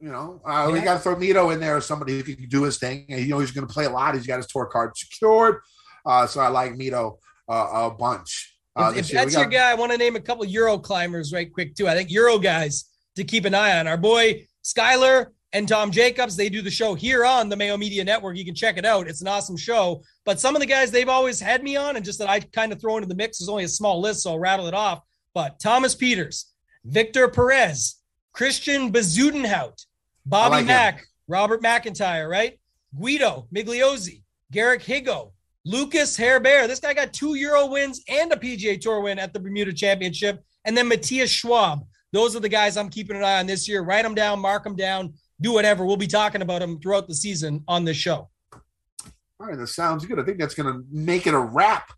You 0.00 0.10
know, 0.10 0.42
uh, 0.46 0.66
yeah. 0.68 0.72
we 0.72 0.80
got 0.80 0.94
to 0.94 1.00
throw 1.00 1.16
Mito 1.16 1.52
in 1.54 1.60
there 1.60 1.76
as 1.76 1.86
somebody 1.86 2.18
who 2.18 2.22
can 2.22 2.48
do 2.48 2.64
his 2.64 2.78
thing. 2.78 3.06
And 3.08 3.20
you 3.20 3.28
know, 3.28 3.38
he's 3.38 3.50
going 3.50 3.66
to 3.66 3.72
play 3.72 3.86
a 3.86 3.90
lot. 3.90 4.14
He's 4.14 4.26
got 4.26 4.36
his 4.36 4.46
tour 4.46 4.66
card 4.66 4.96
secured. 4.96 5.60
Uh, 6.04 6.26
so 6.26 6.40
I 6.40 6.48
like 6.48 6.72
Mito 6.72 7.18
uh, 7.48 7.68
a 7.72 7.90
bunch. 7.90 8.56
Uh, 8.76 8.92
if, 8.94 9.06
if 9.06 9.12
that's 9.12 9.34
got- 9.34 9.40
your 9.40 9.50
guy, 9.50 9.70
I 9.70 9.74
want 9.74 9.92
to 9.92 9.98
name 9.98 10.16
a 10.16 10.20
couple 10.20 10.44
Euro 10.44 10.78
climbers 10.78 11.32
right 11.32 11.50
quick 11.50 11.74
too. 11.74 11.88
I 11.88 11.94
think 11.94 12.10
Euro 12.10 12.38
guys 12.38 12.90
to 13.16 13.24
keep 13.24 13.46
an 13.46 13.54
eye 13.54 13.78
on. 13.78 13.86
Our 13.86 13.96
boy 13.96 14.46
Skyler 14.62 15.28
and 15.52 15.66
Tom 15.66 15.90
Jacobs. 15.90 16.36
They 16.36 16.50
do 16.50 16.60
the 16.60 16.70
show 16.70 16.94
here 16.94 17.24
on 17.24 17.48
the 17.48 17.56
Mayo 17.56 17.78
Media 17.78 18.04
Network. 18.04 18.36
You 18.36 18.44
can 18.44 18.54
check 18.54 18.76
it 18.76 18.84
out. 18.84 19.08
It's 19.08 19.22
an 19.22 19.28
awesome 19.28 19.56
show. 19.56 20.02
But 20.26 20.38
some 20.38 20.54
of 20.54 20.60
the 20.60 20.66
guys 20.66 20.90
they've 20.90 21.08
always 21.08 21.40
had 21.40 21.62
me 21.62 21.76
on, 21.76 21.96
and 21.96 22.04
just 22.04 22.18
that 22.18 22.28
I 22.28 22.40
kind 22.40 22.72
of 22.72 22.80
throw 22.80 22.96
into 22.96 23.08
the 23.08 23.14
mix 23.14 23.40
is 23.40 23.48
only 23.48 23.64
a 23.64 23.68
small 23.68 24.00
list, 24.00 24.22
so 24.22 24.32
I'll 24.32 24.38
rattle 24.38 24.66
it 24.66 24.74
off. 24.74 25.00
But 25.32 25.58
Thomas 25.58 25.94
Pieters, 25.94 26.44
Victor 26.84 27.28
Perez, 27.28 27.96
Christian 28.36 28.92
Bezuidenhout, 28.92 29.86
Bobby 30.26 30.56
like 30.56 30.66
Mack, 30.66 30.98
him. 30.98 31.04
Robert 31.26 31.62
McIntyre, 31.62 32.28
right? 32.28 32.60
Guido 32.94 33.48
Migliozzi, 33.54 34.22
Garrick 34.52 34.82
Higgo, 34.82 35.32
Lucas 35.64 36.18
Herbert. 36.18 36.66
This 36.68 36.78
guy 36.78 36.92
got 36.92 37.14
two 37.14 37.34
Euro 37.36 37.66
wins 37.66 38.02
and 38.08 38.30
a 38.30 38.36
PGA 38.36 38.78
Tour 38.78 39.00
win 39.00 39.18
at 39.18 39.32
the 39.32 39.40
Bermuda 39.40 39.72
Championship. 39.72 40.44
And 40.66 40.76
then 40.76 40.86
Matthias 40.86 41.30
Schwab. 41.30 41.86
Those 42.12 42.36
are 42.36 42.40
the 42.40 42.48
guys 42.48 42.76
I'm 42.76 42.90
keeping 42.90 43.16
an 43.16 43.24
eye 43.24 43.38
on 43.38 43.46
this 43.46 43.66
year. 43.66 43.82
Write 43.82 44.02
them 44.02 44.14
down, 44.14 44.38
mark 44.38 44.64
them 44.64 44.76
down, 44.76 45.14
do 45.40 45.54
whatever. 45.54 45.86
We'll 45.86 45.96
be 45.96 46.06
talking 46.06 46.42
about 46.42 46.60
them 46.60 46.78
throughout 46.78 47.08
the 47.08 47.14
season 47.14 47.64
on 47.66 47.84
this 47.84 47.96
show. 47.96 48.28
All 48.52 49.46
right, 49.46 49.56
that 49.56 49.68
sounds 49.68 50.04
good. 50.04 50.20
I 50.20 50.22
think 50.24 50.38
that's 50.38 50.54
going 50.54 50.72
to 50.72 50.84
make 50.90 51.26
it 51.26 51.32
a 51.32 51.40
wrap 51.40 51.90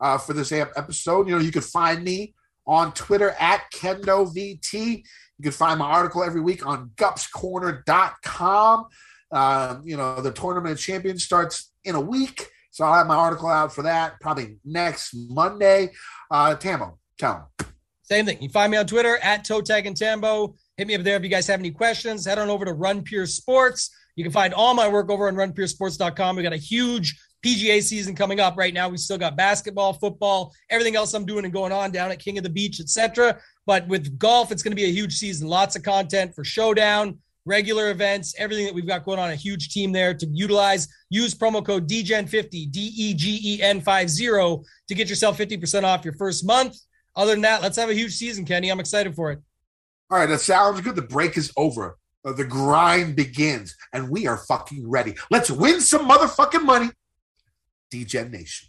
uh, 0.00 0.18
for 0.18 0.34
this 0.34 0.52
episode. 0.52 1.28
You 1.28 1.36
know, 1.36 1.42
you 1.42 1.52
can 1.52 1.62
find 1.62 2.04
me 2.04 2.34
on 2.66 2.92
Twitter 2.92 3.34
at 3.40 3.62
KendoVT. 3.72 5.04
You 5.38 5.42
can 5.44 5.52
find 5.52 5.78
my 5.78 5.86
article 5.86 6.22
every 6.22 6.40
week 6.40 6.66
on 6.66 6.90
gupscorner.com. 6.96 8.86
Uh, 9.32 9.76
you 9.82 9.96
know, 9.96 10.20
the 10.20 10.30
tournament 10.32 10.72
of 10.72 10.80
champions 10.80 11.24
starts 11.24 11.72
in 11.84 11.94
a 11.94 12.00
week. 12.00 12.48
So 12.70 12.84
I'll 12.84 12.94
have 12.94 13.06
my 13.06 13.16
article 13.16 13.48
out 13.48 13.72
for 13.74 13.82
that 13.82 14.20
probably 14.20 14.58
next 14.64 15.14
Monday. 15.14 15.90
Uh, 16.30 16.54
Tambo, 16.54 16.98
tell 17.18 17.50
them. 17.58 17.68
Same 18.02 18.26
thing. 18.26 18.42
You 18.42 18.48
find 18.48 18.70
me 18.70 18.76
on 18.76 18.86
Twitter 18.86 19.18
at 19.22 19.44
Toe 19.44 19.60
Tag 19.60 19.86
and 19.86 19.96
Tambo. 19.96 20.54
Hit 20.76 20.86
me 20.86 20.94
up 20.94 21.02
there 21.02 21.16
if 21.16 21.22
you 21.22 21.28
guys 21.28 21.46
have 21.46 21.60
any 21.60 21.70
questions. 21.70 22.26
Head 22.26 22.38
on 22.38 22.50
over 22.50 22.64
to 22.64 22.72
Run 22.72 23.02
Pure 23.02 23.26
Sports. 23.26 23.90
You 24.16 24.24
can 24.24 24.32
find 24.32 24.52
all 24.52 24.74
my 24.74 24.88
work 24.88 25.10
over 25.10 25.26
on 25.28 25.34
runpuresports.com. 25.34 26.36
We 26.36 26.42
got 26.42 26.52
a 26.52 26.56
huge 26.56 27.18
PGA 27.44 27.82
season 27.82 28.14
coming 28.14 28.40
up 28.40 28.56
right 28.56 28.72
now. 28.72 28.88
We 28.88 28.96
still 28.96 29.18
got 29.18 29.36
basketball, 29.36 29.92
football, 29.92 30.52
everything 30.70 30.96
else 30.96 31.14
I'm 31.14 31.26
doing 31.26 31.44
and 31.44 31.52
going 31.52 31.72
on 31.72 31.90
down 31.90 32.10
at 32.10 32.18
King 32.18 32.38
of 32.38 32.44
the 32.44 32.50
Beach, 32.50 32.80
etc. 32.80 33.38
But 33.66 33.86
with 33.88 34.18
golf, 34.18 34.52
it's 34.52 34.62
going 34.62 34.72
to 34.72 34.76
be 34.76 34.84
a 34.84 34.92
huge 34.92 35.14
season. 35.14 35.48
Lots 35.48 35.76
of 35.76 35.82
content 35.82 36.34
for 36.34 36.44
Showdown, 36.44 37.18
regular 37.44 37.90
events, 37.90 38.34
everything 38.38 38.66
that 38.66 38.74
we've 38.74 38.86
got 38.86 39.04
going 39.04 39.18
on, 39.18 39.30
a 39.30 39.34
huge 39.36 39.70
team 39.70 39.92
there 39.92 40.14
to 40.14 40.26
utilize. 40.26 40.88
Use 41.10 41.34
promo 41.34 41.64
code 41.64 41.88
DEGEN50, 41.88 42.70
D 42.70 42.92
E 42.96 43.14
G 43.14 43.40
E 43.42 43.62
N 43.62 43.80
50 43.80 44.26
to 44.88 44.94
get 44.94 45.08
yourself 45.08 45.38
50% 45.38 45.84
off 45.84 46.04
your 46.04 46.14
first 46.14 46.46
month. 46.46 46.76
Other 47.16 47.32
than 47.32 47.42
that, 47.42 47.62
let's 47.62 47.76
have 47.76 47.90
a 47.90 47.94
huge 47.94 48.12
season, 48.12 48.44
Kenny. 48.44 48.70
I'm 48.70 48.80
excited 48.80 49.14
for 49.14 49.30
it. 49.32 49.40
All 50.10 50.18
right, 50.18 50.28
that 50.28 50.40
sounds 50.40 50.80
good. 50.80 50.96
The 50.96 51.02
break 51.02 51.36
is 51.36 51.52
over. 51.56 51.96
Uh, 52.24 52.32
the 52.32 52.44
grind 52.44 53.16
begins, 53.16 53.76
and 53.92 54.08
we 54.08 54.26
are 54.26 54.38
fucking 54.38 54.88
ready. 54.88 55.14
Let's 55.30 55.50
win 55.50 55.80
some 55.80 56.08
motherfucking 56.08 56.64
money. 56.64 56.90
DGen 57.92 58.30
Nation. 58.30 58.68